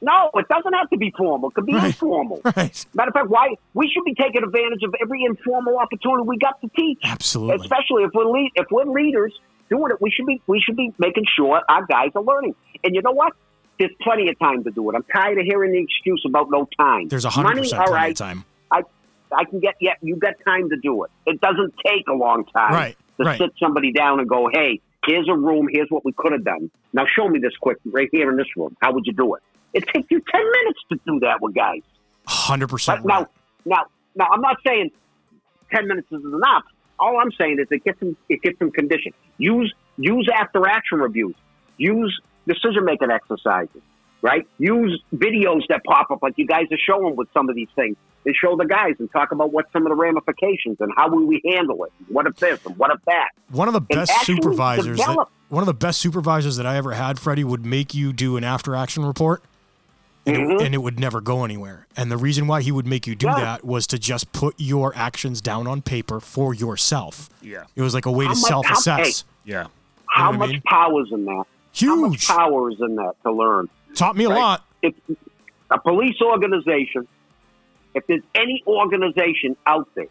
No, 0.00 0.30
it 0.34 0.46
doesn't 0.48 0.72
have 0.74 0.88
to 0.90 0.96
be 0.96 1.12
formal. 1.16 1.48
It 1.50 1.54
could 1.54 1.66
be 1.66 1.74
Right. 1.74 1.86
informal. 1.86 2.40
Right. 2.56 2.86
Matter 2.94 3.08
of 3.08 3.14
fact, 3.14 3.28
why 3.30 3.54
we 3.74 3.88
should 3.92 4.04
be 4.04 4.14
taking 4.14 4.44
advantage 4.44 4.82
of 4.84 4.94
every 5.02 5.24
informal 5.24 5.76
opportunity 5.76 6.22
we 6.24 6.38
got 6.38 6.60
to 6.60 6.68
teach. 6.76 6.98
Absolutely. 7.04 7.56
Especially 7.56 8.04
if 8.04 8.10
we're 8.14 8.26
lead, 8.26 8.50
if 8.54 8.66
we're 8.70 8.84
leaders 8.84 9.32
doing 9.70 9.90
it, 9.92 10.00
we 10.00 10.10
should 10.10 10.26
be 10.26 10.40
we 10.46 10.60
should 10.64 10.76
be 10.76 10.92
making 10.98 11.24
sure 11.36 11.60
our 11.68 11.84
guys 11.86 12.10
are 12.14 12.22
learning. 12.22 12.54
And 12.84 12.94
you 12.94 13.02
know 13.02 13.12
what? 13.12 13.32
There's 13.78 13.92
plenty 14.02 14.28
of 14.28 14.38
time 14.38 14.64
to 14.64 14.70
do 14.70 14.90
it. 14.90 14.96
I'm 14.96 15.04
tired 15.04 15.38
of 15.38 15.44
hearing 15.44 15.72
the 15.72 15.78
excuse 15.78 16.22
about 16.26 16.50
no 16.50 16.68
time. 16.78 17.08
There's 17.08 17.24
a 17.24 17.30
hundred 17.30 17.48
Money, 17.50 17.60
percent 17.62 17.82
plenty 17.86 17.94
right. 17.94 18.10
of 18.10 18.16
time. 18.16 18.44
I 18.72 18.82
I 19.36 19.44
can 19.44 19.60
get 19.60 19.76
yeah, 19.80 19.92
you 20.02 20.16
got 20.16 20.34
time 20.44 20.68
to 20.70 20.76
do 20.76 21.04
it. 21.04 21.10
It 21.26 21.40
doesn't 21.40 21.74
take 21.86 22.08
a 22.08 22.14
long 22.14 22.44
time 22.46 22.72
Right, 22.72 22.96
to 23.18 23.24
right. 23.24 23.38
sit 23.38 23.50
somebody 23.60 23.92
down 23.92 24.18
and 24.20 24.28
go, 24.28 24.48
Hey, 24.52 24.80
here's 25.06 25.28
a 25.28 25.34
room, 25.36 25.68
here's 25.70 25.88
what 25.90 26.04
we 26.04 26.12
could 26.12 26.32
have 26.32 26.44
done. 26.44 26.70
Now 26.92 27.04
show 27.06 27.28
me 27.28 27.38
this 27.38 27.52
quick 27.60 27.76
right 27.86 28.08
here 28.10 28.30
in 28.30 28.36
this 28.36 28.48
room. 28.56 28.76
How 28.80 28.92
would 28.92 29.06
you 29.06 29.12
do 29.12 29.34
it? 29.34 29.42
It 29.74 29.84
takes 29.94 30.10
you 30.10 30.20
ten 30.32 30.42
minutes 30.42 30.80
to 30.90 30.98
do 31.06 31.20
that 31.20 31.40
with 31.40 31.54
guys. 31.54 31.82
Hundred 32.26 32.68
percent. 32.68 33.04
Now 33.04 33.28
now 33.64 33.84
now 34.16 34.26
I'm 34.32 34.40
not 34.40 34.56
saying 34.66 34.90
ten 35.72 35.86
minutes 35.86 36.08
is 36.10 36.24
enough. 36.24 36.64
All 37.00 37.18
I'm 37.20 37.32
saying 37.32 37.58
is 37.60 37.66
it 37.70 37.84
gets 37.84 38.00
them 38.00 38.16
it 38.28 38.42
gets 38.42 38.58
them 38.58 38.70
conditioned. 38.70 39.14
Use 39.38 39.72
use 39.96 40.28
after 40.34 40.66
action 40.66 40.98
reviews. 40.98 41.34
Use 41.76 42.20
decision 42.46 42.84
making 42.84 43.10
exercises. 43.10 43.82
Right? 44.20 44.48
Use 44.58 45.00
videos 45.14 45.62
that 45.68 45.84
pop 45.84 46.10
up 46.10 46.22
like 46.22 46.34
you 46.36 46.46
guys 46.46 46.66
are 46.72 46.78
showing 46.78 47.14
with 47.14 47.28
some 47.32 47.48
of 47.48 47.54
these 47.54 47.68
things. 47.76 47.96
And 48.26 48.34
show 48.34 48.56
the 48.56 48.66
guys 48.66 48.94
and 48.98 49.10
talk 49.10 49.32
about 49.32 49.52
what 49.52 49.70
some 49.72 49.86
of 49.86 49.90
the 49.90 49.94
ramifications 49.94 50.76
and 50.80 50.92
how 50.96 51.08
will 51.08 51.24
we 51.24 51.40
handle 51.46 51.84
it. 51.84 51.92
What 52.08 52.26
if 52.26 52.36
this 52.36 52.64
and 52.66 52.76
what 52.76 52.90
if 52.90 53.02
that? 53.06 53.30
One 53.50 53.68
of 53.68 53.74
the 53.74 53.80
best 53.80 54.26
supervisors 54.26 54.98
that, 54.98 55.28
one 55.48 55.62
of 55.62 55.66
the 55.66 55.72
best 55.72 56.00
supervisors 56.00 56.56
that 56.56 56.66
I 56.66 56.76
ever 56.76 56.92
had, 56.92 57.18
Freddie, 57.18 57.44
would 57.44 57.64
make 57.64 57.94
you 57.94 58.12
do 58.12 58.36
an 58.36 58.44
after 58.44 58.74
action 58.74 59.04
report. 59.04 59.42
And, 60.28 60.36
it, 60.36 60.58
Mhm. 60.60 60.64
and 60.66 60.74
it 60.74 60.78
would 60.78 61.00
never 61.00 61.20
go 61.20 61.44
anywhere. 61.44 61.86
And 61.96 62.10
the 62.10 62.16
reason 62.16 62.46
why 62.46 62.60
he 62.62 62.70
would 62.70 62.86
make 62.86 63.06
you 63.06 63.14
do 63.14 63.26
Yeah. 63.26 63.34
that 63.40 63.64
was 63.64 63.86
to 63.88 63.98
just 63.98 64.32
put 64.32 64.54
your 64.58 64.92
actions 64.94 65.40
down 65.40 65.66
on 65.66 65.82
paper 65.82 66.20
for 66.20 66.54
yourself. 66.54 67.28
yeah, 67.40 67.64
It 67.74 67.82
was 67.82 67.94
like 67.94 68.06
a 68.06 68.12
way 68.12 68.26
How 68.26 68.34
to 68.34 68.40
much- 68.40 68.48
self 68.48 68.70
assess. 68.70 69.24
yeah. 69.44 69.66
How 70.06 70.30
know 70.30 70.30
what 70.30 70.34
I 70.34 70.38
much 70.38 70.50
mean? 70.50 70.62
power 70.66 71.02
is 71.02 71.12
in 71.12 71.24
that? 71.26 71.44
How 71.80 71.96
much 71.96 72.10
Huge. 72.12 72.26
power 72.28 72.70
is 72.70 72.80
in 72.80 72.96
that 72.96 73.14
to 73.24 73.32
learn? 73.32 73.68
Taught 73.94 74.16
me 74.16 74.24
a 74.24 74.28
Right. 74.28 74.38
lot. 74.38 74.64
if 74.82 74.94
a 75.70 75.78
police 75.80 76.20
organization, 76.22 77.06
if 77.94 78.06
there's 78.06 78.22
any 78.34 78.62
organization 78.66 79.56
out 79.66 79.88
there 79.96 80.06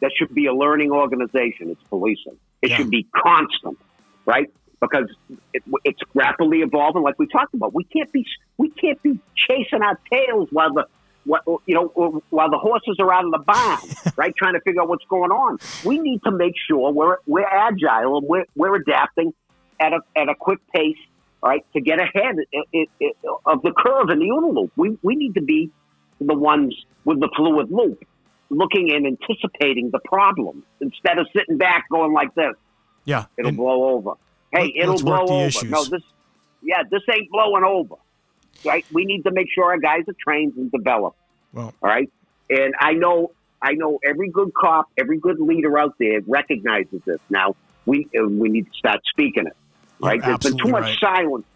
that 0.00 0.10
should 0.16 0.34
be 0.34 0.46
a 0.46 0.52
learning 0.54 0.90
organization, 0.90 1.70
it's 1.70 1.82
policing. 1.84 2.36
It 2.60 2.70
Yeah. 2.70 2.76
should 2.78 2.90
be 2.90 3.06
constant, 3.14 3.78
right? 4.26 4.50
Because 4.90 5.10
it, 5.52 5.62
it's 5.84 6.00
rapidly 6.14 6.58
evolving, 6.60 7.02
like 7.02 7.18
we 7.18 7.26
talked 7.26 7.54
about. 7.54 7.74
We 7.74 7.84
can't 7.84 8.10
be 8.12 8.26
we 8.58 8.70
can't 8.70 9.00
be 9.02 9.18
chasing 9.36 9.82
our 9.82 9.98
tails 10.12 10.48
while 10.52 10.72
the 10.72 10.86
what 11.24 11.42
you 11.66 11.74
know 11.74 12.22
while 12.30 12.50
the 12.50 12.58
horses 12.58 12.96
are 13.00 13.12
out 13.12 13.24
of 13.24 13.30
the 13.32 13.38
barn, 13.38 13.78
right? 14.16 14.34
Trying 14.36 14.54
to 14.54 14.60
figure 14.60 14.82
out 14.82 14.88
what's 14.88 15.04
going 15.06 15.30
on. 15.30 15.58
We 15.84 15.98
need 15.98 16.22
to 16.24 16.30
make 16.30 16.54
sure 16.68 16.92
we're 16.92 17.16
we're 17.26 17.46
agile 17.46 18.18
and 18.18 18.26
we're 18.28 18.44
we're 18.56 18.76
adapting 18.76 19.32
at 19.80 19.92
a 19.92 20.00
at 20.16 20.28
a 20.28 20.34
quick 20.34 20.58
pace 20.74 20.96
right, 21.42 21.62
to 21.74 21.80
get 21.82 22.00
ahead 22.00 22.36
i- 22.54 22.62
i- 22.74 22.86
i- 23.02 23.12
of 23.44 23.60
the 23.60 23.70
curve 23.76 24.08
in 24.08 24.18
the 24.18 24.30
OODA. 24.30 24.70
We, 24.76 24.96
we 25.02 25.14
need 25.14 25.34
to 25.34 25.42
be 25.42 25.70
the 26.18 26.32
ones 26.34 26.74
with 27.04 27.20
the 27.20 27.28
fluid 27.36 27.70
loop, 27.70 28.02
looking 28.48 28.90
and 28.94 29.06
anticipating 29.06 29.90
the 29.90 29.98
problem 30.06 30.64
instead 30.80 31.18
of 31.18 31.26
sitting 31.36 31.58
back 31.58 31.84
going 31.90 32.14
like 32.14 32.34
this. 32.34 32.54
Yeah. 33.04 33.26
It'll 33.36 33.48
And, 33.48 33.56
blow 33.58 33.90
over. 33.90 34.12
Hey, 34.54 34.72
Let- 34.76 34.84
it'll 34.84 35.02
blow 35.02 35.26
over. 35.26 35.46
issues. 35.46 35.70
No, 35.70 35.84
this, 35.84 36.02
yeah, 36.62 36.82
this 36.90 37.02
ain't 37.12 37.30
blowing 37.30 37.64
over. 37.64 37.96
Right? 38.64 38.86
We 38.92 39.04
need 39.04 39.22
to 39.24 39.32
make 39.32 39.48
sure 39.52 39.64
our 39.64 39.78
guys 39.78 40.04
are 40.08 40.14
trained 40.18 40.54
and 40.56 40.70
developed. 40.70 41.18
Well, 41.52 41.74
All 41.82 41.88
right. 41.88 42.10
And 42.48 42.74
I 42.78 42.92
know, 42.92 43.32
I 43.60 43.72
know 43.72 43.98
every 44.04 44.30
good 44.30 44.52
cop, 44.54 44.86
every 44.96 45.18
good 45.18 45.40
leader 45.40 45.76
out 45.78 45.96
there 45.98 46.20
recognizes 46.26 47.02
this. 47.04 47.18
Now 47.28 47.56
we 47.86 48.06
uh, 48.18 48.26
we 48.26 48.48
need 48.48 48.66
to 48.66 48.78
start 48.78 49.00
speaking 49.10 49.46
it. 49.46 49.56
Right. 50.00 50.22
There's 50.22 50.38
been 50.38 50.56
too 50.56 50.68
much 50.68 50.82
right. 50.82 50.98
silence, 51.00 51.46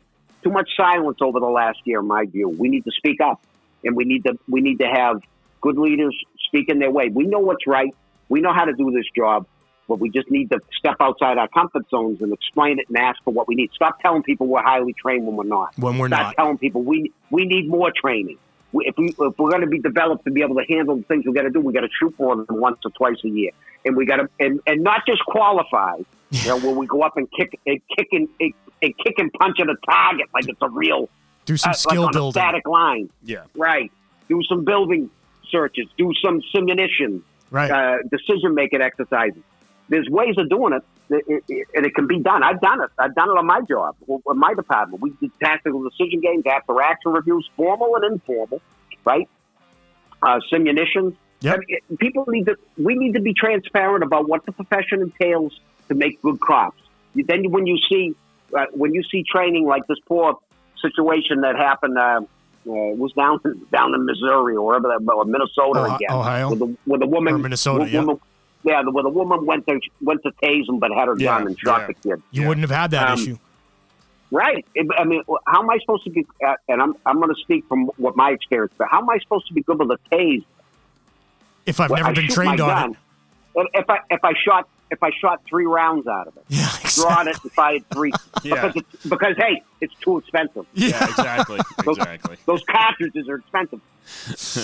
too 0.43 0.51
much 0.51 0.71
silence 0.77 1.19
over 1.21 1.41
the 1.41 1.47
last 1.47 1.79
year. 1.85 2.01
In 2.01 2.07
my 2.07 2.25
view, 2.27 2.49
we 2.49 2.69
need 2.69 2.85
to 2.85 2.91
speak 2.93 3.21
up, 3.21 3.41
and 3.85 3.97
we 3.97 4.05
need 4.05 4.25
to 4.25 4.39
we 4.49 4.61
need 4.61 4.79
to 4.81 4.87
have 4.87 5.21
good 5.61 5.79
leaders 5.79 6.17
speaking 6.47 6.79
their 6.79 6.91
way. 6.91 7.09
We 7.09 7.25
know 7.27 7.41
what's 7.41 7.67
right. 7.67 7.95
We 8.29 8.41
know 8.41 8.53
how 8.53 8.65
to 8.65 8.73
do 8.73 8.91
this 8.91 9.07
job, 9.17 9.47
but 9.89 9.99
we 9.99 10.11
just 10.11 10.31
need 10.31 10.51
to 10.51 10.61
step 10.79 10.97
outside 11.01 11.39
our 11.39 11.49
comfort 11.49 11.89
zones 11.91 12.21
and 12.23 12.33
explain 12.33 12.79
it 12.79 12.87
and 12.89 12.97
ask 12.99 13.19
for 13.25 13.33
what 13.33 13.49
we 13.49 13.55
need. 13.55 13.71
Stop 13.75 14.01
telling 14.01 14.23
people 14.23 14.47
we're 14.47 14.63
highly 14.63 14.93
trained 14.93 15.27
when 15.27 15.35
we're 15.37 15.45
not. 15.45 15.77
when 15.79 15.99
we're 15.99 16.09
Start 16.09 16.23
not. 16.27 16.37
telling 16.37 16.59
people 16.59 16.83
we 16.83 17.13
we 17.31 17.45
need 17.47 17.69
more 17.69 17.91
training. 17.91 18.39
We, 18.71 18.85
if, 18.87 18.97
we, 18.99 19.09
if 19.09 19.39
we're 19.39 19.49
going 19.51 19.63
to 19.63 19.67
be 19.67 19.79
developed 19.79 20.27
to 20.27 20.31
be 20.31 20.43
able 20.43 20.57
to 20.57 20.65
handle 20.69 20.97
the 20.97 21.03
things 21.05 21.25
we 21.27 21.33
got 21.33 21.43
to 21.43 21.51
do, 21.51 21.59
we 21.61 21.73
got 21.73 21.81
to 21.81 21.89
shoot 21.99 22.15
more 22.19 22.37
than 22.37 22.47
once 22.51 22.77
or 22.85 22.91
twice 22.91 23.17
a 23.25 23.29
year, 23.29 23.51
and 23.87 23.97
we 23.97 24.05
got 24.05 24.17
to 24.17 24.29
and, 24.39 24.61
and 24.67 24.83
not 24.83 25.07
just 25.07 25.25
qualify. 25.25 25.97
You 26.31 26.49
know, 26.49 26.59
where 26.59 26.75
we 26.75 26.87
go 26.87 27.01
up 27.01 27.17
and 27.17 27.27
kick 27.33 27.59
and 27.67 27.81
kick 27.97 28.09
and, 28.13 28.29
and, 28.39 28.53
and 28.83 28.95
kick 28.99 29.15
and 29.19 29.33
punch 29.33 29.57
at 29.61 29.69
a 29.71 29.77
target 29.91 30.27
like 30.35 30.47
it's 30.47 30.61
a 30.61 30.69
real 30.69 31.09
Do 31.47 31.57
some 31.57 31.71
uh, 31.71 31.73
skill 31.73 32.03
like 32.03 32.07
on 32.09 32.13
building. 32.13 32.43
a 32.43 32.45
static 32.45 32.69
line. 32.69 33.09
Yeah. 33.25 33.45
Right. 33.57 33.91
Do 34.29 34.43
some 34.47 34.67
building 34.67 35.09
searches. 35.51 35.87
Do 35.97 36.13
some 36.23 36.43
simulation 36.55 37.25
Right. 37.51 37.71
uh, 37.71 38.03
decision 38.11 38.55
making 38.55 38.83
exercises. 38.83 39.43
There's 39.89 40.09
ways 40.09 40.35
of 40.37 40.49
doing 40.51 40.75
it, 40.75 40.85
it, 41.11 41.45
it, 41.49 41.69
and 41.75 41.87
it 41.87 41.95
can 41.95 42.07
be 42.07 42.19
done. 42.19 42.43
I've 42.43 42.61
done 42.61 42.83
it. 42.83 42.91
I've 42.99 43.15
done 43.15 43.31
it 43.31 43.39
on 43.39 43.47
my 43.47 43.61
job, 43.63 43.97
in 44.09 44.39
my 44.39 44.53
department. 44.55 45.01
We 45.03 45.11
did 45.21 45.31
tactical 45.41 45.83
decision 45.83 46.21
games, 46.21 46.45
after 46.47 46.81
action 46.83 47.13
reviews, 47.13 47.49
formal 47.57 47.97
and 47.97 48.05
informal, 48.13 48.61
right? 49.05 49.29
Uh, 50.23 50.41
simulations. 50.51 51.15
Yep. 51.41 51.61
People 52.01 52.25
need 52.29 52.47
to. 52.47 52.57
We 52.77 52.97
need 52.97 53.15
to 53.15 53.21
be 53.21 53.33
transparent 53.33 54.03
about 54.03 54.29
what 54.29 54.45
the 54.45 54.53
profession 54.53 55.01
entails 55.01 55.59
to 55.89 55.95
make 55.95 56.21
good 56.21 56.41
crops. 56.41 56.81
Then, 57.15 57.51
when 57.51 57.67
you 57.67 57.79
see 57.89 58.15
uh, 58.57 58.67
when 58.73 58.93
you 58.93 59.03
see 59.05 59.23
training 59.23 59.65
like 59.67 59.87
this 59.87 59.99
poor 60.07 60.39
situation 60.81 61.41
that 61.43 61.57
happened. 61.57 61.97
Uh, 61.99 62.21
uh, 62.69 62.73
it 62.91 62.99
was 62.99 63.13
down 63.13 63.39
down 63.73 63.95
in 63.95 64.05
Missouri 64.05 64.55
or 64.55 64.67
wherever 64.67 64.89
that, 64.89 65.11
or 65.11 65.25
Minnesota 65.25 65.81
Ohio- 65.81 65.95
again. 65.97 66.11
Ohio? 66.11 66.51
with 66.51 66.61
a, 66.61 66.77
with 66.87 67.03
a 67.03 67.07
woman, 67.07 67.35
Or 67.35 67.39
Minnesota, 67.39 67.85
wo- 67.85 67.87
yeah. 67.87 68.15
Woman, 68.65 68.77
yeah, 68.77 68.83
the, 68.83 68.91
where 68.91 69.03
the 69.03 69.09
woman 69.11 69.47
went 69.47 69.67
to 69.67 69.81
went 70.01 70.23
to 70.23 70.33
tase 70.43 70.69
him, 70.69 70.79
but 70.79 70.91
had 70.93 71.09
her 71.09 71.15
Yeah, 71.19 71.39
gun 71.39 71.47
and 71.49 71.59
shot 71.59 71.81
yeah. 71.81 71.87
the 71.89 71.95
kid. 71.95 72.23
you 72.31 72.43
Yeah. 72.43 72.49
wouldn't 72.49 72.69
have 72.69 72.77
had 72.77 72.91
that 72.93 73.09
Um, 73.11 73.19
issue. 73.19 73.39
Right. 74.31 74.67
I 74.99 75.05
mean, 75.05 75.23
how 75.47 75.63
am 75.63 75.71
I 75.71 75.79
supposed 75.79 76.05
to 76.05 76.11
be? 76.11 76.27
Uh, 76.47 76.55
and 76.69 76.83
I'm 76.83 76.95
I'm 77.07 77.17
going 77.17 77.35
to 77.35 77.41
speak 77.41 77.65
from 77.69 77.87
what 77.97 78.15
my 78.17 78.31
experience. 78.31 78.73
But 78.77 78.89
how 78.91 78.99
am 79.01 79.09
I 79.09 79.19
supposed 79.21 79.47
to 79.49 79.55
be 79.55 79.63
good 79.63 79.79
with 79.79 79.91
a 79.91 79.99
tase? 80.15 80.45
If 81.65 81.81
I've 81.81 81.91
Well, 81.91 81.99
never 82.01 82.11
I 82.11 82.15
been 82.15 82.29
trained 82.29 82.61
on 82.61 82.69
gun. 82.69 82.91
it. 82.93 82.97
And 83.57 83.69
If 83.75 83.89
I 83.91 83.99
if 84.11 84.23
I 84.25 84.33
shot 84.45 84.69
if 84.91 85.03
I 85.03 85.11
shot 85.21 85.43
three 85.49 85.67
rounds 85.67 86.07
out 86.07 86.27
of 86.29 86.37
it, 86.37 86.45
Yeah, 86.49 86.67
drawn 86.95 87.27
exactly. 87.29 87.31
it 87.31 87.43
and 87.45 87.53
fired 87.53 87.89
three 87.91 88.13
Yeah. 88.43 88.55
because 88.69 88.77
it's, 88.93 89.05
because 89.07 89.37
hey, 89.39 89.63
it's 89.81 89.95
too 90.01 90.19
expensive. 90.19 90.67
Yeah, 90.75 90.89
Yeah. 90.89 91.05
exactly. 91.09 91.61
Exactly. 91.87 92.37
Those 92.47 92.63
cartridges 92.65 93.29
are 93.31 93.37
expensive. 93.37 93.81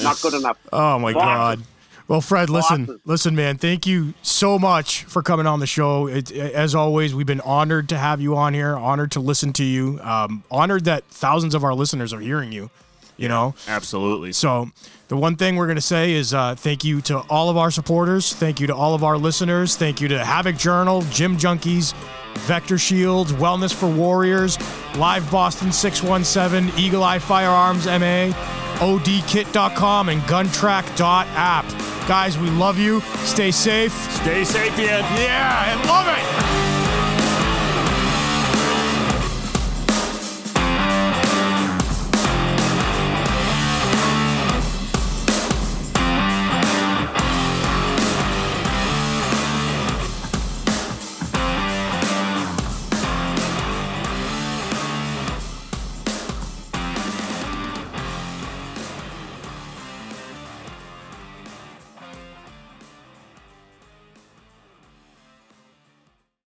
Not 0.03 0.20
good 0.20 0.34
enough. 0.34 0.59
Oh 0.72 0.99
my 0.99 1.12
Bosses. 1.14 1.24
God. 1.24 1.62
Well, 2.07 2.20
Fred, 2.20 2.50
listen, 2.50 3.00
listen, 3.07 3.34
man. 3.34 3.57
Thank 3.57 3.86
you 3.86 4.12
so 4.20 4.59
much 4.59 5.05
for 5.05 5.22
coming 5.22 5.46
on 5.46 5.61
the 5.61 5.66
show. 5.66 6.07
It, 6.07 6.30
as 6.32 6.74
always, 6.74 7.14
we've 7.14 7.26
been 7.26 7.40
honored 7.40 7.88
to 7.88 7.98
have 7.98 8.20
you 8.20 8.36
on 8.36 8.52
here. 8.52 8.76
Honored 8.76 9.11
to 9.12 9.20
listen 9.20 9.55
to 9.55 9.64
you. 9.64 9.98
Um, 10.02 10.44
honored 10.50 10.84
that 10.84 11.05
thousands 11.05 11.55
of 11.55 11.64
our 11.64 11.74
listeners 11.74 12.12
are 12.12 12.20
hearing 12.20 12.52
you. 12.52 12.70
You 13.16 13.28
know, 13.28 13.55
Absolutely. 13.68 14.32
so 14.32 14.70
the 15.07 15.16
one 15.16 15.36
thing 15.36 15.55
we're 15.55 15.66
going 15.66 15.76
to 15.76 15.80
say 15.80 16.14
is 16.14 16.34
uh, 16.34 16.57
thank 16.57 16.82
you 16.82 17.00
to 17.02 17.18
all 17.30 17.48
of 17.48 17.57
our 17.57 17.70
supporters. 17.70 18.32
Thank 18.32 18.59
you 18.59 18.66
to 18.66 18.74
all 18.74 18.92
of 18.92 19.05
our 19.05 19.16
listeners. 19.16 19.76
Thank 19.76 20.00
you 20.00 20.09
to 20.09 20.24
Havoc 20.24 20.57
Journal, 20.57 21.02
Gym 21.12 21.36
Junkies, 21.36 21.94
Vector 22.38 22.76
Shields, 22.76 23.32
Wellness 23.34 23.72
for 23.72 23.88
Warriors, 23.88 24.59
Live 24.96 25.30
Boston 25.30 25.70
617, 25.70 26.76
Eagle 26.76 27.05
Eye 27.05 27.20
Firearms 27.20 27.86
MA, 27.86 28.32
odkit.com, 28.81 30.09
and 30.09 30.22
guntrack.app. 30.22 31.64
Guys, 32.09 32.39
we 32.39 32.51
love 32.51 32.79
you. 32.79 33.01
Stay 33.25 33.51
safe. 33.51 33.93
Stay 34.12 34.45
sapient. 34.45 35.05
Yeah, 35.18 35.53
I 35.57 35.87
love 35.89 36.07
it. 36.09 36.63